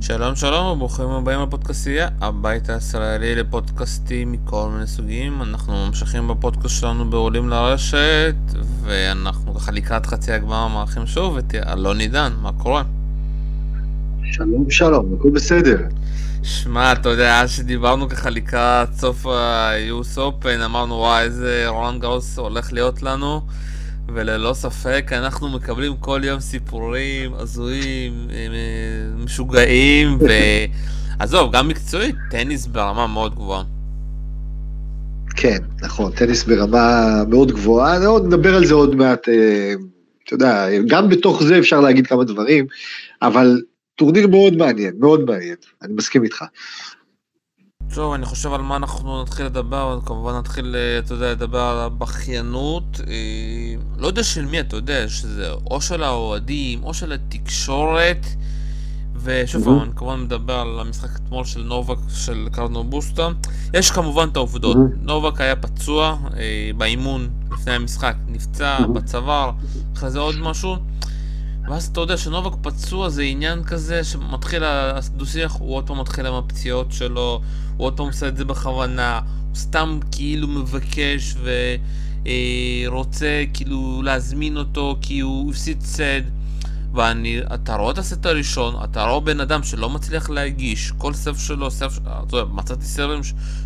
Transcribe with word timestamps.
שלום 0.00 0.36
שלום 0.36 0.66
וברוכים 0.66 1.10
הבאים 1.10 1.40
לפודקאסטייה, 1.42 2.08
הבית 2.20 2.70
הישראלי 2.70 3.34
לפודקאסטים 3.34 4.32
מכל 4.32 4.68
מיני 4.72 4.86
סוגים. 4.86 5.42
אנחנו 5.42 5.86
ממשיכים 5.86 6.28
בפודקאסט 6.28 6.80
שלנו 6.80 7.10
בעולים 7.10 7.48
לרשת, 7.48 8.34
ואנחנו 8.82 9.54
ככה 9.54 9.72
לקראת 9.72 10.06
חצי 10.06 10.32
הגמר 10.32 10.68
מארחים 10.68 11.06
שוב 11.06 11.36
את 11.36 11.54
אלון 11.54 12.00
עידן, 12.00 12.32
מה 12.42 12.50
קורה? 12.52 12.82
שלום 14.24 14.70
שלום, 14.70 15.14
הכל 15.18 15.30
בסדר. 15.30 15.78
שמע, 16.42 16.92
אתה 16.92 17.08
יודע, 17.08 17.40
אז 17.40 17.50
שדיברנו 17.50 18.08
ככה 18.08 18.30
לקראת 18.30 18.94
סוף 18.94 19.26
ה-US 19.26 20.18
Open, 20.18 20.64
אמרנו 20.64 20.94
וואי 20.94 21.22
איזה 21.22 21.64
רולנד 21.68 22.00
גאוס 22.00 22.38
הולך 22.38 22.72
להיות 22.72 23.02
לנו. 23.02 23.40
וללא 24.14 24.52
ספק 24.54 25.10
אנחנו 25.12 25.48
מקבלים 25.48 25.96
כל 25.96 26.20
יום 26.24 26.40
סיפורים 26.40 27.34
הזויים, 27.34 28.12
אה, 28.30 29.24
משוגעים, 29.24 30.18
ועזוב, 31.18 31.52
גם 31.54 31.68
מקצועית, 31.68 32.14
טניס 32.30 32.66
ברמה 32.66 33.06
מאוד 33.06 33.34
גבוהה. 33.34 33.62
כן, 35.36 35.58
נכון, 35.82 36.12
טניס 36.12 36.44
ברמה 36.44 37.22
מאוד 37.28 37.52
גבוהה, 37.52 38.06
עוד 38.06 38.26
נדבר 38.26 38.54
על 38.54 38.66
זה 38.66 38.74
עוד 38.74 38.94
מעט, 38.94 39.28
אה, 39.28 39.74
אתה 40.24 40.34
יודע, 40.34 40.66
גם 40.88 41.08
בתוך 41.08 41.42
זה 41.42 41.58
אפשר 41.58 41.80
להגיד 41.80 42.06
כמה 42.06 42.24
דברים, 42.24 42.66
אבל 43.22 43.62
טורניר 43.94 44.26
מאוד 44.26 44.56
מעניין, 44.56 44.94
מאוד 44.98 45.24
מעניין, 45.24 45.56
אני 45.82 45.92
מסכים 45.92 46.24
איתך. 46.24 46.44
טוב, 47.94 48.12
אני 48.12 48.26
חושב 48.26 48.52
על 48.52 48.60
מה 48.62 48.76
אנחנו 48.76 49.22
נתחיל 49.22 49.46
לדבר, 49.46 49.98
כמובן 50.06 50.34
נתחיל, 50.38 50.76
אה, 50.76 50.98
אתה 50.98 51.14
יודע, 51.14 51.32
לדבר 51.32 51.60
על 51.60 51.78
הבכיינות. 51.78 53.00
אה, 53.08 53.14
לא 53.96 54.06
יודע 54.06 54.24
של 54.24 54.46
מי, 54.46 54.60
אתה 54.60 54.76
יודע, 54.76 55.08
שזה 55.08 55.50
או 55.70 55.80
של 55.80 56.02
האוהדים, 56.02 56.84
או 56.84 56.94
של 56.94 57.12
התקשורת. 57.12 58.26
ושוב 59.22 59.64
פעם, 59.64 59.82
אני 59.82 59.90
כמובן 59.96 60.20
מדבר 60.20 60.54
על 60.54 60.80
המשחק 60.80 61.08
אתמול 61.16 61.44
של 61.44 61.62
נובק, 61.62 61.96
של 62.14 62.48
קרנו 62.52 62.84
בוסטה. 62.84 63.28
יש 63.74 63.90
כמובן 63.90 64.28
את 64.32 64.36
העובדות. 64.36 64.76
נובק 65.02 65.40
היה 65.40 65.56
פצוע 65.56 66.16
אה, 66.36 66.70
באימון 66.76 67.28
לפני 67.52 67.72
המשחק, 67.72 68.14
נפצע 68.28 68.86
בצוואר, 68.94 69.50
אחרי 69.96 70.10
זה 70.10 70.18
עוד 70.18 70.34
משהו. 70.40 70.76
ואז 71.68 71.86
אתה 71.86 72.00
יודע 72.00 72.16
שנובק 72.16 72.52
פצוע 72.62 73.08
זה 73.08 73.22
עניין 73.22 73.64
כזה 73.64 74.04
שמתחיל 74.04 74.64
הדו-שיח, 74.64 75.52
הוא 75.52 75.76
עוד 75.76 75.86
פעם 75.86 76.00
מתחיל 76.00 76.26
עם 76.26 76.34
הפציעות 76.34 76.92
שלו, 76.92 77.40
הוא 77.76 77.86
עוד 77.86 77.96
פעם 77.96 78.06
עושה 78.06 78.28
את 78.28 78.36
זה 78.36 78.44
בכוונה, 78.44 79.20
הוא 79.48 79.56
סתם 79.56 79.98
כאילו 80.12 80.48
מבקש 80.48 81.34
ורוצה 82.86 83.44
כאילו 83.54 84.02
להזמין 84.04 84.56
אותו 84.56 84.96
כי 85.00 85.20
הוא 85.20 85.50
הפסיד 85.50 85.80
סד. 85.82 86.22
ואתה 86.94 87.76
רואה 87.76 87.92
את 87.92 87.98
הסט 87.98 88.26
הראשון, 88.26 88.74
אתה 88.84 89.04
רואה 89.04 89.20
בן 89.20 89.40
אדם 89.40 89.62
שלא 89.62 89.90
מצליח 89.90 90.30
להגיש, 90.30 90.92
כל 90.98 91.14
סף 91.14 91.38
שלו, 91.38 91.70
סף, 91.70 91.98
אתה 92.02 92.36
יודע, 92.36 92.48
מצאתי 92.52 92.84
סרם 92.84 93.20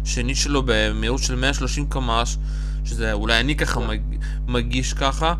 שני 0.04 0.34
שלו 0.34 0.62
במהירות 0.66 1.22
של 1.22 1.34
130 1.34 1.86
קמ"ש, 1.88 2.36
שזה 2.84 3.12
אולי 3.12 3.40
אני 3.40 3.56
ככה 3.56 3.80
מגיש 4.46 4.92
ככה, 4.92 5.34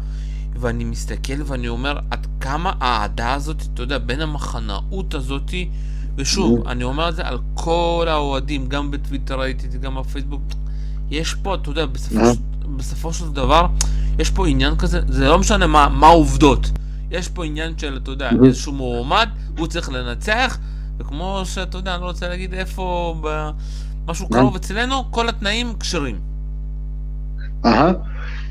ואני 0.57 0.85
מסתכל 0.85 1.43
ואני 1.45 1.69
אומר 1.69 1.99
עד 2.11 2.27
כמה 2.41 2.73
האהדה 2.81 3.35
הזאת, 3.35 3.63
אתה 3.75 3.83
יודע, 3.83 3.99
בין 3.99 4.21
המחנאות 4.21 5.15
הזאתי, 5.15 5.69
ושוב, 6.17 6.69
אני 6.69 6.85
אומר 6.85 7.09
את 7.09 7.17
זה 7.17 7.27
על 7.27 7.39
כל 7.55 8.07
האוהדים, 8.11 8.69
גם 8.69 8.91
בטוויטר 8.91 9.41
ראיתי 9.41 9.67
את 9.67 9.73
זה, 9.73 9.79
גם 9.79 9.95
בפייסבוק, 9.95 10.43
יש 11.11 11.35
פה, 11.35 11.55
אתה 11.55 11.71
יודע, 11.71 11.87
בסופו, 11.87 12.21
בסופו 12.77 13.13
של 13.13 13.33
דבר, 13.33 13.67
יש 14.19 14.31
פה 14.31 14.49
עניין 14.49 14.77
כזה, 14.77 15.01
זה 15.09 15.29
לא 15.29 15.39
משנה 15.39 15.67
מה, 15.67 15.89
מה 15.89 16.07
העובדות, 16.07 16.71
יש 17.11 17.29
פה 17.29 17.45
עניין 17.45 17.79
של, 17.79 17.99
אתה 18.03 18.11
יודע, 18.11 18.31
איזשהו 18.45 18.73
מועמד, 18.73 19.29
הוא 19.59 19.67
צריך 19.67 19.89
לנצח, 19.89 20.59
וכמו 20.99 21.41
שאתה 21.45 21.79
יודע, 21.79 21.95
אני 21.95 22.03
לא 22.03 22.07
רוצה 22.07 22.29
להגיד 22.29 22.55
איפה, 22.55 23.15
משהו 24.07 24.29
קרוב 24.29 24.57
אצלנו, 24.57 25.11
כל 25.11 25.29
התנאים 25.29 25.73
כשרים. 25.81 26.21
אהה. 27.65 27.93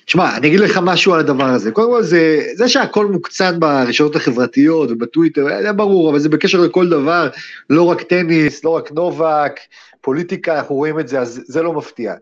תשמע, 0.06 0.38
אני 0.38 0.48
אגיד 0.48 0.60
לך 0.60 0.80
משהו 0.84 1.14
על 1.14 1.20
הדבר 1.20 1.46
הזה. 1.46 1.72
קודם 1.72 1.92
כל, 1.92 2.04
זה, 2.04 2.42
זה 2.54 2.70
שהכל 2.70 3.06
מוקצן 3.06 3.60
ברשתות 3.60 4.16
החברתיות 4.16 4.92
ובטוויטר, 4.92 5.48
זה 5.62 5.72
ברור, 5.72 6.10
אבל 6.10 6.20
זה 6.20 6.30
בקשר 6.30 6.60
לכל 6.60 6.90
דבר, 6.90 7.30
לא 7.70 7.84
רק 7.84 8.02
טניס, 8.02 8.64
לא 8.64 8.70
רק 8.70 8.92
נובק, 8.92 9.60
פוליטיקה, 10.02 10.60
אנחנו 10.60 10.76
רואים 10.76 11.00
את 11.00 11.08
זה, 11.08 11.20
אז 11.20 11.42
זה 11.46 11.62
לא 11.62 11.74
מפתיע. 11.74 12.14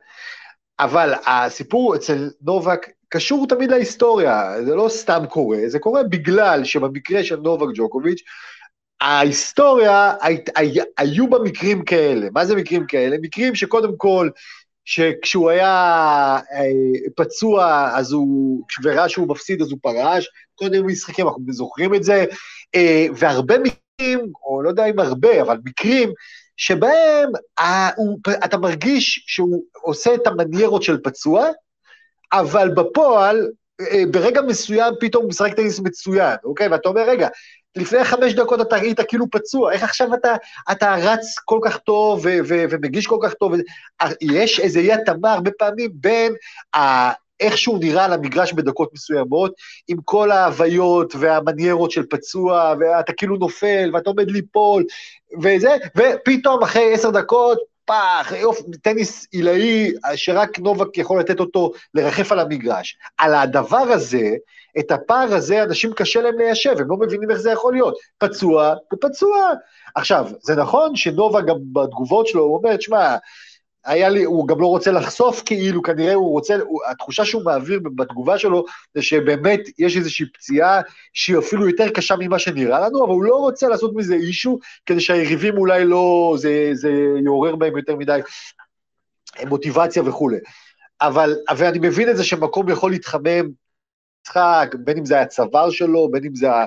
אבל 0.79 1.13
הסיפור 1.25 1.95
אצל 1.95 2.29
נובק 2.41 2.89
קשור 3.09 3.47
תמיד 3.47 3.71
להיסטוריה, 3.71 4.53
זה 4.65 4.75
לא 4.75 4.89
סתם 4.89 5.23
קורה, 5.29 5.57
זה 5.67 5.79
קורה 5.79 6.03
בגלל 6.03 6.63
שבמקרה 6.63 7.23
של 7.23 7.35
נובק 7.35 7.67
ג'וקוביץ', 7.75 8.21
ההיסטוריה, 9.01 10.13
היו 10.97 11.29
בה 11.29 11.39
מקרים 11.39 11.85
כאלה. 11.85 12.27
מה 12.31 12.45
זה 12.45 12.55
מקרים 12.55 12.85
כאלה? 12.85 13.15
מקרים 13.21 13.55
שקודם 13.55 13.97
כל, 13.97 14.29
שכשהוא 14.89 15.49
היה 15.49 15.69
אה, 16.53 17.09
פצוע, 17.15 17.89
אז 17.95 18.11
הוא, 18.11 18.63
וראה 18.83 19.09
שהוא 19.09 19.27
מפסיד 19.27 19.61
אז 19.61 19.71
הוא 19.71 19.79
פרש, 19.81 20.29
קודם 20.55 20.87
משחקים, 20.87 21.27
אנחנו 21.27 21.43
זוכרים 21.49 21.95
את 21.95 22.03
זה, 22.03 22.25
אה, 22.75 23.05
והרבה 23.15 23.55
מקרים, 23.59 24.31
או 24.43 24.61
לא 24.61 24.69
יודע 24.69 24.85
אם 24.85 24.99
הרבה, 24.99 25.41
אבל 25.41 25.57
מקרים, 25.65 26.09
שבהם 26.57 27.31
אה, 27.59 27.89
הוא, 27.95 28.19
אתה 28.45 28.57
מרגיש 28.57 29.23
שהוא 29.27 29.63
עושה 29.81 30.15
את 30.15 30.27
המניירות 30.27 30.83
של 30.83 30.97
פצוע, 31.03 31.47
אבל 32.33 32.69
בפועל, 32.69 33.49
ברגע 34.11 34.41
מסוים 34.41 34.93
פתאום 34.99 35.23
הוא 35.23 35.29
משחק 35.29 35.53
טניס 35.53 35.79
מצוין, 35.79 36.35
אוקיי? 36.43 36.67
ואתה 36.67 36.89
אומר, 36.89 37.09
רגע, 37.09 37.27
לפני 37.75 38.03
חמש 38.03 38.33
דקות 38.33 38.61
אתה 38.61 38.75
היית 38.75 38.99
כאילו 39.07 39.25
פצוע, 39.31 39.71
איך 39.71 39.83
עכשיו 39.83 40.13
אתה, 40.13 40.35
אתה 40.71 40.95
רץ 40.95 41.35
כל 41.45 41.59
כך 41.63 41.77
טוב 41.77 42.25
ומגיש 42.47 43.07
כל 43.07 43.17
כך 43.23 43.33
טוב? 43.33 43.53
יש 44.21 44.59
איזה 44.59 44.79
אי 44.79 44.93
התאמה 44.93 45.33
הרבה 45.33 45.51
פעמים 45.51 45.89
בין 45.93 46.33
ה... 46.75 47.09
איך 47.39 47.57
שהוא 47.57 47.79
נראה 47.79 48.05
על 48.05 48.13
המגרש 48.13 48.53
בדקות 48.53 48.89
מסוימות, 48.93 49.53
עם 49.87 49.97
כל 50.05 50.31
ההוויות 50.31 51.13
והמניירות 51.19 51.91
של 51.91 52.05
פצוע, 52.09 52.73
ואתה 52.79 53.13
כאילו 53.13 53.37
נופל, 53.37 53.91
ואתה 53.93 54.09
עומד 54.09 54.31
ליפול, 54.31 54.83
וזה, 55.41 55.75
ופתאום 55.97 56.63
אחרי 56.63 56.93
עשר 56.93 57.09
דקות, 57.09 57.57
פח, 57.89 58.33
טניס 58.81 59.27
עילאי, 59.31 59.91
שרק 60.15 60.59
נובק 60.59 60.97
יכול 60.97 61.19
לתת 61.19 61.39
אותו 61.39 61.71
לרחף 61.93 62.31
על 62.31 62.39
המגרש. 62.39 62.97
על 63.17 63.35
הדבר 63.35 63.77
הזה, 63.77 64.29
את 64.79 64.91
הפער 64.91 65.33
הזה, 65.33 65.63
אנשים 65.63 65.93
קשה 65.93 66.21
להם 66.21 66.37
ליישב, 66.37 66.75
הם 66.79 66.89
לא 66.89 66.97
מבינים 66.97 67.31
איך 67.31 67.39
זה 67.39 67.51
יכול 67.51 67.73
להיות. 67.73 67.97
פצוע 68.17 68.73
ופצוע. 68.93 69.51
עכשיו, 69.95 70.27
זה 70.41 70.55
נכון 70.55 70.95
שנובה 70.95 71.41
גם 71.41 71.55
בתגובות 71.73 72.27
שלו, 72.27 72.43
הוא 72.43 72.57
אומר, 72.57 72.75
תשמע, 72.75 73.15
היה 73.85 74.09
לי, 74.09 74.23
הוא 74.23 74.47
גם 74.47 74.61
לא 74.61 74.67
רוצה 74.67 74.91
לחשוף 74.91 75.43
כאילו, 75.45 75.81
כנראה 75.81 76.13
הוא 76.13 76.31
רוצה, 76.31 76.55
הוא, 76.61 76.81
התחושה 76.91 77.25
שהוא 77.25 77.43
מעביר 77.45 77.79
בתגובה 77.95 78.37
שלו, 78.37 78.65
זה 78.93 79.01
שבאמת 79.01 79.59
יש 79.79 79.97
איזושהי 79.97 80.25
פציעה 80.33 80.81
שהיא 81.13 81.37
אפילו 81.37 81.67
יותר 81.69 81.89
קשה 81.89 82.15
ממה 82.19 82.39
שנראה 82.39 82.79
לנו, 82.79 83.05
אבל 83.05 83.11
הוא 83.11 83.23
לא 83.23 83.35
רוצה 83.35 83.67
לעשות 83.67 83.91
מזה 83.95 84.13
אישו, 84.13 84.59
כדי 84.85 84.99
שהיריבים 84.99 85.57
אולי 85.57 85.85
לא, 85.85 86.35
זה, 86.37 86.69
זה 86.73 86.91
יעורר 87.23 87.55
בהם 87.55 87.77
יותר 87.77 87.95
מדי 87.95 88.19
מוטיבציה 89.47 90.03
וכולי. 90.03 90.37
אבל, 91.01 91.35
ואני 91.57 91.79
מבין 91.81 92.09
את 92.09 92.17
זה 92.17 92.23
שמקום 92.23 92.69
יכול 92.69 92.91
להתחמם 92.91 93.49
משחק, 94.29 94.75
בין 94.83 94.97
אם 94.97 95.05
זה 95.05 95.21
הצוואר 95.21 95.69
שלו, 95.69 96.11
בין 96.11 96.25
אם 96.25 96.35
זה 96.35 96.47
אה, 96.51 96.65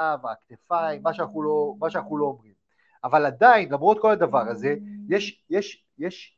הגב, 0.00 0.26
הכתפיים, 0.26 1.02
מה 1.02 1.14
שאנחנו 1.14 1.42
לא, 1.42 1.74
מה 1.78 1.90
שאנחנו 1.90 2.18
לא 2.18 2.24
אומרים. 2.24 2.53
אבל 3.04 3.26
עדיין, 3.26 3.68
למרות 3.72 4.00
כל 4.00 4.10
הדבר 4.10 4.42
הזה, 4.48 4.74
יש, 5.10 5.42
יש, 5.50 5.82
יש, 5.98 6.36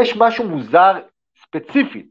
יש 0.00 0.16
משהו 0.16 0.48
מוזר 0.48 0.92
ספציפית 1.42 2.08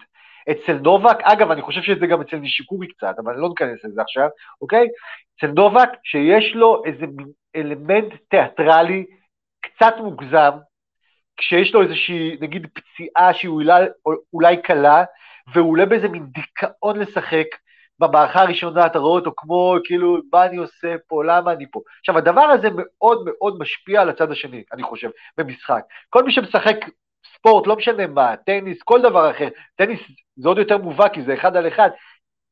אצל 0.52 0.74
נובק, 0.74 1.18
אגב, 1.22 1.52
אני 1.52 1.62
חושב 1.62 1.82
שזה 1.82 2.08
גם 2.08 2.22
אצל 2.22 2.38
נישיקורי 2.38 2.88
קצת, 2.88 3.16
אבל 3.24 3.34
אני 3.34 3.42
לא 3.42 3.50
ניכנס 3.50 3.84
לזה 3.84 4.02
עכשיו, 4.02 4.30
אוקיי? 4.62 4.88
אצל 5.38 5.48
נובק, 5.48 5.90
שיש 6.04 6.56
לו 6.56 6.84
איזה 6.86 7.06
אלמנט 7.56 8.14
תיאטרלי 8.30 9.06
קצת 9.62 9.94
מוגזם, 9.98 10.52
כשיש 11.38 11.74
לו 11.74 11.82
איזושהי, 11.82 12.38
נגיד, 12.42 12.68
פציעה 12.74 13.34
שהיא 13.34 13.50
אולי, 13.50 13.86
אולי 14.34 14.62
קלה, 14.62 15.04
והוא 15.54 15.72
עולה 15.72 15.86
באיזה 15.86 16.08
מין 16.08 16.26
דיכאון 16.26 17.00
לשחק, 17.00 17.48
במערכה 18.00 18.42
הראשונה 18.42 18.86
אתה 18.86 19.00
רואה 19.00 19.20
אותו 19.20 19.32
כמו, 19.38 19.76
כאילו, 19.84 20.18
מה 20.34 20.46
אני 20.46 20.58
עושה 20.58 20.96
פה, 21.08 21.24
למה 21.24 21.52
אני 21.52 21.66
פה. 21.72 21.82
עכשיו, 22.00 22.18
הדבר 22.18 22.42
הזה 22.42 22.68
מאוד 22.76 23.26
מאוד 23.26 23.58
משפיע 23.60 24.02
על 24.02 24.10
הצד 24.10 24.32
השני, 24.32 24.64
אני 24.74 24.84
חושב, 24.84 25.10
במשחק. 25.38 25.82
כל 26.10 26.24
מי 26.24 26.32
שמשחק 26.32 26.76
ספורט, 27.36 27.68
לא 27.68 27.76
משנה 27.76 28.08
מה, 28.08 28.36
טניס, 28.46 28.82
כל 28.84 29.02
דבר 29.02 29.32
אחר, 29.32 29.48
טניס 29.76 30.00
זה 30.36 30.50
עוד 30.50 30.58
יותר 30.58 30.78
מובהק, 30.78 31.14
כי 31.14 31.22
זה 31.22 31.34
אחד 31.34 31.56
על 31.56 31.68
אחד, 31.68 31.90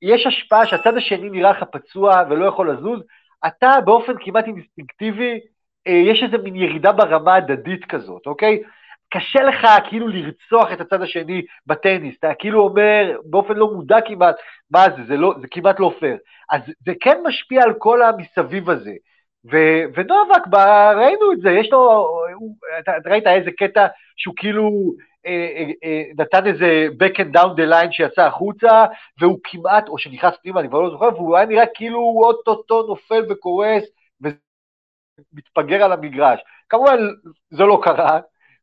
יש 0.02 0.26
השפעה 0.26 0.68
שהצד 0.68 0.98
השני 0.98 1.30
נראה 1.30 1.52
לך 1.52 1.64
פצוע 1.72 2.24
ולא 2.30 2.46
יכול 2.46 2.72
לזוז, 2.72 3.00
אתה 3.48 3.72
באופן 3.86 4.14
כמעט 4.20 4.46
אינסטינקטיבי, 4.46 5.40
אה, 5.88 5.94
יש 5.94 6.24
איזה 6.24 6.38
מין 6.38 6.56
ירידה 6.56 6.92
ברמה 6.92 7.36
הדדית 7.36 7.86
כזאת, 7.86 8.26
אוקיי? 8.26 8.64
קשה 9.10 9.44
לך 9.44 9.68
כאילו 9.90 10.08
לרצוח 10.08 10.72
את 10.74 10.82
הצד 10.82 11.02
השני 11.02 11.42
בטניס, 11.68 12.16
אתה 12.20 12.34
כאילו 12.40 12.64
אומר 12.64 13.18
באופן 13.26 13.54
לא 13.54 13.74
מודע 13.74 13.98
כמעט, 14.06 14.36
מה 14.72 14.86
זה, 14.98 15.04
זה, 15.08 15.18
לא, 15.18 15.34
זה 15.42 15.48
כמעט 15.52 15.80
לא 15.80 15.94
פייר. 16.00 16.18
אז 16.52 16.62
זה 16.86 16.94
כן 17.02 17.18
משפיע 17.26 17.64
על 17.64 17.74
כל 17.78 18.02
המסביב 18.02 18.70
הזה. 18.70 18.94
ו- 19.52 19.84
ונובק, 19.96 20.48
ראינו 20.96 21.32
את 21.34 21.42
זה, 21.42 21.50
יש 21.50 21.72
לו, 21.72 22.08
הוא, 22.34 22.56
אתה, 22.80 22.92
ראית 23.06 23.28
איזה 23.28 23.52
קטע 23.58 23.88
שהוא 24.18 24.34
כאילו 24.38 24.94
אה, 25.26 25.50
אה, 25.56 25.72
אה, 25.84 26.04
נתן 26.18 26.48
איזה 26.48 26.88
back 27.00 27.16
and 27.16 27.38
down 27.38 27.50
the 27.58 27.72
line 27.72 27.92
שיצא 27.92 28.22
החוצה, 28.22 28.86
והוא 29.22 29.40
כמעט, 29.44 29.88
או 29.88 29.98
שנכנס 29.98 30.34
פנימה, 30.44 30.60
אני 30.60 30.70
כבר 30.70 30.82
לא 30.82 30.90
זוכר, 30.90 31.10
והוא 31.16 31.38
היה 31.38 31.46
נראה 31.46 31.66
כאילו 31.74 32.00
הוא 32.00 32.26
אוטוטו 32.26 32.88
נופל 32.88 33.24
וקורס, 33.30 33.84
ומתפגר 34.22 35.84
על 35.84 35.92
המגרש. 35.92 36.40
כמובן, 36.70 36.98
זה 37.50 37.64
לא 37.64 37.80
קרה, 37.84 38.20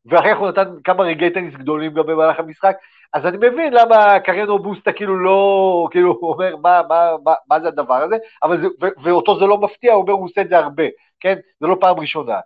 ואחרי 0.06 0.32
הוא 0.32 0.48
נתן 0.48 0.64
כמה 0.84 1.04
רגעי 1.04 1.30
טניס 1.30 1.54
גדולים 1.54 1.94
גם 1.94 2.06
במהלך 2.06 2.38
המשחק, 2.38 2.76
אז 3.12 3.26
אני 3.26 3.36
מבין 3.36 3.72
למה 3.72 4.20
קרנו 4.20 4.58
בוסטה 4.58 4.92
כאילו 4.92 5.16
לא, 5.24 5.88
כאילו 5.90 6.18
הוא 6.20 6.32
אומר 6.32 6.56
מה, 6.56 6.80
מה, 6.88 7.10
מה, 7.24 7.34
מה 7.48 7.60
זה 7.60 7.68
הדבר 7.68 8.02
הזה, 8.02 8.16
אבל 8.42 8.60
זה, 8.60 8.66
ו, 8.66 8.86
ואותו 9.02 9.38
זה 9.38 9.46
לא 9.46 9.58
מפתיע, 9.58 9.92
הוא 9.92 10.02
אומר 10.02 10.12
הוא 10.12 10.24
עושה 10.24 10.40
את 10.40 10.48
זה 10.48 10.58
הרבה, 10.58 10.84
כן? 11.20 11.34
זה 11.60 11.66
לא 11.66 11.76
פעם 11.80 12.00
ראשונה. 12.00 12.36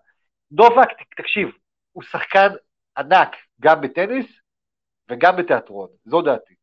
נובק, 0.51 0.89
תקשיב, 1.17 1.49
הוא 1.93 2.03
שחקן 2.03 2.49
ענק, 2.99 3.37
גם 3.61 3.81
בטניס 3.81 4.27
וגם 5.11 5.37
בתיאטרון, 5.37 5.89
זו 6.05 6.23
דעתי. 6.23 6.55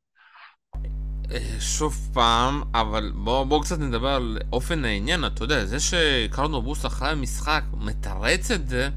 אה, 1.32 1.62
שוב 1.62 1.94
פעם, 2.14 2.62
אבל 2.74 3.12
בואו 3.16 3.46
בוא 3.46 3.62
קצת 3.62 3.80
נדבר 3.80 4.10
על 4.10 4.38
אופן 4.54 4.86
העניין, 4.86 5.26
אתה 5.26 5.44
יודע, 5.44 5.66
זה 5.66 5.78
שקרנו 5.80 6.62
בוס 6.62 6.86
אחרי 6.86 7.10
המשחק 7.10 7.62
מתרץ 7.86 8.52
את 8.52 8.68
זה, 8.68 8.90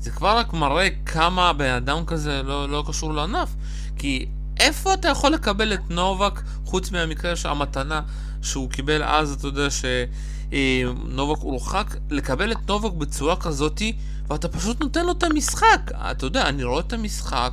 זה 0.00 0.10
כבר 0.10 0.38
רק 0.38 0.52
מראה 0.52 0.88
כמה 1.06 1.52
בן 1.52 1.74
אדם 1.74 2.04
כזה 2.06 2.42
לא, 2.42 2.68
לא 2.68 2.84
קשור 2.86 3.14
לענף. 3.14 3.48
כי 3.96 4.26
איפה 4.60 4.94
אתה 4.94 5.08
יכול 5.08 5.32
לקבל 5.32 5.74
את 5.74 5.90
נובק, 5.90 6.42
חוץ 6.64 6.90
מהמקרה 6.90 7.36
שהמתנה 7.36 8.00
שהוא 8.42 8.70
קיבל 8.70 9.02
אז, 9.02 9.32
אתה 9.32 9.46
יודע 9.46 9.68
שנובק 9.70 11.38
אה, 11.38 11.42
הורחק, 11.42 11.96
לקבל 12.10 12.52
את 12.52 12.68
נובק 12.68 12.92
בצורה 12.92 13.36
כזאתי, 13.36 13.96
ואתה 14.28 14.48
פשוט 14.48 14.80
נותן 14.80 15.06
לו 15.06 15.12
את 15.12 15.22
המשחק. 15.22 15.90
אתה 15.94 16.26
יודע, 16.26 16.48
אני 16.48 16.64
רואה 16.64 16.80
את 16.80 16.92
המשחק, 16.92 17.52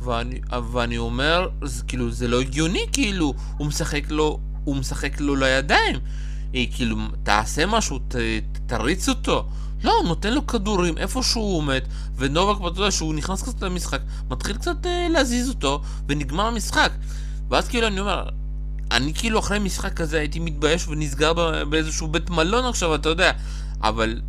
ואני, 0.00 0.40
ואני 0.72 0.98
אומר, 0.98 1.48
זה, 1.64 1.84
כאילו, 1.84 2.10
זה 2.10 2.28
לא 2.28 2.40
הגיוני, 2.40 2.86
כאילו, 2.92 3.34
הוא 3.56 3.66
משחק 3.66 4.10
לו, 4.10 4.38
הוא 4.64 4.76
משחק 4.76 5.20
לו 5.20 5.36
לידיים. 5.36 5.96
אה, 6.54 6.64
כאילו, 6.74 6.96
תעשה 7.22 7.66
משהו, 7.66 7.98
ת, 7.98 8.14
תריץ 8.66 9.08
אותו. 9.08 9.48
לא, 9.84 9.92
הוא 9.98 10.08
נותן 10.08 10.34
לו 10.34 10.46
כדורים 10.46 10.98
איפה 10.98 11.22
שהוא 11.22 11.56
עומד, 11.56 11.80
ונובק, 12.16 12.72
אתה 12.72 12.80
יודע, 12.80 12.90
שהוא 12.90 13.14
נכנס 13.14 13.42
קצת 13.42 13.62
למשחק, 13.62 14.00
מתחיל 14.30 14.56
קצת 14.56 14.86
אה, 14.86 15.06
להזיז 15.10 15.48
אותו, 15.48 15.82
ונגמר 16.08 16.46
המשחק. 16.46 16.92
ואז 17.48 17.68
כאילו 17.68 17.86
אני 17.86 18.00
אומר, 18.00 18.28
אני 18.90 19.14
כאילו 19.14 19.38
אחרי 19.38 19.58
משחק 19.58 19.94
כזה 19.94 20.18
הייתי 20.18 20.38
מתבייש 20.38 20.88
ונסגר 20.88 21.32
באיזשהו 21.64 22.08
בית 22.08 22.30
מלון 22.30 22.64
עכשיו, 22.64 22.94
אתה 22.94 23.08
יודע, 23.08 23.32
אבל 23.82 24.20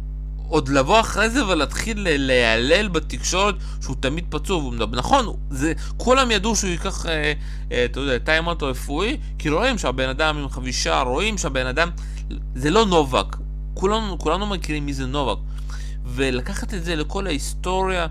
עוד 0.47 0.69
לבוא 0.69 0.99
אחרי 0.99 1.29
זה 1.29 1.45
ולהתחיל 1.45 2.07
ליילל 2.19 2.87
בתקשורת 2.87 3.55
שהוא 3.81 3.95
תמיד 3.99 4.25
פצוע 4.29 4.57
והוא 4.57 4.73
מדבר, 4.73 4.97
נכון, 4.97 5.35
זה, 5.49 5.73
כולם 5.97 6.31
ידעו 6.31 6.55
שהוא 6.55 6.69
ייקח, 6.69 7.05
אה, 7.05 7.33
אה, 7.71 7.85
אתה 7.85 7.99
יודע, 7.99 8.17
טיימאוט 8.17 8.63
רפואי, 8.63 9.17
כי 9.39 9.49
רואים 9.49 9.77
שהבן 9.77 10.09
אדם 10.09 10.37
עם 10.37 10.49
חבישה, 10.49 11.01
רואים 11.01 11.37
שהבן 11.37 11.65
אדם, 11.65 11.89
זה 12.55 12.69
לא 12.69 12.85
נובק, 12.85 13.35
כולנו, 13.73 14.19
כולנו 14.19 14.45
מכירים 14.45 14.85
מי 14.85 14.93
זה 14.93 15.05
נובק. 15.05 15.37
ולקחת 16.05 16.73
את 16.73 16.83
זה 16.83 16.95
לכל 16.95 17.27
ההיסטוריה, 17.27 18.07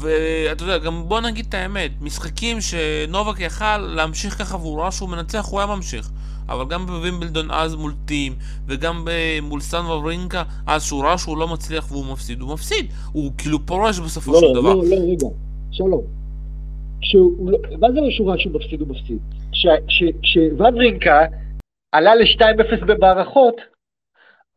ואתה 0.00 0.62
יודע, 0.62 0.78
גם 0.78 1.08
בוא 1.08 1.20
נגיד 1.20 1.46
את 1.48 1.54
האמת, 1.54 1.90
משחקים 2.00 2.58
שנובק 2.60 3.40
יכל 3.40 3.78
להמשיך 3.78 4.38
ככה 4.38 4.56
והוא 4.56 4.80
ראה 4.80 4.92
שהוא 4.92 5.08
מנצח, 5.08 5.46
הוא 5.50 5.60
היה 5.60 5.66
ממשיך. 5.66 6.10
אבל 6.48 6.64
גם 6.68 6.86
בווימבלדון 6.86 7.50
אז 7.50 7.74
מול 7.74 7.92
טים, 8.04 8.34
וגם 8.66 9.08
מול 9.42 9.60
סן 9.60 9.84
וברינקה, 9.84 10.42
אז 10.66 10.84
שהוא 10.84 11.04
ראה 11.04 11.18
שהוא 11.18 11.36
לא 11.36 11.48
מצליח 11.48 11.92
והוא 11.92 12.06
מפסיד, 12.12 12.40
הוא 12.40 12.52
מפסיד. 12.52 12.86
הוא 13.12 13.32
כאילו 13.38 13.66
פורש 13.66 13.98
בסופו 13.98 14.32
לא, 14.32 14.40
של 14.40 14.46
דבר. 14.54 14.74
לא, 14.74 14.84
לא, 14.84 14.96
רגע, 14.96 15.26
שלום. 15.70 16.02
כשהוא, 17.00 17.50
לא, 17.50 17.58
מה 17.78 17.92
זה 17.92 18.00
לא 18.00 18.10
שהוא 18.10 18.30
ראה 18.30 18.38
שהוא 18.38 18.52
מפסיד, 18.52 18.80
הוא 18.80 18.88
מפסיד? 18.88 19.18
כשוונרינקה 20.22 21.20
עלה 21.92 22.14
ל-2-0 22.14 22.84
במערכות, 22.84 23.56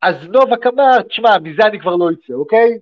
אז 0.02 0.16
נובק 0.24 0.68
אמר, 0.68 1.02
תשמע, 1.10 1.38
מזה 1.44 1.64
אני 1.66 1.80
כבר 1.80 1.96
לא 1.96 2.10
אצא, 2.12 2.34
אוקיי? 2.34 2.78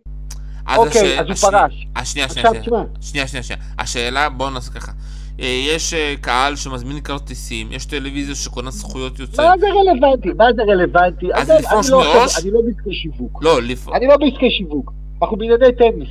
אז 0.68 0.78
אוקיי, 0.78 1.19
הש... 1.19 1.19
אז 1.19 1.28
הוא. 1.28 1.52
פרש. 1.52 1.88
השנייה, 1.96 2.30
שנייה, 2.30 2.50
שנייה, 2.50 2.64
שנייה, 3.02 3.28
שנייה, 3.28 3.44
שנייה. 3.44 3.62
השאלה, 3.80 4.30
בואו 4.30 4.50
נעשה 4.50 4.72
ככה. 4.72 4.92
אה, 5.40 5.62
יש 5.75 5.94
אה, 5.94 6.14
קהל 6.22 6.56
שמזמין 6.56 7.00
כרטיסים, 7.00 7.72
יש 7.72 7.86
טלוויזיה 7.86 8.36
שקונה 8.36 8.72
זכויות 8.72 9.19
יוצא. 9.19 9.48
מה 9.48 9.58
זה 9.58 9.68
רלוונטי? 9.68 10.30
מה 10.38 10.46
זה 10.56 10.62
רלוונטי? 10.64 11.34
אז 11.34 11.50
לפרוש 11.50 11.90
לא 11.90 11.98
מראש? 12.00 12.44
אני 12.44 12.52
לא 12.52 12.62
בעסקי 12.62 12.94
שיווק. 12.94 13.44
לא, 13.44 13.62
לפ... 13.62 13.90
אני 13.90 14.08
לא 14.08 14.18
בעסקי 14.18 14.52
שיווק. 14.52 14.92
אנחנו 15.22 15.38
בענייני 15.38 15.75
טניס. 15.78 16.10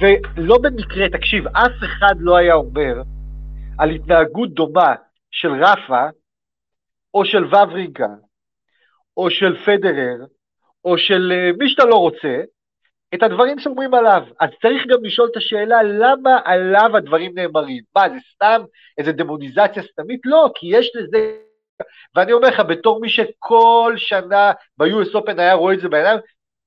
ולא 0.00 0.58
במקרה, 0.58 1.08
תקשיב, 1.08 1.46
אף 1.46 1.84
אחד 1.84 2.14
לא 2.18 2.36
היה 2.36 2.54
אומר 2.54 3.02
על 3.78 3.90
התנהגות 3.90 4.54
דומה 4.54 4.94
של 5.30 5.64
רפה 5.64 6.06
או 7.14 7.24
של 7.24 7.44
וברינקה 7.44 8.06
או 9.18 9.30
של 9.30 9.56
פדרר, 9.64 10.16
או 10.84 10.98
של 10.98 11.32
אה, 11.32 11.50
מי 11.58 11.68
שאתה 11.68 11.84
לא 11.84 11.94
רוצה, 11.94 12.40
את 13.14 13.22
הדברים 13.22 13.58
שאומרים 13.58 13.94
עליו. 13.94 14.22
אז 14.40 14.50
צריך 14.62 14.86
גם 14.86 15.04
לשאול 15.04 15.28
את 15.32 15.36
השאלה, 15.36 15.82
למה 15.82 16.40
עליו 16.44 16.96
הדברים 16.96 17.32
נאמרים? 17.34 17.82
מה, 17.96 18.08
זה 18.08 18.16
סתם 18.34 18.62
איזה 18.98 19.12
דמוניזציה 19.12 19.82
סתמית? 19.82 20.20
לא, 20.24 20.50
כי 20.54 20.66
יש 20.70 20.92
לזה... 20.94 21.36
ואני 22.14 22.32
אומר 22.32 22.48
לך, 22.48 22.60
בתור 22.60 23.00
מי 23.00 23.08
שכל 23.08 23.94
שנה 23.96 24.52
ב-US 24.78 25.14
Open 25.14 25.38
היה 25.40 25.54
רואה 25.54 25.74
את 25.74 25.80
זה 25.80 25.88
בעיניים, 25.88 26.18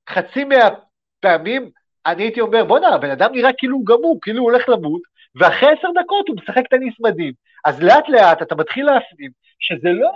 חצי 0.08 0.44
מהפעמים 0.44 1.70
אני 2.06 2.22
הייתי 2.22 2.40
אומר, 2.40 2.64
בואנה, 2.64 2.88
הבן 2.88 3.10
אדם 3.10 3.32
נראה 3.32 3.52
כאילו 3.58 3.76
הוא 3.76 3.86
גמור, 3.86 4.18
כאילו 4.22 4.40
הוא 4.40 4.50
הולך 4.50 4.68
למות, 4.68 5.02
ואחרי 5.34 5.68
עשר 5.68 5.88
דקות 6.02 6.28
הוא 6.28 6.36
משחק 6.36 6.66
טניס 6.70 6.94
מדהים. 7.00 7.32
אז 7.64 7.82
לאט 7.82 8.08
לאט 8.08 8.42
אתה 8.42 8.54
מתחיל 8.54 8.86
להפנים 8.86 9.30
שזה 9.62 9.88
לא 9.92 10.12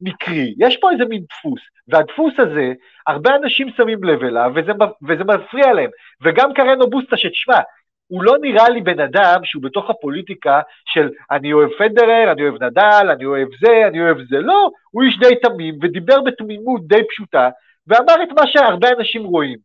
מקרי, 0.00 0.54
יש 0.58 0.76
פה 0.76 0.90
איזה 0.90 1.04
מין 1.04 1.22
דפוס, 1.22 1.60
והדפוס 1.88 2.34
הזה, 2.38 2.72
הרבה 3.06 3.36
אנשים 3.36 3.68
שמים 3.76 4.04
לב 4.04 4.22
אליו, 4.22 4.52
וזה, 4.54 4.72
וזה 5.08 5.24
מפריע 5.24 5.72
להם. 5.72 5.90
וגם 6.22 6.54
קרנו 6.54 6.90
בוסטה, 6.90 7.16
שתשמע, 7.16 7.60
הוא 8.06 8.22
לא 8.22 8.34
נראה 8.40 8.68
לי 8.68 8.80
בן 8.80 9.00
אדם 9.00 9.40
שהוא 9.44 9.62
בתוך 9.62 9.90
הפוליטיקה 9.90 10.60
של 10.84 11.08
אני 11.30 11.52
אוהב 11.52 11.70
פדרר, 11.78 12.32
אני 12.32 12.42
אוהב 12.42 12.62
נדל, 12.62 13.10
אני 13.12 13.24
אוהב 13.24 13.48
זה, 13.60 13.86
אני 13.88 14.00
אוהב 14.00 14.18
זה, 14.30 14.38
לא, 14.38 14.70
הוא 14.90 15.02
איש 15.02 15.18
די 15.18 15.34
תמים, 15.42 15.74
ודיבר 15.82 16.20
בתמימות 16.20 16.86
די 16.86 17.00
פשוטה, 17.08 17.48
ואמר 17.86 18.22
את 18.22 18.28
מה 18.32 18.46
שהרבה 18.46 18.88
אנשים 18.98 19.24
רואים. 19.24 19.58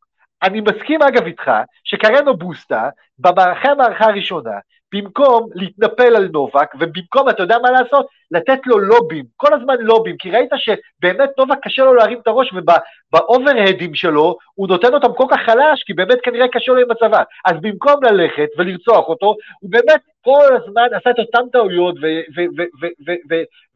אני 0.43 0.61
מסכים 0.61 1.01
אגב 1.01 1.25
איתך, 1.25 1.51
שקרנו 1.83 2.37
בוסטה, 2.37 2.89
במערכי 3.19 3.67
המערכה 3.67 4.05
הראשונה, 4.05 4.59
במקום 4.93 5.49
להתנפל 5.55 6.15
על 6.15 6.29
נובק, 6.33 6.75
ובמקום, 6.79 7.29
אתה 7.29 7.43
יודע 7.43 7.57
מה 7.61 7.71
לעשות? 7.71 8.05
לתת 8.31 8.59
לו 8.65 8.79
לובים, 8.79 9.25
כל 9.37 9.53
הזמן 9.53 9.75
לובים, 9.79 10.17
כי 10.17 10.31
ראית 10.31 10.49
שבאמת 10.55 11.29
נובק 11.37 11.57
קשה 11.61 11.83
לו 11.83 11.93
להרים 11.93 12.19
את 12.19 12.27
הראש, 12.27 12.53
ובאוברהדים 12.53 13.95
שלו 13.95 14.37
הוא 14.55 14.67
נותן 14.67 14.93
אותם 14.93 15.13
כל 15.13 15.25
כך 15.29 15.39
חלש, 15.45 15.83
כי 15.85 15.93
באמת 15.93 16.17
כנראה 16.23 16.47
קשה 16.47 16.71
לו 16.71 16.81
עם 16.81 16.91
הצבא. 16.91 17.23
אז 17.45 17.53
במקום 17.61 18.03
ללכת 18.03 18.47
ולרצוח 18.57 19.07
אותו, 19.07 19.35
הוא 19.59 19.71
באמת 19.71 20.01
כל 20.23 20.47
הזמן 20.55 20.87
עשה 20.91 21.09
את 21.09 21.19
אותן 21.19 21.49
טעויות 21.51 21.95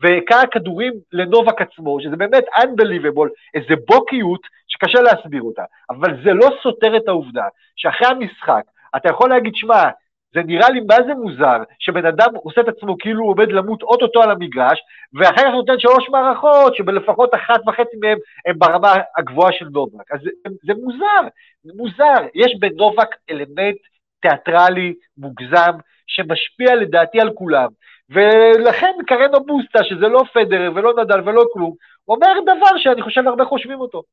והכה 0.02 0.48
כדורים 0.52 0.94
לנובק 1.14 1.62
עצמו, 1.62 1.98
שזה 2.02 2.16
באמת 2.16 2.44
unbelievable, 2.58 3.30
איזה 3.54 3.74
בוקיות 3.88 4.42
שקשה 4.68 5.02
להסביר 5.02 5.42
אותה. 5.42 5.64
אבל 5.90 6.24
זה 6.24 6.34
לא 6.34 6.50
סותר 6.64 6.98
את 6.98 7.08
העובדה 7.08 7.44
שאחרי 7.76 8.08
המשחק, 8.08 8.62
אתה 8.96 9.10
יכול 9.10 9.30
להגיד, 9.30 9.56
שמע, 9.56 9.90
זה 10.38 10.44
נראה 10.44 10.70
לי 10.70 10.80
מה 10.80 10.96
זה 11.08 11.14
מוזר, 11.14 11.58
שבן 11.80 12.06
אדם 12.06 12.36
עושה 12.36 12.62
את 12.62 12.68
עצמו 12.68 12.98
כאילו 12.98 13.24
הוא 13.24 13.32
עומד 13.32 13.52
למות 13.52 13.82
אוטוטו 13.84 14.24
על 14.24 14.32
המגרש, 14.32 14.80
ואחר 15.14 15.42
כך 15.42 15.52
נותן 15.54 15.80
שלוש 15.80 16.10
מערכות, 16.10 16.76
שבלפחות 16.76 17.36
אחת 17.36 17.68
וחצי 17.68 17.98
מהן 18.02 18.18
הן 18.46 18.56
ברמה 18.58 18.94
הגבוהה 19.18 19.52
של 19.54 19.66
נובק. 19.72 20.12
אז 20.12 20.20
זה, 20.24 20.30
זה 20.64 20.74
מוזר, 20.84 21.28
זה 21.64 21.72
מוזר. 21.76 22.28
יש 22.36 22.56
בנובק 22.60 23.10
אלמנט 23.30 23.78
תיאטרלי 24.22 24.94
מוגזם, 25.18 25.74
שמשפיע 26.08 26.76
לדעתי 26.76 27.22
על 27.22 27.30
כולם. 27.34 27.68
ולכן 28.10 28.94
קרנו 29.08 29.46
בוסטה, 29.46 29.84
שזה 29.84 30.08
לא 30.08 30.24
פדר 30.34 30.72
ולא 30.76 30.94
נדל 31.02 31.30
ולא 31.30 31.44
כלום, 31.54 31.74
אומר 32.08 32.34
דבר 32.44 32.78
שאני 32.78 33.02
חושב 33.02 33.28
הרבה 33.28 33.46
חושבים 33.46 33.80
אותו. 33.80 34.04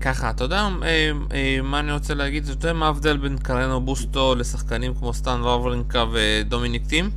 ככה, 0.00 0.30
אתה 0.30 0.44
יודע 0.44 0.68
אה, 0.82 1.10
אה, 1.32 1.58
מה 1.62 1.80
אני 1.80 1.92
רוצה 1.92 2.14
להגיד? 2.14 2.42
אתה 2.42 2.52
יודע 2.52 2.72
מה 2.72 2.86
ההבדל 2.86 3.16
בין 3.16 3.38
קרנו 3.38 3.80
בוסטו 3.80 4.34
לשחקנים 4.34 4.94
כמו 4.94 5.12
סטן 5.12 5.40
וברינקה 5.40 6.04
ודומיניק 6.12 6.86
טים? 6.86 7.10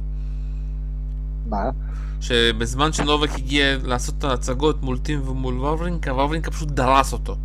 מה? 1.49 1.69
שבזמן 2.21 2.93
שנובק 2.93 3.29
הגיע 3.33 3.77
לעשות 3.83 4.15
את 4.17 4.23
ההצגות 4.23 4.83
מול 4.83 4.97
טים 4.97 5.29
ומול 5.29 5.59
וברינקה, 5.59 6.13
וברינקה 6.13 6.51
פשוט 6.51 6.71
דרס 6.71 7.13
אותו. 7.13 7.35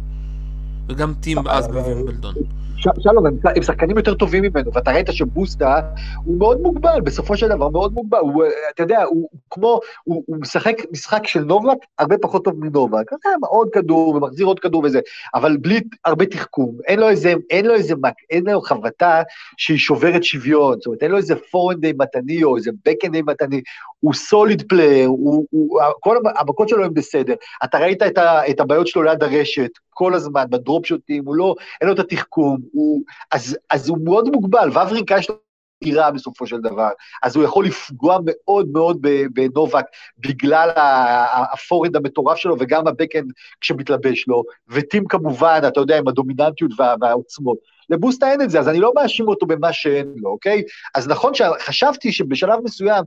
וגם 0.89 1.15
טים 1.21 1.49
אז 1.49 1.69
בווימבלדון. 1.69 2.35
שלום, 2.79 3.27
הם 3.27 3.63
שחקנים 3.63 3.97
יותר 3.97 4.15
טובים 4.15 4.43
ממנו, 4.43 4.71
ואתה 4.75 4.93
ראית 4.93 5.07
שבוסטה 5.13 5.81
הוא 6.25 6.39
מאוד 6.39 6.61
מוגבל, 6.61 7.01
בסופו 7.01 7.37
של 7.37 7.49
דבר 7.49 7.69
מאוד 7.69 7.93
מוגבל, 7.93 8.19
הוא, 8.19 8.45
אתה 8.75 8.83
יודע, 8.83 9.03
הוא 9.03 9.29
כמו, 9.51 9.81
הוא, 10.05 10.23
הוא 10.27 10.37
משחק 10.41 10.77
משחק 10.93 11.27
של 11.27 11.41
נובק 11.41 11.77
הרבה 11.99 12.19
פחות 12.19 12.45
טוב 12.45 12.55
מנובק, 12.65 13.11
עוד 13.43 13.69
כדור 13.73 14.09
ומחזיר 14.09 14.47
עוד 14.47 14.61
כדור 14.61 14.83
וזה, 14.85 15.01
אבל 15.35 15.57
בלי 15.57 15.81
הרבה 16.05 16.27
תחכום, 16.27 16.77
אין 16.87 16.99
לו 16.99 17.09
איזה, 17.09 17.35
אין 17.51 17.67
לו 17.67 17.75
איזה, 17.75 17.95
אין 18.31 18.45
לו 18.47 18.61
חבטה 18.61 19.23
שהיא 19.57 19.79
שוברת 19.79 20.25
שוויון, 20.25 20.77
זאת 20.77 20.87
אומרת, 20.87 21.03
אין 21.03 21.11
לו 21.11 21.17
איזה 21.17 21.35
forehand 21.51 21.93
אימתני 21.99 22.45
או 22.45 22.57
איזה 22.57 22.71
backhand 22.87 23.23
אימתני, 23.23 23.61
הוא 24.01 24.15
solid 24.15 24.63
player, 24.69 25.09
הוא, 25.09 25.47
הוא, 25.51 25.81
כל 26.01 26.17
המכות 26.39 26.69
שלו 26.69 26.85
הם 26.85 26.95
בסדר, 26.95 27.35
אתה 27.65 27.79
ראית 27.79 28.03
את, 28.03 28.19
ה, 28.19 28.51
את 28.51 28.61
הבעיות 28.61 28.87
שלו 28.87 29.03
ליד 29.03 29.23
הרשת, 29.23 29.71
כל 29.91 30.15
הזמן, 30.15 30.45
ב 30.51 30.58
drop 30.58 30.87
shot 30.87 31.09
ים, 31.09 31.25
הוא 31.27 31.35
לא, 31.35 31.55
אין 31.81 31.89
לו 31.89 31.95
את 31.95 31.99
התחכום, 31.99 32.59
הוא, 32.73 33.03
אז, 33.33 33.59
אז 33.71 33.89
הוא 33.89 33.99
מאוד 34.05 34.29
מוגבל, 34.29 34.69
וברינקה 34.71 35.19
יש 35.19 35.31
לו 35.31 35.37
עירה 35.81 36.11
בסופו 36.11 36.47
של 36.47 36.61
דבר, 36.61 36.89
אז 37.23 37.37
הוא 37.37 37.45
יכול 37.45 37.67
לפגוע 37.67 38.19
מאוד 38.25 38.69
מאוד 38.73 39.07
בנובק 39.33 39.85
בגלל 40.19 40.71
ה 41.53 41.58
forehand 41.58 41.97
המטורף 41.97 42.39
שלו 42.39 42.57
וגם 42.59 42.87
ה 42.87 42.92
backhand 42.92 43.33
כשמתלבש 43.61 44.29
לו, 44.29 44.43
וטים 44.69 45.05
כמובן, 45.07 45.61
אתה 45.69 45.81
יודע, 45.81 45.99
עם 45.99 46.09
הדומיננטיות 46.09 46.71
וה, 46.79 46.95
והעוצמות. 47.01 47.59
לבוסטה 47.91 48.31
אין 48.31 48.43
את 48.43 48.51
זה, 48.51 48.61
אז 48.61 48.69
אני 48.69 48.81
לא 48.81 48.93
מאשים 48.95 49.29
אותו 49.29 49.47
במה 49.47 49.73
שאין 49.73 50.15
לו, 50.17 50.31
אוקיי? 50.31 50.63
אז 50.95 51.09
נכון 51.09 51.35
שחשבתי 51.35 52.13
שבשלב 52.13 52.61
מסוים, 52.65 53.05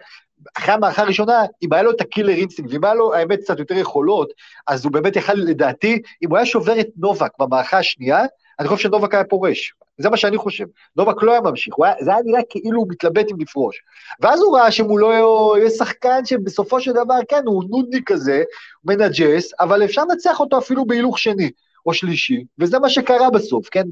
אחרי 0.57 0.73
המערכה 0.73 1.01
הראשונה, 1.01 1.41
אם 1.61 1.73
היה 1.73 1.83
לו 1.83 1.91
את 1.91 2.01
ה 2.01 2.06
killer 2.06 2.33
instinct, 2.33 2.73
ואם 2.73 2.83
היה 2.83 2.93
לו, 2.93 3.13
האמת, 3.13 3.39
קצת 3.39 3.59
יותר 3.59 3.75
יכולות, 3.75 4.33
אז 4.67 4.85
הוא 4.85 4.93
באמת 4.93 5.15
יכל, 5.15 5.33
לדעתי, 5.33 6.01
אם 6.23 6.29
הוא 6.29 6.37
היה 6.37 6.45
שובר 6.45 6.79
את 6.79 6.87
נובק 6.97 7.31
במערכה 7.39 7.77
השנייה, 7.77 8.25
אני 8.59 8.67
חושב 8.67 8.83
שנובק 8.83 9.13
היה 9.13 9.23
פורש. 9.23 9.73
זה 9.97 10.09
מה 10.09 10.17
שאני 10.17 10.37
חושב. 10.37 10.65
נובק 10.95 11.23
לא 11.23 11.31
היה 11.31 11.41
ממשיך, 11.41 11.73
היה, 11.83 11.93
זה 11.99 12.11
היה 12.11 12.19
נראה 12.25 12.41
כאילו 12.49 12.79
הוא 12.79 12.87
מתלבט 12.89 13.25
אם 13.31 13.35
לפרוש. 13.39 13.81
ואז 14.19 14.41
הוא 14.41 14.57
ראה 14.57 14.71
שהוא 14.71 14.99
לא 14.99 15.57
יהיה 15.57 15.69
שחקן 15.69 16.25
שבסופו 16.25 16.81
של 16.81 16.91
דבר, 16.91 17.19
כן, 17.27 17.41
הוא 17.45 17.63
נודניק 17.69 18.11
כזה, 18.11 18.43
מנג'ס, 18.83 19.51
אבל 19.59 19.85
אפשר 19.85 20.03
לנצח 20.05 20.39
אותו 20.39 20.57
אפילו 20.57 20.85
בהילוך 20.85 21.19
שני 21.19 21.51
או 21.85 21.93
שלישי, 21.93 22.43
וזה 22.59 22.79
מה 22.79 22.89
שקרה 22.89 23.29
בסוף, 23.29 23.69
כן? 23.69 23.83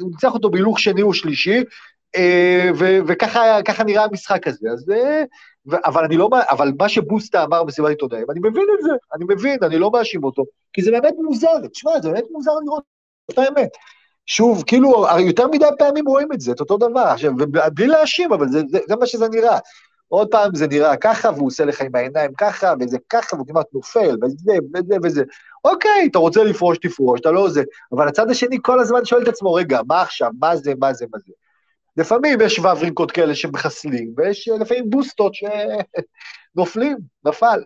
הוא 0.00 0.10
ניצח 0.10 0.34
אותו 0.34 0.50
בהילוך 0.50 0.78
שני 0.78 1.02
או 1.02 1.14
שלישי, 1.14 1.62
אה, 2.16 2.70
וככה 3.06 3.84
נראה 3.84 4.04
המשחק 4.04 4.46
הזה. 4.46 4.68
אז, 4.72 4.90
אה, 4.90 5.22
אבל 5.84 6.06
לא, 6.14 6.28
אבל 6.50 6.72
מה 6.78 6.88
שבוסטה 6.88 7.44
אמר 7.44 7.64
במסיבת 7.64 7.88
עיתונאים, 7.88 8.26
אני 8.30 8.40
מבין 8.40 8.66
את 8.78 8.84
זה, 8.84 8.90
אני 9.14 9.24
מבין, 9.28 9.58
אני 9.62 9.78
לא 9.78 9.90
מאשים 9.90 10.24
אותו, 10.24 10.44
כי 10.72 10.82
זה 10.82 10.90
באמת 10.90 11.14
מוזר, 11.18 11.66
תשמע, 11.72 12.00
זה 12.02 12.10
באמת 12.10 12.24
מוזר 12.30 12.52
לראות 12.64 12.82
את 13.30 13.38
האמת. 13.38 13.70
שוב, 14.26 14.62
כאילו, 14.66 15.06
יותר 15.26 15.46
מדי 15.46 15.66
פעמים 15.78 16.08
רואים 16.08 16.28
את 16.32 16.40
זה, 16.40 16.52
את 16.52 16.60
אותו 16.60 16.76
דבר, 16.76 17.00
עכשיו, 17.00 17.32
בלי 17.74 17.86
להאשים, 17.86 18.32
אבל 18.32 18.48
זה, 18.48 18.60
זה, 18.68 18.78
זה 18.88 18.96
מה 18.96 19.06
שזה 19.06 19.28
נראה. 19.28 19.58
עוד 20.08 20.28
פעם 20.30 20.54
זה 20.54 20.66
נראה 20.66 20.96
ככה, 20.96 21.30
והוא 21.30 21.46
עושה 21.46 21.64
לך 21.64 21.80
עם 21.80 21.94
העיניים 21.94 22.30
ככה, 22.38 22.74
וזה 22.80 22.98
ככה, 23.08 23.36
והוא 23.36 23.46
כמעט 23.46 23.66
נופל, 23.72 24.16
וזה, 24.22 24.52
וזה, 24.74 24.96
וזה. 25.02 25.22
אוקיי, 25.64 26.08
אתה 26.10 26.18
רוצה 26.18 26.44
לפרוש, 26.44 26.78
תפרוש, 26.78 27.20
אתה 27.20 27.30
לא 27.30 27.48
זה. 27.48 27.62
אבל 27.92 28.08
הצד 28.08 28.30
השני 28.30 28.58
כל 28.62 28.80
הזמן 28.80 29.04
שואל 29.04 29.22
את 29.22 29.28
עצמו, 29.28 29.52
רגע, 29.52 29.80
מה 29.86 30.02
עכשיו, 30.02 30.30
מה 30.40 30.56
זה, 30.56 30.72
מה 30.78 30.92
זה, 30.92 31.06
מה 31.12 31.18
זה. 31.18 31.32
לפעמים 31.96 32.40
יש 32.40 32.58
וברינקות 32.58 33.10
כאלה 33.10 33.34
שמחסלים, 33.34 34.14
ויש 34.16 34.48
לפעמים 34.60 34.90
בוסטות 34.90 35.32
שנופלים, 36.54 36.96
נפל. 37.24 37.62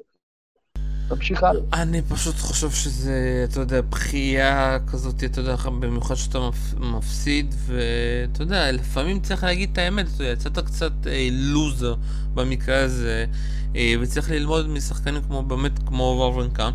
תמשיך 1.09 1.43
הלאה. 1.43 1.63
אני 1.73 2.03
פשוט 2.03 2.39
חושב 2.39 2.71
שזה, 2.71 3.47
אתה 3.51 3.61
יודע, 3.61 3.81
בכייה 3.81 4.79
כזאת, 4.93 5.25
אתה 5.25 5.41
יודע, 5.41 5.57
במיוחד 5.57 6.15
שאתה 6.15 6.39
מפסיד, 6.81 7.55
ואתה 7.67 8.43
יודע, 8.43 8.73
לפעמים 8.73 9.21
צריך 9.21 9.45
להגיד 9.45 9.69
את 9.73 9.79
האמת, 9.79 10.07
אתה 10.15 10.23
יודע, 10.23 10.33
יצאת 10.33 10.59
קצת 10.59 10.93
אה, 11.07 11.29
לוזר 11.33 11.95
במקרה 12.35 12.83
הזה, 12.83 13.25
אה, 13.77 13.95
וצריך 14.01 14.31
ללמוד 14.31 14.69
משחקנים 14.69 15.23
כמו, 15.23 15.43
באמת, 15.43 15.73
כמו 15.87 16.15
וורברנקה. 16.19 16.71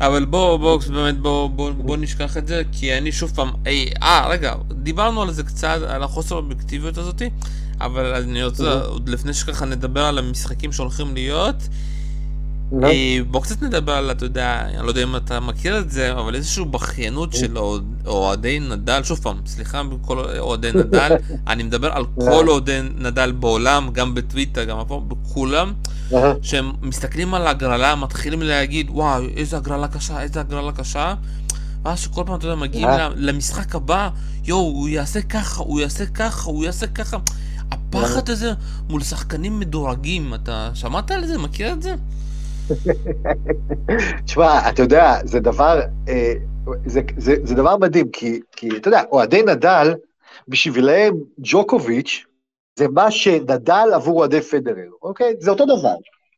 אבל 0.00 0.24
בוא, 0.24 0.56
בוא, 0.56 0.80
באמת, 0.92 1.18
בוא, 1.18 1.50
בוא, 1.50 1.70
בוא 1.70 1.96
נשכח 1.96 2.36
את 2.36 2.48
זה, 2.48 2.62
כי 2.72 2.98
אני 2.98 3.12
שוב 3.12 3.32
פעם, 3.34 3.50
אי, 3.66 3.90
אה, 4.02 4.28
רגע, 4.28 4.54
דיברנו 4.70 5.22
על 5.22 5.32
זה 5.32 5.42
קצת, 5.42 5.78
על 5.88 6.02
החוסר 6.02 6.34
האובייקטיביות 6.34 6.98
הזאתי, 6.98 7.30
אבל 7.80 8.14
אני 8.14 8.44
רוצה, 8.44 8.80
עוד 8.80 9.08
לפני 9.08 9.34
שככה 9.34 9.64
נדבר 9.64 10.04
על 10.04 10.18
המשחקים 10.18 10.72
שהולכים 10.72 11.14
להיות, 11.14 11.68
לא. 12.72 12.86
אה, 12.86 13.18
בוא 13.30 13.42
קצת 13.42 13.62
נדבר 13.62 13.92
על, 13.92 14.10
אתה 14.10 14.24
יודע, 14.24 14.60
אני 14.64 14.82
לא 14.82 14.88
יודע 14.88 15.02
אם 15.02 15.16
אתה 15.16 15.40
מכיר 15.40 15.78
את 15.78 15.90
זה, 15.90 16.12
אבל 16.12 16.34
איזושהי 16.34 16.64
בכיינות 16.64 17.32
של 17.32 17.58
אוהדי 18.06 18.60
נדל, 18.60 19.02
שוב 19.02 19.18
פעם, 19.18 19.40
סליחה 19.46 19.82
בכל 19.82 20.18
אוהדי 20.38 20.70
נדל, 20.74 21.16
אני 21.48 21.62
מדבר 21.62 21.92
על 21.92 22.04
לא. 22.18 22.24
כל 22.24 22.48
אוהדי 22.48 22.78
נדל 22.98 23.32
בעולם, 23.32 23.88
גם 23.92 24.14
בטוויטר, 24.14 24.64
גם 24.64 24.78
פה, 24.88 25.02
בכולם, 25.08 25.72
שהם 26.42 26.72
מסתכלים 26.82 27.34
על 27.34 27.46
הגרלה, 27.46 27.94
מתחילים 27.94 28.42
להגיד, 28.42 28.90
וואו, 28.90 29.22
איזה 29.36 29.56
הגרלה 29.56 29.88
קשה, 29.88 30.22
איזה 30.22 30.40
הגרלה 30.40 30.72
קשה, 30.72 31.14
ואז 31.84 31.98
שכל 31.98 32.22
פעם, 32.26 32.36
אתה 32.36 32.46
יודע, 32.46 32.56
מגיעים 32.56 32.88
למשחק 33.16 33.74
הבא, 33.74 34.08
יואו, 34.44 34.60
הוא 34.60 34.88
יעשה 34.88 35.22
ככה, 35.22 35.62
הוא 35.62 35.80
יעשה 35.80 36.06
ככה, 36.06 36.50
הוא 36.50 36.64
יעשה 36.64 36.86
ככה. 36.86 37.16
הפחד 37.70 38.30
הזה 38.30 38.52
מול 38.88 39.02
שחקנים 39.02 39.60
מדורגים, 39.60 40.34
אתה 40.34 40.70
שמעת 40.74 41.10
על 41.10 41.26
זה? 41.26 41.38
מכיר 41.38 41.72
את 41.72 41.82
זה? 41.82 41.94
תשמע, 44.24 44.68
אתה 44.68 44.82
יודע, 44.82 45.14
זה 45.24 45.40
דבר, 45.40 45.80
אה, 46.08 46.32
זה, 46.86 47.00
זה, 47.16 47.34
זה 47.44 47.54
דבר 47.54 47.76
מדהים, 47.76 48.08
כי, 48.10 48.40
כי 48.56 48.68
אתה 48.76 48.88
יודע, 48.88 49.02
אוהדי 49.12 49.42
נדל, 49.42 49.94
בשבילם 50.48 51.12
ג'וקוביץ' 51.38 52.24
זה 52.78 52.88
מה 52.88 53.10
שנדל 53.10 53.88
עבור 53.94 54.18
אוהדי 54.18 54.40
פדרר, 54.40 54.90
אוקיי? 55.02 55.34
זה 55.40 55.50
אותו 55.50 55.64
דבר. 55.64 55.94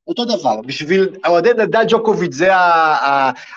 אותו 0.08 0.24
דבר, 0.24 0.60
בשביל 0.66 1.16
אוהדי 1.26 1.50
נדל 1.58 1.84
ג'וקוביץ' 1.88 2.34
זה 2.34 2.48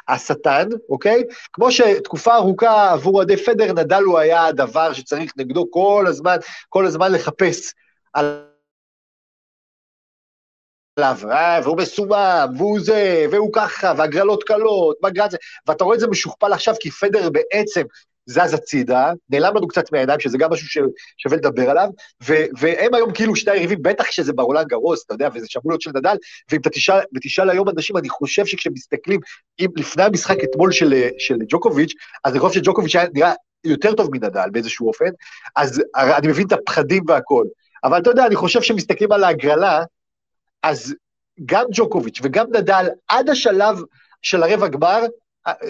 השטן, 0.07 0.67
אוקיי? 0.89 1.23
כמו 1.53 1.71
שתקופה 1.71 2.35
ארוכה 2.35 2.91
עבור 2.91 3.15
אוהדי 3.15 3.37
פדר, 3.37 3.73
נדל 3.73 4.03
הוא 4.03 4.19
היה 4.19 4.45
הדבר 4.45 4.93
שצריך 4.93 5.31
נגדו 5.37 5.71
כל 5.71 6.05
הזמן, 6.07 6.35
כל 6.69 6.85
הזמן 6.85 7.11
לחפש 7.11 7.73
על 8.13 8.50
עליו, 10.95 11.17
אה, 11.31 11.59
והוא 11.63 11.77
מסומם, 11.77 12.53
והוא 12.57 12.79
זה, 12.79 13.25
והוא 13.31 13.49
ככה, 13.53 13.93
והגרלות 13.97 14.43
קלות, 14.43 14.97
בגרץ, 15.03 15.31
ואתה 15.67 15.83
רואה 15.83 15.95
את 15.95 15.99
זה 15.99 16.07
משוכפל 16.07 16.53
עכשיו, 16.53 16.75
כי 16.79 16.91
פדר 16.91 17.29
בעצם 17.29 17.81
זז 18.25 18.53
הצידה, 18.53 19.11
נעלם 19.29 19.55
לנו 19.55 19.67
קצת 19.67 19.91
מהעיניים, 19.91 20.19
שזה 20.19 20.37
גם 20.37 20.51
משהו 20.51 20.67
ששווה 20.67 21.37
לדבר 21.37 21.69
עליו, 21.69 21.89
ו- 22.27 22.45
והם 22.59 22.93
היום 22.93 23.13
כאילו 23.13 23.35
שני 23.35 23.51
היריבים, 23.51 23.81
בטח 23.81 24.03
כשזה 24.03 24.33
ברולנד 24.33 24.67
גרוס, 24.67 25.05
אתה 25.05 25.13
יודע, 25.13 25.29
וזה 25.33 25.45
שמולות 25.49 25.81
של 25.81 25.91
נדל, 25.95 26.15
ואם 26.51 26.59
אתה 26.61 26.69
תשאל, 27.21 27.49
היום 27.49 27.69
אנשים, 27.69 27.97
אני 27.97 28.09
חושב 28.09 28.45
שכשמסתכלים, 28.45 29.19
אם 29.59 29.67
לפני 29.75 30.03
המשחק 30.03 30.37
אתמול 30.43 30.71
של, 30.71 30.93
של 31.17 31.35
ג'וקוביץ', 31.47 31.93
אז 32.23 32.31
אני 32.33 32.39
חושב 32.39 32.59
שג'וקוביץ' 32.59 32.95
היה 32.95 33.05
נראה 33.13 33.33
יותר 33.63 33.93
טוב 33.93 34.09
מנדל 34.11 34.49
באיזשהו 34.51 34.87
אופן, 34.87 35.09
אז 35.55 35.81
אני 35.95 36.27
מבין 36.27 36.47
את 36.47 36.51
הפחדים 36.51 37.03
והכל. 37.07 37.45
אבל 37.83 38.01
אתה 38.01 38.09
יודע, 38.09 38.25
אני 38.25 38.35
חושב 38.35 38.61
שמסתכלים 38.61 39.11
על 39.11 39.23
ההגרלה, 39.23 39.83
אז 40.63 40.95
גם 41.45 41.65
ג'וקוביץ' 41.73 42.19
וגם 42.23 42.45
נדל, 42.55 42.87
עד 43.07 43.29
השלב 43.29 43.77
של 44.21 44.43
הרבע 44.43 44.67
גמר, 44.67 45.01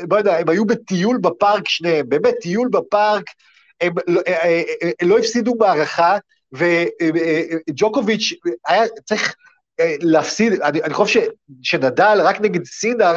לא 0.09 0.17
יודע, 0.17 0.37
הם 0.37 0.49
היו 0.49 0.65
בטיול 0.65 1.17
בפארק 1.17 1.67
שניהם, 1.67 2.09
באמת 2.09 2.33
טיול 2.41 2.69
בפארק, 2.71 3.23
הם 3.81 3.93
לא, 4.07 4.21
אה, 4.27 4.33
אה, 4.33 4.63
אה, 4.83 5.07
לא 5.07 5.17
הפסידו 5.17 5.55
מערכה, 5.55 6.17
וג'וקוביץ' 6.53 8.33
היה 8.67 8.83
צריך 9.05 9.35
להפסיד, 10.01 10.61
אני, 10.61 10.83
אני 10.83 10.93
חושב 10.93 11.21
ש, 11.21 11.25
שנדל 11.63 12.19
רק 12.23 12.41
נגד 12.41 12.65
סינר 12.65 13.15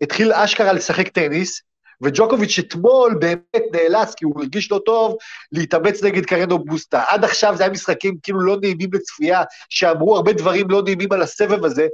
התחיל 0.00 0.32
אשכרה 0.32 0.72
לשחק 0.72 1.08
טניס, 1.08 1.62
וג'וקוביץ' 2.00 2.58
אתמול 2.58 3.14
באמת 3.20 3.62
נאלץ, 3.72 4.14
כי 4.14 4.24
הוא 4.24 4.34
הרגיש 4.36 4.72
לא 4.72 4.80
טוב, 4.86 5.16
להתאמץ 5.52 6.02
נגד 6.02 6.26
קרנו 6.26 6.58
בוסטה. 6.58 7.02
עד 7.08 7.24
עכשיו 7.24 7.56
זה 7.56 7.62
היה 7.62 7.72
משחקים 7.72 8.16
כאילו 8.22 8.40
לא 8.40 8.56
נעימים 8.60 8.90
לצפייה, 8.92 9.42
שאמרו 9.68 10.16
הרבה 10.16 10.32
דברים 10.32 10.70
לא 10.70 10.82
נעימים 10.82 11.12
על 11.12 11.22
הסבב 11.22 11.64
הזה, 11.64 11.86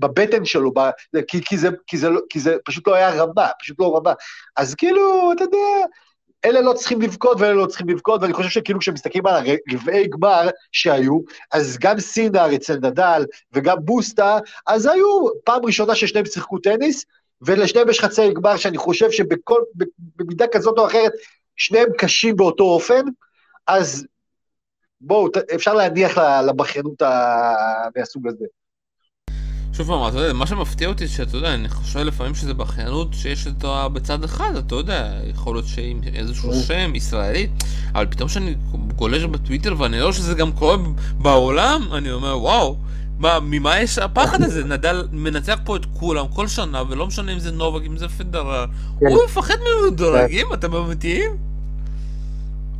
בבטן 0.00 0.44
שלו, 0.44 0.72
ב, 0.74 0.80
כי, 1.28 1.44
כי, 1.44 1.58
זה, 1.58 1.68
כי, 1.86 1.98
זה, 1.98 2.08
לא, 2.08 2.20
כי 2.30 2.40
זה 2.40 2.56
פשוט 2.64 2.88
לא 2.88 2.94
היה 2.94 3.10
רמה, 3.10 3.48
פשוט 3.60 3.76
לא 3.80 3.96
רמה. 3.96 4.12
אז 4.56 4.74
כאילו, 4.74 5.32
אתה 5.32 5.44
יודע, 5.44 5.86
אלה 6.44 6.60
לא 6.60 6.72
צריכים 6.72 7.02
לבכות 7.02 7.40
ואלה 7.40 7.52
לא 7.52 7.66
צריכים 7.66 7.88
לבכות, 7.88 8.22
ואני 8.22 8.32
חושב 8.32 8.48
שכאילו 8.48 8.80
כשמסתכלים 8.80 9.26
על 9.26 9.34
הרבעי 9.34 10.08
גמר 10.08 10.48
שהיו, 10.72 11.20
אז 11.52 11.78
גם 11.80 12.00
סינר 12.00 12.54
אצל 12.54 12.76
נדל 12.76 13.24
וגם 13.52 13.76
בוסטה, 13.80 14.38
אז 14.66 14.86
היו 14.86 15.26
פעם 15.44 15.64
ראשונה 15.64 15.94
ששניהם 15.94 16.26
שיחקו 16.26 16.58
טניס, 16.58 17.04
ולשניהם 17.42 17.88
יש 17.90 18.00
חצי 18.00 18.32
גמר 18.32 18.56
שאני 18.56 18.78
חושב 18.78 19.10
שבמידה 19.10 20.46
כזאת 20.52 20.78
או 20.78 20.86
אחרת, 20.86 21.12
שניהם 21.56 21.88
קשים 21.98 22.36
באותו 22.36 22.64
אופן, 22.64 23.02
אז 23.66 24.06
בואו, 25.00 25.28
אפשר 25.54 25.74
להניח 25.74 26.18
לבכיינות 26.18 27.02
מהסוג 27.96 28.28
הזה. 28.28 28.44
שוב 29.72 29.86
פעם, 29.86 30.08
אתה 30.08 30.18
יודע, 30.18 30.32
מה 30.32 30.46
שמפתיע 30.46 30.88
אותי, 30.88 31.08
שאתה 31.08 31.36
יודע, 31.36 31.54
אני 31.54 31.68
חושב 31.68 31.98
לפעמים 31.98 32.34
שזה 32.34 32.54
בכיינות 32.54 33.08
שיש 33.12 33.46
אותה 33.46 33.88
בצד 33.88 34.24
אחד, 34.24 34.56
אתה 34.56 34.74
יודע, 34.74 35.20
יכול 35.26 35.54
להיות 35.56 35.66
שעם 35.66 36.00
איזשהו 36.14 36.54
שם 36.54 36.94
ישראלי, 36.94 37.48
אבל 37.92 38.06
פתאום 38.06 38.28
כשאני 38.28 38.54
גולש 38.96 39.24
בטוויטר 39.24 39.74
ואני 39.78 40.02
רואה 40.02 40.12
שזה 40.12 40.34
גם 40.34 40.52
קורה 40.52 40.76
בעולם, 41.18 41.88
אני 41.92 42.12
אומר, 42.12 42.38
וואו, 42.38 42.76
מה, 43.18 43.38
ממה 43.42 43.80
יש 43.80 43.98
הפחד 43.98 44.42
הזה? 44.42 44.64
נדל 44.64 45.08
מנצח 45.12 45.58
פה 45.64 45.76
את 45.76 45.82
כולם 46.00 46.26
כל 46.34 46.46
שנה, 46.46 46.82
ולא 46.88 47.06
משנה 47.06 47.32
אם 47.32 47.38
זה 47.38 47.50
נובק, 47.52 47.86
אם 47.86 47.96
זה 47.96 48.08
פדרר, 48.08 48.66
כן. 49.00 49.06
הוא 49.06 49.24
מפחד 49.24 49.54
ממדורגים, 49.60 50.46
אתם 50.54 50.74
אמיתיים? 50.74 51.36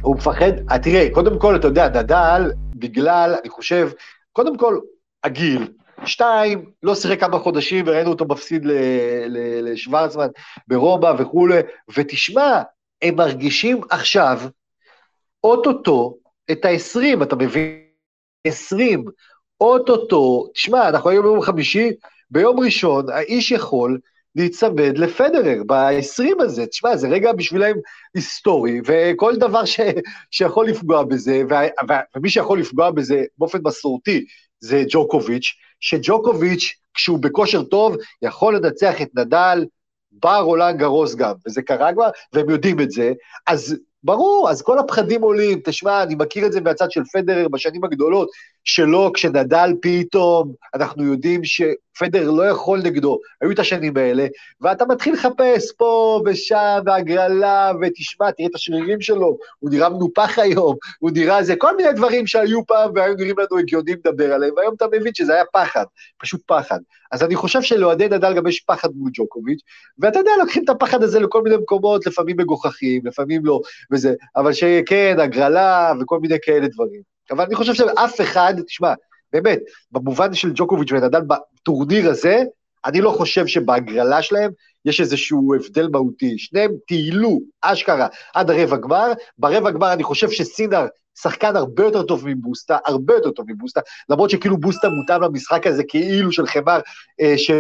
הוא 0.03 0.17
מפחד, 0.17 0.53
אה, 0.71 0.79
תראה, 0.79 1.09
קודם 1.13 1.39
כל, 1.39 1.57
אתה 1.57 1.67
יודע, 1.67 1.89
נדל, 1.89 2.53
בגלל, 2.75 3.35
אני 3.43 3.51
חושב, 3.51 3.91
קודם 4.33 4.57
כל, 4.57 4.79
הגיל. 5.25 5.69
שתיים, 6.05 6.65
לא 6.83 6.95
שיחק 6.95 7.21
כמה 7.21 7.39
חודשים 7.39 7.85
וראינו 7.89 8.11
אותו 8.11 8.25
מפסיד 8.25 8.63
לשוורצמן 9.63 10.27
ברומא 10.69 11.13
וכולי, 11.19 11.59
ותשמע, 11.97 12.63
הם 13.03 13.15
מרגישים 13.17 13.81
עכשיו, 13.91 14.41
אוטוטו, 15.45 16.17
את 16.51 16.65
ה-20, 16.65 17.23
אתה 17.23 17.37
מבין? 17.37 17.87
20, 18.47 19.05
אוטוטו, 19.61 20.47
תשמע, 20.55 20.89
אנחנו 20.89 21.11
היום 21.11 21.23
ביום 21.25 21.43
חמישי, 21.43 21.91
ביום 22.31 22.61
ראשון, 22.61 23.11
האיש 23.11 23.51
יכול 23.51 23.99
להיצמד 24.37 24.99
לפדרר 24.99 25.63
ב-20 25.67 26.43
הזה, 26.43 26.67
תשמע, 26.67 26.97
זה 26.97 27.09
רגע 27.09 27.33
בשבילם 27.33 27.77
היסטורי, 28.15 28.81
וכל 28.87 29.37
דבר 29.37 29.65
ש, 29.65 29.81
שיכול 30.31 30.69
לפגוע 30.69 31.05
בזה, 31.05 31.43
ו, 31.51 31.55
ו, 31.89 31.93
ומי 32.17 32.31
שיכול 32.31 32.61
לפגוע 32.61 32.91
בזה 32.91 33.25
באופן 33.39 33.59
מסורתי, 33.65 34.25
זה 34.61 34.85
ג'וקוביץ', 34.89 35.55
שג'וקוביץ', 35.81 36.75
כשהוא 36.95 37.19
בכושר 37.19 37.63
טוב, 37.63 37.97
יכול 38.23 38.57
לנצח 38.57 39.03
את 39.03 39.09
נדל, 39.15 39.65
בר 40.13 40.41
רולנד 40.41 40.79
גרוס 40.79 41.15
גם, 41.15 41.35
וזה 41.47 41.63
קרה 41.63 41.93
כבר, 41.93 42.09
והם 42.33 42.51
יודעים 42.51 42.81
את 42.81 42.91
זה, 42.91 43.13
אז 43.47 43.77
ברור, 44.07 44.51
אז 44.51 44.63
כל 44.63 44.79
הפחדים 44.79 45.23
עולים, 45.23 45.61
תשמע, 45.65 46.03
אני 46.03 46.15
מכיר 46.15 46.47
את 46.47 46.53
זה 46.53 46.61
מהצד 46.61 46.91
של 46.91 47.05
פדרר 47.13 47.49
בשנים 47.49 47.85
הגדולות, 47.85 48.29
שלא, 48.65 49.11
כשנדל 49.15 49.71
פתאום, 49.83 50.53
אנחנו 50.75 51.05
יודעים 51.05 51.45
שפדרר 51.97 52.31
לא 52.31 52.43
יכול 52.43 52.83
נגדו, 52.83 53.19
היו 53.41 53.51
את 53.51 53.59
השנים 53.59 53.97
האלה, 53.97 54.27
ואתה 54.61 54.87
מתחיל 54.87 55.15
לחפש 55.15 55.73
פה 55.77 56.21
ושם, 56.27 56.79
והגרלה, 56.87 57.73
ותשמע, 57.83 58.31
תראה 58.31 58.49
את 58.49 58.55
השרירים 58.55 59.01
שלו, 59.01 59.37
הוא 59.59 59.71
נראה 59.71 59.89
מנופח 59.89 60.39
היום, 60.39 60.77
הוא 60.99 61.11
נראה 61.15 61.43
זה, 61.43 61.57
כל 61.57 61.77
מיני 61.77 61.93
דברים 61.93 62.27
שהיו 62.27 62.67
פעם 62.67 62.91
והיו 62.95 63.15
נראים 63.15 63.37
לנו 63.39 63.59
הגיונים 63.59 63.97
לדבר 64.05 64.33
עליהם, 64.33 64.55
והיום 64.57 64.75
אתה 64.75 64.87
מבין 64.93 65.15
שזה 65.15 65.35
היה 65.35 65.45
פחד, 65.53 65.85
פשוט 66.19 66.41
פחד. 66.47 66.79
אז 67.13 67.23
אני 67.23 67.37
חושב 67.37 67.63
שלאוהדי 67.63 68.09
נדל 68.09 68.35
גם 68.35 68.47
יש 68.47 68.61
פחד 68.61 68.89
מול 68.95 69.11
ג'וקוביץ', 69.15 69.61
ואתה 69.99 70.19
יודע, 70.19 70.31
לוקחים 70.41 70.65
את 70.65 70.69
הפחד 70.69 71.03
הזה 71.03 71.21
לכל 71.21 71.43
מיני 71.43 71.57
מקומות, 71.57 72.07
לפעמים 72.07 72.37
מגוחכים, 72.37 73.07
לפעמים 73.07 73.47
לא, 73.47 73.61
וזה, 73.91 74.15
אבל 74.37 74.53
שכן, 74.53 75.17
הגרלה 75.21 75.93
וכל 76.01 76.21
מיני 76.21 76.37
כאלה 76.43 76.69
דברים. 76.69 77.17
אבל 77.31 77.45
אני 77.45 77.55
חושב 77.55 77.75
שאף 77.75 78.21
אחד, 78.21 78.55
תשמע, 78.67 78.93
באמת, 79.41 79.61
במובן 79.93 80.35
של 80.35 80.53
ג'וקוביץ' 80.55 80.93
ונדל 80.93 81.21
בטורניר 81.21 82.11
הזה, 82.11 82.45
אני 82.85 83.01
לא 83.01 83.11
חושב 83.11 83.47
שבהגרלה 83.47 84.23
שלהם 84.23 84.51
יש 84.85 85.01
איזשהו 85.01 85.55
הבדל 85.55 85.89
מהותי. 85.89 86.39
שניהם 86.39 86.71
טיילו, 86.89 87.41
אשכרה, 87.63 88.07
עד 88.35 88.51
הרבע 88.51 88.77
גמר. 88.77 89.13
ברבע 89.39 89.71
גמר 89.71 89.93
אני 89.93 90.03
חושב 90.03 90.31
שסינר 90.31 90.87
שחקן 91.19 91.57
הרבה 91.57 91.85
יותר 91.85 92.03
טוב 92.03 92.29
מבוסטה, 92.29 92.79
הרבה 92.87 93.15
יותר 93.15 93.31
טוב 93.31 93.47
מבוסטה, 93.49 93.81
למרות 94.09 94.31
שכאילו 94.31 94.57
בוסטה 94.57 94.89
מותאם 94.89 95.23
למשחק 95.23 95.67
הזה 95.67 95.83
כאילו 95.89 96.33
של 96.33 96.47
חמר, 96.47 96.81
אה, 97.21 97.39
ש... 97.39 97.51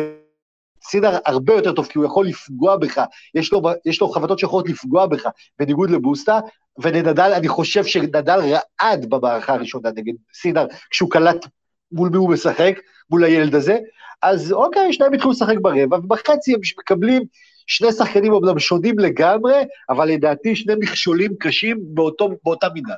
סינר 0.88 1.18
הרבה 1.24 1.54
יותר 1.54 1.72
טוב, 1.72 1.86
כי 1.86 1.98
הוא 1.98 2.06
יכול 2.06 2.26
לפגוע 2.26 2.76
בך, 2.76 3.00
יש 3.34 3.52
לו, 3.52 3.62
יש 3.84 4.00
לו 4.00 4.08
חבטות 4.08 4.38
שיכולות 4.38 4.68
לפגוע 4.68 5.06
בך, 5.06 5.28
בניגוד 5.58 5.90
לבוסטה, 5.90 6.40
ונדל, 6.78 7.32
אני 7.36 7.48
חושב 7.48 7.84
שנדל 7.84 8.40
רעד 8.40 9.10
במערכה 9.10 9.54
הראשונה 9.54 9.90
נגד 9.96 10.12
סינר, 10.34 10.66
כשהוא 10.90 11.10
קלט 11.10 11.46
מול 11.92 12.08
מי 12.08 12.16
הוא 12.16 12.30
משחק, 12.30 12.80
מול 13.10 13.24
הילד 13.24 13.54
הזה, 13.54 13.78
אז 14.22 14.52
אוקיי, 14.52 14.92
שניים 14.92 15.12
התחילו 15.12 15.32
לשחק 15.32 15.56
ברבע, 15.62 15.96
ובחצי 15.96 16.54
הם 16.54 16.60
מקבלים 16.78 17.22
שני 17.66 17.92
שחקנים 17.92 18.32
אומנם 18.32 18.58
שונים 18.58 18.98
לגמרי, 18.98 19.64
אבל 19.90 20.08
לדעתי 20.08 20.56
שני 20.56 20.74
מכשולים 20.80 21.32
קשים 21.40 21.78
באותו, 21.80 22.28
באותה 22.44 22.66
מידה. 22.74 22.94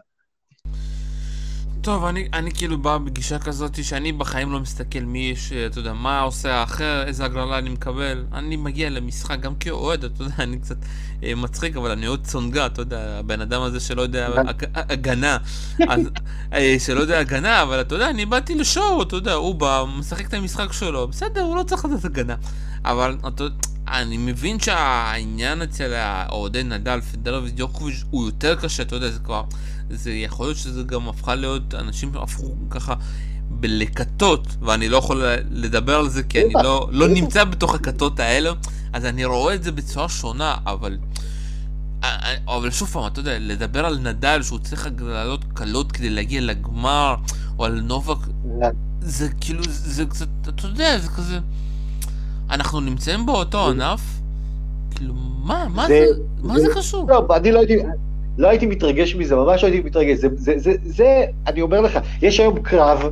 טוב, 1.81 2.05
אני, 2.05 2.29
אני 2.33 2.51
כאילו 2.55 2.79
בא 2.79 2.98
בגישה 2.98 3.38
כזאת 3.38 3.85
שאני 3.85 4.12
בחיים 4.12 4.53
לא 4.53 4.61
מסתכל 4.61 5.01
מי 5.01 5.18
יש, 5.18 5.53
אתה 5.53 5.79
יודע, 5.79 5.92
מה 5.92 6.20
עושה 6.20 6.55
האחר, 6.55 7.05
איזה 7.07 7.24
הגרלה 7.24 7.59
אני 7.59 7.70
מקבל. 7.70 8.24
אני 8.33 8.57
מגיע 8.57 8.90
למשחק 8.90 9.40
גם 9.40 9.55
כאוהד, 9.57 10.05
אתה 10.05 10.22
יודע, 10.22 10.35
אני 10.38 10.59
קצת 10.59 10.77
מצחיק, 11.22 11.76
אבל 11.76 11.90
אני 11.90 12.07
אוהד 12.07 12.24
צונגה, 12.24 12.66
אתה 12.66 12.83
יודע, 12.83 13.00
הבן 13.18 13.40
אדם 13.40 13.62
הזה 13.62 13.81
שלא 13.81 14.02
יודע 14.02 14.28
הג, 14.46 14.64
הגנה, 14.74 15.37
אז, 15.88 16.00
אה, 16.52 16.76
שלא 16.78 17.00
יודע 17.00 17.18
הגנה, 17.18 17.62
אבל 17.62 17.81
אתה 17.81 17.94
יודע, 17.94 18.11
אני 18.11 18.26
באתי 18.26 18.54
לשואו, 18.54 19.02
אתה 19.02 19.16
יודע, 19.16 19.33
הוא 19.33 19.54
בא, 19.54 19.85
משחק 19.98 20.26
את 20.26 20.35
המשחק 20.35 20.72
שלו, 20.72 21.09
בסדר, 21.09 21.40
הוא 21.40 21.57
לא 21.57 21.62
צריך 21.62 21.85
לדעת 21.85 22.04
הגנה. 22.04 22.35
אבל 22.85 23.16
אתה 23.28 23.44
אני 23.88 24.16
מבין 24.16 24.61
שהעניין 24.61 25.62
אצל 25.62 25.94
האוהדי 25.94 26.62
נדל, 26.62 27.00
פדרר 27.00 27.42
ודיוקוביץ' 27.44 28.04
הוא 28.11 28.26
יותר 28.26 28.54
קשה, 28.54 28.83
אתה 28.83 28.96
יודע, 28.96 29.11
זה 29.11 29.18
כבר... 29.18 29.42
זה 29.90 30.11
יכול 30.11 30.46
להיות 30.46 30.57
שזה 30.57 30.83
גם 30.83 31.09
הפכה 31.09 31.35
להיות, 31.35 31.74
אנשים 31.74 32.12
הפכו 32.14 32.54
ככה 32.70 32.94
בלקטות, 33.50 34.46
ואני 34.62 34.88
לא 34.88 34.96
יכול 34.96 35.24
לדבר 35.50 35.96
על 35.96 36.09
זה 36.09 36.22
כי 36.22 36.44
אני 36.44 36.52
לא, 36.54 36.88
לא 36.92 37.09
נמצא 37.09 37.44
בתוך 37.44 37.74
הכתות 37.74 38.20
האלה, 38.20 38.52
אז 38.92 39.04
אני 39.04 39.24
רואה 39.24 39.54
את 39.54 39.62
זה 39.62 39.72
בצורה 39.72 40.09
שונה, 40.09 40.57
אבל... 40.66 40.98
אבל 42.47 42.71
שוב 42.71 42.89
פעם, 42.89 43.07
אתה 43.07 43.21
יודע, 43.21 43.39
לדבר 43.41 43.87
על 43.87 43.99
נדל 43.99 44.43
שהוא 44.43 44.59
צריך 44.59 44.89
לעלות 45.01 45.45
קלות 45.55 45.93
כדי 45.93 46.11
להגיע 46.11 46.41
לגמר, 46.41 47.15
או 47.59 47.65
על 47.65 47.81
נובק, 47.81 48.17
זה 49.01 49.29
כאילו, 49.41 49.63
זה 49.67 50.05
קצת, 50.07 50.27
אתה 50.49 50.67
יודע, 50.67 50.99
זה 50.99 51.09
כזה... 51.09 51.39
אנחנו 52.51 52.81
נמצאים 52.81 53.27
באותו 53.27 53.69
ענף? 53.69 54.01
כאילו, 54.95 55.15
מה, 55.15 55.67
מה 55.75 55.87
זה, 55.89 56.07
מה 56.43 56.61
זה 56.61 56.69
קשור? 56.75 57.11
לא, 57.11 57.27
אני 57.37 57.53
לא 57.53 57.59
הייתי... 57.59 57.77
לא 58.39 58.49
הייתי 58.49 58.67
מתרגש 58.67 59.15
מזה, 59.15 59.37
ממש 59.37 59.63
לא 59.63 59.69
הייתי 59.69 59.89
מתרגש. 59.89 60.19
זה, 60.19 60.29
זה, 60.35 60.53
זה, 60.57 60.73
זה, 60.85 61.25
אני 61.47 61.61
אומר 61.61 61.81
לך, 61.81 61.99
יש 62.23 62.41
היום 62.41 62.63
קרב 62.63 63.03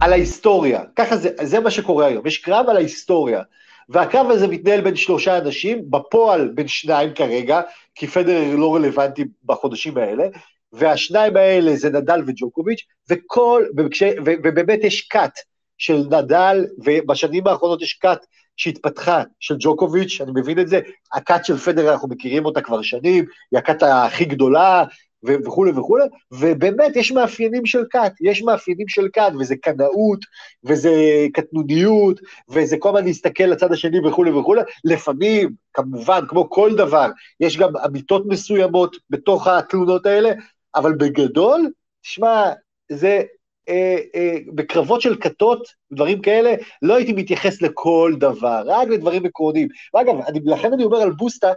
על 0.00 0.12
ההיסטוריה. 0.12 0.80
ככה 0.96 1.16
זה, 1.16 1.28
זה 1.42 1.60
מה 1.60 1.70
שקורה 1.70 2.06
היום. 2.06 2.26
יש 2.26 2.38
קרב 2.38 2.66
על 2.68 2.76
ההיסטוריה. 2.76 3.42
והקרב 3.88 4.30
הזה 4.30 4.46
מתנהל 4.46 4.80
בין 4.80 4.96
שלושה 4.96 5.38
אנשים, 5.38 5.90
בפועל 5.90 6.48
בין 6.48 6.68
שניים 6.68 7.14
כרגע, 7.14 7.60
כי 7.94 8.06
פדרר 8.06 8.56
לא 8.56 8.74
רלוונטי 8.74 9.24
בחודשים 9.44 9.98
האלה, 9.98 10.24
והשניים 10.72 11.36
האלה 11.36 11.76
זה 11.76 11.90
נדל 11.90 12.22
וג'וקוביץ', 12.26 12.84
וכל, 13.10 13.64
וכש, 13.76 14.02
ו, 14.02 14.30
ובאמת 14.44 14.78
יש 14.82 15.00
קאט 15.00 15.38
של 15.78 15.96
נדל, 16.10 16.66
ובשנים 16.84 17.46
האחרונות 17.46 17.82
יש 17.82 17.92
קאט 17.92 18.26
שהתפתחה 18.56 19.22
של 19.40 19.56
ג'וקוביץ', 19.58 20.20
אני 20.20 20.30
מבין 20.34 20.58
את 20.58 20.68
זה, 20.68 20.80
הכת 21.14 21.44
של 21.44 21.56
פדר 21.56 21.92
אנחנו 21.92 22.08
מכירים 22.08 22.44
אותה 22.44 22.60
כבר 22.60 22.82
שנים, 22.82 23.24
היא 23.50 23.58
הכת 23.58 23.82
הכי 23.82 24.24
גדולה 24.24 24.84
וכולי 25.24 25.70
וכולי, 25.70 26.04
ובאמת 26.32 26.96
יש 26.96 27.12
מאפיינים 27.12 27.66
של 27.66 27.84
כת, 27.90 28.12
יש 28.20 28.42
מאפיינים 28.42 28.88
של 28.88 29.08
כת, 29.12 29.32
וזה 29.40 29.56
קנאות, 29.56 30.18
וזה 30.64 30.92
קטנוניות, 31.32 32.20
וזה 32.48 32.76
כל 32.78 32.88
הזמן 32.88 33.04
להסתכל 33.04 33.44
לצד 33.44 33.72
השני 33.72 34.08
וכולי 34.08 34.30
וכולי, 34.30 34.60
לפעמים, 34.84 35.50
כמובן, 35.72 36.20
כמו 36.28 36.50
כל 36.50 36.76
דבר, 36.76 37.10
יש 37.40 37.56
גם 37.56 37.76
אמיתות 37.76 38.26
מסוימות 38.26 38.96
בתוך 39.10 39.46
התלונות 39.46 40.06
האלה, 40.06 40.30
אבל 40.74 40.92
בגדול, 40.92 41.70
תשמע, 42.02 42.50
זה 42.92 43.22
אה, 43.68 43.96
אה, 44.14 44.36
בקרבות 44.54 45.00
של 45.00 45.16
כתות, 45.20 45.68
דברים 45.92 46.22
כאלה, 46.22 46.54
לא 46.82 46.96
הייתי 46.96 47.12
מתייחס 47.12 47.62
לכל 47.62 48.14
דבר, 48.18 48.62
רק 48.66 48.88
לדברים 48.88 49.26
עקרוניים. 49.26 49.68
ואגב, 49.94 50.14
אני, 50.26 50.40
לכן 50.44 50.72
אני 50.72 50.84
אומר 50.84 50.98
על 50.98 51.10
בוסטה, 51.10 51.52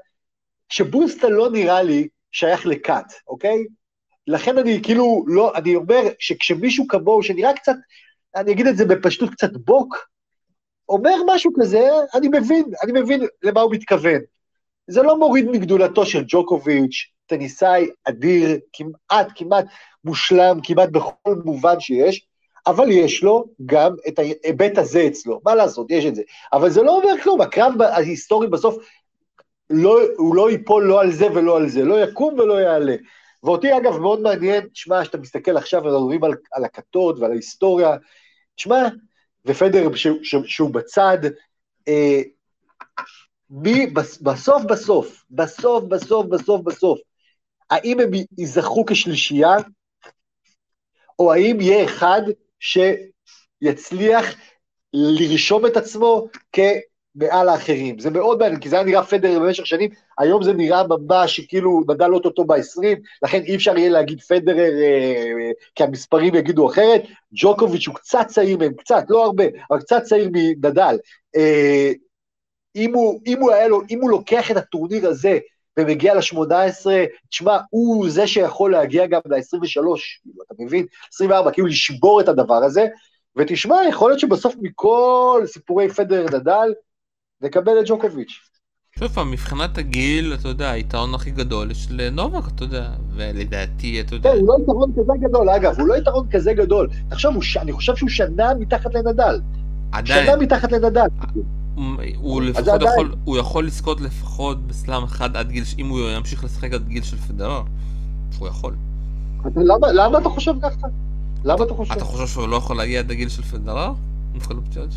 שבוסטה 0.70 1.30
לא 1.30 1.50
נראה 1.52 1.84
לי 1.84 2.08
שייך 2.32 2.66
לכת, 2.66 3.06
אוקיי? 3.28 3.66
לכן 4.28 4.58
אני 4.58 4.80
כאילו, 4.84 5.26
לא, 5.28 5.56
אני 5.56 5.76
אומר 5.76 6.02
שכשמישהו 6.20 6.88
כמוהו, 6.88 7.24
שנראה 7.24 7.54
קצת, 7.54 7.76
אני 8.36 8.52
אגיד 8.52 8.68
את 8.68 8.78
זה 8.78 8.86
בפשטות 8.86 9.30
קצת 9.30 9.52
בוק, 9.54 9.98
אומר 10.90 11.16
משהו 11.28 11.52
כזה, 11.60 11.90
אני 12.16 12.28
מבין, 12.28 12.66
אני 12.84 13.02
מבין 13.02 13.22
למה 13.44 13.62
הוא 13.62 13.72
מתכוון. 13.72 14.22
זה 14.88 15.02
לא 15.02 15.20
מוריד 15.20 15.46
מגדולתו 15.46 16.06
של 16.06 16.24
ג'וקוביץ', 16.28 17.06
טניסאי 17.26 17.90
אדיר, 18.04 18.60
כמעט, 18.74 19.28
כמעט 19.36 19.66
מושלם, 20.04 20.60
כמעט 20.64 20.90
בכל 20.90 21.36
מובן 21.46 21.80
שיש, 21.80 22.28
אבל 22.68 22.92
יש 22.92 23.24
לו 23.24 23.46
גם 23.66 23.96
את 24.08 24.20
ההיבט 24.20 24.78
הזה 24.78 25.08
אצלו, 25.08 25.42
מה 25.46 25.56
לעשות, 25.56 25.92
יש 25.92 26.06
את 26.06 26.16
זה. 26.16 26.22
אבל 26.54 26.70
זה 26.70 26.84
לא 26.84 26.96
אומר 26.96 27.22
כלום, 27.24 27.42
הקרב 27.42 27.82
ההיסטורי 27.82 28.48
בסוף, 28.48 28.76
לא, 29.70 30.00
הוא 30.18 30.36
לא 30.36 30.52
ייפול 30.52 30.84
לא 30.84 31.02
על 31.02 31.12
זה 31.12 31.32
ולא 31.32 31.58
על 31.58 31.70
זה, 31.70 31.84
לא 31.84 32.04
יקום 32.04 32.40
ולא 32.40 32.54
יעלה. 32.62 32.96
ואותי 33.44 33.78
אגב 33.78 33.98
מאוד 33.98 34.22
מעניין, 34.22 34.68
תשמע, 34.68 35.06
שאתה 35.06 35.18
מסתכל 35.18 35.58
עכשיו 35.58 35.84
ומדברים 35.84 36.24
על, 36.24 36.32
על 36.52 36.66
הכתות 36.66 37.20
ועל 37.20 37.32
ההיסטוריה, 37.32 37.98
תשמע, 38.56 38.88
ופדר 39.46 39.96
שהוא, 39.96 40.20
שהוא 40.46 40.74
בצד, 40.74 41.18
אה, 41.88 42.22
מי 43.50 43.88
בסוף 44.24 44.64
בסוף, 44.64 45.26
בסוף 45.32 45.84
בסוף 45.84 46.26
בסוף 46.26 46.62
בסוף, 46.62 47.00
האם 47.70 48.00
הם 48.00 48.10
ייזכרו 48.38 48.86
כשלישייה, 48.86 49.56
או 51.20 51.34
האם 51.34 51.62
יהיה 51.62 51.86
אחד 51.86 52.22
שיצליח 52.60 54.26
לרשום 54.94 55.66
את 55.66 55.78
עצמו 55.78 56.28
כמעל 57.20 57.50
האחרים. 57.50 58.00
זה 58.00 58.10
מאוד 58.10 58.40
מעניין, 58.40 58.60
כי 58.60 58.70
זה 58.70 58.76
היה 58.76 58.86
נראה 58.86 59.04
פדר 59.04 59.40
במשך 59.40 59.66
שנים, 59.66 59.90
היום 60.18 60.44
זה 60.44 60.54
נראה 60.54 60.84
ממש 60.88 61.36
שכאילו 61.36 61.82
נדל 61.90 62.14
אוטוטו 62.14 62.46
ב-20, 62.46 62.84
לכן 63.24 63.42
אי 63.42 63.56
אפשר 63.56 63.78
יהיה 63.78 63.90
להגיד 63.90 64.22
פדרר, 64.22 64.72
אה, 64.82 65.52
כי 65.76 65.84
המספרים 65.84 66.36
יגידו 66.36 66.70
אחרת. 66.70 67.02
ג'וקוביץ' 67.34 67.88
הוא 67.88 67.96
קצת 67.96 68.26
צעיר 68.28 68.58
מהם, 68.58 68.74
קצת, 68.74 69.04
לא 69.10 69.26
הרבה, 69.26 69.44
אבל 69.72 69.80
קצת 69.80 70.04
צעיר 70.04 70.30
מנדל. 70.34 70.98
אה, 71.36 71.92
אם 72.76 72.94
הוא, 72.94 73.20
אם 73.28 73.42
הוא 73.42 73.52
היה 73.52 73.68
לו, 73.68 73.82
אם 73.90 74.02
הוא 74.02 74.10
לוקח 74.10 74.52
את 74.52 74.58
הטורניר 74.58 75.08
הזה 75.08 75.40
ומגיע 75.80 76.16
ל-18, 76.16 76.86
תשמע, 77.30 77.58
הוא 77.70 78.10
זה 78.10 78.28
שיכול 78.28 78.72
להגיע 78.72 79.06
גם 79.06 79.22
ל-23, 79.26 79.76
כאילו, 79.76 80.44
אתה 80.46 80.54
מבין? 80.60 80.86
24, 81.14 81.52
כאילו 81.52 81.68
לשבור 81.68 82.22
את 82.22 82.28
הדבר 82.28 82.64
הזה, 82.64 82.88
ותשמע, 83.36 83.78
יכול 83.90 84.10
להיות 84.10 84.20
שבסוף 84.20 84.56
מכל 84.62 85.44
סיפורי 85.46 85.90
פדר 85.90 86.26
נדל, 86.26 86.74
נקבל 87.42 87.72
את 87.80 87.86
ג'וקוביץ'. 87.88 88.40
שוב 89.00 89.08
פעם, 89.08 89.32
מבחינת 89.32 89.78
הגיל, 89.78 90.34
אתה 90.34 90.48
יודע, 90.48 90.70
היתרון 90.70 91.16
הכי 91.16 91.32
גדול 91.32 91.72
יש 91.72 91.88
לנובק, 91.92 92.48
אתה 92.48 92.64
יודע, 92.64 92.90
ולדעתי, 93.16 94.02
אתה 94.02 94.16
יודע... 94.16 94.32
כן, 94.32 94.38
הוא 94.38 94.48
לא 94.48 94.58
יתרון 94.64 94.92
כזה 94.92 95.14
גדול, 95.28 95.50
אגב, 95.50 95.80
הוא 95.80 95.88
לא 95.88 95.98
יתרון 95.98 96.28
כזה 96.32 96.54
גדול. 96.54 96.90
תחשוב, 97.10 97.36
אני 97.62 97.72
חושב 97.72 97.96
שהוא 97.96 98.10
שנה 98.10 98.54
מתחת 98.60 98.96
לנדל. 98.96 99.42
עדיין. 99.92 100.26
שנה 100.26 100.36
מתחת 100.36 100.72
לנדל. 100.72 101.08
הוא 102.16 102.42
לפחות 102.42 102.82
יכול, 102.82 103.16
הוא 103.24 103.38
יכול 103.38 103.66
לזכות 103.66 104.02
לפחות 104.02 104.68
בסלאם 104.68 105.04
אחד 105.04 105.38
עד 105.38 105.50
גיל, 105.50 105.64
אם 105.78 105.88
הוא 105.88 106.00
ימשיך 106.10 106.44
לשחק 106.44 106.74
עד 106.74 106.88
גיל 106.88 107.04
של 107.04 107.18
פדרר, 107.18 107.64
הוא 108.40 108.48
יכול. 108.48 108.76
למה, 109.56 109.92
למה 109.92 110.18
אתה 110.18 110.30
חושב 110.30 110.54
ככה? 110.62 110.88
למה 111.44 111.64
אתה 111.64 111.74
חושב? 111.74 111.94
אתה 111.94 112.06
חושב 112.06 112.28
שהוא 112.28 112.48
לא 112.48 112.56
יכול 112.56 112.78
להגיע 112.78 113.00
עד 113.00 113.12
הגיל 113.12 113.30
של 113.30 113.44
פדרר? 113.44 113.94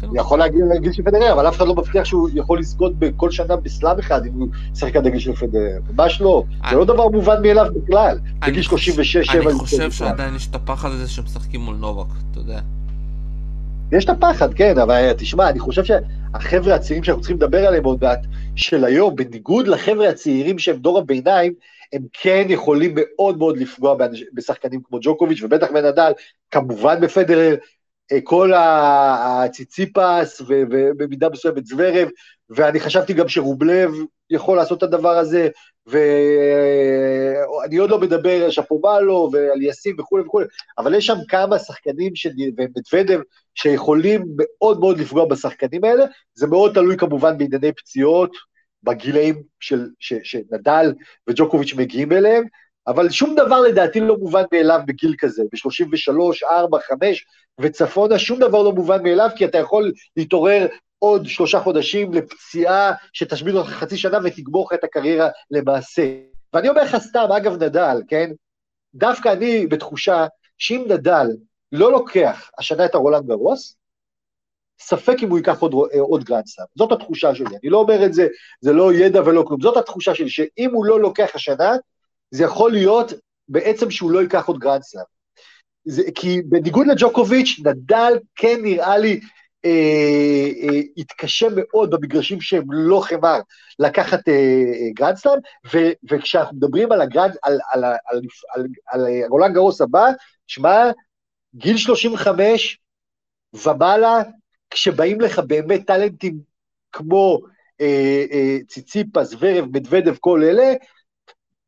הוא 0.07 0.17
יכול 0.17 0.39
להגיע 0.39 0.65
לגיל 0.75 0.93
של 0.93 1.03
פדרר, 1.03 1.33
אבל 1.33 1.49
אף 1.49 1.57
אחד 1.57 1.67
לא 1.67 1.75
מבטיח 1.75 2.05
שהוא 2.05 2.29
יכול 2.35 2.59
לזכות 2.59 2.99
בכל 2.99 3.31
שנה 3.31 3.57
בסלאם 3.57 3.99
אחד 3.99 4.27
אם 4.27 4.33
הוא 4.33 4.49
ישחק 4.73 4.97
עד 4.97 5.07
הגיל 5.07 5.21
של 5.21 5.35
פדרר. 5.35 5.79
ממש 5.97 6.21
לא. 6.21 6.45
זה 6.71 6.77
לא 6.77 6.85
דבר 6.85 7.09
מובן 7.09 7.43
מאליו 7.43 7.67
בכלל. 7.75 8.19
בגיל 8.47 8.65
36-7. 8.65 8.73
אני 9.33 9.53
חושב 9.53 9.91
שעדיין 9.91 10.35
יש 10.35 10.47
את 10.47 10.55
הפחד 10.55 10.91
הזה 10.93 11.09
שמשחקים 11.09 11.61
מול 11.61 11.77
נובק, 11.77 12.11
אתה 12.31 12.41
יודע. 12.41 12.61
יש 13.93 14.05
את 14.05 14.11
הפחד, 14.11 14.55
כן, 14.55 14.79
אבל 14.79 15.13
תשמע, 15.13 15.49
אני 15.49 15.59
חושב 15.59 15.83
שהחבר'ה 15.85 16.75
הצעירים 16.75 17.05
שאנחנו 17.05 17.23
צריכים 17.23 17.37
לדבר 17.37 17.67
עליהם 17.67 17.85
עוד 17.85 17.99
מעט, 18.03 18.21
של 18.57 18.85
היום, 18.85 19.17
בניגוד 19.17 19.69
לחבר'ה 19.69 20.09
הצעירים 20.09 20.59
שהם 20.59 20.77
דור 20.77 20.99
הביניים, 20.99 21.53
הם 21.93 22.03
כן 22.13 22.47
יכולים 22.49 22.95
מאוד 22.97 23.39
מאוד 23.39 23.57
לפגוע 23.57 23.97
בשחקנים 24.35 24.81
כמו 24.89 24.99
ג'וקוביץ' 25.03 25.43
ובטח 25.43 25.67
בנדל, 25.75 26.13
כמובן 26.51 27.01
בפדרר, 27.01 27.51
אה, 27.51 27.57
כל 28.25 28.53
הציציפס 28.57 30.41
ובמידה 30.49 31.29
מסוימת 31.29 31.67
זוורב, 31.67 32.09
ואני 32.51 32.81
חשבתי 32.81 33.13
גם 33.13 33.29
שרובלב 33.29 33.91
יכול 34.31 34.57
לעשות 34.57 34.79
את 34.79 34.83
הדבר 34.83 35.19
הזה, 35.19 35.49
ואני 35.87 37.77
עוד 37.77 37.91
לא 37.91 38.01
מדבר 38.01 38.45
על 38.45 38.51
שפומלו 38.51 39.31
ועל 39.33 39.63
יאסין 39.63 40.01
וכולי 40.01 40.23
וכולי, 40.23 40.47
אבל 40.79 40.95
יש 40.95 41.07
שם 41.07 41.17
כמה 41.29 41.59
שחקנים, 41.59 42.13
ומדוודב, 42.59 43.21
שיכולים 43.55 44.25
מאוד 44.37 44.81
מאוד 44.81 44.99
לפגוע 44.99 45.27
בשחקנים 45.29 45.85
האלה, 45.85 46.05
זה 46.35 46.47
מאוד 46.47 46.75
תלוי 46.75 46.97
כמובן 46.97 47.39
בענייני 47.39 47.73
פציעות, 47.73 48.31
בגילאים 48.83 49.43
של, 49.61 49.89
ש, 49.99 50.13
שנדל 50.23 50.93
וג'וקוביץ' 51.29 51.75
מגיעים 51.75 52.13
אליהם, 52.13 52.45
אבל 52.87 53.11
שום 53.11 53.35
דבר 53.35 53.61
לדעתי 53.61 54.01
לא 54.01 54.17
מובן 54.17 54.43
מאליו 54.53 54.81
בגיל 54.87 55.15
כזה, 55.19 55.43
ב-33, 55.53 56.47
4, 56.51 56.79
5 57.03 57.27
וצפונה, 57.61 58.19
שום 58.19 58.41
דבר 58.41 58.63
לא 58.63 58.73
מובן 58.73 59.03
מאליו, 59.03 59.29
כי 59.37 59.45
אתה 59.45 59.59
יכול 59.59 59.93
להתעורר 60.17 60.67
עוד 60.99 61.27
שלושה 61.27 61.61
חודשים 61.61 62.13
לפציעה 62.15 62.93
שתשמיד 63.13 63.55
אותך 63.55 63.69
חצי 63.71 63.97
שנה 63.97 64.19
ותגמור 64.25 64.67
לך 64.67 64.79
את 64.79 64.85
הקריירה 64.85 65.29
למעשה. 65.51 66.17
ואני 66.53 66.69
אומר 66.69 66.83
לך 66.83 66.97
סתם, 66.97 67.27
אגב 67.37 67.63
נדל, 67.63 68.03
כן? 68.09 68.31
דווקא 68.95 69.29
אני 69.29 69.67
בתחושה 69.67 70.27
שאם 70.59 70.85
נדל 70.89 71.27
לא 71.73 71.93
לוקח 71.93 72.51
השנה 72.59 72.85
את 72.85 72.95
הרולנד 72.95 73.27
גרוס, 73.27 73.77
ספק 74.81 75.17
אם 75.23 75.31
הוא 75.31 75.39
ייקח 75.39 75.61
עוד, 75.61 75.73
עוד 75.99 76.25
גרנדסלאם. 76.25 76.67
זאת 76.79 76.93
התחושה 76.93 77.35
שלי. 77.35 77.57
אני 77.63 77.71
לא 77.71 77.79
אומר 77.79 78.07
את 78.07 78.15
זה, 78.15 78.27
זה 78.61 78.73
לא 78.73 78.93
ידע 78.93 79.21
ולא 79.23 79.45
כלום. 79.49 79.61
זאת 79.61 79.77
התחושה 79.77 80.15
שלי, 80.15 80.31
שאם 80.31 80.71
הוא 80.73 80.85
לא 80.85 81.01
לוקח 81.01 81.31
השנה, 81.35 81.77
זה 82.33 82.45
יכול 82.45 82.73
להיות 82.73 83.13
בעצם 83.49 83.91
שהוא 83.91 84.11
לא 84.11 84.23
ייקח 84.23 84.47
עוד 84.47 84.59
גרנדסלאם. 84.59 85.05
כי 86.15 86.43
בניגוד 86.43 86.87
לג'וקוביץ', 86.87 87.61
נדל 87.65 88.19
כן 88.35 88.59
נראה 88.63 88.99
לי 88.99 89.21
אה, 89.65 90.51
אה, 90.63 90.81
התקשה 90.97 91.47
מאוד 91.57 91.91
במגרשים 91.91 92.41
שהם 92.41 92.65
לא 92.73 93.01
חמר 93.05 93.41
לקחת 93.79 94.29
אה, 94.29 94.35
אה, 94.35 94.91
גרנדסלאם, 94.95 95.39
וכשאנחנו 96.11 96.57
מדברים 96.57 96.93
על, 96.93 97.01
הגרנד, 97.01 97.37
על, 97.43 97.59
על, 97.73 97.85
על, 97.85 97.97
על, 98.11 98.67
על, 98.93 99.01
על 99.07 99.07
רולנד 99.29 99.55
גרוס 99.55 99.81
הבא, 99.81 100.07
שמע, 100.47 100.91
גיל 101.55 101.77
35 101.77 102.79
ומעלה, 103.65 104.23
כשבאים 104.71 105.21
לך 105.21 105.39
באמת 105.39 105.87
טאלנטים 105.87 106.39
כמו 106.93 107.41
אה, 107.81 108.25
אה, 108.33 108.59
ציציפס, 108.69 109.35
זברב, 109.41 109.65
מדוודב, 109.73 110.17
כל 110.21 110.43
אלה, 110.45 110.73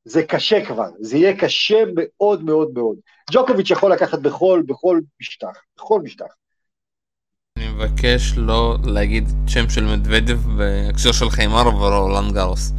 זה 0.04 0.22
קשה 0.22 0.64
כבר, 0.64 0.88
זה 1.00 1.16
יהיה 1.16 1.36
קשה 1.36 1.84
מאוד 1.94 2.44
מאוד 2.44 2.68
מאוד. 2.74 2.96
ג'וקוביץ' 3.32 3.70
יכול 3.70 3.92
לקחת 3.92 4.18
בכל, 4.18 4.62
בכל 4.66 5.00
משטח, 5.20 5.62
בכל 5.76 6.00
משטח. 6.02 6.26
אני 7.58 7.68
מבקש 7.68 8.34
לא 8.36 8.76
להגיד 8.84 9.24
שם 9.46 9.68
של 9.68 9.84
מדוודב 9.84 10.38
בהקשר 10.56 11.12
של 11.12 11.30
חיימר 11.30 11.76
ורולנד 11.76 12.32
גרוס. 12.32 12.72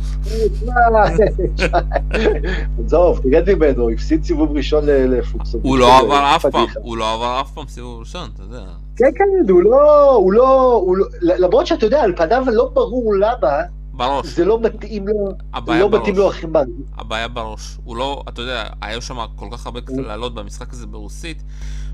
עזוב, 2.86 3.20
תרד 3.20 3.54
ממנו, 3.54 3.84
הוא 3.84 3.92
הפסיד 3.92 4.24
סיבוב 4.24 4.58
ראשון 4.58 4.86
לפוקסון. 4.86 5.62
הוא 5.64 5.78
לא 5.78 6.00
עבר 6.00 6.36
אף 6.36 6.46
פעם, 6.46 6.68
הוא 6.76 6.98
לא 6.98 7.14
עבר 7.14 7.42
אף 7.42 7.52
פעם 7.52 7.68
סיבוב 7.68 8.00
ראשון, 8.00 8.30
אתה 8.34 8.42
יודע. 8.42 8.66
כן, 8.96 9.12
כן, 9.16 9.52
הוא 9.52 9.64
לא, 9.64 10.12
הוא 10.12 10.34
לא, 10.34 10.86
לא 11.22 11.36
למרות 11.38 11.68
שאתה 11.68 11.86
יודע, 11.86 12.02
על 12.02 12.16
פניו 12.16 12.44
לא 12.48 12.70
ברור 12.74 13.14
למה, 13.16 13.62
בראש. 13.96 14.28
זה 14.28 14.46
לא 14.46 14.60
מתאים 14.60 15.08
לו, 15.08 15.30
לא 15.68 15.90
מתאים 15.90 16.16
לו 16.16 16.30
הכי 16.30 16.46
מהר. 16.46 16.64
הבעיה 16.98 17.28
בראש. 17.28 17.78
הוא 17.84 17.98
לא, 17.98 18.24
אתה 18.30 18.42
יודע, 18.42 18.64
היה 18.82 19.02
שם 19.02 19.18
כל 19.36 19.48
כך 19.52 19.66
הרבה 19.66 19.82
קללות 19.82 20.36
במשחק 20.36 20.74
הזה 20.74 20.88
ברוסית, 20.88 21.44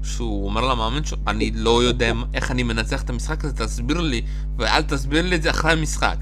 שהוא 0.04 0.46
אומר 0.46 0.62
למאמן 0.62 1.04
שלו, 1.04 1.18
אני 1.28 1.52
לא 1.54 1.84
יודע 1.84 2.12
איך 2.34 2.52
אני 2.52 2.64
מנצח 2.64 3.04
את 3.04 3.10
המשחק 3.10 3.46
הזה, 3.46 3.54
תסביר 3.66 4.02
לי, 4.02 4.22
ואל 4.58 4.82
תסביר 4.82 5.26
לי 5.26 5.36
את 5.36 5.42
זה 5.42 5.50
אחרי 5.50 5.72
המשחק. 5.72 6.18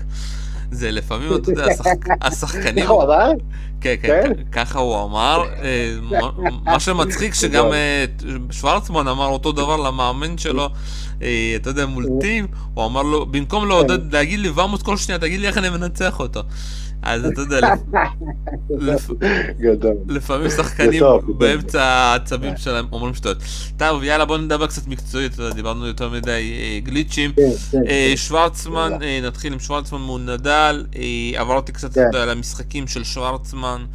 זה 0.72 0.92
לפעמים, 0.92 1.36
אתה 1.36 1.52
יודע, 1.52 1.66
השחקנים... 2.22 2.78
איך 2.78 2.90
הוא 2.90 3.04
אמר? 3.04 3.30
כן, 3.82 3.96
כן, 4.02 4.22
כן, 4.24 4.44
ככה 4.52 4.80
הוא 4.80 5.04
אמר. 5.04 5.44
אה, 5.62 5.96
מה 6.64 6.80
שמצחיק 6.80 7.34
שגם 7.34 7.66
אה, 7.74 8.06
שוורצמן 8.52 9.08
אמר 9.08 9.28
אותו 9.28 9.52
דבר 9.52 9.76
למאמן 9.78 10.38
שלו, 10.38 10.70
אתה 11.56 11.70
יודע, 11.70 11.86
מול 11.86 12.06
טים, 12.22 12.48
הוא 12.74 12.86
אמר 12.86 13.04
לו, 13.04 13.26
במקום 13.26 13.68
לעודד, 13.68 14.14
להגיד 14.14 14.40
לי 14.40 14.50
ומוס 14.50 14.82
כל 14.82 14.98
שנייה, 14.98 15.20
תגיד 15.20 15.40
לי 15.40 15.48
איך 15.48 15.58
אני 15.58 15.70
מנצח 15.70 16.20
אותו. 16.20 16.42
אז 17.02 17.26
אתה 17.26 17.42
יודע, 17.42 17.60
לפעמים 20.08 20.50
שחקנים 20.50 21.04
באמצע 21.38 21.84
העצבים 21.84 22.58
שלהם 22.58 22.86
אומרים 22.92 23.14
שטויות. 23.14 23.38
טוב, 23.78 24.04
יאללה 24.04 24.26
בוא 24.26 24.38
נדבר 24.38 24.68
קצת 24.68 24.88
מקצועית, 24.88 25.36
דיברנו 25.56 25.88
יותר 25.88 26.10
מדי 26.10 26.82
גליצ'ים. 26.84 27.32
כן, 27.36 27.50
כן. 27.72 28.16
שוורצמן, 28.16 28.92
נתחיל 29.24 29.54
עם 29.54 29.60
שוורצמן 29.60 30.02
מול 30.02 30.22
נדל, 30.22 30.86
עברתי 31.36 31.72
קצת 31.72 31.94
כן. 31.94 32.02
על 32.14 32.30
המשחקים 32.30 32.88
של 32.88 33.04
שוורצמן. 33.04 33.86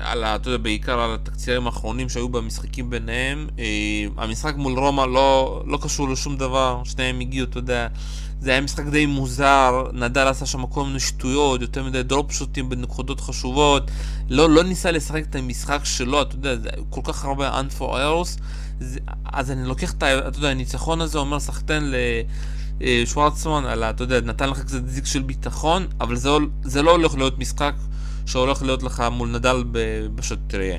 על 0.00 0.24
ה... 0.24 0.36
אתה 0.36 0.48
יודע, 0.48 0.62
בעיקר 0.62 1.00
על 1.00 1.14
התקצירים 1.14 1.66
האחרונים 1.66 2.08
שהיו 2.08 2.28
במשחקים 2.28 2.90
ביניהם. 2.90 3.48
המשחק 4.16 4.54
מול 4.56 4.78
רומא 4.78 5.02
לא, 5.02 5.62
לא 5.66 5.78
קשור 5.82 6.08
לשום 6.08 6.36
דבר, 6.36 6.82
שניהם 6.84 7.20
הגיעו, 7.20 7.46
אתה 7.46 7.58
יודע, 7.58 7.88
זה 8.40 8.50
היה 8.50 8.60
משחק 8.60 8.84
די 8.84 9.06
מוזר, 9.06 9.84
נדל 9.92 10.26
עשה 10.26 10.46
שם 10.46 10.66
כל 10.66 10.84
מיני 10.84 11.00
שטויות, 11.00 11.60
יותר 11.60 11.84
מדי 11.84 12.02
דרופ 12.02 12.32
שוטים 12.32 12.68
בנקודות 12.68 13.20
חשובות, 13.20 13.90
לא, 14.28 14.50
לא 14.50 14.62
ניסה 14.62 14.90
לשחק 14.90 15.22
את 15.30 15.34
המשחק 15.34 15.80
שלו, 15.84 16.22
אתה 16.22 16.34
יודע, 16.34 16.56
זה 16.56 16.68
כל 16.90 17.00
כך 17.04 17.24
הרבה 17.24 17.60
un 17.60 17.80
for 17.80 17.92
errors, 17.92 18.40
אז 19.24 19.50
אני 19.50 19.68
לוקח 19.68 19.92
את. 19.92 20.02
אתה 20.02 20.38
יודע, 20.38 20.48
הניצחון 20.48 21.00
הזה 21.00 21.18
אומר 21.18 21.40
סחטיין 21.40 21.94
לשוורצמן, 22.80 23.64
על 23.64 23.82
ה... 23.82 23.90
אתה 23.90 24.02
יודע, 24.02 24.20
נתן 24.20 24.50
לך 24.50 24.60
קצת 24.60 24.88
זיק 24.88 25.06
של 25.06 25.22
ביטחון, 25.22 25.86
אבל 26.00 26.16
זה, 26.16 26.30
זה 26.64 26.82
לא 26.82 26.90
הולך 26.90 27.14
להיות 27.14 27.38
משחק 27.38 27.74
שהולך 28.26 28.62
להיות 28.62 28.82
לך 28.82 29.04
מול 29.10 29.28
נדל 29.28 29.64
תראה. 30.46 30.78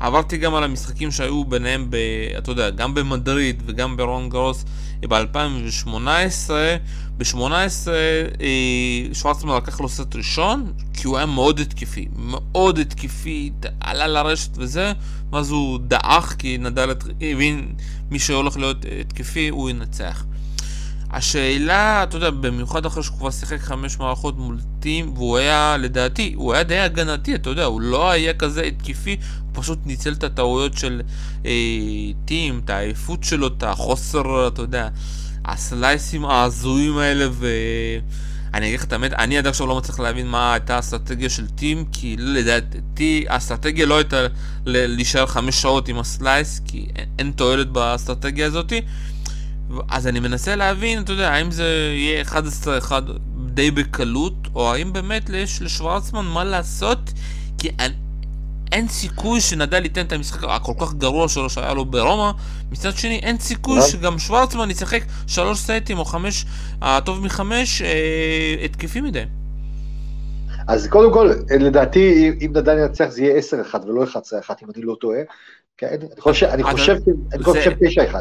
עברתי 0.00 0.36
גם 0.36 0.54
על 0.54 0.64
המשחקים 0.64 1.10
שהיו 1.10 1.44
ביניהם, 1.44 1.86
ב, 1.90 1.96
אתה 2.38 2.50
יודע, 2.50 2.70
גם 2.70 2.94
במדריד 2.94 3.62
וגם 3.66 3.96
ברון 3.96 4.28
גרוס 4.28 4.64
ב-2018. 5.08 6.50
ב-18 7.16 7.88
אה, 8.40 9.14
שוורצמן 9.14 9.56
לקח 9.56 9.80
לו 9.80 9.88
סט 9.88 10.16
ראשון, 10.16 10.72
כי 10.94 11.06
הוא 11.06 11.16
היה 11.16 11.26
מאוד 11.26 11.60
התקפי, 11.60 12.08
מאוד 12.16 12.78
התקפי, 12.78 13.50
עלה 13.80 14.06
לרשת 14.06 14.50
וזה, 14.56 14.92
ואז 15.32 15.50
הוא 15.50 15.78
דעך, 15.78 16.34
כי 16.38 16.58
נדל 16.58 16.90
הבין 17.20 17.74
מי 18.10 18.18
שהולך 18.18 18.56
להיות 18.56 18.84
התקפי, 19.00 19.48
הוא 19.48 19.70
ינצח. 19.70 20.24
השאלה, 21.12 22.02
אתה 22.02 22.16
יודע, 22.16 22.30
במיוחד 22.30 22.86
אחרי 22.86 23.02
שהוא 23.02 23.18
כבר 23.18 23.30
שיחק 23.30 23.60
חמש 23.60 23.98
מערכות 23.98 24.38
מול 24.38 24.60
טים, 24.80 25.12
והוא 25.14 25.38
היה, 25.38 25.76
לדעתי, 25.76 26.32
הוא 26.36 26.54
היה 26.54 26.62
די 26.62 26.78
הגנתי, 26.78 27.34
אתה 27.34 27.50
יודע, 27.50 27.64
הוא 27.64 27.80
לא 27.80 28.10
היה 28.10 28.34
כזה 28.34 28.62
התקפי, 28.62 29.16
הוא 29.40 29.62
פשוט 29.62 29.78
ניצל 29.86 30.12
את 30.12 30.24
הטעויות 30.24 30.78
של 30.78 31.02
אה, 31.46 31.50
טים, 32.24 32.60
את 32.64 32.70
העייפות 32.70 33.24
שלו, 33.24 33.46
את 33.46 33.62
החוסר, 33.62 34.48
אתה 34.48 34.62
יודע, 34.62 34.88
הסלייסים 35.44 36.24
ההזויים 36.24 36.98
האלה, 36.98 37.28
ואני 37.32 38.66
אגיד 38.66 38.78
לך 38.78 38.84
את 38.84 38.92
האמת, 38.92 39.12
אני 39.12 39.38
עד 39.38 39.46
עכשיו 39.46 39.66
לא 39.66 39.76
מצליח 39.76 40.00
להבין 40.00 40.26
מה 40.26 40.52
הייתה 40.52 40.76
האסטרטגיה 40.76 41.30
של 41.30 41.48
טים, 41.48 41.84
כי 41.92 42.16
לדעתי 42.18 43.24
האסטרטגיה 43.28 43.86
לא 43.86 43.96
הייתה 43.96 44.26
להישאר 44.66 45.26
חמש 45.26 45.62
שעות 45.62 45.88
עם 45.88 45.98
הסלייס, 45.98 46.60
כי 46.64 46.86
אין, 46.96 47.08
אין 47.18 47.32
תועלת 47.36 47.68
באסטרטגיה 47.70 48.46
הזאתי. 48.46 48.80
אז 49.88 50.06
אני 50.06 50.20
מנסה 50.20 50.56
להבין, 50.56 51.02
אתה 51.02 51.12
יודע, 51.12 51.30
האם 51.30 51.50
זה 51.50 51.92
יהיה 51.96 52.24
11-1 52.24 52.92
די 53.54 53.70
בקלות, 53.70 54.34
או 54.54 54.72
האם 54.72 54.92
באמת 54.92 55.30
יש 55.34 55.62
לשוורצמן 55.62 56.24
מה 56.24 56.44
לעשות, 56.44 56.98
כי 57.58 57.70
אין, 57.78 57.92
אין 58.72 58.88
סיכוי 58.88 59.40
שנדל 59.40 59.82
ייתן 59.82 60.06
את 60.06 60.12
המשחק 60.12 60.44
הכל 60.48 60.72
כך 60.80 60.94
גרוע 60.94 61.28
שלו 61.28 61.50
שהיה 61.50 61.74
לו 61.74 61.84
ברומא, 61.84 62.30
מצד 62.72 62.92
שני 62.92 63.18
אין 63.18 63.38
סיכוי 63.38 63.80
שגם 63.82 64.18
שוורצמן 64.18 64.70
ישחק 64.70 65.02
שלוש 65.26 65.58
סטים 65.58 65.98
או 65.98 66.04
חמש, 66.04 66.46
הטוב 66.82 67.24
מחמש, 67.24 67.82
אה, 67.82 68.64
התקפי 68.64 69.00
מדי. 69.00 69.24
אז 70.68 70.86
קודם 70.86 71.12
כל, 71.12 71.30
לדעתי, 71.60 72.32
אם 72.40 72.52
נדל 72.56 72.78
ינצח 72.78 73.08
זה 73.08 73.22
יהיה 73.22 73.38
10-1 73.38 73.74
ולא 73.86 74.04
11-1, 74.04 74.16
אם 74.62 74.68
אני 74.76 74.82
לא 74.84 74.96
טועה. 75.00 75.18
כן, 75.78 75.86
אני 75.90 76.20
חושב, 76.20 76.46
אני 76.46 76.62
חושב, 76.62 76.96
אני 77.32 77.44
חושב 77.44 77.70
9-1. 78.12 78.14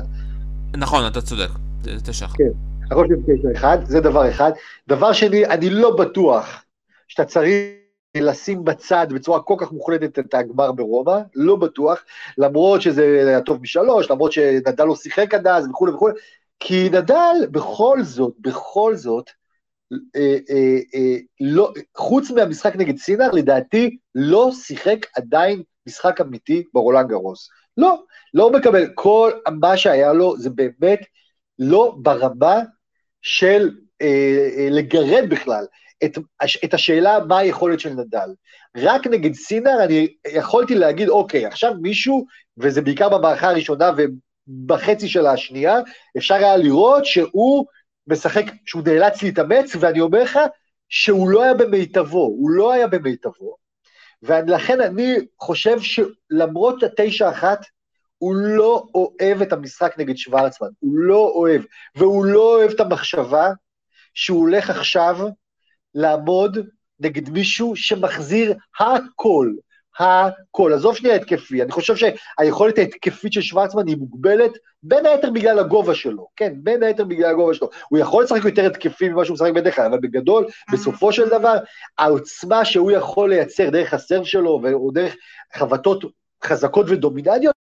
נכון, 0.77 1.07
אתה 1.07 1.21
צודק, 1.21 1.49
זה 1.83 1.91
תשע 2.11 2.25
אחת. 2.25 2.37
כן, 2.37 2.43
אני 2.91 2.95
חושב 2.95 3.15
תשע 3.15 3.49
אחד, 3.55 3.77
זה 3.85 3.99
דבר 3.99 4.29
אחד. 4.29 4.51
דבר 4.87 5.13
שני, 5.13 5.45
אני 5.45 5.69
לא 5.69 5.95
בטוח 5.95 6.63
שאתה 7.07 7.25
צריך 7.25 7.55
לשים 8.17 8.63
בצד 8.63 9.07
בצורה 9.09 9.41
כל 9.41 9.55
כך 9.57 9.71
מוחלטת 9.71 10.19
את 10.19 10.33
הגמר 10.33 10.71
ברומא, 10.71 11.17
לא 11.35 11.55
בטוח, 11.55 12.03
למרות 12.37 12.81
שזה 12.81 13.23
היה 13.27 13.41
טוב 13.41 13.61
משלוש, 13.61 14.11
למרות 14.11 14.31
שנדל 14.31 14.83
לא 14.83 14.95
שיחק 14.95 15.33
עד 15.33 15.47
אז 15.47 15.67
וכולי 15.67 15.91
וכולי, 15.91 16.13
כי 16.59 16.89
נדל 16.89 17.35
בכל 17.51 18.03
זאת, 18.03 18.33
בכל 18.39 18.95
זאת, 18.95 19.29
אה, 20.15 20.37
אה, 20.49 20.79
אה, 20.95 21.17
לא, 21.39 21.73
חוץ 21.97 22.31
מהמשחק 22.31 22.75
נגד 22.75 22.97
סינר, 22.97 23.31
לדעתי 23.31 23.97
לא 24.15 24.51
שיחק 24.51 24.97
עדיין 25.15 25.63
משחק 25.87 26.21
אמיתי 26.21 26.63
ברולנד 26.73 27.07
גרוס. 27.07 27.49
לא, 27.77 28.03
לא 28.33 28.51
מקבל. 28.51 28.87
כל 28.95 29.31
מה 29.59 29.77
שהיה 29.77 30.13
לו 30.13 30.37
זה 30.37 30.49
באמת 30.49 30.99
לא 31.59 31.95
ברמה 32.01 32.59
של 33.21 33.71
אה, 34.01 34.49
אה, 34.57 34.67
לגרד 34.71 35.29
בכלל 35.29 35.65
את, 36.03 36.17
את 36.63 36.73
השאלה 36.73 37.19
מה 37.27 37.37
היכולת 37.37 37.79
של 37.79 37.89
נדל. 37.89 38.29
רק 38.77 39.07
נגד 39.07 39.33
סינר 39.33 39.83
אני 39.83 40.07
יכולתי 40.27 40.75
להגיד, 40.75 41.09
אוקיי, 41.09 41.45
עכשיו 41.45 41.73
מישהו, 41.81 42.25
וזה 42.57 42.81
בעיקר 42.81 43.09
במערכה 43.09 43.49
הראשונה 43.49 43.91
ובחצי 43.97 45.07
של 45.07 45.25
השנייה, 45.25 45.79
אפשר 46.17 46.35
היה 46.35 46.57
לראות 46.57 47.05
שהוא 47.05 47.65
משחק, 48.07 48.45
שהוא 48.65 48.83
נאלץ 48.85 49.23
להתאמץ, 49.23 49.75
ואני 49.79 49.99
אומר 49.99 50.23
לך 50.23 50.39
שהוא 50.89 51.29
לא 51.29 51.43
היה 51.43 51.53
במיטבו, 51.53 52.23
הוא 52.23 52.49
לא 52.49 52.71
היה 52.71 52.87
במיטבו. 52.87 53.55
ולכן 54.23 54.81
אני 54.81 55.15
חושב 55.39 55.77
שלמרות 55.79 56.83
התשע 56.83 57.29
אחת, 57.29 57.65
הוא 58.19 58.35
לא 58.35 58.83
אוהב 58.95 59.41
את 59.41 59.53
המשחק 59.53 59.95
נגד 59.97 60.17
שוורצמן, 60.17 60.67
הוא 60.79 60.93
לא 60.95 61.31
אוהב, 61.35 61.61
והוא 61.95 62.25
לא 62.25 62.55
אוהב 62.55 62.71
את 62.71 62.79
המחשבה 62.79 63.49
שהוא 64.13 64.39
הולך 64.39 64.69
עכשיו 64.69 65.17
לעמוד 65.95 66.57
נגד 66.99 67.29
מישהו 67.29 67.75
שמחזיר 67.75 68.53
הכל, 68.79 69.51
הכל. 69.99 70.73
עזוב 70.73 70.95
שנייה 70.95 71.15
התקפי, 71.15 71.63
אני 71.63 71.71
חושב 71.71 71.95
שהיכולת 71.95 72.77
ההתקפית 72.77 73.33
של 73.33 73.41
שוורצמן 73.41 73.87
היא 73.87 73.97
מוגבלת, 73.97 74.51
בין 74.83 75.05
היתר 75.05 75.29
בגלל 75.29 75.59
הגובה 75.59 75.95
שלו, 75.95 76.27
כן, 76.35 76.53
בין 76.57 76.83
היתר 76.83 77.03
בגלל 77.03 77.29
הגובה 77.29 77.53
שלו. 77.53 77.69
הוא 77.89 77.99
יכול 77.99 78.23
לשחק 78.23 78.45
יותר 78.45 78.65
התקפי 78.65 79.09
ממה 79.09 79.25
שהוא 79.25 79.33
משחק 79.33 79.51
בדרך 79.55 79.75
כלל, 79.75 79.85
אבל 79.85 79.99
בגדול, 79.99 80.47
בסופו 80.71 81.13
של 81.13 81.29
דבר, 81.29 81.57
העוצמה 81.97 82.65
שהוא 82.65 82.91
יכול 82.91 83.29
לייצר 83.29 83.69
דרך 83.69 83.93
הסרב 83.93 84.23
שלו, 84.23 84.61
או 84.73 84.91
דרך 84.91 85.15
חבטות 85.55 86.03
חזקות 86.43 86.85
ודומינניות, 86.89 87.58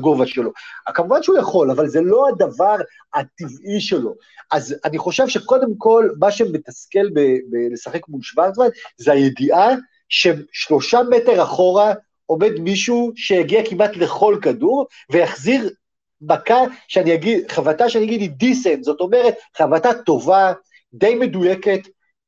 הגובה 0.00 0.26
שלו. 0.26 0.52
כמובן 0.94 1.22
שהוא 1.22 1.38
יכול, 1.38 1.70
אבל 1.70 1.88
זה 1.88 2.00
לא 2.00 2.28
הדבר 2.28 2.76
הטבעי 3.14 3.80
שלו. 3.80 4.14
אז 4.52 4.74
אני 4.84 4.98
חושב 4.98 5.28
שקודם 5.28 5.70
כל, 5.78 6.08
מה 6.18 6.30
שמתסכל 6.30 7.06
בלשחק 7.50 8.08
מול 8.08 8.22
שוורצמן, 8.22 8.66
זה 8.96 9.12
הידיעה 9.12 9.74
ששלושה 10.08 11.00
מטר 11.10 11.42
אחורה 11.42 11.94
עומד 12.26 12.52
מישהו 12.60 13.12
שהגיע 13.16 13.70
כמעט 13.70 13.96
לכל 13.96 14.38
כדור, 14.42 14.86
ויחזיר 15.10 15.70
מכה 16.20 16.60
שאני 16.88 17.14
אגיד, 17.14 17.50
חבטה 17.50 17.88
שאני 17.88 18.04
אגיד 18.04 18.20
היא 18.20 18.30
דיסנט, 18.30 18.84
זאת 18.84 19.00
אומרת, 19.00 19.34
חבטה 19.56 19.94
טובה, 19.94 20.52
די 20.94 21.14
מדויקת, 21.14 21.80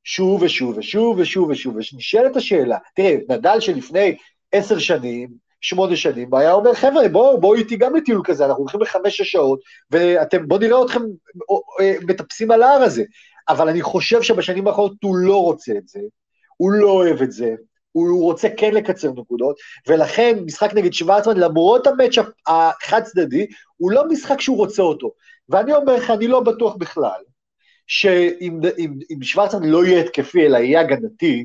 שוב 0.04 0.42
ושוב 0.42 0.78
ושוב 0.78 1.18
ושוב 1.18 1.48
ושוב, 1.48 1.76
ונשאלת 1.76 2.36
השאלה, 2.36 2.78
תראה, 2.94 3.16
נדל 3.28 3.60
שלפני 3.60 4.16
עשר 4.52 4.78
שנים, 4.78 5.47
שמונה 5.60 5.96
שנים, 5.96 6.32
והיה 6.32 6.52
אומר, 6.52 6.74
חבר'ה, 6.74 7.08
בואו 7.08 7.40
בוא 7.40 7.54
איתי 7.54 7.76
גם 7.76 7.96
לטיול 7.96 8.20
כזה, 8.24 8.46
אנחנו 8.46 8.62
הולכים 8.62 8.80
לחמש-שש 8.80 9.30
שעות, 9.30 9.60
ואתם, 9.90 10.48
בואו 10.48 10.60
נראה 10.60 10.84
אתכם 10.84 11.00
אה, 11.80 11.94
מטפסים 12.06 12.50
על 12.50 12.62
ההר 12.62 12.82
הזה. 12.82 13.02
אבל 13.48 13.68
אני 13.68 13.82
חושב 13.82 14.22
שבשנים 14.22 14.68
האחרונות 14.68 15.02
הוא 15.02 15.16
לא 15.16 15.42
רוצה 15.42 15.72
את 15.78 15.88
זה, 15.88 16.00
הוא 16.56 16.72
לא 16.72 16.90
אוהב 16.90 17.22
את 17.22 17.32
זה, 17.32 17.54
הוא 17.92 18.22
רוצה 18.22 18.48
כן 18.56 18.74
לקצר 18.74 19.10
נקודות, 19.10 19.56
ולכן 19.88 20.38
משחק 20.46 20.74
נגד 20.74 20.92
שוורצמן, 20.92 21.36
למרות 21.36 21.86
המצ'אפ 21.86 22.26
החד 22.46 23.02
צדדי, 23.02 23.46
הוא 23.76 23.90
לא 23.92 24.08
משחק 24.08 24.40
שהוא 24.40 24.56
רוצה 24.56 24.82
אותו. 24.82 25.12
ואני 25.48 25.74
אומר 25.74 25.96
לך, 25.96 26.10
אני 26.10 26.28
לא 26.28 26.40
בטוח 26.40 26.76
בכלל, 26.76 27.20
שאם 27.86 28.60
שוורצמן 29.22 29.68
לא 29.68 29.84
יהיה 29.84 30.00
התקפי, 30.00 30.46
אלא 30.46 30.58
יהיה 30.58 30.80
הגנתי, 30.80 31.44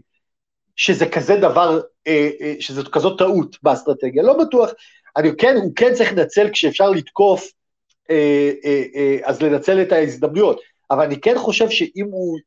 שזה 0.75 1.05
כזה 1.05 1.35
דבר, 1.35 1.81
אה, 2.07 2.29
אה, 2.41 2.55
שזאת 2.59 2.87
כזאת 2.87 3.19
טעות 3.19 3.57
באסטרטגיה, 3.63 4.23
לא 4.23 4.37
בטוח. 4.45 4.69
אני 5.17 5.29
כן, 5.37 5.55
הוא 5.55 5.71
כן 5.75 5.93
צריך 5.93 6.13
לנצל 6.13 6.49
כשאפשר 6.49 6.89
לתקוף, 6.89 7.51
אה, 8.09 8.51
אז 9.23 9.41
לנצל 9.41 9.81
את 9.81 9.91
ההזדמנויות. 9.91 10.61
אבל 10.91 11.03
אני 11.05 11.21
כן 11.21 11.37
חושב 11.37 11.69
שאם 11.69 12.05
הוא 12.11 12.39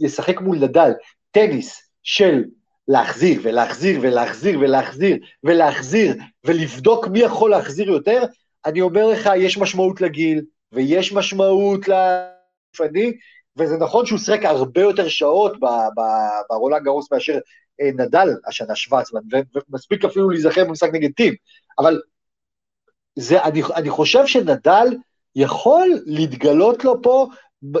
ישחק 0.00 0.40
מול 0.40 0.58
נדל 0.58 0.90
טניס 1.30 1.90
של 2.02 2.44
להחזיר 2.88 3.40
ולהחזיר 3.42 3.98
ולהחזיר 4.02 4.58
ולהחזיר 4.60 5.18
ולהחזיר 5.44 6.14
ולבדוק 6.44 7.08
מי 7.08 7.18
יכול 7.18 7.50
להחזיר 7.50 7.90
יותר, 7.90 8.24
אני 8.66 8.80
אומר 8.80 9.06
לך, 9.06 9.30
יש 9.36 9.58
משמעות 9.58 10.00
לגיל 10.00 10.42
ויש 10.72 11.12
משמעות 11.12 11.80
לגופני, 11.88 13.12
וזה 13.58 13.76
נכון 13.76 14.06
שהוא 14.06 14.18
שיחק 14.18 14.44
הרבה 14.44 14.80
יותר 14.80 15.08
שעות 15.08 15.52
ברולנד 16.48 16.82
גרוס 16.82 17.12
מאשר 17.12 17.38
אה, 17.80 17.90
נדל 17.94 18.28
השנה 18.46 18.76
שוורצמן, 18.76 19.20
ומספיק 19.68 20.04
אפילו 20.04 20.30
להיזכר 20.30 20.64
במשחק 20.64 20.90
נגד 20.92 21.10
טים, 21.16 21.34
אבל 21.78 22.00
זה, 23.18 23.42
אני, 23.42 23.62
אני 23.74 23.90
חושב 23.90 24.26
שנדל 24.26 24.86
יכול 25.36 25.88
להתגלות 26.06 26.84
לו 26.84 27.02
פה 27.02 27.28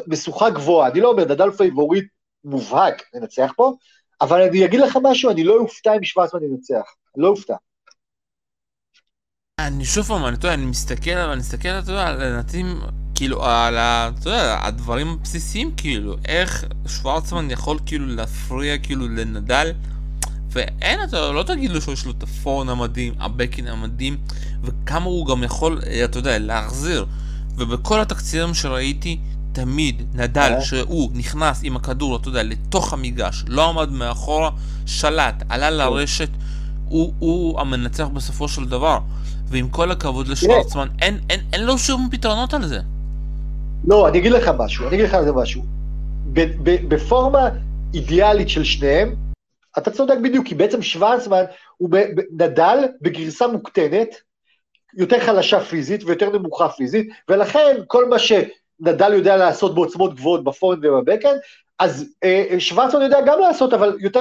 משוכה 0.06 0.50
גבוהה. 0.50 0.90
אני 0.90 1.00
לא 1.00 1.08
אומר, 1.10 1.24
נדל 1.24 1.50
פייבוריט 1.50 2.04
מובהק 2.44 3.02
לנצח 3.14 3.52
פה, 3.56 3.72
אבל 4.20 4.42
אני 4.42 4.64
אגיד 4.64 4.80
לך 4.80 4.98
משהו, 5.02 5.30
אני 5.30 5.44
לא 5.44 5.54
אופתע 5.54 5.96
אם 5.96 6.04
שוורצמן 6.04 6.42
ינצח, 6.42 6.94
לא 7.16 7.28
אופתע. 7.28 7.54
אני 9.58 9.84
שוב 9.84 10.04
פעם, 10.04 10.26
אני, 10.26 10.36
אני 10.54 10.66
מסתכל, 10.66 11.10
אני 11.10 11.38
מסתכל, 11.38 11.68
אתה 11.68 11.90
יודע, 11.90 12.06
הנתים 12.06 12.66
כאילו, 13.14 13.44
על 13.44 13.78
ה... 13.78 14.10
אתה 14.20 14.30
יודע, 14.30 14.58
הדברים 14.62 15.08
הבסיסיים, 15.08 15.72
כאילו, 15.76 16.16
איך 16.24 16.64
שוורצמן 16.86 17.50
יכול 17.50 17.78
כאילו 17.86 18.06
להפריע 18.06 18.78
כאילו 18.78 19.08
לנדל, 19.08 19.72
ואין, 20.50 21.02
אתה 21.04 21.32
לא 21.32 21.42
תגיד 21.42 21.70
לו 21.70 21.80
שיש 21.80 22.06
לו 22.06 22.10
את 22.10 22.22
הפורן 22.22 22.68
המדהים, 22.68 23.14
הבקין 23.20 23.66
המדהים, 23.66 24.16
וכמה 24.62 25.04
הוא 25.04 25.26
גם 25.26 25.42
יכול, 25.42 25.80
אתה 26.04 26.18
יודע, 26.18 26.38
להחזיר. 26.38 27.06
ובכל 27.56 28.00
התקצירים 28.00 28.54
שראיתי, 28.54 29.18
תמיד 29.52 30.02
נדל, 30.14 30.52
אה? 30.56 30.60
שהוא 30.60 31.10
נכנס 31.14 31.60
עם 31.62 31.76
הכדור, 31.76 32.16
אתה 32.16 32.28
יודע, 32.28 32.42
לתוך 32.42 32.92
המגרש, 32.92 33.44
לא 33.48 33.68
עמד 33.68 33.90
מאחורה, 33.90 34.50
שלט, 34.86 35.42
עלה 35.48 35.70
לרשת, 35.70 36.30
הוא, 36.88 37.12
הוא 37.18 37.60
המנצח 37.60 38.06
בסופו 38.06 38.48
של 38.48 38.64
דבר. 38.64 38.98
ועם 39.48 39.68
כל 39.68 39.90
הכבוד 39.90 40.28
לשוורצמן, 40.28 40.88
אין, 41.02 41.18
אין, 41.30 41.40
אין 41.52 41.64
לו 41.64 41.78
שום 41.78 42.08
פתרונות 42.10 42.54
על 42.54 42.66
זה. 42.66 42.80
לא, 43.86 44.08
אני 44.08 44.18
אגיד 44.18 44.32
לך 44.32 44.50
משהו, 44.58 44.88
אני 44.88 44.96
אגיד 44.96 45.06
לך 45.06 45.16
משהו. 45.34 45.62
בפורמה 46.88 47.48
אידיאלית 47.94 48.48
של 48.48 48.64
שניהם, 48.64 49.14
אתה 49.78 49.90
צודק 49.90 50.16
בדיוק, 50.22 50.46
כי 50.46 50.54
בעצם 50.54 50.82
שוורצמן 50.82 51.44
הוא 51.76 51.90
נדל 52.32 52.78
בגרסה 53.00 53.46
מוקטנת, 53.46 54.08
יותר 54.96 55.20
חלשה 55.20 55.60
פיזית 55.60 56.04
ויותר 56.04 56.38
נמוכה 56.38 56.68
פיזית, 56.68 57.08
ולכן 57.28 57.76
כל 57.86 58.08
מה 58.08 58.16
שנדל 58.18 59.12
יודע 59.12 59.36
לעשות 59.36 59.74
בעוצמות 59.74 60.14
גבוהות 60.14 60.44
ב 60.44 60.48
forehand 60.48 60.84
וב 60.84 60.93
backhand, 60.93 61.34
אז 61.78 62.14
אה, 62.24 62.56
שוורצמן 62.58 63.02
יודע 63.02 63.18
גם 63.26 63.40
לעשות, 63.40 63.72
אבל 63.72 63.96
יותר 64.00 64.20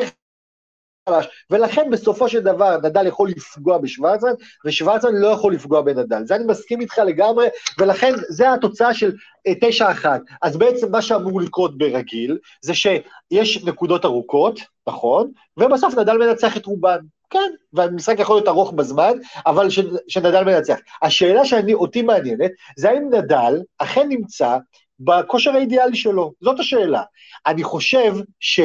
חלש, 1.10 1.26
ולכן 1.50 1.89
בסופו 1.92 2.30
של 2.30 2.39
דבר 2.39 2.78
נדל 2.84 3.08
יכול 3.08 3.30
לפגוע 3.30 3.78
בשוורצמן, 3.78 4.32
ושוורצמן 4.66 5.16
לא 5.16 5.28
יכול 5.28 5.54
לפגוע 5.54 5.82
בנדל. 5.82 6.26
זה 6.26 6.36
אני 6.36 6.46
מסכים 6.46 6.82
איתך 6.82 6.98
לגמרי, 6.98 7.48
ולכן 7.80 8.13
זה 8.30 8.54
התוצאה 8.54 8.94
של 8.94 9.12
אה, 9.48 9.54
תשע 9.62 9.92
אחת. 9.92 10.22
אז 10.42 10.58
בעצם 10.58 10.92
מה 10.92 11.02
שאמור 11.02 11.42
לקרות 11.42 11.78
ברגיל, 11.78 12.38
זה 12.62 12.74
שיש 12.74 13.63
נקודות 13.66 14.06
ארוכות, 14.06 14.60
נכון, 14.88 15.32
ובסוף 15.58 15.98
נדל 15.98 16.18
מנצח 16.18 16.58
את 16.58 16.66
רובן. 16.66 17.00
כן, 17.30 17.52
והמשחק 17.74 18.20
יכול 18.20 18.36
להיות 18.36 18.48
ארוך 18.48 18.72
בזמן, 18.72 19.13
אבל 19.46 19.70
ש, 19.70 19.80
שנדל 20.08 20.44
מנצח. 20.44 20.78
השאלה 21.02 21.46
שאותי 21.46 22.02
מעניינת, 22.02 22.52
זה 22.78 22.89
האם 22.89 23.10
נדל 23.13 23.62
אכן 23.78 24.10
נמצא 24.10 24.58
בכושר 25.00 25.52
האידיאלי 25.52 25.96
שלו, 25.96 26.34
זאת 26.42 26.60
השאלה. 26.60 27.02
אני 27.48 27.63
חושב 27.63 28.13
ש... 28.39 28.60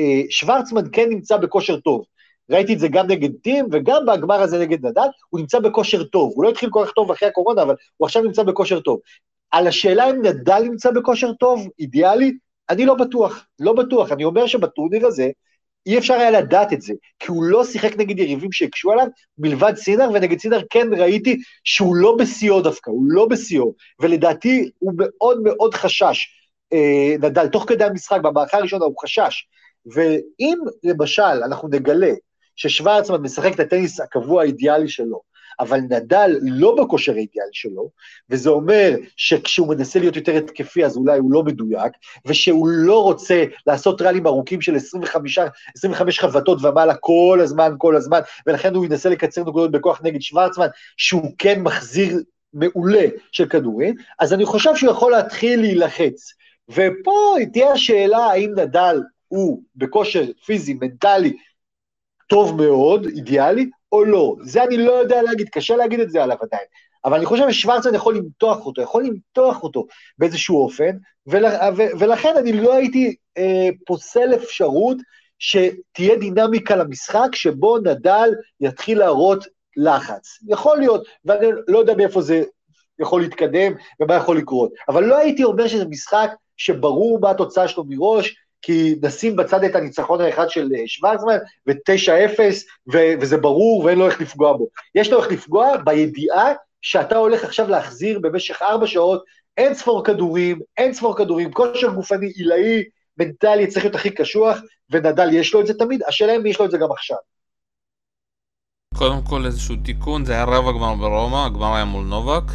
אה, 0.00 0.22
שוורצמן 0.30 0.82
כן 0.92 1.08
נמצא 1.08 1.36
בכושר 1.36 1.80
טוב. 1.80 2.04
ראיתי 2.50 2.74
את 2.74 2.78
זה 2.78 2.88
גם 2.88 3.06
נגד 3.06 3.30
טים 3.42 3.66
וגם 3.72 4.06
בגמר 4.06 4.40
הזה 4.40 4.58
נגד 4.58 4.86
נדל, 4.86 5.08
הוא 5.28 5.40
נמצא 5.40 5.58
בכושר 5.58 6.04
טוב. 6.04 6.32
הוא 6.34 6.44
לא 6.44 6.48
התחיל 6.48 6.70
כל 6.70 6.84
כך 6.86 6.92
טוב 6.92 7.10
אחרי 7.10 7.28
הקורונה, 7.28 7.62
אבל 7.62 7.74
הוא 7.96 8.06
עכשיו 8.06 8.22
נמצא 8.22 8.42
בכושר 8.42 8.80
טוב. 8.80 9.00
על 9.50 9.66
השאלה 9.66 10.10
אם 10.10 10.22
נדל 10.22 10.62
נמצא 10.62 10.90
בכושר 10.90 11.32
טוב, 11.32 11.68
אידיאלי, 11.78 12.32
אני 12.70 12.86
לא 12.86 12.94
בטוח, 12.94 13.46
לא 13.60 13.72
בטוח. 13.72 14.12
אני 14.12 14.24
אומר 14.24 14.46
שבטורניר 14.46 15.06
הזה, 15.06 15.30
אי 15.86 15.98
אפשר 15.98 16.14
היה 16.14 16.30
לדעת 16.30 16.72
את 16.72 16.82
זה, 16.82 16.94
כי 17.18 17.30
הוא 17.30 17.44
לא 17.44 17.64
שיחק 17.64 17.96
נגד 17.96 18.18
יריבים 18.18 18.52
שהקשו 18.52 18.92
עליו, 18.92 19.06
מלבד 19.38 19.76
סינר, 19.76 20.10
ונגד 20.14 20.38
סינר 20.38 20.60
כן 20.70 20.88
ראיתי 20.98 21.36
שהוא 21.64 21.96
לא 21.96 22.16
בשיאו 22.18 22.60
דווקא, 22.60 22.90
הוא 22.90 23.04
לא 23.08 23.26
בשיאו, 23.26 23.74
ולדעתי 24.00 24.70
הוא 24.78 24.92
מאוד 24.96 25.42
מאוד 25.42 25.74
חשש, 25.74 26.28
אה, 26.72 27.16
נדל, 27.18 27.48
תוך 27.48 27.64
כדי 27.68 27.84
המשחק, 27.84 28.20
במערכה 28.22 28.56
הראשונה 28.56 28.84
הוא 28.84 28.94
חשש, 29.02 29.46
ואם 29.86 30.58
למשל 30.84 31.22
אנחנו 31.22 31.68
נגלה 31.68 32.12
ששוורצמן 32.56 33.16
משחק 33.16 33.54
את 33.54 33.60
הטניס 33.60 34.00
הקבוע 34.00 34.42
האידיאלי 34.42 34.88
שלו, 34.88 35.20
אבל 35.60 35.80
נדל 35.80 36.38
לא 36.42 36.74
בכושר 36.74 37.12
האידיאלי 37.12 37.50
שלו, 37.52 37.90
וזה 38.30 38.50
אומר 38.50 38.96
שכשהוא 39.16 39.68
מנסה 39.68 39.98
להיות 39.98 40.16
יותר 40.16 40.36
התקפי 40.36 40.84
אז 40.84 40.96
אולי 40.96 41.18
הוא 41.18 41.32
לא 41.32 41.42
מדויק, 41.42 41.92
ושהוא 42.26 42.68
לא 42.68 43.02
רוצה 43.02 43.44
לעשות 43.66 44.02
ראלים 44.02 44.26
ארוכים 44.26 44.60
של 44.60 44.76
25, 44.76 45.38
25 45.76 46.20
חבטות 46.20 46.58
ומעלה 46.62 46.94
כל 46.94 47.38
הזמן, 47.42 47.72
כל 47.78 47.96
הזמן, 47.96 48.20
ולכן 48.46 48.74
הוא 48.74 48.84
ינסה 48.84 49.08
לקצר 49.08 49.40
נקודות 49.40 49.70
בכוח 49.70 50.00
נגד 50.04 50.20
שוורצמן, 50.20 50.66
שהוא 50.96 51.34
כן 51.38 51.62
מחזיר 51.62 52.18
מעולה 52.52 53.06
של 53.32 53.46
כדורים, 53.46 53.94
אז 54.18 54.32
אני 54.32 54.44
חושב 54.44 54.76
שהוא 54.76 54.90
יכול 54.90 55.12
להתחיל 55.12 55.60
להילחץ. 55.60 56.32
ופה 56.68 57.34
תהיה 57.52 57.72
השאלה 57.72 58.18
האם 58.18 58.52
נדל 58.56 59.00
הוא 59.30 59.62
בכושר 59.76 60.24
פיזי, 60.44 60.74
מנטלי, 60.74 61.36
טוב 62.28 62.62
מאוד, 62.62 63.06
אידיאלי, 63.06 63.70
או 63.92 64.04
לא. 64.04 64.34
זה 64.42 64.64
אני 64.64 64.76
לא 64.76 64.92
יודע 64.92 65.22
להגיד, 65.22 65.48
קשה 65.48 65.76
להגיד 65.76 66.00
את 66.00 66.10
זה 66.10 66.22
עליו 66.22 66.36
עדיין. 66.40 66.64
אבל 67.04 67.16
אני 67.16 67.26
חושב 67.26 67.50
שוורצמן 67.50 67.94
יכול 67.94 68.16
למתוח 68.16 68.66
אותו, 68.66 68.82
יכול 68.82 69.04
למתוח 69.04 69.62
אותו 69.62 69.86
באיזשהו 70.18 70.62
אופן, 70.62 70.96
ול, 71.26 71.46
ו, 71.76 71.82
ולכן 71.98 72.34
אני 72.36 72.52
לא 72.52 72.74
הייתי 72.74 73.14
אה, 73.38 73.68
פוסל 73.86 74.34
אפשרות 74.34 74.96
שתהיה 75.38 76.16
דינמיקה 76.16 76.76
למשחק, 76.76 77.28
שבו 77.32 77.78
נדל 77.78 78.30
יתחיל 78.60 78.98
להראות 78.98 79.44
לחץ. 79.76 80.38
יכול 80.48 80.78
להיות, 80.78 81.06
ואני 81.24 81.46
לא 81.68 81.78
יודע 81.78 81.94
מאיפה 81.94 82.22
זה 82.22 82.42
יכול 82.98 83.22
להתקדם 83.22 83.72
ומה 84.00 84.14
יכול 84.14 84.38
לקרות, 84.38 84.72
אבל 84.88 85.04
לא 85.04 85.18
הייתי 85.18 85.44
אומר 85.44 85.68
שזה 85.68 85.84
משחק 85.84 86.30
שברור 86.56 87.20
מה 87.20 87.30
התוצאה 87.30 87.68
שלו 87.68 87.84
מראש, 87.88 88.36
כי 88.62 88.94
נשים 89.02 89.36
בצד 89.36 89.64
את 89.64 89.74
הניצחון 89.74 90.20
האחד 90.20 90.50
של 90.50 90.68
אה, 90.76 90.82
שוורצמן, 90.86 91.36
ו-9-0, 91.66 92.40
וזה 93.20 93.36
ברור 93.36 93.84
ואין 93.84 93.98
לו 93.98 94.06
איך 94.06 94.20
לפגוע 94.20 94.56
בו. 94.56 94.68
יש 94.94 95.10
לו 95.10 95.22
איך 95.22 95.32
לפגוע 95.32 95.76
בידיעה 95.76 96.52
שאתה 96.82 97.16
הולך 97.16 97.44
עכשיו 97.44 97.68
להחזיר 97.68 98.18
במשך 98.18 98.62
ארבע 98.62 98.86
שעות 98.86 99.24
אין 99.56 99.74
ספור 99.74 100.04
כדורים, 100.04 100.60
אין 100.76 100.92
ספור 100.92 101.16
כדורים, 101.16 101.52
כושר 101.52 101.88
גופני 101.88 102.26
עילאי, 102.26 102.84
מנטלי 103.18 103.66
צריך 103.66 103.84
להיות 103.84 103.94
הכי 103.94 104.10
קשוח, 104.10 104.58
ונדל 104.90 105.28
יש 105.32 105.54
לו 105.54 105.60
את 105.60 105.66
זה 105.66 105.74
תמיד, 105.74 106.02
השאלה 106.08 106.36
אם 106.36 106.46
יש 106.46 106.60
לו 106.60 106.64
את 106.66 106.70
זה 106.70 106.78
גם 106.78 106.92
עכשיו. 106.92 107.16
קודם 108.94 109.22
כל 109.28 109.46
איזשהו 109.46 109.76
תיקון, 109.84 110.24
זה 110.24 110.32
היה 110.32 110.44
רבע 110.44 110.72
גמר 110.72 110.94
ברומא, 110.94 111.46
הגמר 111.46 111.74
היה 111.74 111.84
מול 111.84 112.04
נובק. 112.04 112.52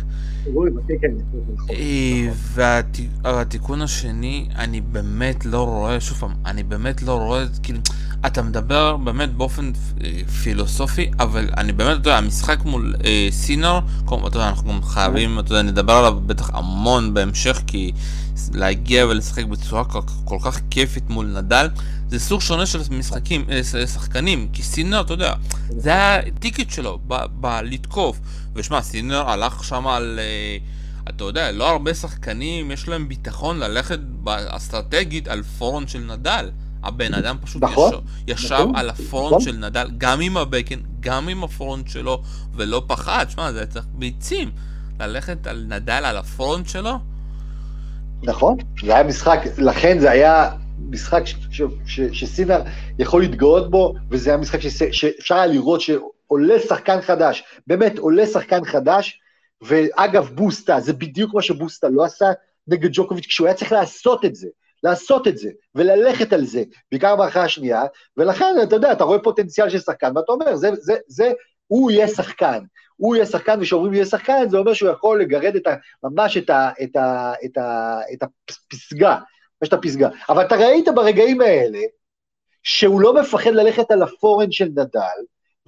אה, 1.70 2.32
והתיקון 3.24 3.82
השני, 3.82 4.50
אני 4.56 4.82
באמת 4.82 5.46
לא 5.46 5.64
רואה, 5.64 6.00
שוב 6.00 6.18
פעם, 6.18 6.34
אני 6.46 6.64
באמת 6.64 7.02
לא 7.02 7.12
רואה, 7.12 7.46
כאילו, 7.64 7.80
אתה 8.26 8.42
מדבר 8.42 8.98
באמת 8.98 9.34
באופן 9.34 9.72
אה, 10.04 10.12
פילוסופי, 10.44 11.12
אבל 11.20 11.50
אני 11.58 11.72
באמת, 11.72 11.92
אתה 11.92 12.10
יודע, 12.10 12.18
המשחק 12.18 12.66
מול 12.66 12.96
אה, 13.06 13.28
סינר, 13.32 13.80
אתה 14.06 14.16
יודע, 14.38 14.48
אנחנו 14.48 14.74
גם 14.74 14.84
חייבים, 14.84 15.40
אתה 15.40 15.52
יודע, 15.52 15.62
נדבר 15.62 15.94
עליו 15.94 16.20
בטח 16.26 16.50
המון 16.54 17.14
בהמשך, 17.14 17.62
כי 17.68 17.92
להגיע 18.54 19.06
ולשחק 19.06 19.46
בצורה 19.46 19.84
כל 20.26 20.38
כך 20.44 20.60
כיפית 20.70 21.10
מול 21.10 21.26
נדל, 21.26 21.68
זה 22.10 22.20
סוג 22.20 22.42
שונה 22.42 22.66
של 22.66 22.80
משחקים, 22.92 23.46
אה, 23.52 23.88
שחקנים, 23.88 24.48
כי 24.54 24.64
סינר, 24.64 25.02
אתה 25.02 25.14
יודע, 25.14 25.34
זה 25.70 26.16
הטיקט 26.16 26.72
שלו, 26.72 27.00
בלתקוף. 27.32 28.20
ושמע, 28.56 28.82
סינר 28.82 29.30
הלך 29.30 29.64
שם 29.64 29.88
על... 29.88 30.20
אה, 30.20 30.58
אתה 31.10 31.24
יודע, 31.24 31.52
לא 31.52 31.70
הרבה 31.70 31.94
שחקנים 31.94 32.72
יש 32.72 32.88
להם 32.88 33.08
ביטחון 33.08 33.60
ללכת 33.60 34.00
אסטרטגית 34.28 35.28
על 35.28 35.44
פורון 35.44 35.88
של 35.88 36.00
נדל. 36.00 36.50
הבן 36.86 37.14
אדם 37.14 37.38
פשוט 37.42 37.64
נכון, 37.64 37.94
ישב, 38.28 38.46
ישב 38.46 38.56
נכון, 38.56 38.76
על 38.76 38.90
הפורון 38.90 39.28
נכון. 39.28 39.42
של 39.42 39.58
נדל, 39.58 39.88
גם 39.98 40.22
עם 40.22 40.38
הבקן, 40.38 40.80
גם 41.00 41.30
עם 41.30 41.44
הפורון 41.44 41.84
שלו, 41.88 42.22
ולא 42.54 42.84
פחד. 42.88 43.26
שמע, 43.30 43.52
זה 43.52 43.66
צריך 43.66 43.86
ביצים. 43.94 44.52
ללכת 45.00 45.48
על 45.48 45.66
נדל 45.68 46.02
על 46.06 46.18
הפורון 46.18 46.66
שלו? 46.66 46.92
נכון, 48.24 48.58
זה 48.86 48.96
היה 48.96 49.04
משחק, 49.04 49.40
לכן 49.58 50.00
זה 50.00 50.12
היה 50.12 50.52
משחק 50.90 51.24
שסינר 52.12 52.62
יכול 53.00 53.22
להתגאות 53.22 53.72
בו, 53.72 53.94
וזה 54.10 54.30
היה 54.30 54.38
משחק 54.38 54.60
שאפשר 54.92 55.36
היה 55.36 55.46
לראות 55.46 55.82
שעולה 55.82 56.60
שחקן 56.60 57.02
חדש, 57.02 57.44
באמת 57.68 57.98
עולה 57.98 58.26
שחקן 58.26 58.66
חדש, 58.66 59.20
ואגב 59.62 60.30
בוסטה, 60.34 60.80
זה 60.80 60.94
בדיוק 60.94 61.34
מה 61.34 61.42
שבוסטה 61.42 61.90
לא 61.90 62.04
עשה 62.04 62.26
נגד 62.68 62.90
ג'וקוביץ', 62.94 63.26
כשהוא 63.26 63.48
היה 63.48 63.54
צריך 63.54 63.72
לעשות 63.72 64.26
את 64.26 64.36
זה, 64.36 64.48
לעשות 64.86 65.28
את 65.28 65.38
זה, 65.38 65.50
וללכת 65.76 66.34
על 66.34 66.46
זה, 66.46 66.64
בעיקר 66.92 67.16
במערכה 67.16 67.44
השנייה, 67.44 67.84
ולכן, 68.18 68.56
אתה 68.64 68.76
יודע, 68.76 68.92
אתה 68.92 69.04
רואה 69.04 69.20
פוטנציאל 69.20 69.70
של 69.70 69.80
שחקן, 69.80 70.18
ואתה 70.18 70.32
אומר, 70.32 70.56
זה, 70.56 70.70
זה, 70.76 70.96
זה, 71.08 71.32
הוא 71.68 71.92
יהיה 71.92 72.08
שחקן. 72.08 72.60
הוא 72.98 73.16
יהיה 73.16 73.26
שחקן, 73.26 73.60
וכשאומרים 73.62 73.94
יהיה 73.94 74.06
שחקן, 74.06 74.50
זה 74.50 74.58
אומר 74.58 74.74
שהוא 74.74 74.90
יכול 74.90 75.22
לגרד 75.22 75.56
את 75.56 75.68
ה, 75.68 75.76
ממש 76.04 76.38
את, 76.38 76.50
ה, 76.50 76.70
את, 76.84 76.96
ה, 76.96 77.34
את, 77.46 77.58
ה, 77.58 78.00
את 78.14 78.24
הפסגה, 78.24 79.18
יש 79.64 79.70
את 79.70 79.74
הפסגה. 79.74 80.10
אבל 80.30 80.46
אתה 80.46 80.56
ראית 80.56 80.88
ברגעים 80.96 81.42
האלה, 81.42 81.80
שהוא 82.64 83.02
לא 83.02 83.22
מפחד 83.22 83.52
ללכת 83.52 83.92
על 83.92 84.04
הפורן 84.04 84.52
של 84.52 84.66
נדל, 84.66 85.22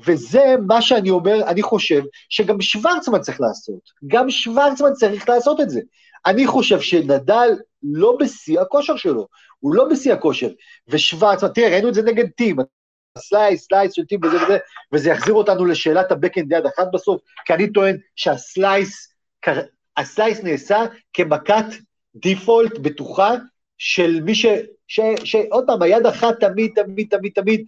וזה 0.06 0.56
מה 0.68 0.82
שאני 0.82 1.10
אומר, 1.10 1.48
אני 1.48 1.62
חושב 1.62 2.02
שגם 2.30 2.62
שוורצמן 2.62 3.22
צריך 3.22 3.42
לעשות. 3.42 3.80
גם 4.08 4.30
שוורצמן 4.30 4.94
צריך 4.94 5.30
לעשות 5.30 5.62
את 5.62 5.70
זה. 5.70 5.82
אני 6.26 6.48
חושב 6.48 6.82
שנדל 6.82 7.50
לא 7.84 8.18
בשיא 8.20 8.60
הכושר 8.60 8.96
שלו, 8.96 9.28
הוא 9.60 9.76
לא 9.76 9.90
בשיא 9.90 10.14
הכושר. 10.14 10.50
ושוורצמן, 10.88 11.50
תראה, 11.50 11.70
ראינו 11.70 11.90
את 11.90 11.94
זה 11.94 12.02
נגד 12.02 12.30
טים, 12.30 12.56
slice, 13.18 13.66
slice 13.66 13.94
של 13.94 14.06
טים 14.06 14.20
וזה 14.24 14.44
וזה, 14.44 14.58
וזה 14.94 15.10
יחזיר 15.10 15.34
אותנו 15.34 15.66
לשאלת 15.66 16.12
ה 16.12 16.16
backhand 16.16 16.52
יד 16.52 16.66
אחת 16.66 16.88
בסוף, 16.94 17.22
כי 17.46 17.54
אני 17.54 17.74
טוען 17.74 17.98
שה 18.16 18.48
slice, 18.48 19.14
ה 19.98 20.05
slice 20.05 20.44
נעשה 20.44 20.86
כמכת 21.14 21.66
default 22.16 22.78
בטוחה 22.78 23.34
של 23.78 24.22
מי. 24.22 24.36
ש... 24.36 24.46
שעוד 25.24 25.64
פעם, 25.68 25.82
היד 25.82 26.06
אחת 26.06 26.40
תמיד, 26.40 26.72
תמיד, 26.76 27.08
תמיד, 27.10 27.32
תמיד, 27.36 27.66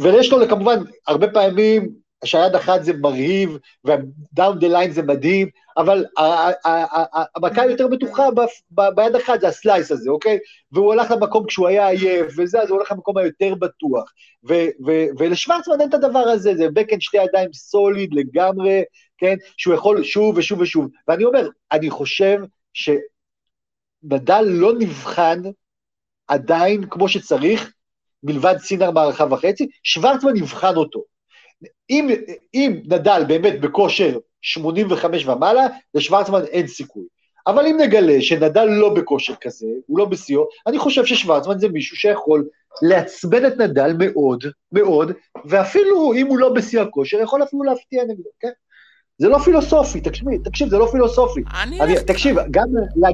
ויש 0.00 0.32
לו 0.32 0.48
כמובן 0.48 0.78
הרבה 1.06 1.28
פעמים 1.28 2.05
שהיד 2.22 2.54
אחת 2.54 2.84
זה 2.84 2.92
מרהיב, 2.92 3.58
וה 3.84 4.09
down 4.09 4.58
the 4.58 4.68
line 4.68 4.90
זה 4.90 5.02
מדהים, 5.02 5.48
אבל 5.76 6.04
המכה 7.36 7.62
היותר 7.62 7.88
בטוחה 7.88 8.28
ביד 8.70 9.16
אחת 9.16 9.40
זה 9.40 9.48
ה 9.48 9.55
slice 9.55 9.92
הזה, 9.92 10.10
אוקיי? 10.10 10.38
והוא 10.72 10.92
הלך 10.92 11.10
למקום 11.10 11.46
כשהוא 11.46 11.68
היה 11.68 11.88
עייף, 11.88 12.26
וזה, 12.38 12.62
אז 12.62 12.70
הוא 12.70 12.76
הולך 12.76 12.92
למקום 12.92 13.18
היותר 13.18 13.54
בטוח. 13.54 14.12
ולשוורצמן 15.18 15.80
אין 15.80 15.88
את 15.88 15.94
הדבר 15.94 16.18
הזה, 16.18 16.54
זה 16.56 16.68
backhand 16.72 17.00
שתי 17.00 17.16
ידיים 17.16 17.52
solid 17.52 18.14
לגמרי, 18.14 18.82
כן? 19.18 19.36
שהוא 19.56 19.74
יכול 19.74 20.04
שוב 20.04 20.36
ושוב 20.36 20.60
ושוב. 20.60 20.88
ואני 21.08 21.24
אומר, 21.24 21.48
אני 21.72 21.90
חושב 21.90 22.38
שנדל 22.72 24.42
לא 24.46 24.72
נבחן 24.78 25.42
עדיין 26.28 26.88
כמו 26.90 27.08
שצריך, 27.08 27.72
מלבד 28.22 28.56
סינר 28.58 28.90
מערכה 28.90 29.24
וחצי, 29.30 29.68
שוורצמן 29.82 30.36
יבחן 30.36 30.76
אותו. 30.76 31.15
אם, 31.90 32.08
אם 32.54 32.80
נדל 32.84 33.24
באמת 33.28 33.60
בכושר 33.60 34.18
85 34.42 35.26
ומעלה, 35.26 35.66
לשוורצמן 35.94 36.44
אין 36.44 36.66
סיכוי. 36.66 37.04
אבל 37.46 37.66
אם 37.66 37.76
נגלה 37.80 38.22
שנדל 38.22 38.64
לא 38.64 38.94
בכושר 38.94 39.34
כזה, 39.40 39.66
הוא 39.86 39.98
לא 39.98 40.04
בשיאו, 40.04 40.46
אני 40.66 40.78
חושב 40.78 41.04
ששוורצמן 41.04 41.58
זה 41.58 41.68
מישהו 41.68 41.96
שיכול 41.96 42.48
לעצבן 42.82 43.46
את 43.46 43.58
נדל 43.58 43.92
מאוד, 43.98 44.44
מאוד, 44.72 45.12
ואפילו 45.44 46.12
אם 46.12 46.26
הוא 46.26 46.38
לא 46.38 46.52
בשיא 46.52 46.80
הכושר, 46.80 47.20
יכול 47.20 47.42
אפילו 47.42 47.62
להפתיע 47.62 48.04
נגדו, 48.04 48.30
כן? 48.40 48.50
זה 49.18 49.28
לא 49.28 49.38
פילוסופי, 49.38 50.00
תקשיב, 50.00 50.28
תקשיב, 50.44 50.68
זה 50.68 50.78
לא 50.78 50.88
פילוסופי. 50.92 51.40
אני... 51.62 51.80
אני 51.80 51.94
תקשיב, 52.06 52.36
גם, 52.50 52.66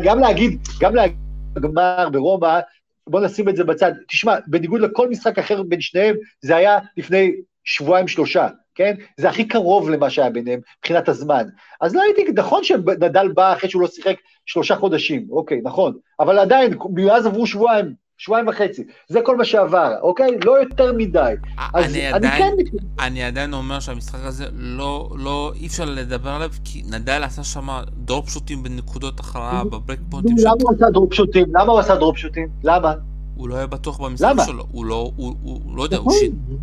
גם 0.05 0.19
להגיד, 0.19 0.61
גם 0.81 0.95
להגיד 0.95 1.17
גמר 1.61 2.09
ברומא, 2.13 2.61
בוא 3.07 3.21
נשים 3.21 3.49
את 3.49 3.57
זה 3.57 3.65
בצד. 3.65 3.93
תשמע, 4.09 4.37
בניגוד 4.47 4.81
לכל 4.81 5.09
משחק 5.09 5.39
אחר 5.39 5.63
בין 5.63 5.81
שניהם, 5.81 6.17
זה 6.41 6.57
היה 6.57 6.79
לפני 6.97 7.33
שבועיים 7.65 8.09
שלושה, 8.09 8.49
כן? 8.75 8.95
זה 9.17 9.29
הכי 9.29 9.49
קרוב 9.49 9.91
למה 9.91 10.11
שהיה 10.11 10.31
ביניהם 10.31 10.61
מבחינת 10.79 11.09
הזמן. 11.09 11.45
אז 11.81 11.95
לא 11.95 12.03
הייתי, 12.03 12.33
נכון 12.37 12.65
שנדל 12.65 13.29
בא 13.29 13.53
אחרי 13.53 13.71
שהוא 13.71 13.83
לא 13.83 13.89
שיחק 13.89 14.17
שלושה 14.47 14.77
חודשים, 14.77 15.27
אוקיי, 15.31 15.61
נכון, 15.65 15.93
אבל 16.21 16.39
עדיין, 16.39 16.75
מאז 16.95 17.27
עברו 17.27 17.47
שבועיים, 17.47 17.95
שבועיים 18.19 18.49
וחצי, 18.49 18.85
זה 19.09 19.21
כל 19.25 19.37
מה 19.37 19.45
שעבר, 19.45 19.95
אוקיי? 20.03 20.39
לא 20.45 20.61
יותר 20.61 20.93
מדי. 20.93 21.35
אז 21.75 21.85
אני, 21.85 22.09
אני 22.09 22.27
עדיין, 22.27 22.57
כן... 22.57 23.05
אני 23.05 23.25
עדיין 23.25 23.53
אומר 23.53 23.81
שהמשחק 23.81 24.21
הזה 24.23 24.45
לא, 24.53 25.11
לא, 25.19 25.53
אי 25.61 25.67
אפשר 25.67 25.85
לדבר 25.85 26.31
עליו, 26.31 26.51
כי 26.65 26.83
נדל 26.91 27.23
עשה 27.25 27.45
שם 27.45 27.69
drop 27.97 28.29
shot 28.29 28.52
ים 28.52 28.63
בנקודות 28.63 29.21
הכרעה 29.21 29.65
ב 29.65 29.71
break 29.71 29.99
point 30.11 30.27
ים. 30.27 30.37
למה 30.39 30.55
הוא 30.61 30.73
עשה 30.75 30.91
drop 30.91 31.15
shot 31.15 31.33
ים? 31.33 31.47
למה 31.49 31.73
הוא 31.73 31.81
עשה 31.81 31.97
drop 31.97 32.17
shot 32.17 32.35
ים? 32.35 32.49
למה? 32.65 32.95
הוא 33.43 33.49
לא 33.49 33.57
היה 33.57 33.67
בטוח 33.67 34.01
במשחק 34.01 34.29
למה? 34.31 34.45
שלו, 34.45 34.67
הוא 34.73 34.85
לא, 34.85 35.13
הוא, 35.17 35.35
הוא, 35.43 35.61
הוא 35.65 35.77
לא 35.77 35.83
יודע, 35.83 35.97
הוא, 35.97 36.13
ש... 36.13 36.17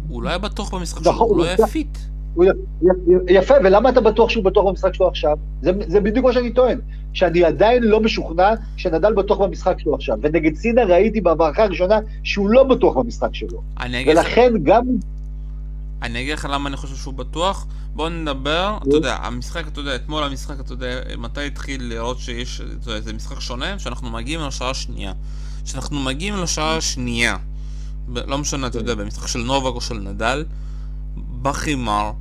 הוא 0.09 0.23
לא 0.23 0.29
היה 0.29 0.37
בטוח 0.37 0.73
במשחק 0.73 1.03
שלו, 1.03 1.11
הוא 1.11 1.37
לא 1.37 1.43
היה 1.43 1.67
fit. 1.67 1.97
יפה, 3.27 3.53
ולמה 3.63 3.89
אתה 3.89 4.01
בטוח 4.01 4.29
שהוא 4.29 4.43
בטוח 4.43 4.65
במשחק 4.65 4.93
שלו 4.93 5.07
עכשיו? 5.07 5.37
זה, 5.61 5.71
זה 5.87 5.99
בדיוק 5.99 6.25
מה 6.25 6.33
שאני 6.33 6.51
טוען, 6.51 6.79
שאני 7.13 7.43
עדיין 7.43 7.83
לא 7.83 7.99
משוכנע 7.99 8.53
שנדל 8.77 9.13
בטוח 9.13 9.37
במשחק 9.37 9.75
שלו 9.79 9.95
עכשיו, 9.95 10.17
ונגד 10.21 10.55
סינר 10.55 10.83
ראיתי 10.83 11.21
במערכה 11.21 11.63
הראשונה 11.63 11.99
שהוא 12.23 12.49
לא 12.49 12.63
בטוח 12.63 12.97
במשחק 12.97 13.29
שלו. 13.35 13.61
ולכן. 14.07 14.53
גם... 14.63 14.83
אני 16.01 16.21
אגיד 16.21 16.33
לך 16.33 16.47
למה 16.51 16.69
אני 16.69 16.77
חושב 16.77 16.95
שהוא 16.95 17.13
בטוח. 17.13 17.67
בוא 17.95 18.09
נדבר, 18.09 18.77
אתה 18.87 18.95
יודע, 18.95 19.17
המשחק, 19.21 19.67
אתה 19.67 19.79
יודע, 19.79 19.95
אתמול 19.95 20.23
המשחק, 20.23 20.59
אתה 20.59 20.73
יודע, 20.73 21.01
מתי 21.17 21.45
התחיל 21.45 21.83
לראות 21.83 22.19
שיש, 22.19 22.61
אתה 22.61 22.89
יודע, 22.89 23.01
זה 23.01 23.13
משחק 23.13 23.39
שונה, 23.39 23.79
שאנחנו 23.79 24.09
מגיעים 24.09 24.39
לשעה 24.47 24.69
השנייה. 24.69 25.13
כשאנחנו 25.69 25.99
מגיעים 25.99 26.35
לשעה 26.37 26.77
השנייה, 26.77 27.37
לא 28.15 28.37
משנה, 28.37 28.67
אתה 28.67 28.77
יודע, 28.77 28.95
במשחק 28.95 29.27
של 29.27 29.39
נובק 29.39 29.75
או 29.75 29.81
של 29.81 29.95
נדל, 29.95 30.45
בחימר, 31.41 32.11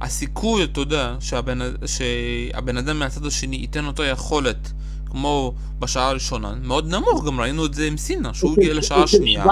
הסיכוי, 0.00 0.64
אתה 0.64 0.80
יודע, 0.80 1.16
שהבן, 1.20 1.58
שהבן 1.86 2.76
אדם 2.76 2.98
מהצד 2.98 3.26
השני 3.26 3.56
ייתן 3.56 3.84
אותו 3.84 4.04
יכולת 4.04 4.72
כמו 5.10 5.52
בשעה 5.78 6.08
הראשונה, 6.08 6.54
מאוד 6.62 6.94
נמוך, 6.94 7.26
גם 7.26 7.40
ראינו 7.40 7.66
את 7.66 7.74
זה 7.74 7.86
עם 7.86 7.96
סינה, 7.96 8.34
שהוא 8.34 8.52
הגיע 8.52 8.74
לשעה 8.74 9.02
השנייה. 9.02 9.44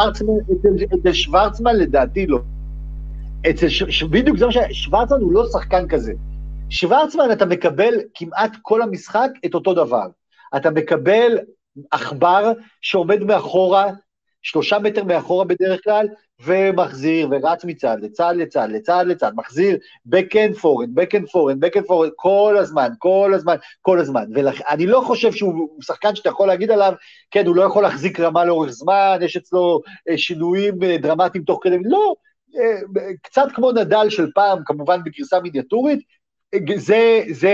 אצל 1.01 1.13
שוורצמן 1.13 1.77
לדעתי 1.77 2.27
לא. 2.27 2.39
אצל 3.51 3.69
ש... 3.69 4.03
בדיוק 4.03 4.39
זה 4.39 4.47
מה 4.47 4.53
ש... 4.53 4.59
שוורצמן 4.73 5.19
הוא 5.21 5.33
לא 5.33 5.47
שחקן 5.53 5.89
כזה. 5.89 6.13
שוורצמן 6.71 7.33
אתה 7.33 7.47
מקבל 7.47 7.95
כמעט 8.15 8.57
כל 8.63 8.83
המשחק 8.83 9.31
את 9.47 9.55
אותו 9.55 9.75
דבר. 9.75 10.07
אתה 10.57 10.71
מקבל 10.71 11.37
עכבר 11.91 12.53
שעומד 12.81 13.23
מאחורה, 13.23 13.87
שלושה 14.43 14.79
מטר 14.79 15.05
מאחורה 15.05 15.45
בדרך 15.45 15.85
כלל, 15.85 16.07
ומחזיר 16.45 17.29
ורץ 17.31 17.65
מצד 17.65 17.97
לצד 18.03 18.35
לצד 18.37 18.69
לצד 18.71 19.05
לצד, 19.09 19.33
מחזיר 19.37 19.77
בקן 20.07 20.53
פורן, 20.53 20.95
בקן 20.95 21.27
פורן, 21.27 21.61
בקן 21.61 21.83
פורן, 21.83 22.09
כל 22.17 22.57
הזמן, 22.61 22.89
כל 22.99 23.33
הזמן, 23.35 23.57
כל 23.83 23.99
הזמן. 23.99 24.25
ואני 24.35 24.87
לא 24.87 25.01
חושב 25.07 25.33
שהוא 25.33 25.83
שחקן 25.83 26.15
שאתה 26.15 26.29
יכול 26.29 26.49
להגיד 26.49 26.71
עליו, 26.71 26.93
כן, 27.31 27.47
הוא 27.47 27.57
לא 27.57 27.63
יכול 27.63 27.83
להחזיק 27.83 28.21
רמה 28.21 28.45
לאורך 28.45 28.71
זמן, 28.71 29.19
יש 29.23 29.37
אצלו 29.37 29.81
אה, 30.09 30.19
שינויים 30.19 30.83
אה, 30.83 30.99
דרמטיים 30.99 31.45
תוך 31.45 31.61
כדי, 31.63 31.77
לא, 31.85 32.15
אה, 32.59 33.03
קצת 33.23 33.47
כמו 33.55 33.73
נדל 33.73 34.11
של 34.11 34.31
פעם, 34.35 34.59
כמובן 34.67 35.05
בגרסה 35.05 35.41
מיניאטורית, 35.41 36.01
זה, 36.77 37.23
זה 37.31 37.51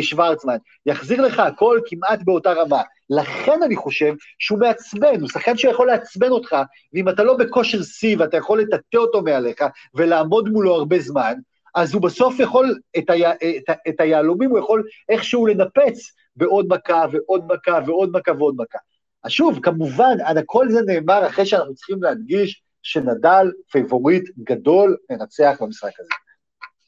שוורצמן, 0.00 0.56
יחזיר 0.86 1.20
לך 1.20 1.38
הכל 1.38 1.80
כמעט 1.86 2.18
באותה 2.24 2.52
רמה. 2.52 2.82
לכן 3.10 3.62
אני 3.62 3.76
חושב 3.76 4.14
שהוא 4.38 4.58
מעצבן, 4.58 5.20
הוא 5.20 5.28
שחקן 5.28 5.56
שיכול 5.56 5.86
לעצבן 5.86 6.30
אותך, 6.30 6.56
ואם 6.94 7.08
אתה 7.08 7.24
לא 7.24 7.36
בכושר 7.36 7.82
שיא 7.82 8.16
ואתה 8.18 8.36
יכול 8.36 8.60
לטאטא 8.60 8.96
אותו 8.96 9.22
מעליך 9.22 9.64
ולעמוד 9.94 10.48
מולו 10.48 10.74
הרבה 10.74 10.98
זמן, 10.98 11.34
אז 11.74 11.94
הוא 11.94 12.02
בסוף 12.02 12.40
יכול, 12.40 12.78
את, 12.98 13.10
ה, 13.10 13.14
את, 13.32 13.76
את 13.88 14.00
היהלומים 14.00 14.50
הוא 14.50 14.58
יכול 14.58 14.82
איכשהו 15.08 15.46
לנפץ 15.46 16.12
בעוד 16.36 16.66
מכה 16.68 17.04
ועוד 17.12 17.46
מכה 17.52 17.78
ועוד 17.86 18.10
מכה 18.12 18.32
ועוד 18.38 18.54
מכה. 18.58 18.78
אז 19.24 19.30
שוב, 19.30 19.60
כמובן, 19.62 20.16
כל 20.46 20.68
זה 20.68 20.80
נאמר 20.86 21.26
אחרי 21.26 21.46
שאנחנו 21.46 21.74
צריכים 21.74 22.02
להדגיש 22.02 22.62
שנדל 22.82 23.52
פייבוריט 23.70 24.30
גדול 24.38 24.96
לנצח 25.10 25.56
במשחק 25.60 26.00
הזה. 26.00 26.10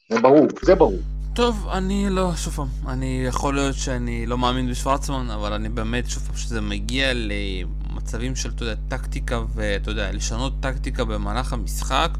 זה 0.09 0.21
ברור, 0.21 0.47
זה 0.61 0.75
ברור. 0.75 1.14
טוב, 1.35 1.67
אני 1.71 2.09
לא, 2.09 2.35
שוב 2.35 2.53
פעם, 2.53 2.67
אני 2.87 3.23
יכול 3.27 3.55
להיות 3.55 3.75
שאני 3.75 4.25
לא 4.25 4.37
מאמין 4.37 4.69
בשוורצמן, 4.69 5.29
אבל 5.29 5.53
אני 5.53 5.69
באמת, 5.69 6.09
שוב 6.09 6.23
פעם, 6.23 6.37
שזה 6.37 6.61
מגיע 6.61 7.11
למצבים 7.13 8.35
של, 8.35 8.49
אתה 8.49 8.63
יודע, 8.63 8.75
טקטיקה 8.87 9.41
ואתה 9.55 9.91
יודע, 9.91 10.11
לשנות 10.11 10.53
טקטיקה 10.59 11.05
במהלך 11.05 11.53
המשחק, 11.53 12.17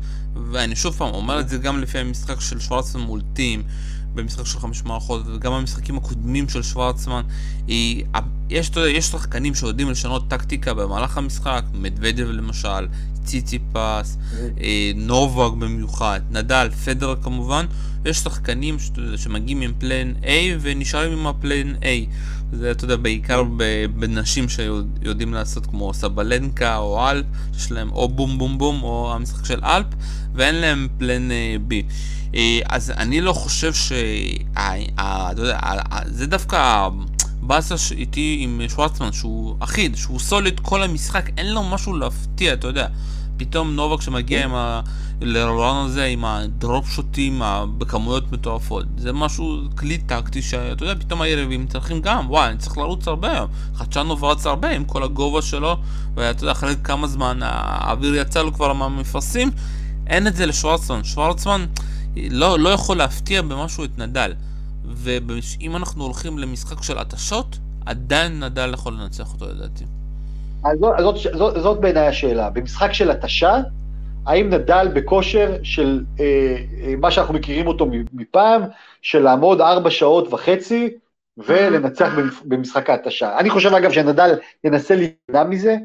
ואני 0.52 0.76
שוב 0.76 0.96
פעם 0.96 1.14
אומר 1.14 1.40
את 1.40 1.50
זה 1.50 1.58
גם 1.58 1.82
לפי 1.82 2.00
המשחק 2.00 2.42
של 2.42 2.60
שוורצמן 2.60 3.02
מול 3.02 3.22
טים, 3.34 3.64
במשחק 4.14 4.46
של 4.46 4.60
חמש 4.60 4.84
מערכות, 4.84 5.22
וגם 5.28 5.54
במשחקים 5.54 5.98
הקודמים 5.98 6.50
של 6.50 6.64
שוורצמן, 6.64 7.22
היא, 7.68 8.06
יש, 8.50 8.70
אתה 8.70 8.80
יודע, 8.80 8.92
יש 8.92 9.06
שחקנים 9.06 9.56
שיודעים 9.56 9.92
לשנות 9.92 10.30
טקטיקה 10.30 10.74
במהלך 10.74 11.18
המשחק, 11.18 11.64
מדוודב 11.74 12.28
למשל, 12.30 12.88
ציציפס, 13.26 14.18
אה, 14.62 14.92
נובק 14.96 15.54
במיוחד, 15.54 16.22
נדל, 16.32 16.70
פדר 16.86 17.16
כמובן, 17.22 17.66
יש 18.06 18.18
שחקנים 18.18 18.78
שמגיעים 19.16 19.62
עם 19.62 19.74
פלן 19.78 20.14
A 20.24 20.28
ונשארים 20.62 21.12
עם 21.12 21.28
הפלן 21.28 21.76
A. 21.76 21.86
זה, 22.54 22.72
אתה 22.72 22.86
יודע, 22.86 22.96
בעיקר 22.96 23.44
בנשים 23.96 24.50
שיודעים 24.50 25.34
לעשות 25.34 25.66
כמו 25.66 25.94
סבלנקה 25.94 26.78
או 26.78 27.10
אלפ, 27.10 27.26
שיש 27.54 27.72
להם 27.72 27.92
או 27.92 28.10
בום 28.10 28.38
בום 28.38 28.58
בום 28.58 28.84
או 28.84 29.14
המשחק 29.16 29.46
של 29.46 29.60
אלפ, 29.64 29.88
ואין 30.34 30.56
להם 30.56 30.88
פלן 30.98 31.32
אה, 31.32 31.56
B. 31.70 31.74
אה, 32.36 32.60
אז 32.70 32.92
אני 32.98 33.22
לא 33.22 33.34
חושב 33.34 33.74
ש... 33.74 33.92
אתה 34.54 35.34
יודע, 35.38 35.60
זה 36.06 36.28
דווקא... 36.28 36.88
באסה 37.48 37.76
איתי 37.92 38.38
עם 38.40 38.62
שוורצמן 38.70 39.12
שהוא 39.12 39.56
אחיד, 39.60 39.96
שהוא 39.96 40.20
סוליד 40.20 40.60
כל 40.60 40.84
המשחק, 40.84 41.30
אין 41.38 41.54
לו 41.54 41.64
משהו 41.64 41.98
להפתיע, 41.98 42.54
אתה 42.54 42.68
יודע. 42.68 42.88
פתאום 43.38 43.76
נובק 43.76 44.02
שמגיע 44.02 44.44
עם 44.44 44.56
ה... 44.56 44.82
לרולן 45.22 45.86
הזה 45.86 46.06
עם 46.06 46.26
הדרופ 46.26 46.90
שוטים 46.90 47.42
בכמויות 47.78 48.32
מטורפות. 48.32 48.86
זה 48.98 49.14
משהו, 49.14 49.62
כלי 49.78 49.98
טקטי 49.98 50.42
שאתה 50.42 50.84
יודע, 50.84 50.96
פתאום 51.00 51.22
היריבים 51.22 51.68
צריכים 51.68 52.02
גם, 52.02 52.30
וואי, 52.30 52.50
אני 52.50 52.58
צריך 52.58 52.78
לרוץ 52.78 53.08
הרבה. 53.08 53.46
חדשנוב 53.76 54.24
רץ 54.24 54.46
הרבה 54.46 54.70
עם 54.70 54.86
כל 54.86 55.04
הגובה 55.04 55.42
שלו, 55.42 55.78
ואתה 56.16 56.44
יודע, 56.44 56.52
אחרי 56.52 56.76
כמה 56.84 57.08
זמן 57.08 57.40
האוויר 57.42 58.16
יצא 58.16 58.42
לו 58.42 58.54
כבר 58.54 58.74
מהמפרשים. 58.74 59.52
אין 60.08 60.28
את 60.28 60.36
זה 60.36 60.46
לשוורצמן. 60.46 61.04
שוורצמן 61.04 61.66
לא, 62.16 62.60
לא 62.60 62.70
יכול 62.70 62.98
להפתיע 62.98 63.42
במשהו 63.42 63.84
את 63.84 63.98
נדל. 63.98 64.34
ואם 64.86 65.76
אנחנו 65.76 66.04
הולכים 66.04 66.38
למשחק 66.38 66.84
של 66.84 66.98
התשות, 66.98 67.60
עדיין 67.86 68.44
נדל 68.44 68.74
יכול 68.74 68.94
לנצח 68.94 69.34
אותו 69.34 69.46
לדעתי. 69.46 69.86
אז 70.66 70.80
זאת, 70.80 71.18
זאת, 71.18 71.38
זאת, 71.38 71.62
זאת 71.62 71.80
בעיניי 71.80 72.08
השאלה. 72.08 72.50
במשחק 72.50 72.94
של 72.94 73.12
התשה, 73.12 73.58
האם 74.26 74.50
נדל 74.50 74.88
בכושר 74.94 75.58
של 75.64 76.04
אה, 76.20 76.26
אה, 76.84 76.94
מה 76.98 77.12
שאנחנו 77.12 77.34
מכירים 77.34 77.68
אותו 77.68 77.88
מפעם, 78.14 78.62
של 79.02 79.20
לעמוד 79.20 79.62
ארבע 79.62 79.90
שעות 79.90 80.34
וחצי 80.34 80.94
ולנצח 81.38 82.14
במשחק 82.46 82.90
ההתשה. 82.90 83.40
אני 83.40 83.50
חושב 83.50 83.74
אגב 83.74 83.92
שנדל 83.92 84.40
ינסה 84.64 84.96
להימנע 84.96 85.50
מזה, 85.50 85.76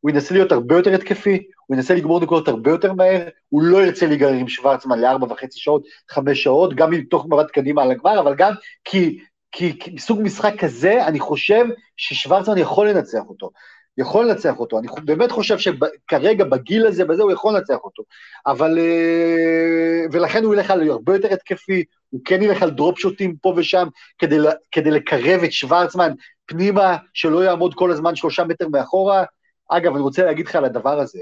הוא 0.00 0.10
ינסה 0.10 0.34
להיות 0.34 0.52
הרבה 0.52 0.76
יותר 0.76 0.94
התקפי, 0.94 1.42
הוא 1.66 1.76
ינסה 1.76 1.94
לגמור 1.94 2.20
נקודות 2.20 2.48
הרבה 2.48 2.70
יותר 2.70 2.92
מהר, 2.92 3.28
הוא 3.48 3.62
לא 3.62 3.84
ירצה 3.84 4.06
להיגרר 4.06 4.32
עם 4.32 4.48
שוורצמן 4.48 4.98
לארבע 4.98 5.26
וחצי 5.32 5.60
שעות, 5.60 5.82
חמש 6.10 6.42
שעות, 6.42 6.74
גם 6.74 6.90
מתוך 6.90 7.26
מבט 7.26 7.50
קדימה 7.50 7.82
על 7.82 7.90
הגמר, 7.90 8.20
אבל 8.20 8.34
גם 8.34 8.52
כי, 8.84 9.18
כי, 9.52 9.78
כי 9.78 9.90
מסוג 9.90 10.20
משחק 10.22 10.54
כזה, 10.58 11.06
אני 11.06 11.20
חושב 11.20 11.64
ששוורצמן 11.96 12.58
יכול 12.58 12.88
לנצח 12.88 13.22
אותו. 13.28 13.50
יכול 13.98 14.28
לנצח 14.28 14.58
אותו, 14.58 14.78
אני 14.78 14.86
באמת 15.04 15.30
חושב 15.30 15.58
שכרגע 15.58 16.44
בגיל 16.44 16.86
הזה, 16.86 17.04
בזה 17.04 17.22
הוא 17.22 17.32
יכול 17.32 17.54
לנצח 17.56 17.76
אותו, 17.84 18.02
אבל, 18.46 18.78
אה, 18.78 20.04
ולכן 20.12 20.44
הוא 20.44 20.54
ילך 20.54 20.70
על 20.70 20.90
הרבה 20.90 21.14
יותר 21.14 21.32
התקפי, 21.32 21.84
הוא 22.10 22.20
כן 22.24 22.42
ילך 22.42 22.62
על 22.62 22.70
דרופ 22.70 22.98
שוטים 22.98 23.36
פה 23.36 23.54
ושם, 23.56 23.88
כדי, 24.18 24.36
כדי 24.72 24.90
לקרב 24.90 25.42
את 25.44 25.52
שוורצמן 25.52 26.12
פנימה, 26.46 26.96
שלא 27.14 27.44
יעמוד 27.44 27.74
כל 27.74 27.90
הזמן 27.90 28.16
שלושה 28.16 28.44
מטר 28.44 28.68
מאחורה. 28.68 29.24
אגב, 29.68 29.92
אני 29.92 30.02
רוצה 30.02 30.24
להגיד 30.24 30.46
לך 30.46 30.56
על 30.56 30.64
הדבר 30.64 31.00
הזה, 31.00 31.20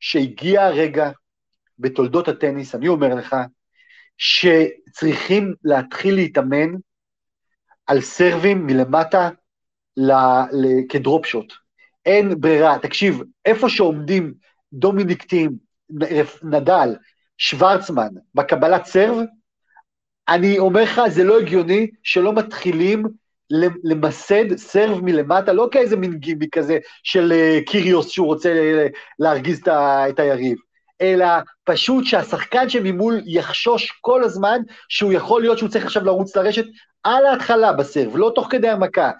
שהגיע 0.00 0.64
הרגע 0.64 1.10
בתולדות 1.78 2.28
הטניס, 2.28 2.74
אני 2.74 2.88
אומר 2.88 3.14
לך, 3.14 3.36
שצריכים 4.18 5.54
להתחיל 5.64 6.14
להתאמן 6.14 6.68
על 7.86 8.00
סרבים 8.00 8.66
מלמטה 8.66 9.30
ל, 9.96 10.12
ל, 10.52 10.66
כדרופ 10.88 11.26
שוט. 11.26 11.61
אין 12.06 12.40
ברירה, 12.40 12.78
תקשיב, 12.78 13.22
איפה 13.44 13.68
שעומדים 13.68 14.34
דומיניק 14.72 15.22
טים, 15.22 15.50
נדל, 16.42 16.96
שוורצמן, 17.38 18.08
בקבלת 18.34 18.84
סרב, 18.84 19.18
אני 20.28 20.58
אומר 20.58 20.82
לך, 20.82 21.00
זה 21.08 21.24
לא 21.24 21.38
הגיוני 21.38 21.90
שלא 22.02 22.32
מתחילים 22.32 23.04
למסד 23.84 24.56
סרב 24.56 25.00
מלמטה, 25.04 25.52
לא 25.52 25.68
כאיזה 25.72 25.96
מין 25.96 26.18
גימי 26.18 26.46
כזה 26.52 26.78
של 27.02 27.32
אה, 27.32 27.58
קיריוס 27.66 28.08
שהוא 28.08 28.26
רוצה 28.26 28.78
להרגיז 29.18 29.60
את 29.68 30.20
היריב, 30.20 30.58
אלא 31.00 31.26
פשוט 31.64 32.04
שהשחקן 32.04 32.68
שממול 32.68 33.20
יחשוש 33.26 33.90
כל 34.00 34.24
הזמן 34.24 34.60
שהוא 34.88 35.12
יכול 35.12 35.40
להיות 35.40 35.58
שהוא 35.58 35.68
צריך 35.68 35.84
עכשיו 35.84 36.04
לרוץ 36.04 36.36
לרשת 36.36 36.64
על 37.02 37.26
ההתחלה 37.26 37.72
בסרב, 37.72 38.16
לא 38.16 38.32
תוך 38.34 38.46
כדי 38.50 38.68
המכה, 38.68 39.10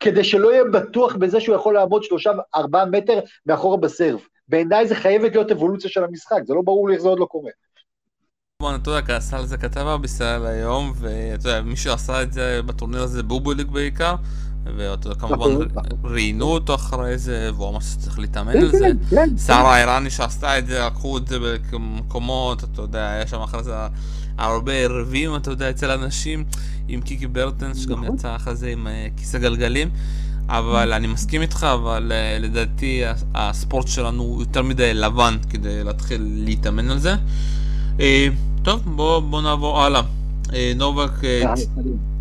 כדי 0.00 0.24
שלא 0.24 0.52
יהיה 0.52 0.64
בטוח 0.64 1.16
בזה 1.16 1.40
שהוא 1.40 1.56
יכול 1.56 1.74
לעמוד 1.74 2.02
שלושה, 2.02 2.30
ארבעה 2.54 2.84
מטר 2.86 3.20
מאחורה 3.46 3.76
בסרב. 3.76 4.20
בעיניי 4.48 4.88
זה 4.88 4.94
חייבת 4.94 5.32
להיות 5.32 5.50
אבולוציה 5.50 5.90
של 5.90 6.04
המשחק, 6.04 6.38
זה 6.44 6.54
לא 6.54 6.62
ברור 6.64 6.88
לי 6.88 6.94
איך 6.94 7.02
זה 7.02 7.08
עוד 7.08 7.18
לא 7.18 7.24
קורה. 7.24 7.50
בוא, 8.62 8.76
אתה 8.76 8.90
יודע, 8.90 9.16
עשה 9.16 9.38
על 9.38 9.46
זה 9.46 9.56
כתבה 9.56 9.96
בישראל 9.96 10.46
היום, 10.46 10.92
ואתה 10.96 11.48
יודע, 11.48 11.62
מישהו 11.62 11.92
עשה 11.92 12.22
את 12.22 12.32
זה 12.32 12.60
בטורניר 12.66 13.02
הזה 13.02 13.22
בובוליק 13.22 13.66
בעיקר, 13.66 14.14
ואתה 14.76 15.08
יודע, 15.08 15.20
כמובן 15.20 15.66
ראיינו 16.04 16.46
אותו 16.46 16.74
אחרי 16.74 17.18
זה, 17.18 17.50
והוא 17.54 17.68
אמר 17.68 17.80
שצריך 17.80 18.18
להתאמן 18.18 18.52
כן, 18.52 18.58
על 18.60 18.70
זה. 18.70 18.78
כן, 19.10 19.16
כן. 19.16 19.38
שרה 19.38 19.76
האיראני 19.76 20.10
שעשתה 20.10 20.58
את 20.58 20.66
זה, 20.66 20.80
לקחו 20.86 21.18
את 21.18 21.26
זה 21.26 21.38
במקומות, 21.70 22.64
אתה 22.64 22.82
יודע, 22.82 23.10
היה 23.10 23.26
שם 23.26 23.40
אחרי 23.40 23.62
זה 23.62 23.74
הרבה 24.38 24.72
ערבים, 24.72 25.36
אתה 25.36 25.50
יודע, 25.50 25.70
אצל 25.70 25.90
אנשים, 25.90 26.44
עם 26.88 27.00
קיקי 27.00 27.26
ברטנס, 27.26 27.78
שגם 27.78 28.04
נכון. 28.04 28.14
יצא 28.14 28.36
אחרי 28.36 28.56
זה 28.56 28.68
עם 28.68 28.86
אה, 28.86 29.06
כיסא 29.16 29.38
גלגלים. 29.38 29.90
אבל 30.48 30.92
אני 30.92 31.06
מסכים 31.06 31.42
איתך, 31.42 31.66
אבל 31.74 32.12
אה, 32.14 32.38
לדעתי 32.38 33.02
הספורט 33.34 33.88
שלנו 33.88 34.22
הוא 34.22 34.40
יותר 34.40 34.62
מדי 34.62 34.94
לבן 34.94 35.36
כדי 35.50 35.84
להתחיל 35.84 36.22
להתאמן 36.34 36.90
על 36.90 36.98
זה. 36.98 37.14
אה, 38.00 38.28
טוב, 38.62 38.82
בוא, 38.84 39.20
בוא 39.20 39.42
נעבור 39.42 39.82
הלאה. 39.82 40.02
אה, 40.52 40.72
נובק, 40.76 41.10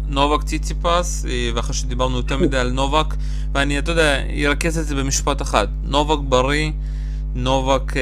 נובק 0.08 0.44
ציציפס, 0.44 1.26
ואחרי 1.56 1.76
שדיברנו 1.76 2.18
יותר 2.18 2.38
מדי 2.38 2.58
על 2.58 2.72
נובק, 2.72 3.16
ואני, 3.54 3.80
אתה 3.80 3.92
יודע, 3.92 4.24
ארכז 4.46 4.78
את 4.78 4.86
זה 4.88 4.96
במשפט 4.96 5.42
אחד. 5.42 5.68
נובק 5.84 6.20
בריא, 6.30 6.72
נובק 7.36 7.94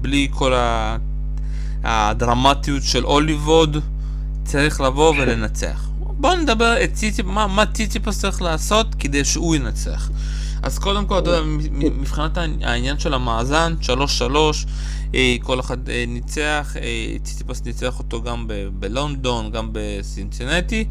בלי 0.00 0.28
כל 0.30 0.54
ה... 0.54 0.96
הדרמטיות 1.84 2.82
של 2.82 3.04
אוליבוד, 3.04 3.76
צריך 4.44 4.80
לבוא 4.80 5.14
ולנצח. 5.18 5.88
בוא 5.98 6.34
נדבר 6.34 6.84
את 6.84 6.92
ציציפס, 6.92 7.28
מה, 7.28 7.46
מה 7.46 7.66
ציציפס 7.66 8.20
צריך 8.20 8.42
לעשות 8.42 8.94
כדי 8.94 9.24
שהוא 9.24 9.56
ינצח. 9.56 10.10
אז 10.62 10.78
קודם 10.78 11.06
כל, 11.06 11.18
אתה 11.18 11.30
יודע, 11.30 11.42
מבחינת 11.72 12.38
העניין 12.62 12.98
של 12.98 13.14
המאזן, 13.14 13.74
3-3, 13.82 13.86
אה, 15.14 15.36
כל 15.42 15.60
אחד 15.60 15.88
אה, 15.88 16.04
ניצח, 16.08 16.76
אה, 16.80 17.16
ציציפס 17.22 17.64
ניצח 17.64 17.98
אותו 17.98 18.22
גם 18.22 18.48
בלונדון, 18.72 19.50
גם 19.50 19.68
בסינסינטי, 19.72 20.84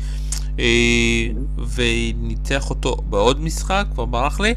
וניצח 1.75 2.69
אותו 2.69 2.97
בעוד 3.09 3.41
משחק, 3.41 3.85
כבר 3.93 4.05
ברח 4.05 4.39
לי. 4.39 4.53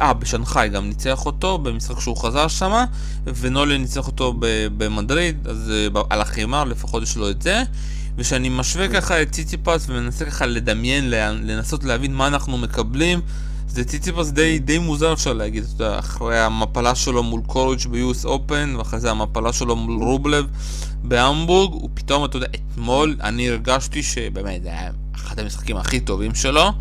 אה, 0.00 0.12
בשנגחאי 0.12 0.68
גם 0.68 0.88
ניצח 0.88 1.26
אותו 1.26 1.58
במשחק 1.58 2.00
שהוא 2.00 2.16
חזר 2.16 2.48
שמה, 2.48 2.84
ונולי 3.24 3.78
ניצח 3.78 4.06
אותו 4.06 4.34
במדריד, 4.76 5.48
אז 5.48 5.72
על 6.10 6.20
החימר 6.20 6.64
לפחות 6.64 7.02
יש 7.02 7.16
לו 7.16 7.30
את 7.30 7.42
זה. 7.42 7.62
וכשאני 8.16 8.48
משווה 8.48 8.88
ככה 8.88 9.22
את 9.22 9.32
ציציפס 9.32 9.86
ומנסה 9.88 10.24
ככה 10.24 10.46
לדמיין, 10.46 11.10
לנסות 11.42 11.84
להבין 11.84 12.14
מה 12.14 12.26
אנחנו 12.26 12.58
מקבלים, 12.58 13.20
זה 13.68 13.84
ציציפס 13.84 14.30
די, 14.30 14.58
די 14.58 14.78
מוזר 14.78 15.12
אפשר 15.12 15.32
להגיד, 15.32 15.64
אתה 15.64 15.84
יודע, 15.84 15.98
אחרי 15.98 16.38
המפלה 16.38 16.94
שלו 16.94 17.22
מול 17.22 17.40
קוריץ' 17.46 17.86
ביוס 17.86 18.24
אופן, 18.24 18.74
ואחרי 18.78 19.00
זה 19.00 19.10
המפלה 19.10 19.52
שלו 19.52 19.76
מול 19.76 20.02
רובלב 20.02 20.46
בהמבורג, 21.02 21.72
הוא 21.72 21.90
פתאום, 21.94 22.24
אתה 22.24 22.36
יודע, 22.36 22.46
אתמול 22.54 23.16
אני 23.20 23.48
הרגשתי 23.48 24.02
שבאמת 24.02 24.62
זה 24.62 24.68
היה 24.68 24.90
אחד 25.14 25.38
המשחקים 25.38 25.76
הכי 25.76 26.00
טובים 26.00 26.34
שלו, 26.34 26.72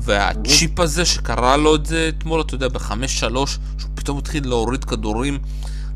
והצ'יפ 0.00 0.80
הזה 0.80 1.04
שקרה 1.04 1.56
לו 1.56 1.74
את 1.74 1.86
זה 1.86 2.10
אתמול, 2.18 2.40
אתה 2.40 2.54
יודע, 2.54 2.68
בחמש 2.68 3.20
שלוש, 3.20 3.58
שהוא 3.78 3.90
פתאום 3.94 4.18
התחיל 4.18 4.48
להוריד 4.48 4.84
כדורים 4.84 5.38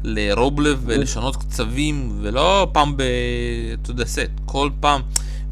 לרובלב 0.05 0.83
ולשנות 0.87 1.37
קצבים, 1.37 2.19
ולא 2.23 2.69
פעם 2.73 2.97
ב... 2.97 3.03
אתה 3.83 3.91
יודע, 3.91 4.05
סט, 4.05 4.31
כל 4.47 4.71
פעם. 4.81 5.01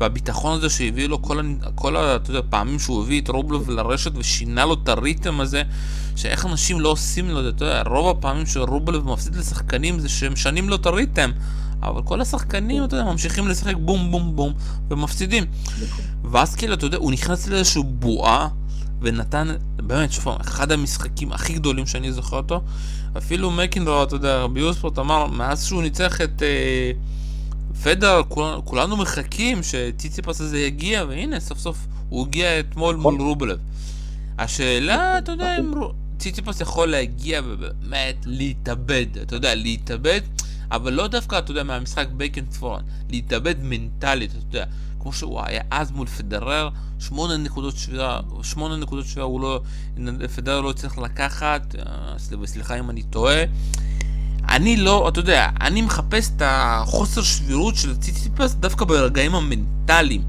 והביטחון 0.00 0.58
הזה 0.58 0.70
שהביא 0.70 1.06
לו 1.06 1.22
כל, 1.22 1.40
כל 1.74 1.96
אתה 1.96 2.30
יודע, 2.30 2.40
פעמים 2.50 2.78
שהוא 2.78 3.02
הביא 3.02 3.20
את 3.20 3.28
רובלב 3.28 3.70
לרשת 3.70 4.12
ושינה 4.16 4.64
לו 4.64 4.74
את 4.74 4.88
הריתם 4.88 5.40
הזה, 5.40 5.62
שאיך 6.16 6.46
אנשים 6.46 6.80
לא 6.80 6.88
עושים 6.88 7.30
לו, 7.30 7.48
אתה 7.48 7.64
יודע, 7.64 7.82
רוב 7.86 8.18
הפעמים 8.18 8.46
שרובלב 8.46 9.04
מפסיד 9.04 9.36
לשחקנים 9.36 9.98
זה 9.98 10.08
שהם 10.08 10.32
משנים 10.32 10.68
לו 10.68 10.76
את 10.76 10.86
הריתם, 10.86 11.30
אבל 11.82 12.02
כל 12.02 12.20
השחקנים, 12.20 12.84
אתה 12.84 12.96
יודע, 12.96 13.10
ממשיכים 13.10 13.48
לשחק 13.48 13.74
בום 13.74 14.10
בום 14.10 14.36
בום 14.36 14.52
ומפסידים. 14.90 15.44
ואז 16.30 16.54
כאילו, 16.54 16.74
אתה 16.74 16.86
יודע, 16.86 16.96
הוא 16.96 17.12
נכנס 17.12 17.48
לאיזושהי 17.48 17.82
בועה 17.84 18.48
ונתן, 19.00 19.48
באמת, 19.76 20.12
שוב 20.12 20.28
אחד 20.40 20.72
המשחקים 20.72 21.32
הכי 21.32 21.52
גדולים 21.52 21.86
שאני 21.86 22.12
זוכר 22.12 22.36
אותו. 22.36 22.62
אפילו 23.16 23.50
מקינדרו, 23.50 24.02
אתה 24.02 24.14
יודע, 24.14 24.38
רבי 24.38 24.60
יוספורט 24.60 24.98
אמר, 24.98 25.26
מאז 25.26 25.64
שהוא 25.64 25.82
ניצח 25.82 26.20
את 26.20 26.42
אה, 26.42 26.92
פדר, 27.82 28.22
כולנו, 28.28 28.64
כולנו 28.64 28.96
מחכים 28.96 29.62
שציציפס 29.62 30.40
הזה 30.40 30.58
יגיע, 30.58 31.04
והנה, 31.08 31.40
סוף 31.40 31.58
סוף 31.58 31.86
הוא 32.08 32.26
הגיע 32.26 32.60
אתמול 32.60 32.96
מול 32.96 33.20
רובלב. 33.20 33.58
השאלה, 34.38 35.18
אתה 35.18 35.32
יודע, 35.32 35.58
אם 35.58 35.72
ציציפס 36.18 36.60
יכול 36.60 36.88
להגיע 36.88 37.40
ובאמת 37.44 38.16
להתאבד, 38.26 39.06
אתה 39.22 39.36
יודע, 39.36 39.54
להתאבד, 39.54 40.20
אבל 40.70 40.92
לא 40.92 41.06
דווקא, 41.06 41.38
אתה 41.38 41.50
יודע, 41.50 41.62
מהמשחק 41.62 42.06
בייקן 42.16 42.44
פורן, 42.44 42.82
להתאבד 43.10 43.54
מנטלית, 43.62 44.30
אתה 44.30 44.38
יודע. 44.48 44.64
כמו 45.00 45.12
שהוא 45.12 45.40
היה 45.44 45.60
אז 45.70 45.90
מול 45.90 46.06
פדרר, 46.06 46.68
שמונה 46.98 47.36
נקודות 47.36 47.76
שבירה, 47.76 48.20
שמונה 48.42 48.76
נקודות 48.76 49.06
שבירה 49.06 49.26
הוא 49.26 49.40
לא, 49.40 49.60
פדרר 50.36 50.60
לא 50.60 50.70
הצליח 50.70 50.98
לקחת, 50.98 51.74
אה, 51.78 52.46
סליחה 52.46 52.78
אם 52.78 52.90
אני 52.90 53.02
טועה. 53.02 53.44
אני 54.48 54.76
לא, 54.76 55.08
אתה 55.08 55.20
יודע, 55.20 55.48
אני 55.60 55.82
מחפש 55.82 56.30
את 56.36 56.42
החוסר 56.44 57.22
שבירות 57.22 57.76
של 57.76 57.96
ציציפס 57.96 58.54
דווקא 58.54 58.84
ברגעים 58.84 59.34
המנטליים. 59.34 60.22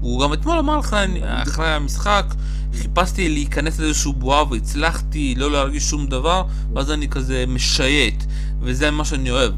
הוא 0.00 0.22
גם 0.22 0.32
אתמול 0.32 0.58
אמר 0.58 0.78
לך 0.78 0.96
אחרי 1.24 1.68
המשחק, 1.68 2.34
חיפשתי 2.74 3.28
להיכנס 3.28 3.78
לאיזשהו 3.78 4.12
בועה 4.12 4.44
והצלחתי 4.50 5.34
לא 5.36 5.52
להרגיש 5.52 5.90
שום 5.90 6.06
דבר, 6.06 6.44
ואז 6.74 6.90
אני 6.90 7.08
כזה 7.08 7.44
משייט, 7.48 8.24
וזה 8.60 8.90
מה 8.90 9.04
שאני 9.04 9.30
אוהב. 9.30 9.52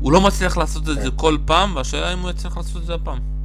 הוא 0.00 0.12
לא 0.12 0.20
מצליח 0.20 0.56
לעשות 0.56 0.88
את 0.88 1.02
זה 1.02 1.10
כל 1.16 1.36
פעם, 1.44 1.76
והשאלה 1.76 2.12
אם 2.12 2.18
הוא 2.18 2.30
יצליח 2.30 2.56
לעשות 2.56 2.76
את 2.76 2.86
זה 2.86 2.94
הפעם. 2.94 3.37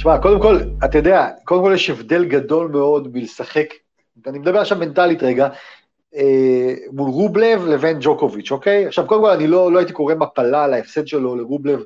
תשמע, 0.00 0.18
קודם 0.18 0.42
כל, 0.42 0.58
אתה 0.84 0.98
יודע, 0.98 1.28
קודם 1.44 1.62
כל 1.62 1.72
יש 1.74 1.90
הבדל 1.90 2.24
גדול 2.24 2.70
מאוד 2.70 3.12
בלשחק, 3.12 3.66
אני 4.26 4.38
מדבר 4.38 4.60
עכשיו 4.60 4.78
מנטלית 4.78 5.22
רגע, 5.22 5.48
אה, 6.16 6.74
מול 6.92 7.10
רובלב 7.10 7.64
לבין 7.64 7.96
ג'וקוביץ', 8.00 8.52
אוקיי? 8.52 8.86
עכשיו, 8.86 9.06
קודם 9.06 9.20
כל, 9.20 9.30
אני 9.30 9.46
לא, 9.46 9.72
לא 9.72 9.78
הייתי 9.78 9.92
קורא 9.92 10.14
מפלה 10.14 10.64
על 10.64 10.74
ההפסד 10.74 11.06
שלו 11.06 11.36
לרובלב 11.36 11.80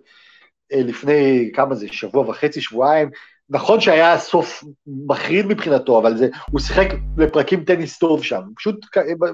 אה, 0.73 0.81
לפני, 0.83 1.51
כמה 1.55 1.75
זה, 1.75 1.87
שבוע 1.89 2.29
וחצי, 2.29 2.61
שבועיים. 2.61 3.11
נכון 3.51 3.81
שהיה 3.81 4.19
סוף 4.19 4.65
מחריד 5.07 5.47
מבחינתו, 5.47 5.99
אבל 5.99 6.17
זה, 6.17 6.29
הוא 6.51 6.61
שיחק 6.61 6.89
בפרקים 7.15 7.65
טניס 7.65 7.99
טוב 7.99 8.25
שם, 8.25 8.41
פשוט 8.57 8.87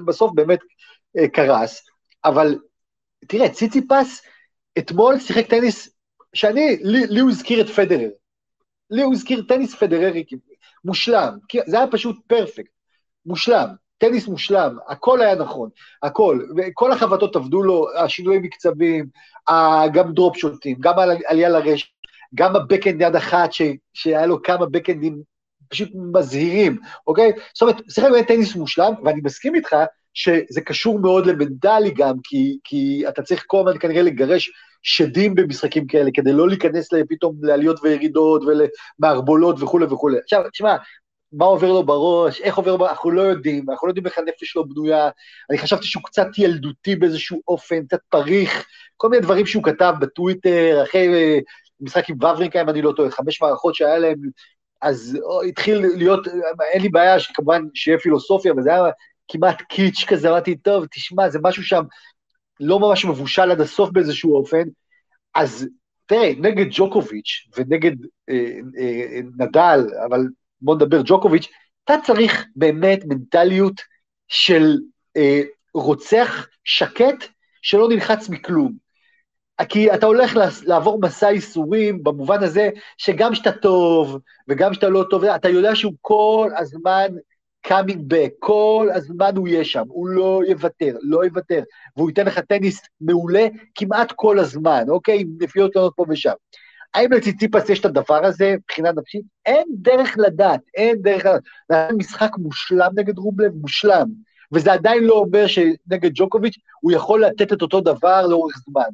בסוף 0.05 0.31
באמת 0.35 0.59
אה, 1.17 1.27
קרס, 1.27 1.85
אבל 2.25 2.55
תראה, 3.27 3.49
ציציפס 3.49 4.21
אתמול 4.77 5.19
שיחק 5.19 5.47
טניס, 5.47 5.89
שאני, 6.33 6.77
לי, 6.81 7.07
לי 7.07 7.19
הוא 7.19 7.29
הזכיר 7.29 7.61
את 7.61 7.69
פדרר, 7.69 8.09
לי 8.91 9.01
הוא 9.01 9.13
הזכיר 9.13 9.43
טניס 9.47 9.75
פדררי 9.75 10.23
מושלם, 10.85 11.37
זה 11.65 11.77
היה 11.77 11.87
פשוט 11.87 12.19
perfect, 12.27 12.71
מושלם. 13.25 13.67
טניס 13.97 14.27
מושלם, 14.27 14.77
הכל 14.87 15.21
היה 15.21 15.35
נכון, 15.35 15.69
הכל, 16.03 16.39
וכל 16.57 16.91
החבטות 16.91 17.35
עבדו 17.35 17.63
לו, 17.63 17.87
השינויים 17.97 18.41
מקצבים, 18.41 19.05
גם 19.93 20.13
דרופ 20.13 20.37
שוטים, 20.37 20.77
גם 20.79 20.99
על- 20.99 21.17
עלייה 21.27 21.49
לרשת, 21.49 21.87
גם 22.35 22.55
ה 22.55 22.60
backhand 22.60 23.01
יד 23.01 23.15
אחת, 23.15 23.53
ש, 23.53 23.61
שהיה 23.93 24.25
לו 24.25 24.41
כמה 24.41 24.65
בקאנדים 24.65 25.21
פשוט 25.69 25.89
מזהירים, 26.13 26.77
אוקיי? 27.07 27.31
זאת 27.53 27.61
אומרת, 27.61 27.75
שיחק 27.89 28.09
באמת 28.11 28.27
טניס 28.27 28.55
מושלם, 28.55 28.93
ואני 29.05 29.21
מסכים 29.23 29.55
איתך 29.55 29.75
שזה 30.13 30.61
קשור 30.61 30.99
מאוד 30.99 31.25
למנטלי 31.25 31.91
גם, 31.91 32.15
כי, 32.23 32.57
כי 32.63 33.03
אתה 33.09 33.21
צריך 33.21 33.43
כל 33.47 33.59
הזמן 33.59 33.79
כנראה 33.79 34.01
לגרש 34.01 34.51
שדים 34.83 35.35
במשחקים 35.35 35.87
כאלה, 35.87 36.09
כדי 36.13 36.33
לא 36.33 36.47
להיכנס 36.47 36.89
פתאום 37.09 37.35
לעליות 37.41 37.79
וירידות 37.83 38.41
ולמערבולות 38.43 39.61
וכולי 39.61 39.85
וכולי. 39.85 40.17
עכשיו, 40.19 40.43
תשמע, 40.51 40.75
מה 41.33 41.45
עובר 41.45 41.67
לו 41.67 41.83
בראש, 41.83 42.41
איך 42.41 42.57
עובר, 42.57 42.89
אנחנו 42.89 43.11
לא 43.11 43.21
יודעים, 43.21 43.69
אנחנו 43.69 43.87
לא 43.87 43.91
יודעים 43.91 44.05
איך 44.05 44.17
הנפש 44.17 44.43
שלו 44.51 44.67
בנויה, 44.69 45.09
אני 45.49 45.57
חשבתי 45.57 45.85
שהוא 45.85 46.03
קצת 46.03 46.27
ילדותי 46.37 46.95
באיזשהו 46.95 47.41
אופן, 47.47 47.85
קצת 47.85 47.99
פריך, 48.09 48.67
כל 48.97 49.09
מיני 49.09 49.23
דברים 49.23 49.45
שהוא 49.45 49.63
כתב 49.63 49.93
בטוויטר, 50.01 50.83
אחרי 50.83 51.07
אה, 51.13 51.39
משחק 51.81 52.09
עם 52.09 52.15
וברינקה, 52.15 52.61
אם 52.61 52.69
אני 52.69 52.81
לא 52.81 52.93
טועה, 52.95 53.11
חמש 53.11 53.41
מערכות 53.41 53.75
שהיה 53.75 53.97
להם, 53.97 54.17
אז 54.81 55.17
או, 55.23 55.41
התחיל 55.41 55.85
להיות, 55.97 56.27
אין 56.73 56.81
לי 56.81 56.89
בעיה 56.89 57.19
שכמובן 57.19 57.61
שיהיה 57.73 57.99
פילוסופיה, 57.99 58.51
אבל 58.51 58.61
זה 58.61 58.69
היה 58.69 58.83
כמעט 59.31 59.61
קיץ' 59.61 60.05
כזה, 60.07 60.29
אמרתי, 60.29 60.55
טוב, 60.55 60.85
תשמע, 60.85 61.29
זה 61.29 61.39
משהו 61.41 61.63
שם 61.63 61.83
לא 62.59 62.79
ממש 62.79 63.05
מבושל 63.05 63.51
עד 63.51 63.61
הסוף 63.61 63.89
באיזשהו 63.89 64.35
אופן, 64.35 64.63
אז 65.35 65.67
תראה, 66.05 66.31
נגד 66.37 66.65
ג'וקוביץ' 66.71 67.47
ונגד 67.57 67.95
אה, 68.29 68.59
אה, 68.79 69.19
נדל, 69.37 69.79
אבל 70.05 70.19
בוא 70.61 70.75
נדבר 70.75 71.01
ג'וקוביץ', 71.05 71.47
אתה 71.83 71.93
צריך 72.03 72.45
באמת 72.55 72.99
מנטליות 73.05 73.81
של 74.27 74.77
אה, 75.17 75.41
רוצח 75.73 76.47
שקט 76.63 77.25
שלא 77.61 77.89
נלחץ 77.89 78.29
מכלום. 78.29 78.73
כי 79.69 79.93
אתה 79.93 80.05
הולך 80.05 80.37
לעבור 80.65 80.99
מסע 81.01 81.31
ייסורים 81.31 82.03
במובן 82.03 82.43
הזה 82.43 82.69
שגם 82.97 83.35
שאתה 83.35 83.51
טוב 83.51 84.19
וגם 84.47 84.73
שאתה 84.73 84.89
לא 84.89 85.05
טוב, 85.09 85.23
אתה 85.23 85.49
יודע 85.49 85.75
שהוא 85.75 85.93
כל 86.01 86.49
הזמן 86.57 87.07
coming 87.67 88.11
back, 88.13 88.31
כל 88.39 88.89
הזמן 88.93 89.31
הוא 89.37 89.47
יהיה 89.47 89.65
שם, 89.65 89.83
הוא 89.87 90.07
לא 90.07 90.41
יוותר, 90.47 90.97
לא 91.01 91.25
יוותר, 91.25 91.63
והוא 91.97 92.09
ייתן 92.09 92.25
לך 92.25 92.39
טניס 92.39 92.81
מעולה 93.01 93.47
כמעט 93.75 94.11
כל 94.15 94.39
הזמן, 94.39 94.83
אוקיי? 94.89 95.21
עם 95.21 95.27
נפילות 95.39 95.71
קטנות 95.71 95.93
פה 95.95 96.05
ושם. 96.09 96.33
האם 96.93 97.13
לציציפס 97.13 97.69
יש 97.69 97.79
את 97.79 97.85
הדבר 97.85 98.25
הזה 98.25 98.55
מבחינה 98.57 98.91
נפשית? 98.91 99.21
אין 99.45 99.67
דרך 99.71 100.15
לדעת, 100.17 100.61
אין 100.75 101.01
דרך 101.01 101.25
לדעת. 101.25 101.41
היה 101.69 101.87
משחק 101.97 102.31
מושלם 102.37 102.89
נגד 102.95 103.17
רובלב, 103.17 103.51
מושלם. 103.55 104.07
וזה 104.53 104.73
עדיין 104.73 105.03
לא 105.03 105.13
אומר 105.13 105.47
שנגד 105.47 106.11
ג'וקוביץ' 106.13 106.57
הוא 106.81 106.91
יכול 106.91 107.25
לתת 107.25 107.53
את 107.53 107.61
אותו 107.61 107.81
דבר 107.81 108.27
לאורך 108.27 108.55
זמן. 108.69 108.89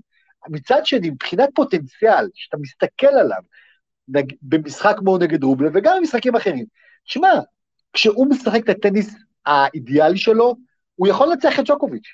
מצד 0.49 0.85
שני, 0.85 1.09
מבחינת 1.09 1.49
פוטנציאל, 1.55 2.29
שאתה 2.33 2.57
מסתכל 2.57 3.07
עליו. 3.07 3.41
במשחק 4.41 4.95
כמו 4.97 5.17
נגד 5.17 5.43
רובלב, 5.43 5.71
וגם 5.75 5.97
במשחקים 5.99 6.35
אחרים, 6.35 6.65
שמע, 7.05 7.29
כשהוא 7.97 8.27
משחק 8.29 8.63
את 8.63 8.69
הטניס 8.69 9.15
האידיאלי 9.45 10.17
שלו, 10.17 10.55
הוא 10.95 11.07
יכול 11.07 11.27
לנצח 11.27 11.59
את 11.59 11.65
ג'וקוביץ'. 11.67 12.07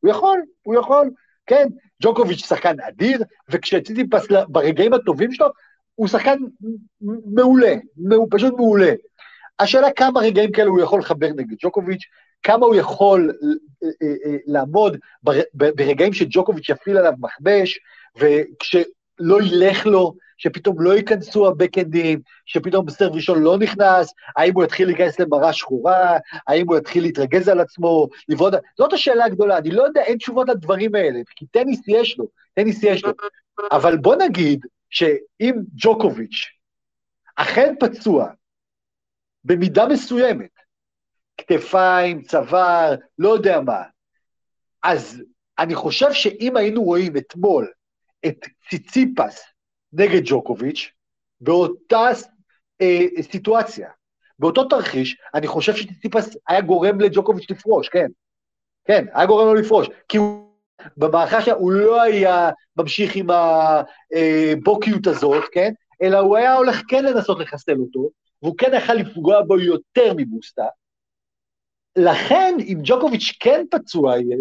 הוא 0.00 0.10
יכול, 0.10 0.42
הוא 0.62 0.74
יכול, 0.74 1.10
כן, 1.46 1.68
ג'וקוביץ' 2.02 2.46
שחקן 2.46 2.80
אדיר, 2.80 3.22
וכשציציפס 3.48 4.26
ברגעים 4.48 4.92
הטובים 4.92 5.32
שלו, 5.32 5.46
הוא 5.94 6.08
שחקן 6.08 6.38
מעולה, 7.34 7.74
הוא 8.16 8.28
פשוט 8.30 8.54
מעולה. 8.54 8.92
השאלה 9.58 9.90
כמה 9.90 10.20
רגעים 10.20 10.52
כאלה 10.52 10.68
הוא 10.68 10.80
יכול 10.80 11.00
לחבר 11.00 11.28
נגד 11.28 11.56
ג'וקוביץ', 11.62 12.02
כמה 12.42 12.66
הוא 12.66 12.74
יכול 12.74 13.32
לעמוד 14.46 14.96
ברגעים 15.54 16.12
שג'וקוביץ' 16.12 16.68
יפעיל 16.68 16.96
עליו 16.96 17.12
מכבש, 17.18 17.78
וכשלא 19.18 19.42
ילך 19.42 19.86
לו, 19.86 20.14
שפתאום 20.38 20.80
לא 20.80 20.96
ייכנסו 20.96 21.48
הבקאנדים, 21.48 22.20
שפתאום 22.46 22.86
בסרב 22.86 23.14
ראשון 23.14 23.42
לא 23.42 23.58
נכנס, 23.58 24.14
האם 24.36 24.54
הוא 24.54 24.64
יתחיל 24.64 24.88
להיכנס 24.88 25.20
למראה 25.20 25.52
שחורה, 25.52 26.18
האם 26.46 26.66
הוא 26.68 26.76
יתחיל 26.76 27.02
להתרגז 27.02 27.48
על 27.48 27.60
עצמו, 27.60 28.08
לבעוד... 28.28 28.54
זאת 28.78 28.92
השאלה 28.92 29.24
הגדולה, 29.24 29.58
אני 29.58 29.70
לא 29.70 29.82
יודע, 29.82 30.00
אין 30.02 30.18
תשובות 30.18 30.48
לדברים 30.48 30.94
האלה, 30.94 31.20
כי 31.36 31.46
טניס 31.46 31.80
יש 31.88 32.18
לו, 32.18 32.28
טניס 32.54 32.82
יש 32.82 33.04
לו. 33.04 33.12
אבל 33.72 33.96
בוא 33.96 34.16
נגיד 34.16 34.66
שאם 34.90 35.54
ג'וקוביץ' 35.74 36.46
אכן 37.36 37.74
פצוע, 37.80 38.28
במידה 39.44 39.86
מסוימת, 39.86 40.50
כתפיים, 41.36 42.22
צוואר, 42.22 42.94
לא 43.18 43.28
יודע 43.28 43.60
מה, 43.60 43.82
אז 44.82 45.22
אני 45.58 45.74
חושב 45.74 46.12
שאם 46.12 46.56
היינו 46.56 46.82
רואים 46.82 47.16
אתמול 47.16 47.72
את 48.26 48.46
ציציפס 48.70 49.44
נגד 49.92 50.20
ג'וקוביץ', 50.24 50.90
באותה 51.40 52.08
אה, 52.80 53.22
סיטואציה, 53.22 53.90
באותו 54.38 54.64
תרחיש, 54.64 55.16
אני 55.34 55.46
חושב 55.46 55.76
שציציפס 55.76 56.36
היה 56.48 56.60
גורם 56.60 57.00
לג'וקוביץ' 57.00 57.50
לפרוש, 57.50 57.88
כן. 57.88 58.06
כן, 58.84 59.04
היה 59.14 59.26
גורם 59.26 59.46
לו 59.46 59.54
לפרוש, 59.54 59.88
כי 60.08 60.16
הוא, 60.16 60.48
במערכה 60.96 61.42
שלה 61.42 61.54
הוא 61.54 61.72
לא 61.72 62.02
היה 62.02 62.50
ממשיך 62.76 63.16
עם 63.16 63.26
הבוקיות 63.30 65.06
הזאת, 65.06 65.44
כן, 65.52 65.72
אלא 66.02 66.18
הוא 66.18 66.36
היה 66.36 66.54
הולך 66.54 66.82
כן 66.88 67.04
לנסות 67.04 67.38
לחסל 67.38 67.76
אותו, 67.80 68.10
והוא 68.42 68.54
כן 68.58 68.70
יכל 68.76 68.94
לפגוע 68.94 69.42
בו 69.42 69.58
יותר 69.58 70.12
מבוסטה. 70.16 70.66
לכן, 71.96 72.56
אם 72.60 72.78
ג'וקוביץ' 72.82 73.36
כן 73.40 73.64
פצוע 73.70 74.18
יהיה, 74.18 74.36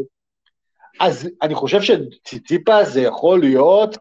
אז 0.99 1.29
אני 1.41 1.55
חושב 1.55 1.79
שציציפה 1.81 2.83
זה 2.83 3.01
יכול 3.01 3.39
להיות 3.39 3.97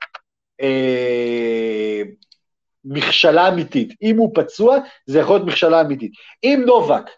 אה, 0.60 2.02
מכשלה 2.84 3.48
אמיתית. 3.48 3.92
אם 4.02 4.16
הוא 4.16 4.30
פצוע, 4.34 4.76
זה 5.06 5.18
יכול 5.18 5.36
להיות 5.36 5.48
מכשלה 5.48 5.80
אמיתית. 5.80 6.12
אם 6.44 6.62
נובק 6.66 7.10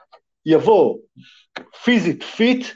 יבוא 0.47 0.99
פיזית 1.85 2.22
fit, 2.22 2.66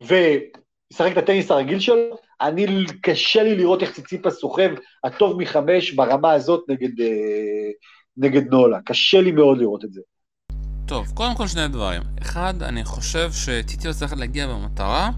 וישחק 0.00 1.12
את 1.12 1.16
הטניס 1.16 1.50
הרגיל 1.50 1.80
שלו, 1.80 2.16
אני, 2.40 2.66
קשה 3.02 3.42
לי 3.42 3.56
לראות 3.56 3.82
איך 3.82 3.92
ציציפס 3.92 4.30
סוחב 4.30 4.70
טוב 5.04 5.42
מחמש 5.42 5.92
ברמה 5.92 6.32
הזאת 6.32 6.64
נגד, 6.68 7.00
אה, 7.00 7.70
נגד 8.16 8.50
נולה. 8.50 8.78
קשה 8.84 9.20
לי 9.20 9.32
מאוד 9.32 9.58
לראות 9.58 9.84
את 9.84 9.92
זה. 9.92 10.00
טוב, 10.86 11.06
קודם 11.14 11.34
כל 11.34 11.46
שני 11.46 11.68
דברים. 11.68 12.02
אחד, 12.22 12.62
אני 12.62 12.84
חושב 12.84 13.30
שציציפס 13.32 13.94
צריך 13.94 14.14
להגיע 14.16 14.46
במטרה. 14.46 15.10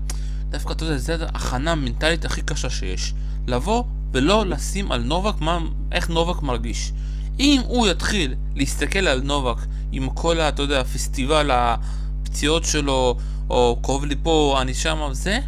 דווקא 0.57 0.73
אתה 0.73 0.85
יודע, 0.85 0.97
זו 0.97 1.13
ההכנה 1.13 1.73
המנטלית 1.73 2.25
הכי 2.25 2.43
קשה 2.43 2.71
שיש. 2.71 3.15
לבוא 3.47 3.85
ולא 4.13 4.47
לשים 4.47 4.93
על 4.93 5.03
נובק 5.03 5.41
מה, 5.41 5.59
איך 5.93 6.11
נובק 6.11 6.43
מרגיש. 6.43 6.93
אם 7.41 7.61
הוא 7.67 7.87
יתחיל 7.87 8.35
להסתכל 8.55 8.99
על 8.99 9.21
נובק 9.21 9.57
עם 9.93 10.11
כל, 10.11 10.41
אתה 10.41 10.63
יודע, 10.63 10.81
הפסטיבל 10.81 11.51
הפציעות 11.53 12.65
שלו, 12.65 13.17
או 13.51 13.79
כאוב 13.83 14.05
לי 14.05 14.15
פה, 14.23 14.59
אני 14.61 14.75
שם, 14.75 15.09
זה, 15.13 15.39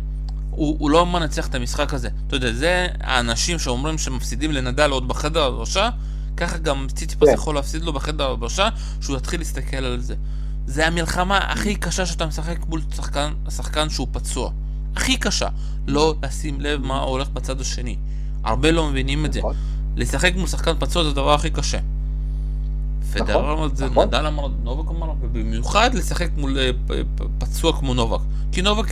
הוא, 0.51 0.77
הוא 0.79 0.91
לא 0.91 1.07
מנצח 1.07 1.47
את 1.47 1.55
המשחק 1.55 1.95
הזה. 1.95 2.09
אתה 2.27 2.37
יודע, 2.37 2.53
זה 2.53 2.87
האנשים 3.01 3.59
שאומרים 3.59 3.99
שמפסידים 3.99 4.53
לנדל 4.53 4.91
עוד 4.91 5.09
בחדר 5.09 5.43
הראשה, 5.43 5.91
ככה 6.37 6.59
גם 6.59 6.87
ציציפס 6.95 7.29
yeah. 7.29 7.33
יכול 7.33 7.55
להפסיד 7.55 7.83
לו 7.83 7.93
בחדר 7.93 8.25
הראשה, 8.25 8.69
שהוא 9.01 9.17
יתחיל 9.17 9.41
להסתכל 9.41 9.77
על 9.77 10.01
זה. 10.01 10.15
זה 10.67 10.87
המלחמה 10.87 11.39
הכי 11.39 11.77
קשה 11.77 12.07
שאתה 12.07 12.27
משחק 12.27 12.59
מול 12.69 12.81
שחקן, 12.97 13.33
שחקן 13.51 13.91
שהוא 13.91 14.09
פצוע. 14.13 14.51
הכי 14.97 15.17
קשה. 15.17 15.49
לא 15.87 16.15
לשים 16.23 16.61
לב 16.61 16.81
מה 16.83 17.01
הולך 17.01 17.29
בצד 17.29 17.61
השני. 17.61 17.97
הרבה 18.45 18.71
לא 18.71 18.89
מבינים 18.91 19.25
את 19.25 19.33
זה. 19.33 19.39
נכון. 19.39 19.55
לשחק 19.97 20.33
מול 20.37 20.47
שחקן 20.47 20.73
פצוע 20.79 21.05
זה 21.05 21.11
הדבר 21.11 21.35
הכי 21.35 21.51
קשה. 21.51 21.79
פדרר 23.13 23.53
אמר 23.53 23.67
את 23.67 23.77
זה, 23.77 23.87
נכון. 23.87 24.07
נדל 24.07 24.27
אמר, 24.27 24.49
נובק 24.63 24.91
אמר, 24.91 25.13
ובמיוחד 25.21 25.95
לשחק 25.95 26.29
מול 26.37 26.59
אה, 26.59 26.71
פצוע 27.39 27.79
כמו 27.79 27.95
נובק. 27.95 28.21
כי 28.53 28.63
נובק, 28.63 28.87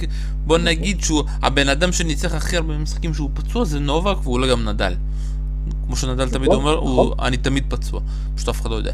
בוא 0.46 0.58
נגיד 0.58 1.04
שהוא, 1.04 1.24
הבן 1.42 1.68
אדם 1.68 1.92
שניצח 1.92 2.34
הכי 2.34 2.56
הרבה 2.56 2.74
במשחקים 2.74 3.14
שהוא 3.14 3.30
פצוע 3.34 3.64
זה 3.64 3.80
נובק 3.80 4.16
והוא 4.22 4.40
לא 4.40 4.50
גם 4.50 4.68
נדל. 4.68 4.94
כמו 5.86 5.96
שנדל 5.96 6.28
תמיד 6.28 6.50
נכון, 6.50 6.64
אומר, 6.64 6.76
נכון. 6.76 7.26
אני 7.26 7.36
תמיד 7.36 7.64
פצוע. 7.68 8.00
פשוט 8.34 8.48
אף 8.48 8.60
אחד 8.60 8.70
לא 8.70 8.74
יודע. 8.74 8.92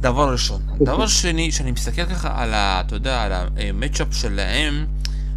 דבר 0.00 0.32
ראשון. 0.32 0.60
דבר 0.80 1.06
שני, 1.06 1.52
שאני 1.52 1.70
מסתכל 1.70 2.04
ככה 2.04 2.42
על 2.42 2.54
ה... 2.54 2.80
אתה 2.80 2.96
יודע, 2.96 3.22
על 3.22 3.32
המצ'אפ 3.56 4.08
שלהם, 4.12 4.86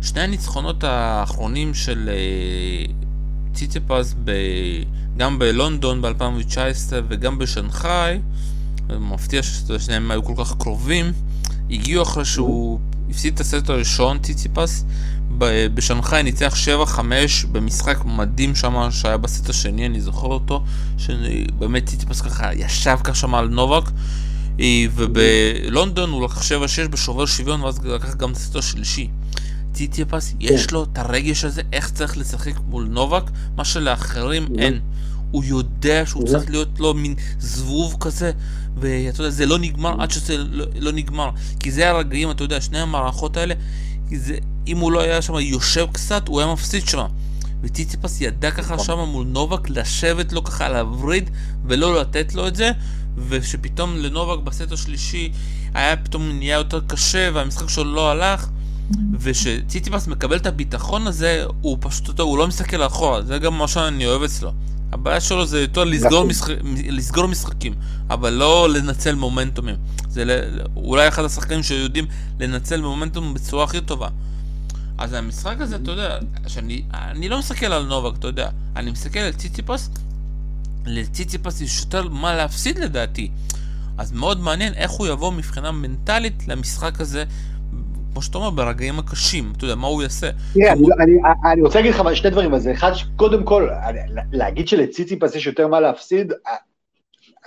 שני 0.02 0.22
הניצחונות 0.22 0.84
האחרונים 0.84 1.74
של 1.74 2.10
אה, 2.14 2.94
ציציפס 3.54 4.16
ב... 4.24 4.32
גם 5.18 5.40
בלונדון 5.40 6.02
ב-2019 6.02 6.94
וגם 7.08 7.38
בשנגחאי, 7.38 8.20
מפתיע 8.90 9.44
ששניהם 9.44 10.12
היו 10.12 10.24
כל 10.24 10.34
כך 10.38 10.56
קרובים, 10.58 11.12
הגיעו 11.70 12.04
אחרי 12.04 12.26
שהוא 12.26 12.80
הפסיד 13.10 13.34
את 13.34 13.40
הסט 13.40 13.70
הראשון, 13.70 14.20
ציציפס, 14.20 14.86
בשנגחאי 15.74 16.24
ניצח 16.24 16.56
7-5 16.96 17.00
במשחק 17.52 17.98
מדהים 18.06 18.56
שם 18.56 18.92
שהיה 18.92 19.18
בסט 19.18 19.50
השני, 19.50 19.86
אני 19.86 20.02
זוכר 20.02 20.28
אותו, 20.28 20.64
שבאמת 20.98 21.86
ציציפס 21.86 22.22
ככה 22.22 22.54
ישב 22.54 22.98
ככה 23.04 23.16
שם 23.16 23.36
על 23.36 23.48
נובק, 23.48 23.92
אה, 24.60 24.86
ובלונדון 24.96 26.10
הוא 26.10 26.26
לקח 26.26 26.42
7-6 26.42 26.88
בשובר 26.90 27.26
שוויון, 27.26 27.62
ואז 27.62 27.86
לקח 27.86 28.16
גם 28.16 28.32
את 28.32 28.36
הסט 28.36 28.56
השלישי. 28.56 29.10
ציציפס, 29.78 30.34
יש 30.40 30.72
לו 30.72 30.84
את 30.84 30.98
הרגש 30.98 31.46
הזה, 31.46 31.62
איך 31.74 31.92
צריך 31.92 32.18
לשחק 32.18 32.54
מול 32.68 32.88
נובק, 32.90 33.24
מה 33.56 33.66
שלאחרים 33.66 34.48
אין. 34.58 34.80
הוא 35.32 35.44
יודע 35.44 36.06
שהוא 36.06 36.28
צריך 36.28 36.50
להיות 36.50 36.80
לו 36.80 36.94
מין 36.94 37.16
זבוב 37.40 37.98
כזה, 38.00 38.32
ואתה 38.78 39.22
יודע, 39.22 39.30
זה 39.30 39.46
לא 39.46 39.60
נגמר 39.60 40.02
עד 40.02 40.12
שזה 40.12 40.38
לא, 40.38 40.66
לא 40.80 40.92
נגמר. 40.92 41.30
כי 41.60 41.72
זה 41.72 41.90
הרגעים, 41.90 42.32
אתה 42.32 42.44
יודע, 42.44 42.62
שני 42.62 42.80
המערכות 42.80 43.38
האלה, 43.38 43.54
זה, 44.16 44.38
אם 44.68 44.78
הוא 44.78 44.92
לא 44.92 45.02
היה 45.02 45.22
שם 45.22 45.34
יושב 45.40 45.88
קצת, 45.92 46.28
הוא 46.28 46.40
היה 46.40 46.54
מפסיד 46.54 46.88
שם. 46.88 47.06
וציציפס 47.62 48.22
ידע 48.22 48.52
ככה 48.52 48.74
נכון. 48.74 48.86
שם 48.86 49.00
מול 49.00 49.26
נובק 49.26 49.70
לשבת 49.70 50.34
לו 50.34 50.44
ככה 50.44 50.66
על 50.66 50.76
הווריד 50.76 51.30
ולא 51.66 52.02
לתת 52.02 52.36
לו 52.36 52.48
את 52.48 52.56
זה 52.56 52.72
ושפתאום 53.28 53.96
לנובק 53.98 54.44
בסט 54.44 54.72
השלישי 54.72 55.32
היה 55.74 55.96
פתאום 55.98 56.30
נהיה 56.30 56.58
יותר 56.58 56.82
קשה 56.88 57.30
והמשחק 57.34 57.70
שלו 57.70 57.96
לא 57.96 58.12
הלך 58.12 58.50
ושציציפס 59.20 60.08
מקבל 60.08 60.38
את 60.38 60.46
הביטחון 60.46 61.08
הזה 61.08 61.44
הוא 61.62 61.78
פשוט 61.82 62.08
אותו, 62.08 62.24
הוא 62.24 62.38
לא 62.38 62.48
מסתכל 62.48 62.86
אחורה 62.86 63.22
זה 63.22 63.38
גם 63.38 63.58
מה 63.58 63.68
שאני 63.68 64.06
אוהב 64.06 64.24
אצלו 64.24 64.52
הבעיה 64.92 65.22
שלו 65.22 65.46
זה 65.46 65.62
יותר 65.62 65.84
לסגור, 65.84 66.10
נכון. 66.10 66.28
משחק, 66.28 66.56
לסגור 66.90 67.28
משחקים 67.28 67.74
אבל 68.10 68.34
לא 68.34 68.70
לנצל 68.70 69.16
מומנטומים 69.16 69.76
זה 70.10 70.26
ל- 70.26 70.62
אולי 70.76 71.08
אחד 71.08 71.24
השחקנים 71.26 71.64
שיודעים 71.64 72.06
לנצל 72.40 72.82
מומנטום 72.82 73.34
בצורה 73.34 73.64
הכי 73.64 73.82
טובה 73.82 74.08
אז 74.98 75.14
המשחק 75.14 75.56
הזה, 75.60 75.76
אתה 75.76 75.92
יודע, 75.92 76.18
שאני 76.48 76.84
אני 76.94 77.30
לא 77.30 77.40
מסתכל 77.40 77.66
על 77.66 77.86
נובק, 77.86 78.18
אתה 78.20 78.28
יודע, 78.28 78.50
אני 78.76 78.92
מסתכל 78.92 79.20
על 79.20 79.34
ציציפס, 79.34 79.90
לציציפס 80.86 81.62
יש 81.62 81.80
יותר 81.80 82.10
מה 82.10 82.36
להפסיד 82.36 82.80
לדעתי. 82.80 83.32
אז 83.98 84.12
מאוד 84.12 84.40
מעניין 84.40 84.74
איך 84.74 84.92
הוא 84.92 85.08
יבוא 85.08 85.32
מבחינה 85.32 85.72
מנטלית 85.72 86.48
למשחק 86.48 87.02
הזה, 87.02 87.24
כמו 88.18 88.22
שאתה 88.22 88.38
אומר, 88.38 88.50
ברגעים 88.50 89.00
הקשים, 89.00 89.54
אתה 89.58 89.66
יודע, 89.66 89.76
מה 89.76 89.88
הוא 89.88 90.02
יעשה. 90.04 90.30
תראה, 90.54 90.74
אני, 91.52 91.62
רוצה 91.62 91.80
להגיד 91.80 91.94
לך 91.94 92.04
שני 92.14 92.30
דברים 92.30 92.54
על 92.54 92.60
זה. 92.60 92.72
אחד, 92.72 92.92
קודם 93.16 93.44
כל, 93.44 93.70
להגיד 94.32 94.68
שלציציפס 94.68 95.36
יש 95.36 95.48
יותר 95.48 95.68
מה 95.68 95.80
להפסיד, 95.80 96.32
אה, 96.32 96.56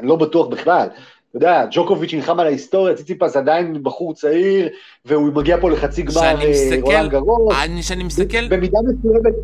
אני 0.00 0.08
לא 0.08 0.16
בטוח 0.16 0.46
בכלל. 0.46 0.88
אתה 1.30 1.36
יודע, 1.36 1.66
ג'וקוביץ' 1.70 2.14
נלחם 2.14 2.40
על 2.40 2.46
ההיסטוריה, 2.46 2.94
ציציפס 2.94 3.36
עדיין 3.36 3.82
בחור 3.82 4.14
צעיר, 4.14 4.68
והוא 5.04 5.32
מגיע 5.32 5.60
פה 5.60 5.70
לחצי 5.70 6.02
גמר 6.02 6.36
כשאני 6.36 6.72
אה, 6.72 6.80
רולנד 6.82 7.10
גרוס. 7.10 7.54
אני, 7.64 7.82
שאני 7.82 8.04
מסתכל, 8.04 8.48
במידה 8.48 8.78
מסוימת, 8.82 9.34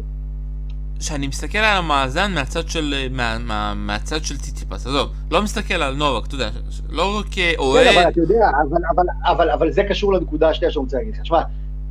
כשאני 1.01 1.27
מסתכל 1.27 1.59
על 1.59 1.79
המאזן 1.79 2.33
מהצד 2.35 2.69
של, 2.69 2.95
מה, 3.11 3.39
מה, 3.39 3.75
מהצד 3.75 4.25
של 4.25 4.39
ציציפס, 4.39 4.87
עזוב, 4.87 5.11
לא 5.31 5.43
מסתכל 5.43 5.75
על 5.75 5.95
נובק, 5.95 6.27
אתה 6.27 6.35
יודע, 6.35 6.51
לא 6.89 7.23
כן, 7.31 7.53
אבל 7.59 8.09
אתה 8.09 8.21
יודע, 8.21 8.49
אבל, 8.69 8.81
אבל, 8.95 9.05
אבל, 9.27 9.51
אבל 9.51 9.73
זה 9.73 9.83
קשור 9.89 10.13
לנקודה 10.13 10.49
השנייה 10.49 10.73
שאני 10.73 10.83
רוצה 10.83 10.97
להגיד 10.97 11.15
לך. 11.15 11.27
שמע, 11.27 11.43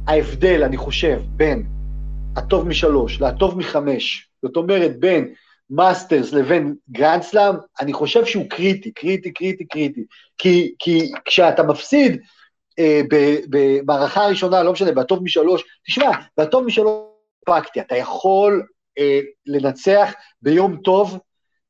ההבדל, 0.07 0.63
אני 0.63 0.77
חושב, 0.77 1.21
בין 1.27 1.63
הטוב 2.35 2.67
משלוש 2.67 3.21
לטוב 3.21 3.57
מחמש, 3.57 4.29
זאת 4.41 4.55
אומרת, 4.55 4.99
בין 4.99 5.33
מאסטרס 5.69 6.33
לבין 6.33 6.75
גרנד 6.91 7.21
סלאם, 7.21 7.55
אני 7.79 7.93
חושב 7.93 8.25
שהוא 8.25 8.45
קריטי, 8.49 8.91
קריטי, 8.91 9.31
קריטי, 9.33 9.65
קריטי. 9.65 10.05
כי, 10.37 10.73
כי 10.79 11.11
כשאתה 11.25 11.63
מפסיד 11.63 12.21
אה, 12.79 13.01
במערכה 13.49 14.23
הראשונה, 14.23 14.63
לא 14.63 14.71
משנה, 14.71 14.91
בטוב 14.91 15.23
משלוש, 15.23 15.63
תשמע, 15.87 16.11
בטוב 16.37 16.65
משלוש 16.65 16.99
אתה 17.79 17.95
יכול 17.95 18.53
אה, 18.53 18.67
לנצח 19.45 20.13
ביום 20.41 20.77
טוב, 20.77 21.19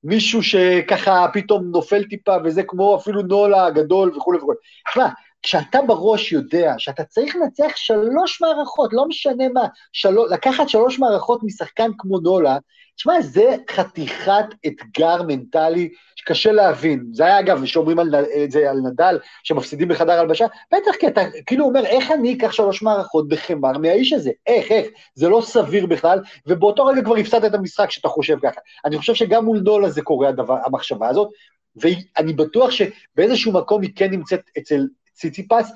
מישהו 0.03 0.43
שככה 0.43 1.25
פתאום 1.33 1.63
נופל 1.71 2.03
טיפה, 2.03 2.35
וזה 2.43 2.63
כמו 2.63 2.95
אפילו 2.95 3.21
נולה 3.21 3.65
הגדול 3.65 4.17
וכולי 4.17 4.37
וכולי. 4.37 4.57
תשמע, 4.89 5.07
כשאתה 5.41 5.81
בראש 5.81 6.31
יודע 6.31 6.73
שאתה 6.77 7.03
צריך 7.03 7.35
לנצח 7.35 7.75
שלוש 7.75 8.41
מערכות, 8.41 8.89
לא 8.93 9.07
משנה 9.07 9.49
מה, 9.53 9.65
של... 9.93 10.15
לקחת 10.31 10.69
שלוש 10.69 10.99
מערכות 10.99 11.43
משחקן 11.43 11.91
כמו 11.97 12.19
נולה, 12.19 12.57
תשמע, 12.95 13.21
זה 13.21 13.55
חתיכת 13.71 14.45
אתגר 14.67 15.23
מנטלי 15.27 15.89
שקשה 16.25 16.51
להבין. 16.51 17.05
זה 17.11 17.25
היה 17.25 17.39
אגב, 17.39 17.65
שאומרים 17.65 17.99
על, 17.99 18.15
את 18.43 18.51
זה 18.51 18.69
על 18.69 18.77
נדל, 18.77 19.19
שמפסידים 19.43 19.87
בחדר 19.87 20.11
הלבשה, 20.11 20.45
בטח 20.73 20.91
כי 20.99 21.07
אתה 21.07 21.21
כאילו 21.45 21.65
אומר, 21.65 21.85
איך 21.85 22.11
אני 22.11 22.33
אקח 22.33 22.51
שלוש 22.51 22.81
מערכות 22.81 23.27
בחמר 23.27 23.77
מהאיש 23.77 24.13
הזה? 24.13 24.31
איך, 24.47 24.71
איך? 24.71 24.87
זה 25.15 25.29
לא 25.29 25.41
סביר 25.41 25.85
בכלל, 25.85 26.19
ובאותו 26.47 26.85
רגע 26.85 27.01
כבר 27.01 27.15
הפסדת 27.17 27.45
את 27.45 27.53
המשחק 27.53 27.91
שאתה 27.91 28.07
חושב 28.07 28.37
ככה. 28.41 28.61
אני 28.85 28.97
חושב 28.97 29.13
שגם 29.13 29.45
מול 29.45 29.59
נולה 29.59 29.89
זה 29.89 30.01
קורה 30.01 30.29
הדבר, 30.29 30.57
המחשבה 30.65 31.07
הזאת, 31.07 31.29
ואני 31.75 32.33
בטוח 32.33 32.69
שבאיזשהו 32.71 33.51
מקום 33.51 33.81
היא 33.81 33.91
כן 33.95 34.11
נמצאת 34.11 34.41
אצל 34.57 34.87
ציציפס, 35.13 35.71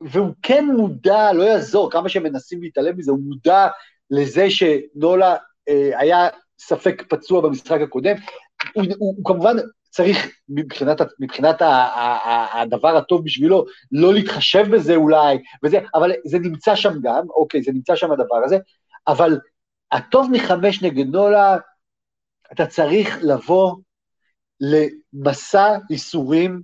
והוא 0.00 0.32
כן 0.42 0.64
מודע, 0.76 1.32
לא 1.32 1.42
יעזור, 1.42 1.90
כמה 1.90 2.08
שמנסים 2.08 2.62
להתעלם 2.62 2.98
מזה, 2.98 3.10
הוא 3.10 3.20
מודע 3.20 3.68
לזה 4.10 4.50
שנולה 4.50 5.36
אה, 5.68 5.90
היה 5.98 6.28
ספק 6.58 7.02
פצוע 7.08 7.40
במשחק 7.40 7.80
הקודם. 7.80 8.16
הוא, 8.72 8.84
הוא, 8.98 9.14
הוא 9.16 9.24
כמובן 9.24 9.56
צריך, 9.90 10.28
מבחינת, 10.48 11.00
מבחינת 11.20 11.62
ה, 11.62 11.66
ה, 11.66 12.02
ה, 12.28 12.62
הדבר 12.62 12.96
הטוב 12.96 13.24
בשבילו, 13.24 13.64
לא 13.92 14.14
להתחשב 14.14 14.64
בזה 14.72 14.94
אולי, 14.94 15.38
וזה, 15.64 15.80
אבל 15.94 16.12
זה 16.24 16.38
נמצא 16.38 16.76
שם 16.76 16.92
גם, 17.02 17.26
אוקיי, 17.30 17.62
זה 17.62 17.72
נמצא 17.72 17.96
שם 17.96 18.12
הדבר 18.12 18.44
הזה, 18.44 18.58
אבל 19.06 19.38
הטוב 19.92 20.30
מחמש 20.32 20.82
נגד 20.82 21.06
נולה, 21.06 21.56
אתה 22.52 22.66
צריך 22.66 23.18
לבוא 23.22 23.76
למסע 24.60 25.76
ייסורים, 25.90 26.62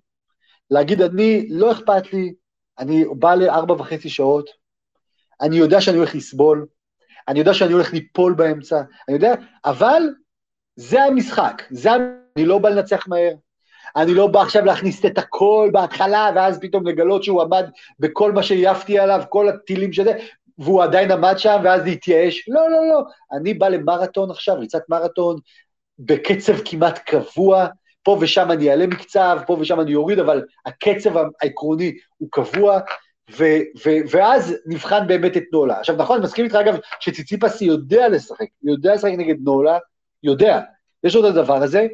להגיד, 0.70 1.02
אני, 1.02 1.48
לא 1.50 1.72
אכפת 1.72 2.12
לי, 2.12 2.34
אני 2.78 3.04
בא 3.18 3.34
לארבע 3.34 3.74
וחצי 3.74 4.08
שעות, 4.08 4.50
אני 5.40 5.56
יודע 5.56 5.80
שאני 5.80 5.96
הולך 5.96 6.14
לסבול, 6.14 6.66
אני 7.28 7.38
יודע 7.38 7.54
שאני 7.54 7.72
הולך 7.72 7.92
ליפול 7.92 8.34
באמצע, 8.34 8.82
אני 9.08 9.16
יודע, 9.16 9.34
אבל 9.64 10.02
זה 10.76 11.02
המשחק, 11.02 11.62
זה, 11.70 11.90
אני 12.36 12.44
לא 12.46 12.58
בא 12.58 12.68
לנצח 12.68 13.08
מהר, 13.08 13.32
אני 13.96 14.14
לא 14.14 14.26
בא 14.26 14.40
עכשיו 14.40 14.64
להכניס 14.64 15.04
את 15.04 15.18
הכל 15.18 15.70
בהתחלה, 15.72 16.30
ואז 16.34 16.58
פתאום 16.60 16.86
לגלות 16.86 17.24
שהוא 17.24 17.42
עמד 17.42 17.70
בכל 17.98 18.32
מה 18.32 18.42
שהעפתי 18.42 18.98
עליו, 18.98 19.22
כל 19.28 19.48
הטילים 19.48 19.92
שזה, 19.92 20.12
והוא 20.58 20.82
עדיין 20.82 21.10
עמד 21.10 21.34
שם, 21.38 21.60
ואז 21.64 21.84
להתייאש. 21.84 22.48
לא, 22.48 22.70
לא, 22.70 22.88
לא. 22.88 23.02
אני 23.32 23.54
בא 23.54 23.68
למרתון 23.68 24.30
עכשיו, 24.30 24.58
ריצת 24.58 24.82
מרתון, 24.88 25.36
בקצב 25.98 26.52
כמעט 26.64 26.98
קבוע, 26.98 27.66
פה 28.02 28.18
ושם 28.20 28.50
אני 28.50 28.70
אעלה 28.70 28.86
מקצב, 28.86 29.38
פה 29.46 29.56
ושם 29.60 29.80
אני 29.80 29.94
אוריד, 29.94 30.18
אבל 30.18 30.44
הקצב 30.66 31.10
העקרוני 31.42 31.94
הוא 32.16 32.28
קבוע, 32.32 32.80
ו- 33.38 33.62
ו- 33.86 34.00
ואז 34.10 34.56
נבחן 34.66 35.06
באמת 35.06 35.36
את 35.36 35.44
נולה. 35.52 35.78
עכשיו 35.78 35.96
נכון, 35.96 36.16
אני 36.16 36.24
מסכים 36.24 36.44
איתך 36.44 36.54
אגב, 36.54 36.76
שציציפס 37.00 37.62
יודע 37.62 38.08
לשחק, 38.08 38.46
יודע 38.62 38.94
לשחק 38.94 39.12
נגד 39.18 39.36
נולה, 39.42 39.78
יודע, 40.22 40.60
יש 41.04 41.16
את 41.16 41.24
הדבר 41.24 41.62
הזה, 41.62 41.86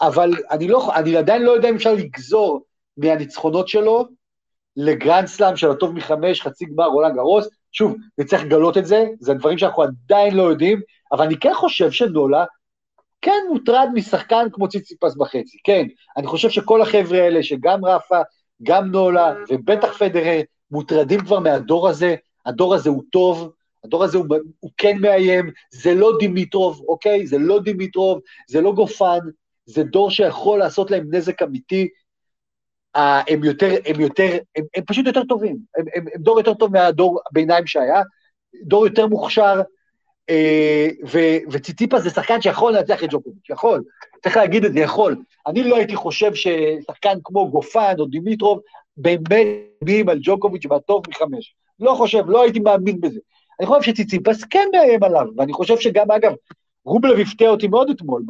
אבל 0.00 0.30
אני, 0.50 0.68
לא, 0.68 0.94
אני 0.94 1.16
עדיין 1.16 1.42
לא 1.42 1.50
יודע 1.50 1.68
אם 1.68 1.74
אפשר 1.74 1.94
לגזור 1.94 2.62
מהניצחונות 2.96 3.68
שלו 3.68 4.04
לגרנד 4.76 5.26
סלאם 5.26 5.56
של 5.56 5.70
הטוב 5.70 5.92
מחמש, 5.92 6.42
חצי 6.42 6.64
גמר 6.64 6.86
רולנד 6.86 7.14
גרוס, 7.14 7.48
שוב, 7.72 7.94
נצטרך 8.18 8.42
לגלות 8.42 8.78
את 8.78 8.86
זה, 8.86 9.04
זה 9.20 9.34
דברים 9.34 9.58
שאנחנו 9.58 9.82
עדיין 9.82 10.36
לא 10.36 10.42
יודעים, 10.42 10.80
אבל 11.12 11.24
אני 11.24 11.36
כן 11.36 11.54
חושב 11.54 11.90
שנולה 11.90 12.44
כן 13.22 13.42
מוטרד 13.52 13.88
משחקן 13.94 14.46
כמו 14.52 14.68
ציציפס 14.68 15.16
בחצי, 15.16 15.58
כן, 15.64 15.86
אני 16.16 16.26
חושב 16.26 16.50
שכל 16.50 16.82
החבר'ה 16.82 17.18
האלה, 17.18 17.42
שגם 17.42 17.84
רפה, 17.84 18.20
גם 18.62 18.90
נולה, 18.90 19.34
ובטח 19.48 19.98
פדרר, 19.98 20.40
מוטרדים 20.70 21.20
כבר 21.20 21.38
מהדור 21.38 21.88
הזה, 21.88 22.14
הדור 22.46 22.74
הזה 22.74 22.90
הוא 22.90 23.02
טוב, 23.12 23.52
הדור 23.84 24.04
הזה 24.04 24.18
הוא, 24.18 24.26
הוא 24.60 24.70
כן 24.76 24.98
מאיים, 25.00 25.50
זה 25.70 25.94
לא 25.94 26.12
דימיטרוב, 26.18 26.84
אוקיי? 26.88 27.26
זה 27.26 27.38
לא 27.38 27.60
דימיטרוב, 27.60 28.20
זה 28.48 28.60
לא 28.60 28.72
גופן, 28.72 29.18
זה 29.66 29.82
דור 29.82 30.10
שיכול 30.10 30.58
לעשות 30.58 30.90
להם 30.90 31.06
נזק 31.10 31.42
אמיתי, 31.42 31.88
אה, 32.96 33.22
הם 33.28 33.44
יותר, 33.44 33.74
הם 33.86 34.00
יותר, 34.00 34.38
הם, 34.56 34.64
הם 34.76 34.84
פשוט 34.86 35.06
יותר 35.06 35.24
טובים, 35.24 35.56
הם, 35.76 35.84
הם, 35.94 36.04
הם 36.14 36.22
דור 36.22 36.38
יותר 36.38 36.54
טוב 36.54 36.72
מהדור 36.72 37.20
הביניים 37.30 37.66
שהיה, 37.66 38.02
דור 38.62 38.86
יותר 38.86 39.06
מוכשר, 39.06 39.60
אה, 40.30 40.88
ו- 41.12 41.38
וציציפס 41.50 42.02
זה 42.02 42.10
שחקן 42.10 42.40
שיכול 42.40 42.76
לנצח 42.76 43.04
את 43.04 43.08
ג'וקוביץ', 43.10 43.50
יכול, 43.50 43.82
צריך 44.22 44.36
להגיד 44.36 44.64
את 44.64 44.72
זה, 44.72 44.80
יכול. 44.80 45.16
אני 45.46 45.64
לא 45.64 45.76
הייתי 45.76 45.96
חושב 45.96 46.30
ששחקן 46.34 47.18
כמו 47.24 47.50
גופן 47.50 47.94
או 47.98 48.06
דימיטרוב 48.06 48.60
באמת 48.96 49.58
מאיים 49.84 50.08
על 50.08 50.18
ג'וקוביץ' 50.22 50.66
והטוב 50.70 51.02
מחמש. 51.08 51.54
לא 51.80 51.94
חושב, 51.94 52.24
לא 52.26 52.42
הייתי 52.42 52.60
מאמין 52.60 53.00
בזה. 53.00 53.20
אני 53.60 53.66
חושב 53.66 53.82
שציציפס 53.82 54.44
כן 54.44 54.68
מאיים 54.72 55.02
עליו, 55.02 55.26
ואני 55.36 55.52
חושב 55.52 55.78
שגם, 55.78 56.10
אגב, 56.10 56.32
רובלב 56.84 57.18
הפתיע 57.18 57.50
אותי 57.50 57.68
מאוד 57.68 57.90
אתמול 57.90 58.22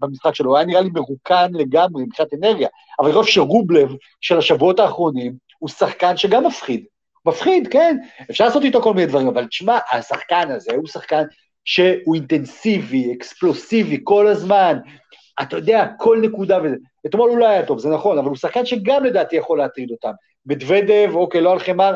במשחק 0.00 0.34
שלו, 0.34 0.50
הוא 0.50 0.56
היה 0.56 0.66
נראה 0.66 0.80
לי 0.80 0.90
מרוקן 0.94 1.50
לגמרי 1.52 2.04
מבחינת 2.04 2.34
אנרגיה, 2.34 2.68
אבל 2.98 3.08
אני 3.08 3.14
חושב 3.14 3.32
שרובלב 3.32 3.88
של 4.20 4.38
השבועות 4.38 4.80
האחרונים 4.80 5.34
הוא 5.58 5.68
שחקן 5.68 6.16
שגם 6.16 6.46
מפחיד. 6.46 6.84
מפחיד, 7.26 7.68
כן, 7.68 7.96
אפשר 8.30 8.44
לעשות 8.44 8.62
איתו 8.62 8.82
כל 8.82 8.94
מיני 8.94 9.06
דברים, 9.06 9.28
אבל 9.28 9.46
תשמע, 9.46 9.78
השחקן 9.92 10.50
הזה 10.50 10.72
הוא 10.76 10.86
שחקן 10.86 11.22
שהוא 11.64 12.14
אינטנסיבי, 12.14 13.12
אקספלוסיבי 13.12 14.00
כל 14.04 14.26
הזמן, 14.26 14.78
אתה 15.42 15.56
יודע, 15.56 15.86
כל 15.98 16.18
נקודה 16.22 16.58
וזה. 16.62 16.76
אתמול 17.06 17.30
הוא 17.30 17.38
לא 17.38 17.48
היה 17.48 17.66
טוב, 17.66 17.78
זה 17.78 17.88
נכון, 17.88 18.18
אבל 18.18 18.28
הוא 18.28 18.36
שחקן 18.36 18.66
שגם 18.66 19.04
לדעתי 19.04 19.36
יכול 19.36 19.58
להטריד 19.58 19.90
אותם. 19.90 20.12
מדוודב, 20.46 21.10
אוקיי, 21.14 21.40
לא 21.40 21.52
על 21.52 21.58
חמר, 21.58 21.94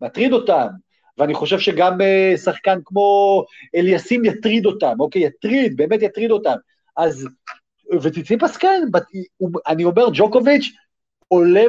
מטריד 0.00 0.32
אותם. 0.32 0.66
ואני 1.18 1.34
חושב 1.34 1.58
שגם 1.58 2.00
uh, 2.00 2.36
שחקן 2.36 2.78
כמו 2.84 3.44
אליסים 3.74 4.24
יטריד 4.24 4.66
אותם, 4.66 4.96
אוקיי, 5.00 5.22
יטריד, 5.22 5.76
באמת 5.76 6.02
יטריד 6.02 6.30
אותם. 6.30 6.56
אז, 6.96 7.28
וציציפס 8.02 8.56
כן, 8.56 8.82
אני 9.66 9.84
אומר, 9.84 10.06
ג'וקוביץ' 10.12 10.72
עולה 11.28 11.62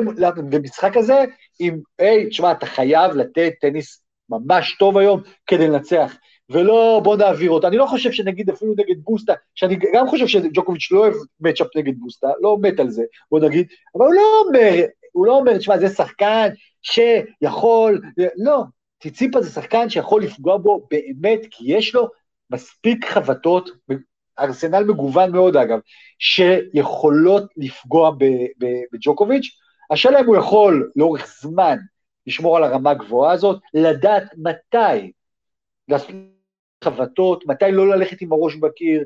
במשחק 0.50 0.98
הזה 0.98 1.26
עם, 1.60 1.80
היי, 2.00 2.30
תשמע, 2.30 2.52
אתה 2.52 2.66
חייב 2.66 3.12
לתת 3.12 3.52
טניס 3.62 4.04
ממש 4.30 4.76
טוב 4.80 4.98
היום 4.98 5.22
כדי 5.48 5.68
לנצח. 5.68 6.16
ולא 6.52 7.02
בוא 7.04 7.18
נעביר 7.18 7.52
אותו. 7.52 7.68
אני 7.68 7.78
לא 7.78 7.86
חושב 7.86 8.12
שנגיד 8.12 8.50
אפילו 8.50 8.74
נגד 8.78 8.96
בוסטה, 9.04 9.34
שאני 9.56 9.78
גם 9.94 10.08
חושב 10.08 10.28
שג'וקוביץ' 10.28 10.92
לא 10.92 11.00
אוהב 11.00 11.14
מצ'אפ 11.40 11.68
נגד 11.76 11.94
בוסטה, 12.00 12.28
לא 12.42 12.58
מת 12.62 12.80
על 12.80 12.90
זה, 12.90 13.04
בוא 13.32 13.40
נגיד, 13.40 13.68
אבל 13.96 14.06
הוא 14.06 14.14
לא 14.14 14.44
אומר, 14.48 14.86
הוא 15.12 15.26
לא 15.26 15.38
אומר, 15.38 15.58
תשמע, 15.58 15.78
זה 15.78 15.90
שחקן 15.90 16.50
שיכול, 16.82 18.02
לא, 18.38 18.64
ציציפה 19.02 19.42
זה 19.42 19.50
שחקן 19.50 19.90
שיכול 19.90 20.24
לפגוע 20.24 20.58
בו 20.58 20.88
באמת, 20.92 21.40
כי 21.52 21.64
יש 21.68 21.96
לו 21.96 22.08
מספיק 22.50 23.06
חבטות, 23.06 23.70
ארסנל 24.40 24.84
מגוון 24.84 25.32
מאוד 25.32 25.58
אגב, 25.58 25.80
שיכולות 26.20 27.44
לפגוע 27.58 28.12
בג'וקוביץ', 28.94 29.58
השאלה 29.92 30.20
אם 30.20 30.26
הוא 30.26 30.38
יכול 30.38 30.92
לאורך 30.96 31.36
זמן 31.42 31.78
לשמור 32.28 32.58
על 32.58 32.64
הרמה 32.64 32.92
הגבוהה 32.92 33.34
הזאת, 33.34 33.60
לדעת 33.74 34.24
מתי 34.38 35.12
לעשות 35.88 36.10
חבטות, 36.84 37.44
מתי 37.48 37.72
לא 37.72 37.90
ללכת 37.90 38.22
עם 38.22 38.32
הראש 38.32 38.56
בקיר, 38.56 39.04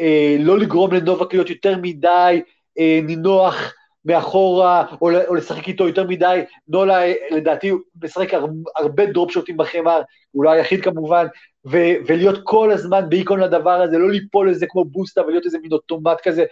אה, 0.00 0.36
לא 0.38 0.58
לגרום 0.58 0.92
לנובק 0.92 1.32
להיות 1.32 1.50
יותר 1.50 1.76
מדי 1.82 2.42
אה, 2.78 3.00
נינוח 3.02 3.74
מאחורה, 4.04 4.84
או, 5.00 5.10
או 5.28 5.34
לשחק 5.34 5.68
איתו 5.68 5.88
יותר 5.88 6.04
מדי, 6.04 6.40
נולה 6.68 7.00
לדעתי 7.30 7.68
הוא 7.68 7.80
משחק 8.02 8.34
הר, 8.34 8.46
הרבה 8.76 9.06
דרופשוטים 9.06 9.56
בחמר, 9.56 10.00
הוא 10.30 10.44
לא 10.44 10.50
היחיד 10.50 10.84
כמובן, 10.84 11.26
ו, 11.66 11.78
ולהיות 12.06 12.40
כל 12.44 12.70
הזמן 12.70 13.08
באיקון 13.08 13.40
לדבר 13.40 13.82
הזה, 13.82 13.98
לא 13.98 14.10
ליפול 14.10 14.50
לזה 14.50 14.66
כמו 14.68 14.84
בוסטה 14.84 15.22
ולהיות 15.22 15.44
איזה 15.44 15.58
מין 15.58 15.72
אוטומט 15.72 16.20
כזה, 16.22 16.44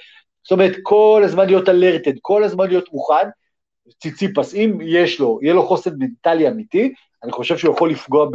זאת 0.42 0.52
אומרת 0.52 0.76
כל 0.82 1.22
הזמן 1.24 1.46
להיות 1.46 1.68
אלרטד, 1.68 2.12
כל 2.22 2.44
הזמן 2.44 2.68
להיות 2.68 2.92
מוכן, 2.92 3.28
ציציפס, 4.00 4.54
אם 4.54 4.78
יש 4.82 5.20
לו, 5.20 5.38
יהיה 5.42 5.54
לו 5.54 5.66
חוסן 5.66 5.90
מנטלי 5.98 6.48
אמיתי, 6.48 6.92
אני 7.22 7.32
חושב 7.32 7.58
שהוא 7.58 7.74
יכול 7.74 7.90
לפגוע 7.90 8.26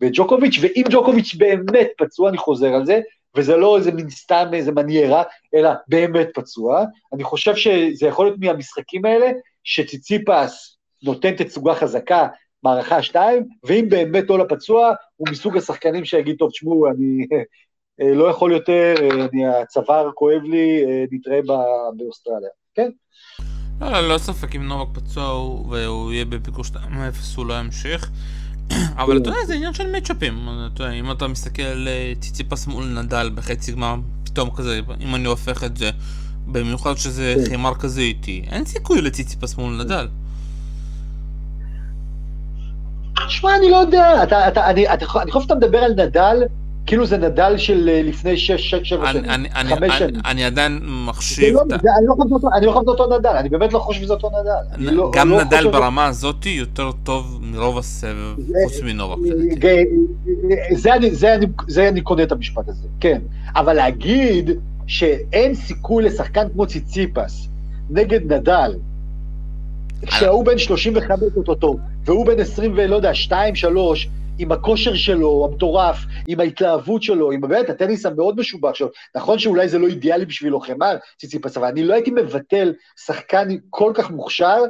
בג'וקוביץ', 0.00 0.58
ואם 0.60 0.84
ג'וקוביץ' 0.90 1.34
באמת 1.34 1.88
פצוע, 1.98 2.28
אני 2.28 2.38
חוזר 2.38 2.74
על 2.74 2.86
זה, 2.86 3.00
וזה 3.36 3.56
לא 3.56 3.76
איזה 3.78 3.92
מין 3.92 4.10
סתם 4.10 4.46
איזה 4.52 4.72
מניירה, 4.72 5.22
אלא 5.54 5.70
באמת 5.88 6.28
פצוע. 6.34 6.84
אני 7.14 7.24
חושב 7.24 7.56
שזה 7.56 8.06
יכול 8.06 8.26
להיות 8.26 8.38
מהמשחקים 8.40 9.04
האלה, 9.04 9.30
שציציפס 9.64 10.76
נותן 11.02 11.36
תצוגה 11.36 11.74
חזקה, 11.74 12.26
מערכה 12.62 13.02
שתיים, 13.02 13.48
ואם 13.64 13.86
באמת 13.88 14.24
לא 14.28 14.38
לפצוע, 14.38 14.94
הוא 15.16 15.28
מסוג 15.30 15.56
השחקנים 15.56 16.04
שיגיד, 16.04 16.36
טוב, 16.38 16.50
תשמעו, 16.50 16.86
אני 16.90 17.26
אה, 18.00 18.14
לא 18.14 18.30
יכול 18.30 18.52
יותר, 18.52 18.94
אה, 19.00 19.26
אני, 19.32 19.46
הצוואר 19.46 20.10
כואב 20.14 20.42
לי, 20.42 20.84
אה, 20.84 21.04
נתראה 21.10 21.40
באוסטרליה, 21.96 22.48
כן? 22.74 22.90
לא, 23.80 23.92
לא, 23.92 24.08
לא 24.08 24.18
ספק 24.18 24.56
אם 24.56 24.62
נובק 24.62 24.98
פצוע 24.98 25.24
והוא 25.70 26.12
יהיה 26.12 26.24
בפיקור 26.24 26.64
2-0 26.64 26.76
הוא 27.36 27.46
לא 27.46 27.60
ימשיך. 27.60 28.10
אבל 28.96 29.16
אתה 29.16 29.28
יודע, 29.28 29.38
זה 29.46 29.54
עניין 29.54 29.74
של 29.74 29.96
מצ'אפים. 29.96 30.48
אם 30.92 31.10
אתה 31.10 31.28
מסתכל 31.28 31.86
אה, 31.88 32.12
ציציפס 32.20 32.66
מול 32.66 32.84
נדל 32.84 33.30
בחצי 33.34 33.72
גמר, 33.72 33.96
פתאום 34.24 34.50
כזה, 34.50 34.80
אם 35.00 35.14
אני 35.14 35.24
הופך 35.24 35.64
את 35.64 35.76
זה, 35.76 35.90
במיוחד 36.46 36.96
שזה 36.96 37.34
כן. 37.36 37.50
חימר 37.50 37.74
כזה 37.74 38.00
איטי, 38.00 38.44
אין 38.50 38.64
סיכוי 38.64 39.00
לציציפס 39.00 39.56
מול 39.56 39.82
נדל. 39.82 40.08
שמע, 43.28 43.56
אני 43.56 43.70
לא 43.70 43.76
יודע, 43.76 44.22
אני 45.20 45.30
חושב 45.30 45.42
שאתה 45.42 45.54
מדבר 45.54 45.78
על 45.78 45.92
נדל 45.92 46.42
כאילו 46.86 47.06
זה 47.06 47.16
נדל 47.16 47.56
של 47.56 47.88
אה, 47.88 48.02
לפני 48.04 48.34
6-7 48.34 48.36
שנים, 48.36 49.04
5 49.64 49.98
שנים. 49.98 50.20
אני 50.24 50.44
עדיין 50.44 50.78
מחשיב... 50.82 51.54
לא, 51.54 51.62
אני 52.56 52.66
לא 52.66 52.72
חושב 52.72 52.88
אותו 52.88 53.18
נדל, 53.18 53.28
אני 53.28 53.48
באמת 53.48 53.72
לא 53.72 53.78
חושב 53.78 54.02
שזה 54.02 54.12
אותו 54.12 54.30
נדל. 54.40 54.92
לא- 54.92 55.10
גם 55.14 55.30
לא 55.30 55.44
נדל 55.44 55.70
ברמה 55.70 56.06
הזאת 56.06 56.46
יותר 56.46 56.90
טוב 57.02 57.38
מרוב 57.42 57.78
הסבב, 57.78 58.34
חוץ 58.64 58.80
מנובק. 58.82 59.16
זה 61.68 61.88
אני 61.88 62.00
קונה 62.00 62.22
את 62.22 62.32
המשפט 62.32 62.68
הזה, 62.68 62.88
כן. 63.00 63.20
אבל 63.56 63.72
להגיד 63.72 64.50
שאין 64.86 65.54
סיכוי 65.54 66.04
לשחקן 66.04 66.48
כמו 66.52 66.66
ציציפס 66.66 67.48
נגד 67.90 68.32
נדל, 68.32 68.74
כשהוא 70.06 70.44
בן 70.44 70.58
35 70.58 71.18
אותו, 71.48 71.76
והוא 72.04 72.26
בן 72.26 72.40
20 72.40 72.72
ולא 72.76 72.96
יודע, 72.96 73.14
2, 73.14 73.54
3, 73.56 74.08
עם 74.38 74.52
הכושר 74.52 74.94
שלו, 74.94 75.48
המטורף, 75.50 75.98
עם 76.28 76.40
ההתלהבות 76.40 77.02
שלו, 77.02 77.32
עם 77.32 77.40
באמת 77.40 77.70
הטניס 77.70 78.06
המאוד 78.06 78.40
משובח 78.40 78.74
שלו. 78.74 78.88
נכון 79.14 79.38
שאולי 79.38 79.68
זה 79.68 79.78
לא 79.78 79.86
אידיאלי 79.86 80.24
בשבילו 80.24 80.60
חמר, 80.60 80.96
ציציפס, 81.18 81.56
אבל 81.56 81.68
אני 81.68 81.84
לא 81.84 81.94
הייתי 81.94 82.10
מבטל 82.10 82.72
שחקן 83.04 83.48
כל 83.70 83.92
כך 83.94 84.10
מוכשר, 84.10 84.62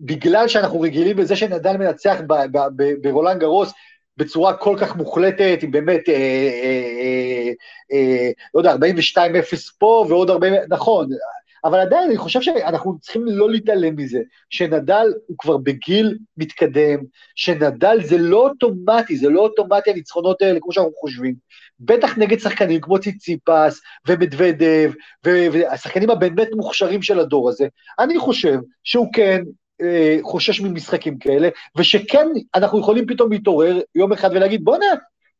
בגלל 0.00 0.48
שאנחנו 0.48 0.80
רגילים 0.80 1.16
בזה 1.16 1.36
שנדל 1.36 1.76
מנצח 1.76 2.16
ברולנד 3.02 3.40
גרוס, 3.40 3.72
בצורה 4.16 4.56
כל 4.56 4.76
כך 4.80 4.96
מוחלטת, 4.96 5.58
עם 5.62 5.70
באמת, 5.70 6.08
אה, 6.08 6.14
אה, 6.14 6.20
אה, 7.00 7.52
אה, 7.92 8.30
לא 8.54 8.60
יודע, 8.60 8.74
42-0 8.74 8.76
פה 9.78 10.06
ועוד 10.08 10.30
40, 10.30 10.54
נכון, 10.68 11.08
אבל 11.64 11.80
עדיין 11.80 12.04
אני 12.08 12.16
חושב 12.16 12.40
שאנחנו 12.40 12.98
צריכים 13.00 13.24
לא 13.26 13.50
להתעלם 13.50 13.96
מזה, 13.96 14.20
שנדל 14.50 15.12
הוא 15.26 15.36
כבר 15.38 15.56
בגיל 15.56 16.18
מתקדם, 16.36 16.98
שנדל 17.34 17.98
זה 18.02 18.18
לא 18.18 18.48
אוטומטי, 18.48 19.16
זה 19.16 19.28
לא 19.28 19.40
אוטומטי 19.40 19.90
הניצחונות 19.90 20.42
האלה 20.42 20.60
כמו 20.60 20.72
שאנחנו 20.72 20.92
חושבים. 20.92 21.34
בטח 21.80 22.18
נגד 22.18 22.38
שחקנים 22.38 22.80
כמו 22.80 22.98
ציציפס 22.98 23.80
ומדוודב, 24.08 24.92
והשחקנים 25.24 26.10
הבאמת 26.10 26.48
מוכשרים 26.56 27.02
של 27.02 27.20
הדור 27.20 27.48
הזה. 27.48 27.66
אני 27.98 28.18
חושב 28.18 28.58
שהוא 28.84 29.12
כן 29.12 29.42
אה, 29.80 30.18
חושש 30.22 30.60
ממשחקים 30.60 31.18
כאלה, 31.18 31.48
ושכן 31.76 32.26
אנחנו 32.54 32.80
יכולים 32.80 33.06
פתאום 33.06 33.32
להתעורר 33.32 33.80
יום 33.94 34.12
אחד 34.12 34.30
ולהגיד, 34.32 34.64
בואנה, 34.64 34.86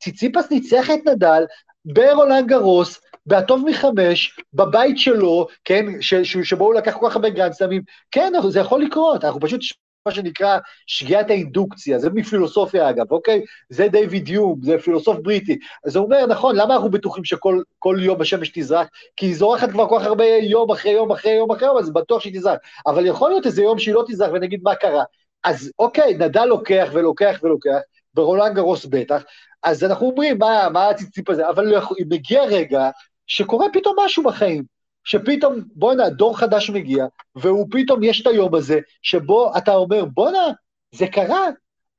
ציציפס 0.02 0.50
ניצח 0.50 0.90
את 0.90 1.08
נדל 1.08 1.44
ברולנד 1.84 2.46
גרוס, 2.46 3.00
והטוב 3.26 3.64
מחמש, 3.66 4.36
בבית 4.54 4.98
שלו, 4.98 5.46
כן, 5.64 5.86
ש, 6.00 6.14
ש, 6.14 6.36
שבו 6.36 6.64
הוא 6.64 6.74
לקח 6.74 6.96
כל 7.00 7.06
כך 7.08 7.16
הרבה 7.16 7.28
גרנדסלמים, 7.28 7.82
כן, 8.10 8.32
זה 8.48 8.60
יכול 8.60 8.82
לקרות, 8.82 9.24
אנחנו 9.24 9.40
פשוט, 9.40 9.60
מה 10.06 10.12
שנקרא 10.12 10.58
שגיאת 10.86 11.30
האינדוקציה, 11.30 11.98
זה 11.98 12.10
מפילוסופיה 12.10 12.90
אגב, 12.90 13.12
אוקיי? 13.12 13.42
זה 13.68 13.88
דיוויד 13.88 14.28
יום, 14.28 14.60
זה 14.62 14.78
פילוסוף 14.78 15.16
בריטי. 15.22 15.58
אז 15.86 15.96
הוא 15.96 16.04
אומר, 16.04 16.26
נכון, 16.26 16.56
למה 16.56 16.74
אנחנו 16.74 16.90
בטוחים 16.90 17.24
שכל 17.24 17.96
יום 17.98 18.20
השמש 18.20 18.50
תזרח? 18.54 18.86
כי 19.16 19.26
היא 19.26 19.36
זורחת 19.36 19.70
כבר 19.70 19.88
כל 19.88 19.96
כך 20.00 20.06
הרבה 20.06 20.24
יום 20.24 20.70
אחרי 20.70 20.92
יום 20.92 21.12
אחרי 21.12 21.32
יום 21.32 21.52
אחרי 21.52 21.68
יום, 21.68 21.78
אז 21.78 21.92
בטוח 21.92 22.22
שהיא 22.22 22.34
תזרח. 22.34 22.58
אבל 22.86 23.06
יכול 23.06 23.30
להיות 23.30 23.46
איזה 23.46 23.62
יום 23.62 23.78
שהיא 23.78 23.94
לא 23.94 24.04
תזרח 24.08 24.30
ונגיד 24.34 24.60
מה 24.62 24.74
קרה. 24.74 25.04
אז 25.44 25.72
אוקיי, 25.78 26.14
נדל 26.14 26.44
לוקח 26.44 26.88
ולוקח 26.92 27.38
ולוקח, 27.42 27.78
ברולנד 28.14 28.54
גרוס 28.54 28.86
בטח, 28.86 29.22
אז 29.62 29.84
אנחנו 29.84 30.06
אומרים, 30.06 30.38
מה, 30.38 30.68
מה 30.72 30.88
הציציפ 30.88 31.30
הזה? 31.30 31.48
אבל 31.48 31.74
מגיע 32.08 32.44
רגע 32.44 32.90
שקורה 33.26 33.66
פתאום 33.72 33.96
משהו 34.04 34.22
בחיים, 34.22 34.64
שפתאום, 35.04 35.54
בואנה, 35.74 36.10
דור 36.10 36.38
חדש 36.38 36.70
מגיע, 36.70 37.06
והוא 37.36 37.66
פתאום, 37.70 38.02
יש 38.02 38.22
את 38.22 38.26
היום 38.26 38.54
הזה, 38.54 38.78
שבו 39.02 39.56
אתה 39.56 39.74
אומר, 39.74 40.04
בואנה, 40.04 40.46
זה 40.94 41.06
קרה, 41.06 41.46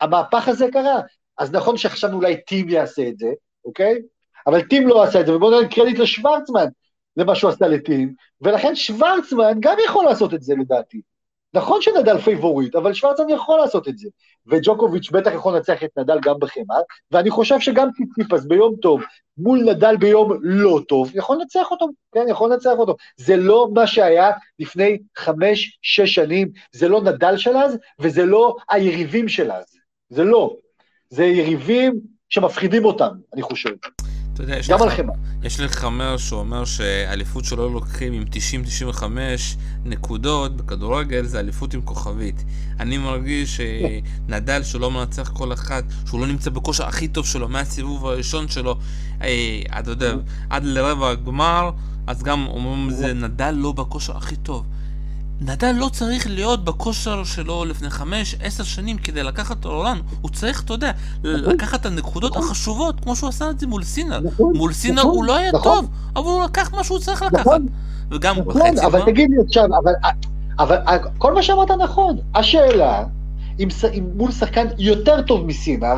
המהפך 0.02 0.48
הזה 0.48 0.66
קרה. 0.72 1.02
אז 1.38 1.52
נכון 1.52 1.78
שחשבנו 1.78 2.18
אולי 2.18 2.42
טים 2.42 2.70
יעשה 2.70 3.08
את 3.08 3.18
זה, 3.18 3.28
אוקיי? 3.66 4.02
אבל 4.48 4.62
טים 4.62 4.88
לא 4.88 5.04
עשה 5.04 5.22
את 5.22 5.26
זה, 5.26 5.36
ובואו 5.36 5.62
ניתן 5.62 5.76
קרדיט 5.76 6.00
לשוורצמן, 6.00 6.66
למה 7.18 7.36
שהוא 7.36 7.50
עשה 7.50 7.68
לטים, 7.68 8.14
ולכן 8.42 8.76
שוורצמן 8.76 9.58
גם 9.60 9.78
יכול 9.86 10.06
לעשות 10.06 10.34
את 10.34 10.42
זה 10.42 10.54
לדעתי. 10.56 11.02
נכון 11.54 11.82
שנדל 11.82 12.18
פייבוריט, 12.18 12.76
אבל 12.76 12.94
שוורצמן 12.94 13.30
יכול 13.30 13.60
לעשות 13.60 13.88
את 13.88 13.98
זה. 13.98 14.10
וג'וקוביץ' 14.48 15.12
בטח 15.12 15.32
יכול 15.34 15.56
לנצח 15.56 15.84
את 15.84 15.98
נדל 15.98 16.20
גם 16.24 16.36
בחמר, 16.40 16.82
ואני 17.12 17.30
חושב 17.30 17.60
שגם 17.60 17.90
ציציפס 17.92 18.46
ביום 18.46 18.76
טוב 18.82 19.02
מול 19.38 19.60
נדל 19.60 19.98
ביום 19.98 20.32
לא 20.42 20.80
טוב, 20.88 21.12
יכול 21.14 21.38
לנצח 21.40 21.72
אותו, 21.72 21.88
כן, 22.12 22.26
יכול 22.30 22.54
לנצח 22.54 22.74
אותו. 22.78 22.96
זה 23.18 23.36
לא 23.36 23.70
מה 23.74 23.88
שהיה 23.88 24.32
לפני 24.60 24.98
חמש, 25.18 25.80
שש 25.82 26.16
שנים, 26.16 26.52
זה 26.72 26.90
לא 26.90 27.02
נדל 27.02 27.38
של 27.38 27.58
אז, 27.58 27.78
וזה 28.00 28.26
לא 28.26 28.56
היריבים 28.70 29.28
של 29.28 29.52
אז. 29.52 29.66
זה 30.10 30.24
לא. 30.24 30.56
זה 31.10 31.26
יריבים 31.26 32.00
שמפחידים 32.30 32.86
אותם, 32.86 33.12
אני 33.34 33.42
חושב. 33.42 33.70
אתה 34.36 34.44
יודע, 34.44 34.58
יש, 34.58 34.70
לך, 34.70 34.82
יש 35.44 35.60
לך 35.60 35.76
חמר 35.76 36.18
שאומר 36.18 36.66
שאליפות 36.66 37.46
שלא 37.46 37.72
לוקחים 37.72 38.14
עם 38.14 38.24
90-95 38.94 39.04
נקודות 39.86 40.58
בכדורגל 40.58 41.26
זה 41.26 41.40
אליפות 41.40 41.74
עם 41.74 41.82
כוכבית. 41.82 42.44
אני 42.80 42.98
מרגיש 42.98 43.58
שנדל 43.58 44.64
שלא 44.64 44.92
מנצח 44.92 45.30
כל 45.30 45.54
אחד, 45.54 45.84
שהוא 46.06 46.20
לא 46.20 46.28
נמצא 46.28 46.50
בכושר 46.50 46.86
הכי 46.86 47.08
טוב 47.08 47.26
שלו 47.26 47.50
מהסיבוב 47.50 48.06
הראשון 48.06 48.48
שלו, 48.48 48.78
אה, 49.22 49.62
אתה 49.80 49.92
יודע, 49.92 50.14
עד 50.50 50.64
לרבע 50.64 51.10
הגמר, 51.10 51.72
אז 52.08 52.24
גם 52.24 52.48
אומרים 52.48 52.90
זה 52.90 53.14
נדל 53.14 53.52
לא 53.52 53.72
בכושר 53.72 54.18
הכי 54.18 54.36
טוב. 54.36 54.66
נדל 55.42 55.72
לא 55.72 55.90
צריך 55.90 56.28
להיות 56.30 56.66
בכושר 56.66 57.24
שלו 57.24 57.66
לפני 57.66 57.90
חמש, 57.90 58.36
עשר 58.44 58.64
שנים 58.64 58.98
כדי 58.98 59.24
לקחת 59.24 59.60
את 59.60 59.66
העולם. 59.66 60.02
הוא 60.22 60.32
צריך, 60.32 60.64
אתה 60.64 60.74
יודע, 60.74 60.92
לקחת 61.24 61.82
את 61.82 61.86
הנקודות 61.86 62.32
נכון. 62.32 62.44
החשובות, 62.44 63.00
כמו 63.00 63.16
שהוא 63.16 63.30
עשה 63.30 63.50
את 63.50 63.60
זה 63.60 63.68
מול 63.68 63.84
סינר. 63.84 64.20
נכון, 64.20 64.58
מול 64.58 64.74
סינר 64.74 65.02
נכון, 65.02 65.16
הוא 65.16 65.26
לא 65.26 65.36
היה 65.36 65.52
נכון. 65.52 65.76
טוב, 65.76 65.90
אבל 66.16 66.26
הוא 66.26 66.44
לקח 66.44 66.74
מה 66.74 66.84
שהוא 66.84 67.00
צריך 67.00 67.22
לקחת. 67.22 67.40
נכון. 67.40 67.66
וגם 68.12 68.40
נכון, 68.40 68.54
בחצי 68.54 68.86
אבל 68.86 69.06
תגיד 69.06 69.30
לי 69.30 69.38
עכשיו, 69.46 69.66
אבל, 70.60 70.78
כל 71.18 71.34
מה 71.34 71.44
שאמרת 71.44 71.72
נכון. 71.72 72.18
השאלה, 72.36 73.06
אם 73.60 73.68
מול 74.16 74.32
שחקן 74.32 74.68
יותר 74.78 75.22
טוב 75.22 75.46
מסינר, 75.46 75.96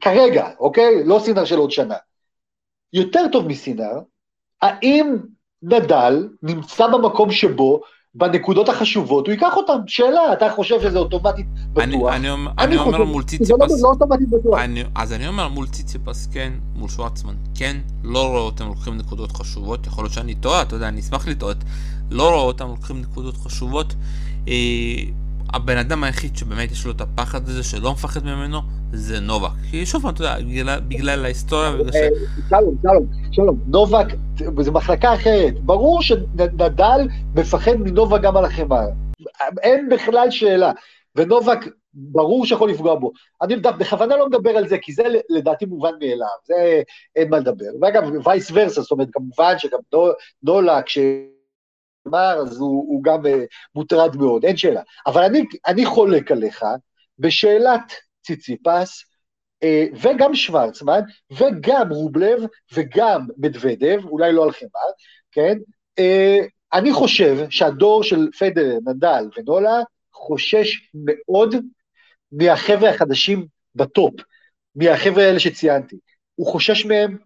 כרגע, 0.00 0.48
אוקיי? 0.60 1.04
לא 1.04 1.20
סינר 1.24 1.44
של 1.44 1.58
עוד 1.58 1.70
שנה, 1.70 1.94
יותר 2.92 3.24
טוב 3.32 3.46
מסינר, 3.46 4.00
האם 4.62 5.16
נדל 5.62 6.28
נמצא 6.42 6.86
במקום 6.86 7.30
שבו 7.30 7.80
בנקודות 8.18 8.68
החשובות 8.68 9.26
הוא 9.26 9.32
ייקח 9.32 9.56
אותם? 9.56 9.78
שאלה, 9.86 10.32
אתה 10.32 10.50
חושב 10.50 10.80
שזה 10.80 10.98
אוטומטית 10.98 11.46
אני, 11.78 11.96
בטוח? 11.96 12.12
אני, 12.12 12.30
אומר- 12.30 12.50
אני 12.58 12.66
אני 12.66 12.76
אומר 12.76 13.04
מול 13.04 13.22
שזה 13.28 13.52
לא, 13.52 13.56
ציציפס, 13.66 13.82
לא 13.82 13.88
אוטומטית 13.88 14.28
בטוח. 14.30 14.58
אני, 14.58 14.84
אז 14.94 15.12
אני 15.12 15.28
אומר 15.28 15.48
מול 15.48 15.66
ציציפס 15.66 16.28
כן, 16.32 16.52
מול 16.74 16.88
שוורצמן 16.88 17.34
כן, 17.54 17.76
לא 18.04 18.28
רואה 18.28 18.40
אותם 18.40 18.66
לוקחים 18.66 18.96
נקודות 18.96 19.32
חשובות, 19.32 19.86
יכול 19.86 20.04
להיות 20.04 20.12
שאני 20.12 20.34
טועה, 20.34 20.62
אתה 20.62 20.76
יודע, 20.76 20.88
אני 20.88 21.00
אשמח 21.00 21.28
לטעות, 21.28 21.56
לא 22.10 22.28
רואה 22.28 22.42
אותם 22.42 22.68
לוקחים 22.68 23.00
נקודות 23.00 23.36
חשובות. 23.36 23.94
אה, 24.48 24.54
הבן 25.52 25.76
אדם 25.76 26.04
היחיד 26.04 26.36
שבאמת 26.36 26.70
יש 26.70 26.86
לו 26.86 26.92
את 26.92 27.00
הפחד 27.00 27.48
הזה 27.48 27.62
שלא 27.62 27.92
מפחד 27.92 28.24
ממנו 28.24 28.58
זה 28.92 29.20
נובק. 29.20 29.50
כי 29.70 29.86
שוב 29.86 30.02
פעם, 30.02 30.14
אתה 30.14 30.22
יודע, 30.22 30.38
בגלל, 30.38 30.80
בגלל 30.80 31.24
ההיסטוריה, 31.24 31.72
בגלל 31.72 31.92
ש... 31.92 31.96
אה, 31.96 32.08
שלום, 32.48 32.76
שלום, 32.82 33.06
שלום, 33.32 33.58
נובק, 33.66 34.06
זו 34.60 34.72
מחלקה 34.72 35.14
אחרת. 35.14 35.60
ברור 35.60 36.02
שנדל 36.02 37.08
מפחד 37.34 37.74
מנובק 37.74 38.20
גם 38.22 38.36
על 38.36 38.44
החמר. 38.44 38.86
אין 39.62 39.88
בכלל 39.88 40.30
שאלה. 40.30 40.72
ונובק, 41.16 41.58
ברור 41.94 42.46
שיכול 42.46 42.70
לפגוע 42.70 42.94
בו. 42.94 43.12
אני 43.42 43.56
בכוונה 43.56 44.16
לא 44.16 44.28
מדבר 44.28 44.50
על 44.50 44.68
זה, 44.68 44.78
כי 44.82 44.92
זה 44.92 45.02
לדעתי 45.30 45.66
מובן 45.66 45.92
מאליו, 46.00 46.26
זה 46.44 46.82
אין 47.16 47.30
מה 47.30 47.38
לדבר. 47.38 47.64
ואגב, 47.80 48.02
וייס 48.26 48.50
ורסה, 48.54 48.80
זאת 48.82 48.90
אומרת, 48.90 49.08
כמובן 49.12 49.54
שגם 49.58 49.78
נו- 49.92 50.12
נולה, 50.42 50.82
כשאמר, 52.06 52.38
אז 52.38 52.60
הוא, 52.60 52.84
הוא 52.88 53.02
גם 53.02 53.26
אה, 53.26 53.44
מוטרד 53.74 54.16
מאוד, 54.16 54.44
אין 54.44 54.56
שאלה. 54.56 54.80
אבל 55.06 55.22
אני, 55.22 55.44
אני 55.66 55.86
חולק 55.86 56.32
עליך 56.32 56.64
בשאלת 57.18 57.92
ציציפס, 58.26 59.04
אה, 59.62 59.86
וגם 60.02 60.34
שוורצמן, 60.34 61.00
וגם 61.32 61.88
רובלב, 61.90 62.42
וגם 62.74 63.26
מדוודב, 63.38 64.00
אולי 64.04 64.32
לא 64.32 64.44
על 64.44 64.52
חמר, 64.52 64.90
כן? 65.32 65.58
אה, 65.98 66.38
אני 66.72 66.92
חושב 66.92 67.50
שהדור 67.50 68.02
של 68.02 68.28
פדר, 68.38 68.78
נדל 68.86 69.24
ונולה 69.36 69.80
חושש 70.12 70.90
מאוד 70.94 71.54
מהחבר'ה 72.32 72.90
החדשים 72.90 73.46
בטופ, 73.74 74.14
מהחבר'ה 74.74 75.24
האלה 75.24 75.40
שציינתי. 75.40 75.96
הוא 76.34 76.46
חושש 76.46 76.86
מהם, 76.86 77.16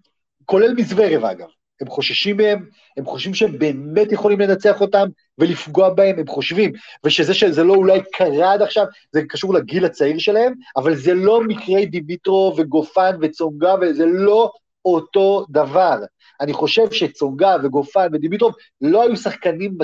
כולל 0.45 0.75
מזוורב 0.75 1.25
אגב. 1.25 1.49
הם 1.81 1.87
חוששים 1.87 2.37
מהם, 2.37 2.69
הם 2.97 3.05
חושבים 3.05 3.35
שהם 3.35 3.59
באמת 3.59 4.13
יכולים 4.13 4.41
לנצח 4.41 4.81
אותם 4.81 5.09
ולפגוע 5.39 5.91
בהם, 5.91 6.19
הם 6.19 6.27
חושבים, 6.27 6.73
ושזה 7.05 7.35
שזה 7.35 7.65
לא 7.65 7.75
אולי 7.75 8.01
קרה 8.13 8.53
עד 8.53 8.63
עכשיו, 8.63 8.85
זה 9.13 9.23
קשור 9.29 9.55
לגיל 9.55 9.85
הצעיר 9.85 10.19
שלהם, 10.19 10.53
אבל 10.77 10.97
זה 10.97 11.15
לא 11.15 11.43
מקרי 11.43 11.87
דימיטרו 11.87 12.55
וגופן 12.57 13.17
וצונגה, 13.21 13.75
וזה 13.81 14.07
לא 14.07 14.53
אותו 14.85 15.47
דבר. 15.51 15.99
אני 16.41 16.53
חושב 16.53 16.93
שצונגה 16.93 17.57
וגופן 17.63 18.09
ודימיטרוב 18.13 18.55
לא 18.81 19.03
היו 19.03 19.17
שחקנים 19.17 19.79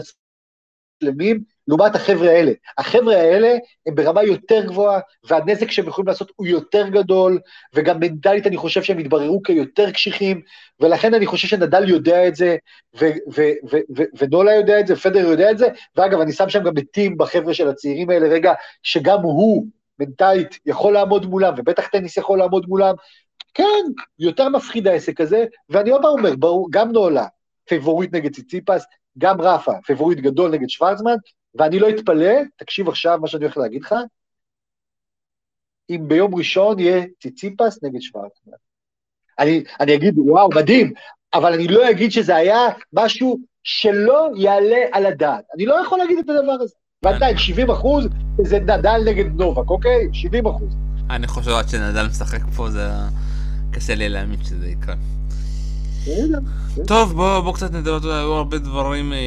שלמים 1.03 1.56
לעומת 1.69 1.95
החבר'ה 1.95 2.31
האלה. 2.31 2.53
החבר'ה 2.79 3.17
האלה 3.17 3.57
הם 3.87 3.95
ברמה 3.95 4.23
יותר 4.23 4.67
גבוהה, 4.67 5.01
והנזק 5.25 5.71
שהם 5.71 5.89
יכולים 5.89 6.09
לעשות 6.09 6.33
הוא 6.37 6.47
יותר 6.47 6.89
גדול, 6.89 7.39
וגם 7.75 8.01
מנטלית 8.01 8.47
אני 8.47 8.57
חושב 8.57 8.83
שהם 8.83 8.99
התבררו 8.99 9.43
כיותר 9.43 9.91
קשיחים, 9.91 10.41
ולכן 10.81 11.15
אני 11.15 11.27
חושב 11.27 11.49
שנדל 11.49 11.89
יודע 11.89 12.29
את 12.29 12.37
זה, 12.37 12.57
ונולה 14.19 14.55
יודע 14.55 14.81
את 14.81 14.87
זה, 14.87 14.97
פדר 14.97 15.19
יודע 15.19 15.51
את 15.51 15.59
זה, 15.59 15.67
ואגב, 15.97 16.21
אני 16.21 16.33
שם 16.33 16.49
שם 16.49 16.63
גם 16.63 16.79
את 16.79 16.85
טים 16.93 17.19
בחבר'ה 17.19 17.55
של 17.55 17.69
הצעירים 17.69 18.11
האלה, 18.11 18.29
רגע, 18.29 18.53
שגם 18.83 19.23
הוא 19.23 19.67
מנטלית 19.99 20.59
יכול 20.67 20.93
לעמוד 20.93 21.27
מולם, 21.27 21.55
ובטח 21.57 21.87
טניס 21.87 22.17
יכול 22.17 22.39
לעמוד 22.39 22.67
מולם, 22.69 22.95
כן, 23.55 23.85
יותר 24.19 24.49
מפחיד 24.49 24.87
העסק 24.89 25.21
הזה, 25.21 25.45
ואני 25.69 25.91
עוד 25.91 26.03
פעם 26.03 26.11
אומר, 26.11 26.37
ברור, 26.37 26.69
גם 26.71 26.93
נולה, 26.93 27.27
פייבוריט 27.69 28.15
נגד 28.15 28.35
ציציפס, 28.35 28.85
גם 29.19 29.41
רפה, 29.41 29.73
פייבוריט 29.85 30.19
גדול 30.19 30.51
נגד 30.51 30.69
שוורצמן, 30.69 31.17
ואני 31.59 31.79
לא 31.79 31.89
אתפלא, 31.89 32.35
תקשיב 32.57 32.89
עכשיו 32.89 33.19
מה 33.21 33.29
שאני 33.29 33.45
הולך 33.45 33.57
להגיד 33.57 33.83
לך, 33.83 33.95
אם 35.91 36.05
ביום 36.09 36.35
ראשון 36.35 36.79
יהיה 36.79 37.05
ציציפס 37.23 37.79
נגד 37.83 38.01
שוורצמן. 38.01 38.53
אני, 39.39 39.65
אני 39.81 39.95
אגיד, 39.95 40.19
וואו, 40.19 40.49
מדהים, 40.55 40.93
אבל 41.35 41.53
אני 41.53 41.69
לא 41.69 41.91
אגיד 41.91 42.13
שזה 42.13 42.37
היה 42.37 42.59
משהו 42.93 43.39
שלא 43.63 44.29
יעלה 44.37 44.79
על 44.93 45.07
הדעת. 45.07 45.45
אני 45.55 45.67
לא 45.67 45.75
יכול 45.87 45.99
להגיד 45.99 46.19
את 46.19 46.29
הדבר 46.29 46.53
הזה. 46.53 46.75
ועדיין, 47.03 47.39
70 47.39 47.71
אחוז 47.71 48.09
זה 48.43 48.59
נדל 48.59 49.01
נגד 49.07 49.27
נובק, 49.41 49.71
אוקיי? 49.71 50.09
70 50.13 50.47
אחוז. 50.47 50.77
אני 51.11 51.27
חושב 51.27 51.51
עד 51.51 51.69
שנדל 51.69 52.07
משחק 52.07 52.41
פה 52.57 52.71
זה 52.71 52.89
קשה 53.73 53.95
לי 53.95 54.09
להאמין 54.09 54.45
שזה 54.45 54.69
יקרה. 54.69 54.95
טוב 56.87 57.13
בוא, 57.13 57.41
בוא 57.41 57.55
קצת 57.55 57.73
נדבר, 57.73 58.13
היו 58.13 58.33
הרבה 58.33 58.59
דברים 58.59 59.13
אה, 59.13 59.19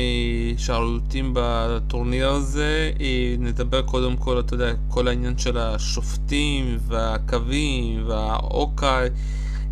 שערורייתיים 0.57 1.31
בטורניר 1.33 2.29
הזה, 2.29 2.91
אה, 2.99 3.35
נדבר 3.39 3.81
קודם 3.81 4.17
כל, 4.17 4.39
אתה 4.39 4.53
יודע, 4.53 4.71
כל 4.87 5.07
העניין 5.07 5.37
של 5.37 5.57
השופטים 5.57 6.77
והקווים 6.87 8.03
והאוקיי, 8.07 9.09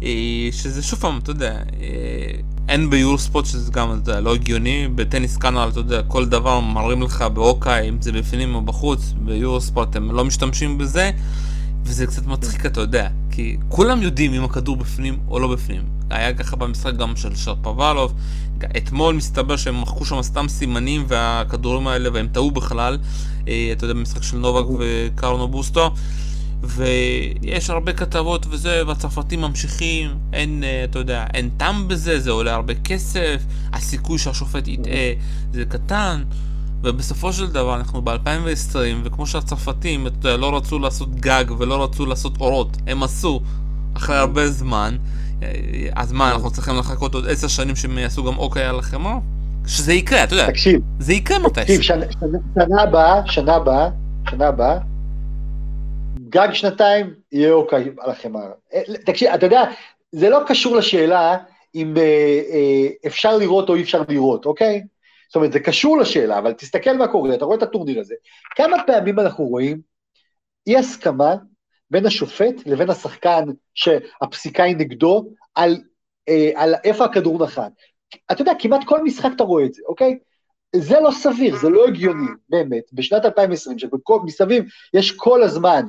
אה, 0.03 0.49
שזה 0.51 0.83
שוב 0.83 0.99
פעם, 0.99 1.17
אתה 1.17 1.31
יודע, 1.31 1.59
אין 2.69 2.89
ביורספוט 2.89 3.45
שזה 3.45 3.71
גם, 3.71 3.99
אתה 4.01 4.11
יודע, 4.11 4.21
לא 4.21 4.33
הגיוני, 4.35 4.87
בטניס 4.95 5.37
קאנל, 5.37 5.67
אתה 5.71 5.79
יודע, 5.79 6.01
כל 6.03 6.25
דבר 6.25 6.59
מראים 6.59 7.01
לך 7.01 7.21
באוקיי, 7.21 7.89
אם 7.89 8.01
זה 8.01 8.11
בפנים 8.11 8.55
או 8.55 8.61
בחוץ, 8.61 9.13
ביורספוט 9.17 9.95
הם 9.95 10.11
לא 10.11 10.25
משתמשים 10.25 10.77
בזה, 10.77 11.11
וזה 11.83 12.07
קצת 12.07 12.25
מצחיק, 12.25 12.65
אתה 12.65 12.81
יודע, 12.81 13.07
כי 13.31 13.57
כולם 13.69 14.01
יודעים 14.01 14.33
אם 14.33 14.43
הכדור 14.43 14.75
בפנים 14.75 15.19
או 15.27 15.39
לא 15.39 15.47
בפנים. 15.47 15.96
היה 16.09 16.33
ככה 16.33 16.55
במשחק 16.55 16.93
גם 16.93 17.15
של 17.15 17.35
שרפוולוב, 17.35 18.13
אתמול 18.77 19.15
מסתבר 19.15 19.57
שהם 19.57 19.81
מחקו 19.81 20.05
שם 20.05 20.21
סתם 20.21 20.47
סימנים 20.47 21.05
והכדורים 21.07 21.87
האלה, 21.87 22.09
והם 22.13 22.27
טעו 22.27 22.51
בכלל, 22.51 22.97
אה, 23.47 23.69
אתה 23.71 23.85
יודע, 23.85 23.93
במשחק 23.93 24.23
של 24.23 24.37
נובק 24.37 24.65
וקרנו 24.79 25.47
בוסטו. 25.47 25.91
ויש 26.63 27.69
הרבה 27.69 27.93
כתבות 27.93 28.45
וזה, 28.49 28.81
והצרפתים 28.87 29.41
ממשיכים, 29.41 30.17
אין, 30.33 30.63
אה, 30.63 30.83
אתה 30.83 30.99
יודע, 30.99 31.25
אין 31.33 31.49
טעם 31.57 31.87
בזה, 31.87 32.19
זה 32.19 32.31
עולה 32.31 32.53
הרבה 32.53 32.73
כסף, 32.75 33.43
הסיכוי 33.73 34.17
שהשופט 34.17 34.67
יטעה 34.67 35.13
זה 35.53 35.65
קטן, 35.65 36.23
ובסופו 36.81 37.33
של 37.33 37.47
דבר 37.47 37.75
אנחנו 37.75 38.01
ב-2020, 38.01 38.75
וכמו 39.03 39.27
שהצרפתים, 39.27 40.07
אתה 40.07 40.15
יודע, 40.15 40.37
לא 40.37 40.57
רצו 40.57 40.79
לעשות 40.79 41.15
גג 41.15 41.45
ולא 41.57 41.83
רצו 41.83 42.05
לעשות 42.05 42.37
אורות, 42.41 42.77
הם 42.87 43.03
עשו 43.03 43.41
אחרי 43.93 44.17
הרבה 44.17 44.51
זמן, 44.51 44.97
אז 45.95 46.11
מה, 46.11 46.31
אנחנו 46.31 46.51
צריכים 46.51 46.73
לחכות 46.77 47.13
עוד 47.13 47.27
עשר 47.27 47.47
שנים 47.47 47.75
שהם 47.75 47.97
יעשו 47.97 48.23
גם 48.23 48.37
אוקיי 48.37 48.65
על 48.65 48.79
החמר? 48.79 49.17
שזה 49.67 49.93
יקרה, 49.93 50.23
אתה 50.23 50.33
יודע, 50.33 50.47
תקשיב, 50.47 50.81
זה 50.99 51.13
יקרה 51.13 51.37
תקשיב, 51.37 51.51
מתישהו. 51.51 51.83
שנה, 51.83 52.05
שנה, 52.11 52.37
שנה 52.55 52.81
הבאה, 52.81 53.21
שנה 53.27 53.55
הבאה, 53.55 53.89
שנה 54.29 54.47
הבאה, 54.47 54.79
גג 56.29 56.53
שנתיים 56.53 57.13
יהיה 57.31 57.53
אוקיי 57.53 57.89
על 57.99 58.11
החמר. 58.11 58.51
אה, 58.73 58.81
תקשיב, 59.05 59.29
אתה 59.29 59.45
יודע, 59.45 59.63
זה 60.11 60.29
לא 60.29 60.39
קשור 60.47 60.75
לשאלה 60.75 61.37
אם 61.75 61.97
אה, 61.97 62.41
אה, 62.51 62.87
אפשר 63.07 63.37
לראות 63.37 63.69
או 63.69 63.75
אי 63.75 63.81
אפשר 63.81 64.01
לראות, 64.09 64.45
אוקיי? 64.45 64.83
זאת 65.29 65.35
אומרת, 65.35 65.51
זה 65.51 65.59
קשור 65.59 65.97
לשאלה, 65.97 66.39
אבל 66.39 66.53
תסתכל 66.53 66.97
מה 66.97 67.07
קורה, 67.07 67.33
אתה 67.33 67.45
רואה 67.45 67.57
את 67.57 67.63
הטורניר 67.63 67.99
הזה. 67.99 68.15
כמה 68.55 68.77
פעמים 68.87 69.19
אנחנו 69.19 69.45
רואים 69.45 69.81
אי 70.67 70.77
הסכמה 70.77 71.35
בין 71.91 72.05
השופט 72.05 72.55
לבין 72.65 72.89
השחקן 72.89 73.43
שהפסיקה 73.73 74.63
היא 74.63 74.75
נגדו 74.75 75.29
על, 75.55 75.77
אה, 76.29 76.51
על 76.55 76.75
איפה 76.83 77.05
הכדור 77.05 77.43
נחת. 77.43 77.71
אתה 78.31 78.41
יודע, 78.41 78.51
כמעט 78.59 78.81
כל 78.85 79.03
משחק 79.03 79.29
אתה 79.35 79.43
רואה 79.43 79.65
את 79.65 79.73
זה, 79.73 79.81
אוקיי? 79.87 80.19
זה 80.75 80.99
לא 80.99 81.11
סביר, 81.11 81.57
זה 81.57 81.69
לא 81.69 81.87
הגיוני, 81.87 82.27
באמת. 82.49 82.83
בשנת 82.93 83.25
2020, 83.25 83.79
שמסביב 83.79 84.63
יש 84.93 85.11
כל 85.11 85.43
הזמן 85.43 85.85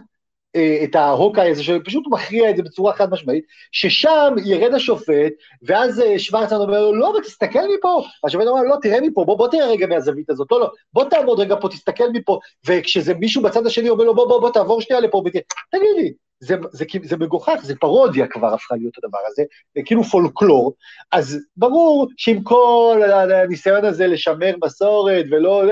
את 0.56 0.94
ההוקאי 0.94 1.50
הזה, 1.50 1.62
שפשוט 1.62 2.04
מכריע 2.10 2.50
את 2.50 2.56
זה 2.56 2.62
בצורה 2.62 2.92
חד 2.92 3.10
משמעית, 3.10 3.44
ששם 3.72 4.34
ירד 4.44 4.74
השופט, 4.74 5.32
ואז 5.62 6.00
אה, 6.00 6.18
שוורצמן 6.18 6.58
אומר 6.58 6.80
לו, 6.80 6.94
לא, 6.94 7.10
אבל 7.10 7.20
תסתכל 7.20 7.58
מפה, 7.78 8.02
והשופט 8.24 8.46
אומר, 8.46 8.62
לא, 8.62 8.76
תראה 8.82 9.00
מפה, 9.00 9.24
בוא, 9.24 9.38
בוא 9.38 9.48
תראה 9.48 9.66
רגע 9.66 9.86
מהזווית 9.86 10.30
הזאת, 10.30 10.48
לא, 10.50 10.60
לא, 10.60 10.70
בוא 10.92 11.04
תעמוד 11.04 11.40
רגע 11.40 11.56
פה, 11.60 11.68
תסתכל 11.68 12.08
מפה, 12.12 12.38
וכשזה 12.66 13.14
מישהו 13.14 13.42
בצד 13.42 13.66
השני 13.66 13.88
אומר 13.88 14.04
לו, 14.04 14.14
בוא, 14.14 14.28
בוא, 14.28 14.40
בוא, 14.40 14.50
תעבור 14.50 14.80
שנייה 14.80 15.00
לפה, 15.00 15.22
ותראה, 15.26 15.42
תגיד 15.70 15.96
לי, 15.96 16.12
זה, 16.40 16.56
זה, 16.72 16.84
זה 17.04 17.16
מגוחך, 17.16 17.60
זה 17.62 17.74
פרודיה 17.76 18.26
כבר 18.26 18.54
הפכה 18.54 18.74
להיות 18.76 18.94
הדבר 18.98 19.18
הזה, 19.26 19.42
זה 19.74 19.82
כאילו 19.84 20.04
פולקלור, 20.04 20.74
אז 21.12 21.38
ברור 21.56 22.08
שעם 22.16 22.42
כל 22.42 23.02
הניסיון 23.30 23.84
הזה 23.84 24.06
לשמר 24.06 24.54
מסורת 24.64 25.24
ולא, 25.30 25.62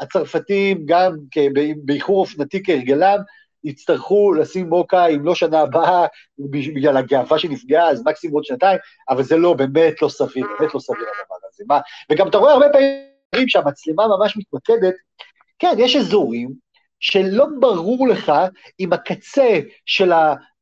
הצרפתים 0.00 0.82
גם 0.84 1.16
באיחור 1.84 2.20
אופנתי 2.20 2.62
כהרגלם, 2.64 3.18
יצטרכו 3.64 4.32
לשים 4.32 4.68
מוקה, 4.68 5.06
אם 5.06 5.24
לא 5.24 5.34
שנה 5.34 5.60
הבאה, 5.60 6.06
בגלל 6.50 6.96
הגאווה 6.96 7.38
שנפגעה, 7.38 7.90
אז 7.90 8.02
מקסימום 8.06 8.34
עוד 8.34 8.44
שנתיים, 8.44 8.78
אבל 9.08 9.22
זה 9.22 9.36
לא, 9.36 9.54
באמת 9.54 10.02
לא 10.02 10.08
סביר, 10.08 10.46
באמת 10.58 10.74
לא 10.74 10.80
סביר 10.80 11.02
הדבר 11.02 11.36
הזה. 11.52 11.64
מה? 11.68 11.80
וגם 12.10 12.28
אתה 12.28 12.38
רואה 12.38 12.52
הרבה 12.52 12.66
פעמים 12.72 13.48
שהמצלמה 13.48 14.04
ממש 14.08 14.36
מתמקדת, 14.36 14.94
כן, 15.58 15.74
יש 15.78 15.96
אזורים 15.96 16.52
שלא 17.00 17.46
ברור 17.60 18.08
לך 18.08 18.32
אם 18.80 18.92
הקצה 18.92 19.60
של 19.86 20.12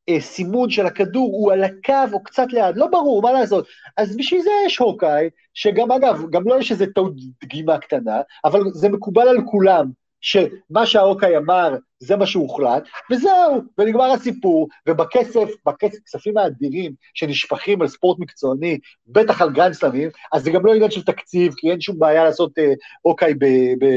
הסימון 0.09 0.69
של 0.69 0.85
הכדור 0.85 1.31
הוא 1.33 1.51
על 1.51 1.63
הקו 1.63 2.13
או 2.13 2.23
קצת 2.23 2.47
ליד, 2.53 2.77
לא 2.77 2.87
ברור, 2.87 3.21
מה 3.21 3.31
לעשות? 3.31 3.67
אז 3.97 4.17
בשביל 4.17 4.41
זה 4.41 4.49
יש 4.65 4.77
הוקאי, 4.77 5.29
שגם 5.53 5.91
אגב, 5.91 6.21
גם 6.29 6.43
לא 6.47 6.59
יש 6.59 6.71
איזה 6.71 6.85
טעות 6.95 7.13
דגימה 7.43 7.77
קטנה, 7.77 8.21
אבל 8.45 8.61
זה 8.73 8.89
מקובל 8.89 9.27
על 9.27 9.37
כולם, 9.45 9.91
שמה 10.21 10.85
שהאוקיי 10.85 11.37
אמר 11.37 11.75
זה 11.99 12.15
מה 12.15 12.25
שהוחלט, 12.25 12.83
וזהו, 13.11 13.61
ונגמר 13.77 14.11
הסיפור, 14.11 14.67
ובכסף, 14.89 15.49
בכספים 15.65 16.37
האדירים 16.37 16.93
שנשפכים 17.13 17.81
על 17.81 17.87
ספורט 17.87 18.19
מקצועני, 18.19 18.79
בטח 19.07 19.41
על 19.41 19.49
גרנדסלמים, 19.49 20.09
אז 20.33 20.43
זה 20.43 20.51
גם 20.51 20.65
לא 20.65 20.73
עניין 20.73 20.91
של 20.91 21.03
תקציב, 21.03 21.53
כי 21.57 21.71
אין 21.71 21.81
שום 21.81 21.99
בעיה 21.99 22.23
לעשות 22.23 22.59
אה, 22.59 22.73
אוקיי 23.05 23.33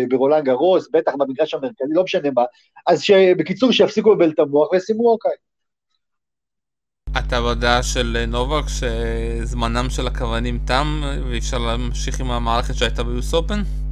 ברולנד 0.09 0.45
גרוס, 0.45 0.89
בטח 0.93 1.13
במגרש 1.19 1.55
המרכזי, 1.55 1.93
לא 1.95 2.05
משנה 2.05 2.31
מה, 2.35 2.43
אז 2.87 3.03
בקיצור 3.39 3.73
שיפסיקו 3.73 4.13
לבלבל 4.13 4.31
את 4.31 4.39
המוח 4.39 4.73
וישימו 4.73 5.11
אוקיי. 5.13 5.33
אתה 7.19 7.41
בדעה 7.43 7.83
של 7.83 8.25
נובק 8.29 8.65
שזמנם 8.69 9.91
של 9.91 10.07
הכוונים 10.07 10.59
תם 10.67 11.03
ואי 11.29 11.39
אפשר 11.39 11.59
להמשיך 11.59 12.21
עם 12.21 12.31
המערכת 12.31 12.75
שהייתה 12.75 13.03
ביוס 13.03 13.35
אופן? 13.35 13.84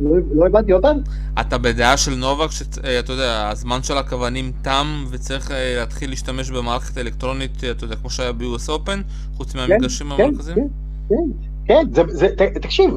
לא, 0.00 0.16
לא 0.34 0.46
הבנתי 0.46 0.72
פעם. 0.82 0.96
אתה 1.40 1.58
בדעה 1.58 1.96
של 1.96 2.14
נובק 2.14 2.50
שאתה 2.50 2.80
אה, 2.88 3.00
יודע, 3.08 3.48
הזמן 3.48 3.82
של 3.82 3.96
הכוונים 3.96 4.52
תם 4.62 5.04
וצריך 5.10 5.50
אה, 5.50 5.74
להתחיל 5.76 6.10
להשתמש 6.10 6.50
במערכת 6.50 6.98
אלקטרונית, 6.98 7.64
אתה 7.70 7.84
יודע, 7.84 7.96
כמו 7.96 8.10
שהיה 8.10 8.32
ב-US 8.32 8.68
Open, 8.68 8.98
חוץ 9.36 9.54
מהמגרשים 9.54 10.06
כן, 10.06 10.22
המרכזיים? 10.22 10.56
כן, 10.56 10.64
כן, 11.08 11.50
כן, 11.66 11.84
זה, 11.92 12.02
זה, 12.08 12.28
ת, 12.28 12.42
תקשיב, 12.42 12.90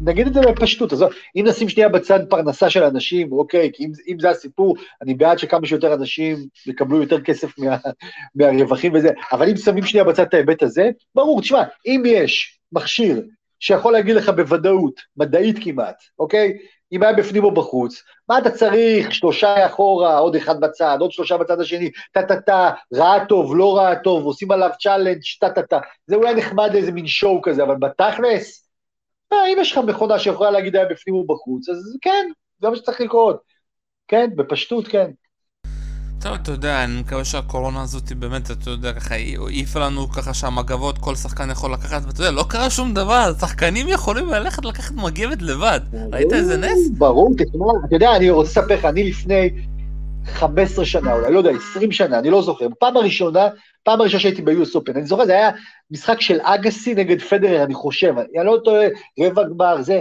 נגיד 0.00 0.26
את 0.26 0.34
זה 0.34 0.40
בפשטות, 0.40 0.92
אז 0.92 1.04
אם 1.36 1.44
נשים 1.46 1.68
שנייה 1.68 1.88
בצד 1.88 2.20
פרנסה 2.28 2.70
של 2.70 2.82
אנשים, 2.82 3.32
אוקיי, 3.32 3.70
כי 3.72 3.84
אם, 3.84 3.92
אם 4.08 4.16
זה 4.20 4.30
הסיפור, 4.30 4.76
אני 5.02 5.14
בעד 5.14 5.38
שכמה 5.38 5.66
שיותר 5.66 5.94
אנשים 5.94 6.36
יקבלו 6.66 7.00
יותר 7.00 7.20
כסף 7.20 7.58
מה, 7.58 7.76
מהרווחים 8.34 8.92
וזה, 8.94 9.10
אבל 9.32 9.48
אם 9.48 9.56
שמים 9.56 9.84
שנייה 9.84 10.04
בצד 10.04 10.22
את 10.22 10.34
ההיבט 10.34 10.62
הזה, 10.62 10.90
ברור, 11.14 11.40
תשמע, 11.40 11.62
אם 11.86 12.02
יש 12.06 12.58
מכשיר 12.72 13.22
שיכול 13.62 13.92
להגיד 13.92 14.16
לך 14.16 14.28
בוודאות, 14.28 15.00
מדעית 15.16 15.56
כמעט, 15.64 16.02
אוקיי? 16.18 16.58
אם 16.92 17.02
היה 17.02 17.12
בפנים 17.12 17.44
או 17.44 17.54
בחוץ, 17.54 18.02
מה 18.28 18.38
אתה 18.38 18.50
צריך? 18.50 19.14
שלושה 19.14 19.66
אחורה, 19.66 20.18
עוד 20.18 20.36
אחד 20.36 20.60
בצד, 20.60 20.96
עוד 21.00 21.12
שלושה 21.12 21.36
בצד 21.36 21.60
השני, 21.60 21.90
טה-טה-טה, 22.12 22.70
ראה 22.94 23.26
טוב, 23.26 23.56
לא 23.56 23.76
ראה 23.76 23.96
טוב, 23.96 24.24
עושים 24.24 24.50
עליו 24.50 24.70
challenge, 24.80 25.20
טה-טה-טה. 25.40 25.78
זה 26.06 26.16
אולי 26.16 26.34
נחמד 26.34 26.74
איזה 26.74 26.92
מין 26.92 27.06
show 27.06 27.42
כזה, 27.42 27.62
אבל 27.62 27.76
בתכלס, 27.76 28.68
אה, 29.32 29.46
אם 29.46 29.56
יש 29.60 29.72
לך 29.72 29.78
מכונה 29.78 30.18
שיכולה 30.18 30.50
להגיד 30.50 30.76
היה 30.76 30.88
בפנים 30.88 31.14
או 31.14 31.26
בחוץ, 31.26 31.68
אז 31.68 31.98
כן, 32.00 32.30
זה 32.60 32.70
מה 32.70 32.76
שצריך 32.76 33.00
לקרות. 33.00 33.42
כן, 34.08 34.30
בפשטות, 34.36 34.88
כן. 34.88 35.10
טוב, 36.22 36.32
אתה 36.32 36.52
יודע, 36.52 36.84
אני 36.84 37.00
מקווה 37.00 37.24
שהקורונה 37.24 37.82
הזאת 37.82 38.12
באמת, 38.12 38.50
אתה 38.50 38.70
יודע, 38.70 38.92
ככה 38.92 39.14
העיפה 39.14 39.80
לנו 39.80 40.08
ככה 40.08 40.34
שהמגבות, 40.34 40.98
כל 40.98 41.14
שחקן 41.14 41.50
יכול 41.50 41.72
לקחת, 41.72 42.02
ואתה 42.06 42.20
יודע, 42.20 42.30
לא 42.30 42.44
קרה 42.48 42.70
שום 42.70 42.94
דבר, 42.94 43.32
שחקנים 43.40 43.88
יכולים 43.88 44.28
ללכת 44.28 44.64
לקחת 44.64 44.94
מגבת 44.94 45.42
לבד. 45.42 45.80
ראית 46.12 46.32
איזה 46.32 46.56
נס? 46.56 46.90
ברור, 46.98 47.30
תשמע, 47.38 47.66
אתה 47.86 47.96
יודע, 47.96 48.16
אני 48.16 48.30
רוצה 48.30 48.50
לספר 48.60 48.74
לך, 48.74 48.84
אני 48.84 49.10
לפני 49.10 49.50
15 50.26 50.84
שנה, 50.84 51.12
אולי, 51.12 51.32
לא 51.32 51.38
יודע, 51.38 51.50
20 51.70 51.92
שנה, 51.92 52.18
אני 52.18 52.30
לא 52.30 52.42
זוכר, 52.42 52.66
פעם 52.78 52.96
הראשונה, 52.96 53.48
פעם 53.82 54.00
הראשונה 54.00 54.20
שהייתי 54.20 54.42
ב-US 54.42 54.76
Open, 54.76 54.92
אני 54.94 55.06
זוכר, 55.06 55.26
זה 55.26 55.32
היה 55.32 55.50
משחק 55.90 56.20
של 56.20 56.38
אגסי 56.42 56.94
נגד 56.94 57.20
פדרר, 57.20 57.62
אני 57.62 57.74
חושב, 57.74 58.14
אני 58.18 58.46
לא 58.46 58.58
טועה, 58.64 58.86
רבע 59.20 59.42
גמר, 59.48 59.82
זה, 59.82 60.00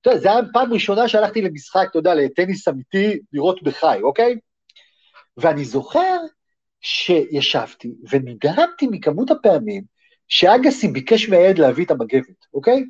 אתה 0.00 0.10
יודע, 0.10 0.20
זה 0.20 0.28
היה 0.28 0.40
פעם 0.52 0.72
ראשונה 0.72 1.08
שהלכתי 1.08 1.42
למשחק, 1.42 1.86
אתה 1.90 1.98
יודע, 1.98 2.14
לטניס 2.14 2.68
אמיתי, 2.68 3.18
לראות 3.32 3.62
בחי, 3.62 3.98
אוקיי? 4.02 4.36
ואני 5.38 5.64
זוכר 5.64 6.16
שישבתי 6.80 7.94
ונדהמתי 8.10 8.86
מכמות 8.90 9.30
הפעמים 9.30 9.82
שאגסי 10.28 10.88
ביקש 10.88 11.28
מהילד 11.28 11.58
להביא 11.58 11.84
את 11.84 11.90
המגבת, 11.90 12.46
אוקיי? 12.54 12.84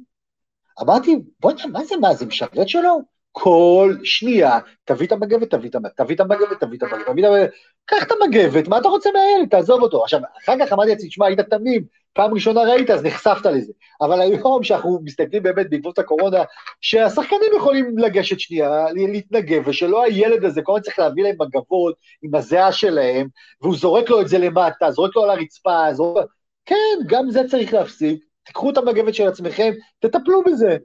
אמרתי, 0.82 1.16
בוא'נה, 1.40 1.66
מה 1.66 1.84
זה, 1.84 1.96
מה 1.96 2.14
זה 2.14 2.26
משרת 2.26 2.68
שלו? 2.68 3.00
כל 3.32 3.96
שנייה, 4.04 4.58
תביא 4.84 5.06
את 5.06 5.12
המגבת, 5.12 5.50
תביא 5.50 5.70
את 5.70 5.74
המגבת, 5.74 5.96
תביא 5.96 6.14
את 6.14 6.20
המגבת, 6.20 6.60
תביא 6.60 6.78
את 6.78 6.82
המגבת, 6.82 7.06
תביא 7.06 7.22
את 7.24 7.28
המגבת, 7.28 7.50
קח 7.84 8.02
את 8.02 8.12
המגבת, 8.12 8.68
מה 8.68 8.78
אתה 8.78 8.88
רוצה 8.88 9.10
מהילד, 9.14 9.48
תעזוב 9.48 9.82
אותו. 9.82 10.02
עכשיו, 10.02 10.20
אחר 10.44 10.54
כך 10.60 10.72
אמרתי 10.72 10.90
לעצמי, 10.90 11.08
תשמע, 11.08 11.26
היית 11.26 11.40
תמים, 11.40 11.84
פעם 12.18 12.34
ראשונה 12.34 12.62
ראית, 12.62 12.90
אז 12.90 13.04
נחשפת 13.04 13.46
לזה. 13.46 13.72
אבל 14.00 14.20
היום, 14.20 14.62
שאנחנו 14.62 15.00
מסתכלים 15.04 15.42
באמת 15.42 15.70
בעקבות 15.70 15.98
הקורונה, 15.98 16.42
שהשחקנים 16.80 17.50
יכולים 17.56 17.98
לגשת 17.98 18.40
שנייה, 18.40 18.86
להתנגב, 18.92 19.68
ושלא 19.68 20.02
הילד 20.02 20.44
הזה, 20.44 20.62
כל 20.62 20.72
הזמן 20.72 20.82
צריך 20.82 20.98
להביא 20.98 21.22
להם 21.22 21.36
מגבות 21.40 21.94
עם 22.22 22.34
הזיעה 22.34 22.72
שלהם, 22.72 23.28
והוא 23.62 23.76
זורק 23.76 24.10
לו 24.10 24.20
את 24.20 24.28
זה 24.28 24.38
למטה, 24.38 24.90
זורק 24.90 25.16
לו 25.16 25.24
על 25.24 25.30
הרצפה, 25.30 25.92
זורק... 25.92 26.26
כן, 26.66 26.98
גם 27.06 27.30
זה 27.30 27.40
צריך 27.50 27.74
להפסיק, 27.74 28.24
תיקחו 28.44 28.70
את 28.70 28.78
המגבת 28.78 29.14
של 29.14 29.28
עצמכם, 29.28 29.72
תטפלו 30.00 30.44
בזה. 30.44 30.76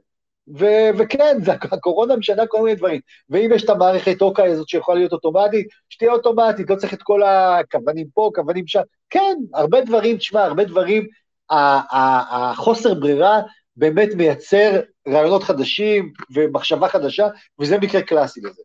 ו- 0.58 0.98
וכן, 0.98 1.36
זה, 1.44 1.52
הקורונה 1.52 2.16
משנה 2.16 2.46
כל 2.46 2.62
מיני 2.62 2.76
דברים. 2.76 3.00
ואם 3.30 3.50
יש 3.54 3.64
את 3.64 3.70
המערכת 3.70 4.22
אוקיי 4.22 4.50
הזאת 4.50 4.68
שיכולה 4.68 4.98
להיות 4.98 5.12
אוטומטית, 5.12 5.66
שתהיה 5.88 6.12
אוטומטית, 6.12 6.70
לא 6.70 6.76
צריך 6.76 6.94
את 6.94 7.02
כל 7.02 7.22
הכוונים 7.22 8.06
פה, 8.14 8.30
כוונים 8.34 8.66
שם. 8.66 8.80
כן, 9.10 9.36
הרבה 9.54 9.80
דברים, 9.80 10.16
תשמע, 10.16 10.44
הרבה 10.44 10.64
דברים, 10.64 11.06
החוסר 11.50 12.94
ברירה 12.94 13.40
באמת 13.76 14.08
מייצר 14.16 14.80
רעיונות 15.08 15.44
חדשים 15.44 16.12
ומחשבה 16.34 16.88
חדשה, 16.88 17.26
וזה 17.60 17.78
מקרה 17.78 18.02
קלאסי 18.02 18.40
לזה. 18.40 18.62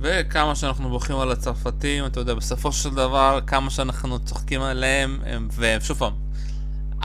וכמה 0.00 0.54
שאנחנו 0.54 0.88
בוכים 0.88 1.16
על 1.16 1.32
הצרפתים, 1.32 2.06
אתה 2.06 2.20
יודע, 2.20 2.34
בסופו 2.34 2.72
של 2.72 2.90
דבר, 2.90 3.40
כמה 3.46 3.70
שאנחנו 3.70 4.24
צוחקים 4.24 4.60
עליהם, 4.62 5.20
ושוב 5.56 5.98
פעם, 5.98 6.12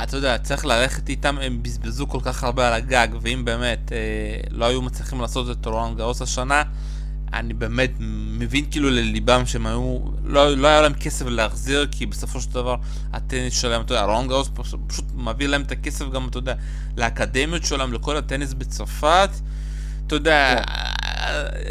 אתה 0.03 0.17
יודע, 0.17 0.37
צריך 0.37 0.65
ללכת 0.65 1.09
איתם, 1.09 1.37
הם 1.37 1.63
בזבזו 1.63 2.07
כל 2.07 2.19
כך 2.25 2.43
הרבה 2.43 2.67
על 2.67 2.73
הגג, 2.73 3.07
ואם 3.21 3.45
באמת 3.45 3.91
אה, 3.91 3.97
לא 4.49 4.65
היו 4.65 4.81
מצליחים 4.81 5.21
לעשות 5.21 5.57
את 5.57 5.65
רולנד 5.65 5.97
גרוס 5.97 6.21
השנה, 6.21 6.63
אני 7.33 7.53
באמת 7.53 7.91
מבין 8.39 8.65
כאילו 8.71 8.89
לליבם 8.89 9.45
שהם 9.45 9.67
היו, 9.67 9.99
לא, 10.25 10.57
לא 10.57 10.67
היה 10.67 10.81
להם 10.81 10.93
כסף 10.93 11.25
להחזיר, 11.25 11.87
כי 11.91 12.05
בסופו 12.05 12.41
של 12.41 12.49
דבר 12.49 12.75
הטניס 13.13 13.61
שלהם, 13.61 13.81
אתה 13.81 13.93
יודע, 13.93 14.05
רולנד 14.05 14.29
גרוס 14.29 14.49
פשוט, 14.53 15.05
מביא 15.15 15.47
להם 15.47 15.61
את 15.61 15.71
הכסף 15.71 16.05
גם, 16.09 16.27
אתה 16.27 16.37
יודע, 16.37 16.53
לאקדמיות 16.97 17.65
שלהם, 17.65 17.93
לכל 17.93 18.17
הטניס 18.17 18.53
בצרפת. 18.53 19.29
אתה 20.07 20.15
יודע. 20.15 20.55
כן. 20.67 20.91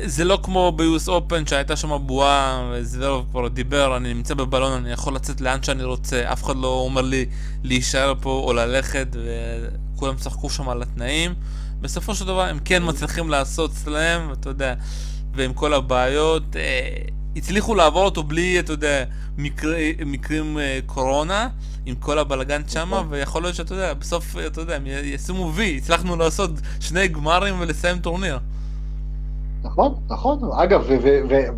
זה 0.04 0.24
לא 0.24 0.38
כמו 0.42 0.72
ביוס 0.76 1.08
אופן 1.08 1.46
שהייתה 1.46 1.76
שם 1.76 1.98
בועה, 2.06 2.70
וזוורב 2.72 3.24
כבר 3.30 3.48
דיבר, 3.48 3.96
אני 3.96 4.14
נמצא 4.14 4.34
בבלון, 4.34 4.72
אני 4.72 4.92
יכול 4.92 5.14
לצאת 5.14 5.40
לאן 5.40 5.62
שאני 5.62 5.84
רוצה, 5.84 6.32
אף 6.32 6.44
אחד 6.44 6.56
לא 6.56 6.68
אומר 6.68 7.02
לי 7.02 7.26
להישאר 7.64 8.14
פה 8.20 8.42
או 8.46 8.52
ללכת, 8.52 9.16
וכולם 9.94 10.16
צחקו 10.16 10.50
שם 10.50 10.68
על 10.68 10.82
התנאים. 10.82 11.34
בסופו 11.80 12.14
של 12.14 12.24
דבר 12.24 12.42
הם 12.42 12.58
כן 12.64 12.82
מצליחים 12.86 13.28
לעשות 13.28 13.70
אצלם, 13.72 14.32
אתה 14.32 14.48
יודע, 14.48 14.74
ועם 15.34 15.52
כל 15.52 15.74
הבעיות, 15.74 16.56
אה, 16.56 16.96
הצליחו 17.36 17.74
לעבור 17.74 18.04
אותו 18.04 18.22
בלי, 18.22 18.60
אתה 18.60 18.72
יודע, 18.72 19.04
מקרי, 19.38 19.94
מקרים 20.06 20.58
אה, 20.58 20.78
קורונה, 20.86 21.48
עם 21.86 21.94
כל 21.94 22.18
הבלגן 22.18 22.62
שמה, 22.68 22.84
נכון. 22.84 23.06
ויכול 23.10 23.42
להיות 23.42 23.54
שאתה 23.54 23.74
יודע, 23.74 23.94
בסוף, 23.94 24.36
אתה 24.46 24.60
יודע, 24.60 24.76
הם 24.76 24.82
ישימו 24.86 25.52
וי, 25.54 25.76
הצלחנו 25.76 26.16
לעשות 26.16 26.50
שני 26.80 27.08
גמרים 27.08 27.54
ולסיים 27.60 27.98
טורניר. 27.98 28.38
נכון, 29.62 29.94
נכון. 30.08 30.38
אגב, 30.62 30.84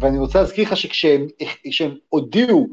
ואני 0.00 0.18
רוצה 0.18 0.40
להזכיר 0.40 0.64
לך 0.64 0.76
שכשהם 0.76 1.26
הודיעו 2.08 2.68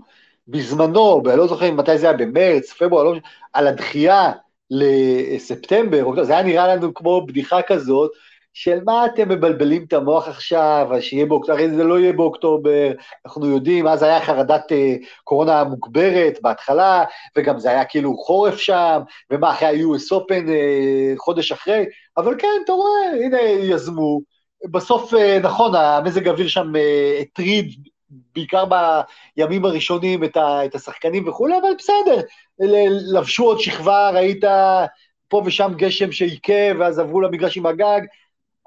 בזמנו, 0.48 1.22
אני 1.30 1.38
לא 1.38 1.48
זוכר 1.48 1.72
מתי 1.72 1.98
זה 1.98 2.10
היה, 2.10 2.18
במרץ, 2.18 2.74
פברואר, 2.74 3.04
לא, 3.04 3.16
על 3.54 3.68
הדחייה 3.68 4.32
לספטמבר, 4.72 6.24
זה 6.24 6.34
היה 6.34 6.44
נראה 6.44 6.76
לנו 6.76 6.94
כמו 6.94 7.26
בדיחה 7.26 7.62
כזאת, 7.62 8.12
של 8.62 8.80
מה 8.86 9.06
אתם 9.06 9.30
מבלבלים 9.30 9.84
את 9.88 9.94
המוח 9.94 10.28
עכשיו, 10.28 10.88
שיהיה 11.00 11.26
באוקטובר, 11.26 11.54
הרי 11.54 11.70
זה 11.70 11.84
לא 11.84 12.00
יהיה 12.00 12.14
באוקטובר, 12.14 12.92
אנחנו 13.26 13.46
יודעים, 13.46 13.88
אז 13.88 14.04
היה 14.04 14.22
חרדת 14.22 14.72
אה, 14.72 14.96
קורונה 15.24 15.64
מוגברת 15.64 16.40
בהתחלה, 16.42 17.04
וגם 17.38 17.60
זה 17.60 17.70
היה 17.70 17.86
כאילו 17.86 18.18
חורף 18.18 18.58
שם, 18.58 19.00
ומה, 19.32 19.52
אחרי 19.52 19.68
ה-US 19.68 20.14
Open 20.14 20.50
אה, 20.50 21.14
חודש 21.18 21.52
אחרי, 21.52 21.86
אבל 22.18 22.36
כן, 22.40 22.48
אתה 22.66 22.72
רואה, 22.72 23.26
הנה, 23.26 23.42
יזמו, 23.42 24.22
בסוף, 24.72 25.14
אה, 25.14 25.40
נכון, 25.44 25.76
המזג 25.76 26.28
האוויר 26.28 26.48
שם 26.48 26.76
אה, 26.76 27.20
הטריד 27.22 27.72
בעיקר 28.36 28.64
בימים 29.38 29.66
הראשונים 29.66 30.24
את, 30.24 30.38
ה, 30.38 30.66
את 30.66 30.76
השחקנים 30.76 31.28
וכולי, 31.28 31.58
אבל 31.58 31.74
בסדר, 31.78 32.22
לבשו 33.14 33.44
עוד 33.44 33.60
שכבה, 33.60 34.10
ראית 34.10 34.44
פה 35.28 35.42
ושם 35.46 35.72
גשם 35.76 36.12
שעיכב, 36.12 36.76
ואז 36.80 37.00
עברו 37.00 37.22
למגרש 37.22 37.58
עם 37.58 37.66
הגג, 37.66 38.02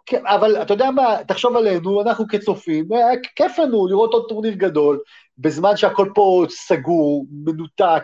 כן, 0.07 0.27
אבל 0.27 0.63
אתה 0.63 0.75
יודע 0.75 0.91
מה, 0.91 1.17
תחשוב 1.29 1.57
עלינו, 1.57 2.03
אנחנו 2.03 2.25
כצופים, 2.29 2.93
היה 2.93 3.21
כיף 3.37 3.59
לנו 3.59 3.87
לראות 3.87 4.13
עוד 4.13 4.25
טורניר 4.29 4.55
גדול, 4.55 5.01
בזמן 5.39 5.77
שהכל 5.77 6.11
פה 6.15 6.45
סגור, 6.49 7.27
מנותק, 7.31 8.03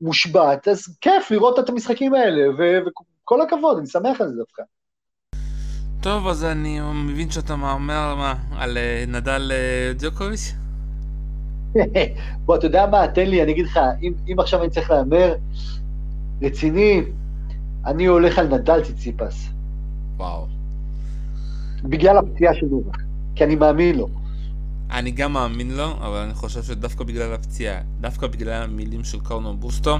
מושבת, 0.00 0.68
אז 0.68 0.96
כיף 1.00 1.30
לראות 1.30 1.58
את 1.58 1.68
המשחקים 1.68 2.14
האלה, 2.14 2.42
וכל 2.50 3.40
הכבוד, 3.40 3.78
אני 3.78 3.86
שמח 3.86 4.20
על 4.20 4.28
זה 4.28 4.34
דווקא. 4.36 4.62
טוב, 6.02 6.26
אז 6.26 6.44
אני 6.44 6.80
מבין 6.94 7.30
שאתה 7.30 7.56
מהמר 7.56 8.14
מה, 8.14 8.34
על 8.56 8.78
אה, 8.78 9.04
נדל 9.08 9.52
אה, 9.54 9.92
ג'וקוביץ'? 9.98 10.54
בוא, 12.44 12.56
אתה 12.56 12.66
יודע 12.66 12.86
מה, 12.86 13.08
תן 13.08 13.26
לי, 13.26 13.42
אני 13.42 13.52
אגיד 13.52 13.64
לך, 13.66 13.80
אם, 14.02 14.12
אם 14.32 14.40
עכשיו 14.40 14.62
אני 14.62 14.70
צריך 14.70 14.90
להמר, 14.90 15.34
רציני, 16.42 17.02
אני 17.86 18.06
הולך 18.06 18.38
על 18.38 18.46
נדל 18.46 18.84
ציציפס. 18.84 19.48
וואו. 20.16 20.57
בגלל 21.84 22.18
הפציעה 22.18 22.54
של 22.54 22.66
נובק, 22.66 22.98
כי 23.34 23.44
אני 23.44 23.54
מאמין 23.56 23.98
לו. 23.98 24.08
אני 24.90 25.10
גם 25.10 25.32
מאמין 25.32 25.76
לו, 25.76 25.86
אבל 26.00 26.16
אני 26.16 26.34
חושב 26.34 26.62
שדווקא 26.62 27.04
בגלל 27.04 27.32
הפציעה, 27.32 27.80
דווקא 28.00 28.26
בגלל 28.26 28.62
המילים 28.62 29.04
של 29.04 29.20
קורנו 29.20 29.56
בוסטו, 29.56 29.96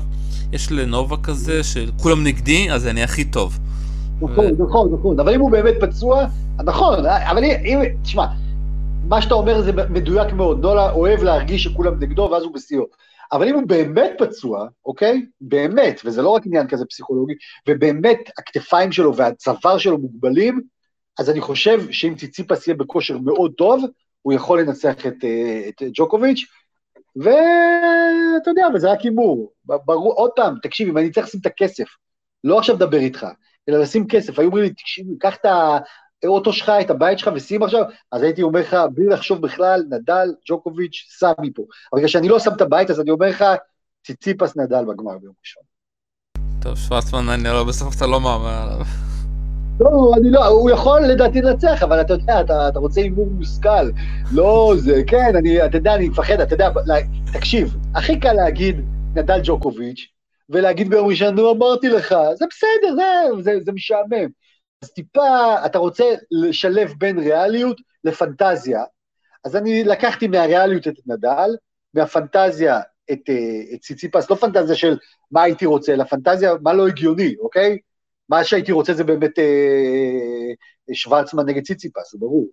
יש 0.53 0.73
לנובה 0.73 1.17
כזה 1.23 1.65
שכולם 1.65 2.25
נגדי, 2.25 2.71
אז 2.71 2.87
אני 2.87 3.03
הכי 3.03 3.25
טוב. 3.25 3.59
נכון, 4.23 4.45
נכון, 4.59 4.95
נכון, 4.95 5.21
אבל 5.21 5.35
אם 5.35 5.41
הוא 5.41 5.51
באמת 5.51 5.75
פצוע, 5.81 6.25
נכון, 6.65 7.07
אבל 7.07 7.45
אם, 7.45 7.81
תשמע, 8.03 8.27
מה 9.09 9.23
שאתה 9.23 9.35
אומר 9.35 9.63
זה 9.63 9.73
מדויק 9.91 10.33
מאוד, 10.33 10.61
נולה 10.61 10.91
אוהב 10.91 11.23
להרגיש 11.23 11.65
שכולם 11.65 11.95
נגדו 12.01 12.29
ואז 12.33 12.43
הוא 12.43 12.55
בשיאו. 12.55 12.85
אבל 13.33 13.49
אם 13.49 13.55
הוא 13.55 13.63
באמת 13.67 14.11
פצוע, 14.19 14.67
אוקיי? 14.87 15.27
באמת, 15.41 16.01
וזה 16.05 16.23
לא 16.23 16.29
רק 16.29 16.47
עניין 16.47 16.67
כזה 16.67 16.85
פסיכולוגי, 16.85 17.33
ובאמת 17.69 18.19
הכתפיים 18.39 18.93
שלו 18.93 19.17
והצוואר 19.17 19.79
שלו 19.79 19.99
מוגבלים, 19.99 20.61
אז 21.19 21.31
אני 21.31 21.41
חושב 21.41 21.93
שאם 21.93 22.15
ציציפס 22.15 22.67
יהיה 22.67 22.77
בכושר 22.77 23.19
מאוד 23.19 23.53
טוב, 23.59 23.85
הוא 24.23 24.33
יכול 24.33 24.61
לנצח 24.61 25.07
את, 25.07 25.25
אה, 25.25 25.69
את 25.69 25.83
ג'וקוביץ', 25.95 26.45
ואתה 27.17 28.51
יודע, 28.51 28.67
וזה 28.75 28.91
רק 28.91 29.01
הימור. 29.01 29.53
ברור, 29.65 30.13
עוד 30.13 30.31
פעם, 30.37 30.55
תקשיב, 30.63 30.89
אם 30.89 30.99
אני 30.99 31.11
צריך 31.11 31.27
לשים 31.27 31.41
את 31.41 31.47
הכסף, 31.47 31.85
לא 32.45 32.59
עכשיו 32.59 32.75
לדבר 32.75 32.99
איתך, 32.99 33.27
אלא 33.69 33.79
לשים 33.79 34.09
כסף, 34.09 34.39
היו 34.39 34.47
אומרים 34.47 34.65
לי, 34.65 34.71
תקשיב, 34.71 35.07
קח 35.21 35.37
את 35.37 35.47
האוטו 36.25 36.53
שלך, 36.53 36.73
את 36.81 36.91
הבית 36.91 37.19
שלך 37.19 37.31
ושים 37.35 37.63
עכשיו, 37.63 37.83
אז 38.13 38.23
הייתי 38.23 38.43
אומר 38.43 38.61
לך, 38.61 38.77
בלי 38.95 39.07
לחשוב 39.07 39.43
בכלל, 39.43 39.85
נדל, 39.91 40.35
ג'וקוביץ', 40.49 41.07
שם 41.19 41.33
מפה. 41.41 41.63
אבל 41.93 41.99
בגלל 41.99 42.09
שאני 42.09 42.29
לא 42.29 42.39
שם 42.39 42.53
את 42.57 42.61
הבית, 42.61 42.91
אז 42.91 43.01
אני 43.01 43.11
אומר 43.11 43.27
לך, 43.27 43.45
ציציפס 44.07 44.57
נדל 44.57 44.85
בגמר 44.85 45.19
ביום 45.19 45.35
ראשון. 45.41 45.63
טוב, 46.63 46.79
שוורצמן, 46.79 47.29
אני 47.29 47.45
לא, 47.45 47.65
בסוף 47.65 47.97
אתה 47.97 48.07
לא 48.07 48.21
מאמר 48.21 48.63
עליו. 48.63 49.08
לא, 49.81 50.13
אני 50.17 50.31
לא, 50.31 50.47
הוא 50.47 50.71
יכול 50.71 51.01
לדעתי 51.01 51.41
לנצח, 51.43 51.83
אבל 51.83 52.01
אתה 52.01 52.13
יודע, 52.13 52.41
אתה, 52.41 52.69
אתה 52.69 52.79
רוצה 52.79 53.01
הימור 53.01 53.27
מושכל. 53.27 53.91
לא, 54.33 54.75
זה, 54.77 55.03
כן, 55.07 55.37
אני, 55.37 55.65
אתה 55.65 55.77
יודע, 55.77 55.95
אני 55.95 56.09
מפחד, 56.09 56.41
אתה 56.41 56.55
יודע, 56.55 56.71
תקשיב, 57.33 57.77
הכי 57.95 58.21
קל 58.21 58.33
להגיד 58.33 58.77
נדל 59.15 59.41
ג'וקוביץ', 59.43 60.07
ולהגיד 60.49 60.91
ביום 60.91 61.09
ראשון, 61.09 61.35
נו, 61.35 61.53
אמרתי 61.53 61.89
לך, 61.89 62.15
זה 62.35 62.45
בסדר, 62.51 62.97
זה, 63.37 63.43
זה, 63.43 63.61
זה 63.61 63.73
משעמם. 63.73 64.29
אז 64.83 64.91
טיפה, 64.91 65.67
אתה 65.67 65.79
רוצה 65.79 66.05
לשלב 66.31 66.93
בין 66.99 67.19
ריאליות 67.19 67.81
לפנטזיה. 68.05 68.85
אז 69.45 69.57
אני 69.57 69.85
לקחתי 69.85 70.29
מהריאליות 70.29 70.89
את 70.89 70.95
נדל, 71.07 71.51
מהפנטזיה 71.95 72.81
את, 73.13 73.21
אה, 73.29 73.75
את 73.75 73.81
ציציפס, 73.81 74.31
לא 74.31 74.37
פנטזיה 74.37 74.77
של 74.77 74.97
מה 75.31 75.43
הייתי 75.43 75.67
רוצה, 75.67 75.93
אלא 75.93 76.05
פנטזיה, 76.05 76.53
מה 76.63 76.73
לא 76.73 76.89
הגיוני, 76.89 77.35
אוקיי? 77.41 77.79
מה 78.29 78.45
שהייתי 78.45 78.73
רוצה 78.73 78.95
זה 78.95 79.05
באמת 79.05 79.39
אה, 79.39 80.95
שוורצמן 80.95 81.47
נגד 81.47 81.63
ציציפס, 81.63 82.13
זה 82.13 82.19
ברור. 82.21 82.47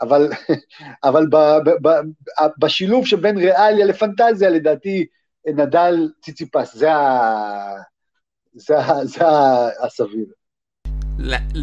אבל, 0.00 0.28
אבל 1.08 1.26
ב, 1.26 1.36
ב, 1.36 1.70
ב, 1.82 1.88
ב, 1.88 2.46
בשילוב 2.58 3.06
שבין 3.06 3.36
ריאליה 3.36 3.86
לפנטזיה, 3.86 4.50
לדעתי, 4.50 5.06
נדל 5.46 6.08
ציציפס, 6.22 6.76
זה, 6.76 6.92
ה, 6.92 7.74
זה, 8.54 8.78
ה, 8.78 9.04
זה 9.04 9.24
הסביר. 9.82 10.26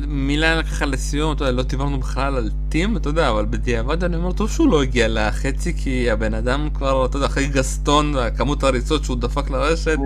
מילה 0.07 0.63
ככה 0.63 0.85
לסיום, 0.85 1.35
אתה 1.35 1.43
יודע, 1.43 1.51
לא 1.51 1.63
דיברנו 1.63 1.99
בכלל 1.99 2.35
על 2.37 2.49
טים, 2.69 2.97
אתה 2.97 3.09
יודע, 3.09 3.29
אבל 3.29 3.45
בדיעבד 3.45 4.03
אני 4.03 4.15
אומר, 4.15 4.31
טוב 4.31 4.49
שהוא 4.49 4.71
לא 4.71 4.83
הגיע 4.83 5.07
לחצי, 5.09 5.73
כי 5.73 6.11
הבן 6.11 6.33
אדם 6.33 6.69
כבר, 6.73 7.05
אתה 7.05 7.17
יודע, 7.17 7.25
אחרי 7.25 7.47
גסטון, 7.47 8.13
כמות 8.37 8.63
הריצות 8.63 9.03
שהוא 9.03 9.17
דפק 9.17 9.49
לרשת. 9.49 9.97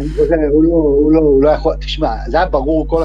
הוא 0.51 0.63
לא, 0.63 0.69
הוא 0.69 1.11
לא, 1.11 1.19
הוא 1.19 1.43
לא 1.43 1.49
יכול, 1.49 1.75
תשמע, 1.75 2.15
זה 2.27 2.37
היה 2.37 2.45
ברור 2.45 2.87
כל... 2.87 3.03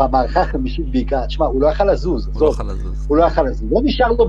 במערכה 0.00 0.40
החמישית 0.40 0.90
בעיקר, 0.90 1.26
תשמע, 1.26 1.46
הוא 1.46 1.62
לא 1.62 1.66
יכל 1.66 1.84
לזוז. 1.84 2.28
הוא 2.34 2.46
לא 2.46 2.50
יכל 2.52 2.62
לזוז. 2.62 3.06
הוא 3.08 3.16
לא 3.16 3.24
יכל 3.24 3.42
לזוז. 3.42 3.72
לא 3.72 3.80
נשאר 3.84 4.12
לו 4.12 4.28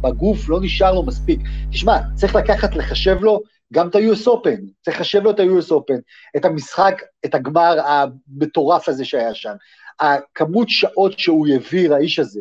בגוף, 0.00 0.48
לא 0.48 0.58
נשאר 0.62 0.92
לו 0.92 1.02
מספיק. 1.02 1.40
תשמע, 1.70 1.98
צריך 2.14 2.34
לקחת, 2.34 2.76
לחשב 2.76 3.16
לו 3.20 3.40
גם 3.72 3.88
את 3.88 3.94
ה-US 3.94 4.26
Open, 4.26 4.60
צריך 4.84 4.96
לחשב 4.96 5.22
לו 5.22 5.30
את 5.30 5.40
ה-US 5.40 5.70
Open, 5.70 6.00
את 6.36 6.44
המשחק, 6.44 7.02
את 7.24 7.34
הגמר 7.34 7.76
המטורף 7.86 8.88
הזה 8.88 9.04
שהיה 9.04 9.34
שם. 9.34 9.54
הכמות 10.00 10.68
שעות 10.68 11.18
שהוא 11.18 11.46
העביר, 11.46 11.94
האיש 11.94 12.18
הזה, 12.18 12.40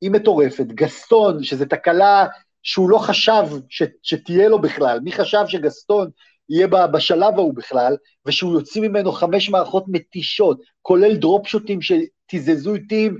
היא 0.00 0.10
מטורפת. 0.10 0.66
גסטון, 0.66 1.42
שזו 1.42 1.64
תקלה 1.64 2.26
שהוא 2.62 2.90
לא 2.90 2.98
חשב 2.98 3.42
ש, 3.68 3.82
שתהיה 4.02 4.48
לו 4.48 4.60
בכלל, 4.60 5.00
מי 5.00 5.12
חשב 5.12 5.44
שגסטון 5.46 6.10
יהיה 6.48 6.66
בשלב 6.66 7.34
ההוא 7.34 7.54
בכלל, 7.54 7.96
ושהוא 8.26 8.54
יוציא 8.54 8.82
ממנו 8.82 9.12
חמש 9.12 9.50
מערכות 9.50 9.84
מתישות, 9.88 10.60
כולל 10.82 11.16
דרופ 11.16 11.46
שוטים 11.46 11.78
שתיזזו 11.82 12.74
איתים 12.74 13.16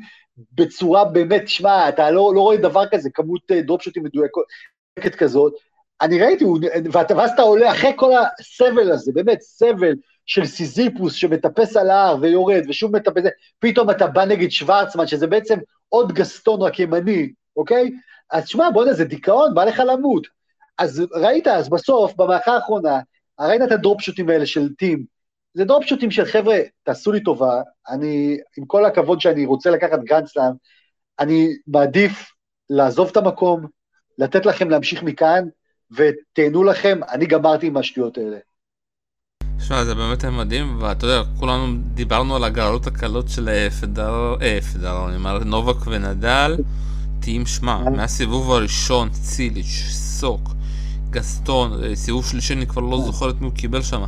בצורה 0.53 1.05
באמת, 1.05 1.49
שמע, 1.49 1.89
אתה 1.89 2.11
לא, 2.11 2.33
לא 2.35 2.41
רואה 2.41 2.57
דבר 2.57 2.87
כזה, 2.87 3.11
כמות 3.15 3.41
אה, 3.51 3.63
דרופ 3.63 3.83
שוטים 3.83 4.03
מדויקת 4.03 5.15
כזאת. 5.19 5.53
אני 6.01 6.23
ראיתי, 6.23 6.45
ואז 6.93 7.31
אתה 7.31 7.43
עולה 7.43 7.73
אחרי 7.73 7.93
כל 7.97 8.11
הסבל 8.41 8.93
הזה, 8.93 9.13
באמת 9.15 9.41
סבל 9.41 9.95
של 10.27 10.45
סיזיפוס 10.45 11.15
שמטפס 11.15 11.77
על 11.77 11.91
ההר 11.91 12.17
ויורד 12.21 12.63
ושוב 12.69 12.97
מטפס, 12.97 13.23
פתאום 13.59 13.91
אתה 13.91 14.07
בא 14.07 14.25
נגד 14.25 14.49
שוורצמן, 14.49 15.07
שזה 15.07 15.27
בעצם 15.27 15.59
עוד 15.89 16.13
גסטון 16.13 16.63
רק 16.63 16.79
ימני, 16.79 17.33
אוקיי? 17.57 17.91
אז 18.31 18.49
שמע, 18.49 18.71
בוא'נה, 18.71 18.93
זה 18.93 19.05
דיכאון, 19.05 19.55
בא 19.55 19.65
לך 19.65 19.83
למות. 19.87 20.27
אז 20.79 21.03
ראית, 21.13 21.47
אז 21.47 21.69
בסוף, 21.69 22.15
במערכה 22.17 22.53
האחרונה, 22.53 23.01
ראית 23.41 23.63
את 23.63 23.73
הדרופשוטים 23.73 24.29
האלה 24.29 24.47
של 24.47 24.75
טים. 24.75 25.05
זה 25.55 25.65
דרופשוטים 25.65 26.11
של 26.11 26.25
חבר'ה, 26.25 26.57
תעשו 26.83 27.13
לי 27.13 27.23
טובה, 27.23 27.63
אני, 27.89 28.39
עם 28.59 28.65
כל 28.67 28.85
הכבוד 28.85 29.21
שאני 29.21 29.47
רוצה 29.47 29.71
לקחת 29.71 29.99
גרנדסלאם, 30.05 30.53
אני 31.19 31.49
מעדיף 31.67 32.33
לעזוב 32.71 33.09
את 33.09 33.17
המקום, 33.17 33.67
לתת 34.19 34.47
לכם 34.47 34.71
להמשיך 34.71 35.03
מכאן, 35.03 35.45
ותהנו 35.91 36.65
לכם, 36.65 37.01
אני 37.11 37.27
גמרתי 37.27 37.67
עם 37.67 37.77
השטויות 37.77 38.19
האלה. 38.19 38.37
תשמע, 39.59 39.85
זה 39.85 39.95
באמת 39.95 40.25
מדהים, 40.25 40.83
ואתה 40.83 41.07
יודע, 41.07 41.23
כולנו 41.39 41.77
דיברנו 41.95 42.37
על 42.37 42.45
הגרלות 42.45 42.87
הקלות 42.87 43.29
של 43.29 43.49
אה, 43.49 43.71
פדר, 43.71 44.35
אה, 44.43 44.59
פדר, 44.61 45.09
אני 45.09 45.17
אומר, 45.17 45.39
נובק 45.39 45.87
ונדל, 45.87 46.57
תהיים 47.21 47.47
שמע, 47.47 47.73
אה. 47.73 47.91
מהסיבוב 47.91 48.53
הראשון, 48.53 49.09
ציליץ', 49.11 49.85
סוק, 49.91 50.41
גסטון, 51.15 51.85
אה, 51.85 51.97
סיבוב 51.97 52.27
שלישי, 52.27 52.55
אני 52.55 52.67
כבר 52.67 52.83
לא 52.83 52.99
זוכר 53.01 53.31
את 53.31 53.35
מי 53.41 53.47
הוא 53.47 53.55
קיבל 53.55 53.83
שם. 53.83 54.03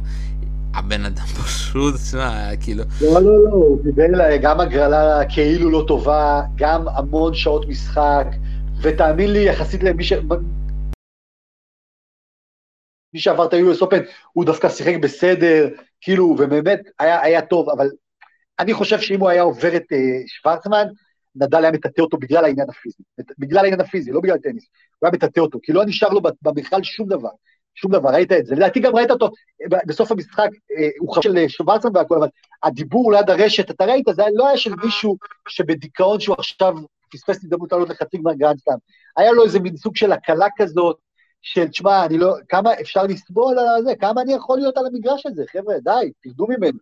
הבן 0.75 1.05
אדם 1.05 1.27
פשוט, 1.45 1.95
תשמע, 1.95 2.57
כאילו... 2.61 2.85
לא, 3.01 3.23
לא, 3.23 3.45
לא, 3.45 3.51
הוא 3.51 3.85
קיבל 3.85 4.37
גם 4.43 4.61
הגרלה 4.61 5.21
כאילו 5.29 5.71
לא 5.71 5.85
טובה, 5.89 6.43
גם 6.55 6.89
המון 6.89 7.35
שעות 7.35 7.69
משחק, 7.69 8.27
ותאמין 8.83 9.33
לי, 9.33 9.39
יחסית 9.39 9.83
למי 9.83 10.05
ש... 10.05 10.13
מי 13.15 13.21
שעבר 13.21 13.47
את 13.47 13.53
ה-US 13.53 13.83
Open, 13.83 14.03
הוא 14.33 14.45
דווקא 14.45 14.69
שיחק 14.69 14.95
בסדר, 15.03 15.69
כאילו, 16.01 16.25
ובאמת 16.25 16.81
היה, 16.99 17.23
היה 17.23 17.43
טוב, 17.43 17.71
אבל 17.71 17.89
אני 18.59 18.75
חושב 18.75 19.01
שאם 19.01 19.21
הוא 19.21 19.29
היה 19.29 19.43
עובר 19.43 19.77
את 19.77 19.83
uh, 19.83 19.97
שוורצמן, 20.27 20.87
נדל 21.37 21.63
היה 21.63 21.73
מטאטא 21.73 22.01
אותו 22.01 22.17
בגלל 22.17 22.45
העניין 22.45 22.71
הפיזי. 22.71 23.03
בגלל 23.39 23.59
העניין 23.59 23.81
הפיזי, 23.81 24.13
לא 24.13 24.21
בגלל 24.21 24.39
טניס. 24.39 24.69
הוא 24.99 25.07
היה 25.07 25.13
מטאטא 25.13 25.41
אותו, 25.41 25.59
כי 25.63 25.73
לא 25.73 25.85
נשאר 25.85 26.09
לו 26.09 26.21
במכל 26.43 26.83
שום 26.83 27.09
דבר. 27.09 27.31
שום 27.75 27.93
דבר, 27.93 28.09
ראית 28.09 28.33
את 28.33 28.47
זה. 28.47 28.55
לדעתי 28.55 28.81
גם 28.81 28.97
ראית 28.97 29.11
אותו 29.11 29.31
בסוף 29.87 30.13
המשחק, 30.13 30.49
אה, 30.79 30.89
הוא 30.99 31.15
חבר 31.15 31.23
של 31.23 31.49
שוורצמן 31.49 31.91
והכל, 31.95 32.17
אבל 32.17 32.29
הדיבור 32.63 33.13
ליד 33.13 33.31
הרשת, 33.31 33.71
אתה 33.71 33.85
ראית, 33.85 34.05
זה 34.11 34.23
לא 34.35 34.49
היה 34.49 34.57
של 34.57 34.75
מישהו 34.85 35.17
שבדיכאון 35.49 36.21
שהוא 36.21 36.37
עכשיו 36.39 36.75
פספס 37.13 37.37
הזדמנות 37.37 37.73
לעלות 37.73 37.89
לחצי 37.89 38.19
גמר 38.19 38.33
גרנדסלאם. 38.33 38.77
היה 39.17 39.33
לו 39.33 39.45
איזה 39.45 39.61
מין 39.61 39.77
סוג 39.77 39.97
של 39.97 40.13
הקלה 40.13 40.47
כזאת, 40.57 40.97
של 41.43 41.69
תשמע, 41.69 42.07
אני 42.07 42.19
לא, 42.19 42.35
כמה 42.49 42.71
אפשר 42.81 43.03
לסבול 43.03 43.59
על 43.59 43.85
זה, 43.85 43.93
כמה 44.01 44.23
אני 44.23 44.33
יכול 44.33 44.59
להיות 44.59 44.77
על 44.77 44.87
המגרש 44.87 45.27
הזה, 45.27 45.45
חבר'ה, 45.53 45.75
די, 45.85 46.13
תרדו 46.23 46.47
ממנו. 46.49 46.79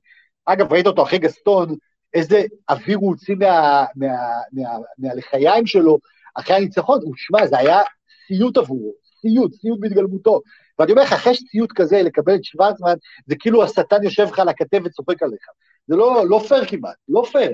אגב, 0.46 0.72
ראית 0.72 0.86
אותו 0.86 1.02
אחרי 1.02 1.18
גסטון, 1.18 1.74
איזה 2.14 2.42
אוויר 2.70 2.98
הוא 2.98 3.08
הוציא 3.08 3.34
מה, 3.34 3.84
מה, 3.96 4.06
מה, 4.52 4.68
מהלחיים 4.98 5.66
שלו 5.66 5.98
אחרי 6.34 6.56
הניצחון, 6.56 6.98
הוא, 7.02 7.14
שמע, 7.16 7.46
זה 7.46 7.58
היה 7.58 7.78
סיוט 8.26 8.56
עבורו, 8.56 8.92
סיוט, 9.20 9.54
סיוט 9.54 9.80
בהתגלמותו. 9.80 10.40
ואני 10.78 10.92
אומר 10.92 11.02
לך, 11.02 11.12
אחרי 11.12 11.34
סיוט 11.50 11.72
כזה, 11.72 12.02
לקבל 12.02 12.34
את 12.34 12.44
שוורצמן, 12.44 12.94
זה 13.26 13.34
כאילו 13.38 13.64
השטן 13.64 14.02
יושב 14.02 14.26
לך 14.32 14.38
על 14.38 14.48
הכתף 14.48 14.78
וצוחק 14.84 15.22
עליך. 15.22 15.46
זה 15.86 15.96
לא, 15.96 16.28
לא 16.28 16.44
פייר 16.48 16.64
כמעט, 16.64 16.96
לא 17.08 17.24
פייר. 17.32 17.52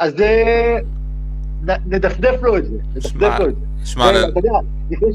אז 0.00 0.20
אה, 0.20 0.76
נ, 1.62 1.94
נדפדף 1.94 2.42
לו 2.42 2.58
את 2.58 2.64
זה, 2.64 2.76
נדפדף 2.94 3.38
לו 3.38 3.48
את 3.48 3.54
זה. 3.56 3.86
שמע, 3.86 4.10
אתה 4.10 4.38
יודע, 4.38 4.50
לפני, 4.90 5.08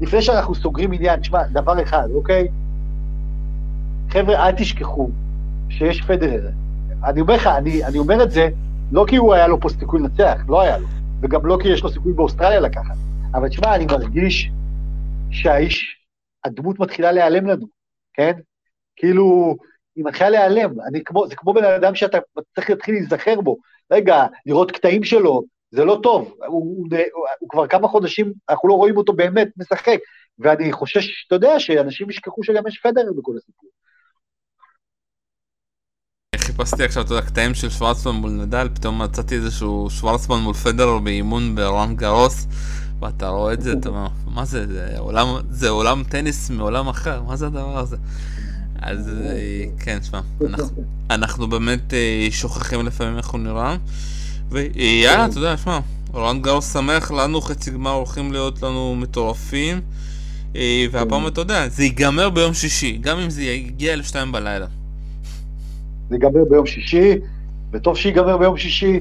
לפני 0.00 0.22
שאנחנו 0.22 0.54
סוגרים 0.54 0.92
עניין, 0.92 1.20
תשמע, 1.20 1.42
דבר 1.52 1.82
אחד, 1.82 2.08
אוקיי? 2.14 2.48
חבר'ה, 4.08 4.46
אל 4.46 4.52
תשכחו 4.52 5.10
שיש 5.68 6.02
פדרר. 6.02 6.48
אני 7.04 7.20
אומר 7.20 7.34
לך, 7.34 7.46
אני, 7.46 7.84
אני 7.84 7.98
אומר 7.98 8.22
את 8.22 8.30
זה 8.30 8.48
לא 8.92 9.04
כי 9.08 9.16
הוא 9.16 9.34
היה 9.34 9.46
לו 9.48 9.60
פה 9.60 9.68
סיכוי 9.68 10.00
לנצח, 10.00 10.36
לא 10.48 10.60
היה 10.60 10.78
לו, 10.78 10.86
וגם 11.22 11.46
לא 11.46 11.58
כי 11.62 11.68
יש 11.68 11.82
לו 11.82 11.90
סיכוי 11.90 12.12
באוסטרליה 12.12 12.60
לקחת, 12.60 12.94
אבל 13.34 13.48
תשמע, 13.48 13.74
אני 13.74 13.86
מרגיש 13.86 14.50
שהאיש, 15.30 15.96
הדמות 16.44 16.78
מתחילה 16.78 17.12
להיעלם 17.12 17.46
לנו, 17.46 17.66
כן? 18.14 18.32
כאילו, 18.96 19.56
היא 19.96 20.04
מתחילה 20.04 20.30
להיעלם, 20.30 20.80
אני 20.88 21.04
כמו, 21.04 21.28
זה 21.28 21.36
כמו 21.36 21.52
בן 21.52 21.64
אדם 21.64 21.94
שאתה 21.94 22.18
צריך 22.54 22.70
להתחיל 22.70 22.94
להיזכר 22.94 23.40
בו. 23.40 23.56
רגע, 23.90 24.26
לראות 24.46 24.70
קטעים 24.70 25.04
שלו, 25.04 25.42
זה 25.70 25.84
לא 25.84 26.00
טוב, 26.02 26.34
הוא, 26.38 26.46
הוא, 26.46 26.86
הוא, 27.12 27.26
הוא 27.40 27.48
כבר 27.48 27.66
כמה 27.66 27.88
חודשים, 27.88 28.32
אנחנו 28.48 28.68
לא 28.68 28.74
רואים 28.74 28.96
אותו 28.96 29.12
באמת 29.12 29.48
משחק, 29.56 29.98
ואני 30.38 30.72
חושש, 30.72 31.26
אתה 31.26 31.34
יודע, 31.34 31.60
שאנשים 31.60 32.10
ישכחו 32.10 32.42
שגם 32.42 32.66
יש 32.66 32.78
פדרר 32.78 33.12
בכל 33.16 33.32
הסיפור. 33.36 33.70
חיפשתי 36.64 36.84
עכשיו, 36.84 37.02
אתה 37.02 37.12
יודע, 37.12 37.26
קטעים 37.26 37.54
של 37.54 37.70
שוורצמן 37.70 38.12
מול 38.12 38.30
נדל, 38.30 38.68
פתאום 38.74 39.02
מצאתי 39.02 39.34
איזשהו 39.34 39.88
שוורצמן 39.90 40.38
מול 40.38 40.54
פדרר 40.54 40.98
באימון 40.98 41.54
ברון 41.54 41.96
גרוס, 41.96 42.46
ואתה 43.00 43.28
רואה 43.28 43.52
את 43.52 43.62
זה, 43.62 43.72
אתה 43.72 43.88
אומר, 43.88 44.06
מה 44.26 44.44
זה, 44.44 44.66
זה 44.66 44.98
עולם, 44.98 45.26
זה 45.50 45.68
עולם 45.68 46.02
טניס 46.08 46.50
מעולם 46.50 46.88
אחר, 46.88 47.22
מה 47.22 47.36
זה 47.36 47.46
הדבר 47.46 47.78
הזה? 47.78 47.96
אז 48.82 49.08
אה, 49.08 49.64
כן, 49.78 49.98
שמע, 50.02 50.20
אנחנו, 50.40 50.84
אנחנו 51.10 51.48
באמת 51.48 51.94
אה, 51.94 52.28
שוכחים 52.30 52.86
לפעמים 52.86 53.16
איך 53.16 53.28
הוא 53.28 53.40
נראה, 53.40 53.76
ויאללה, 54.50 55.26
אתה 55.26 55.38
יודע, 55.38 55.56
שמע, 55.56 55.78
רון 56.12 56.42
גרוס 56.42 56.72
שמח, 56.72 57.10
לנו 57.10 57.40
חצי 57.40 57.70
גמר 57.70 57.90
הולכים 57.90 58.32
להיות 58.32 58.62
לנו 58.62 58.96
מטורפים, 58.98 59.80
אה, 60.56 60.86
והפעם 60.90 61.26
אתה 61.26 61.40
יודע, 61.40 61.68
זה 61.68 61.82
ייגמר 61.82 62.30
ביום 62.30 62.54
שישי, 62.54 62.98
גם 63.00 63.18
אם 63.18 63.30
זה 63.30 63.42
יגיע 63.42 63.96
לשתיים 63.96 64.32
בלילה. 64.32 64.66
זה 66.10 66.16
ייגמר 66.16 66.44
ביום 66.50 66.66
שישי, 66.66 67.14
וטוב 67.72 67.96
שיגמר 67.96 68.36
ביום 68.36 68.56
שישי, 68.56 69.00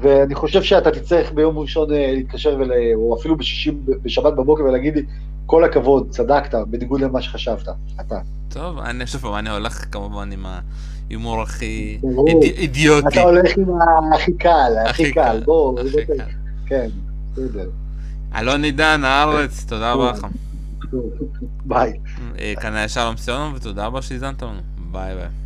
ואני 0.00 0.34
חושב 0.34 0.62
שאתה 0.62 0.90
תצטרך 0.90 1.32
ביום 1.32 1.58
ראשון 1.58 1.90
להתקשר, 1.90 2.56
ול... 2.60 2.72
או 2.94 3.16
אפילו 3.20 3.36
בשישי, 3.36 3.70
בשבת 4.02 4.32
בבוקר 4.32 4.62
ולהגיד 4.64 4.96
לי, 4.96 5.02
כל 5.46 5.64
הכבוד, 5.64 6.10
צדקת, 6.10 6.54
בניגוד 6.68 7.00
למה 7.00 7.22
שחשבת, 7.22 7.68
אתה. 8.00 8.18
טוב, 8.48 8.78
אני 8.78 9.06
חושב 9.06 9.18
פעם, 9.18 9.34
אני 9.34 9.50
הולך 9.50 9.84
כמובן 9.92 10.32
עם 10.32 10.46
ההימור 10.46 11.42
הכי 11.42 11.98
אידיוטי. 12.42 13.08
אתה 13.08 13.20
הולך 13.20 13.58
עם 13.58 13.68
הכי 14.14 14.32
קל, 14.32 14.72
הכי 14.86 15.12
קל, 15.12 15.22
קל, 15.22 15.42
בוא, 15.44 15.80
הכי 15.80 15.90
בוא, 15.90 16.16
קל. 16.16 16.22
כן, 16.66 16.88
בסדר. 17.32 17.68
אלון 18.34 18.64
עידן, 18.64 19.00
הארץ, 19.04 19.64
תודה 19.68 19.92
רבה 19.92 20.10
לך. 20.10 20.26
ביי. 21.64 21.92
אה, 22.38 22.54
היה 22.62 22.88
שלום 22.88 23.16
סיונוב, 23.16 23.54
ותודה 23.54 23.86
רבה 23.86 24.02
שהאזנתם 24.02 24.42
לנו. 24.42 24.60
ביי 24.92 25.14
ביי. 25.14 25.45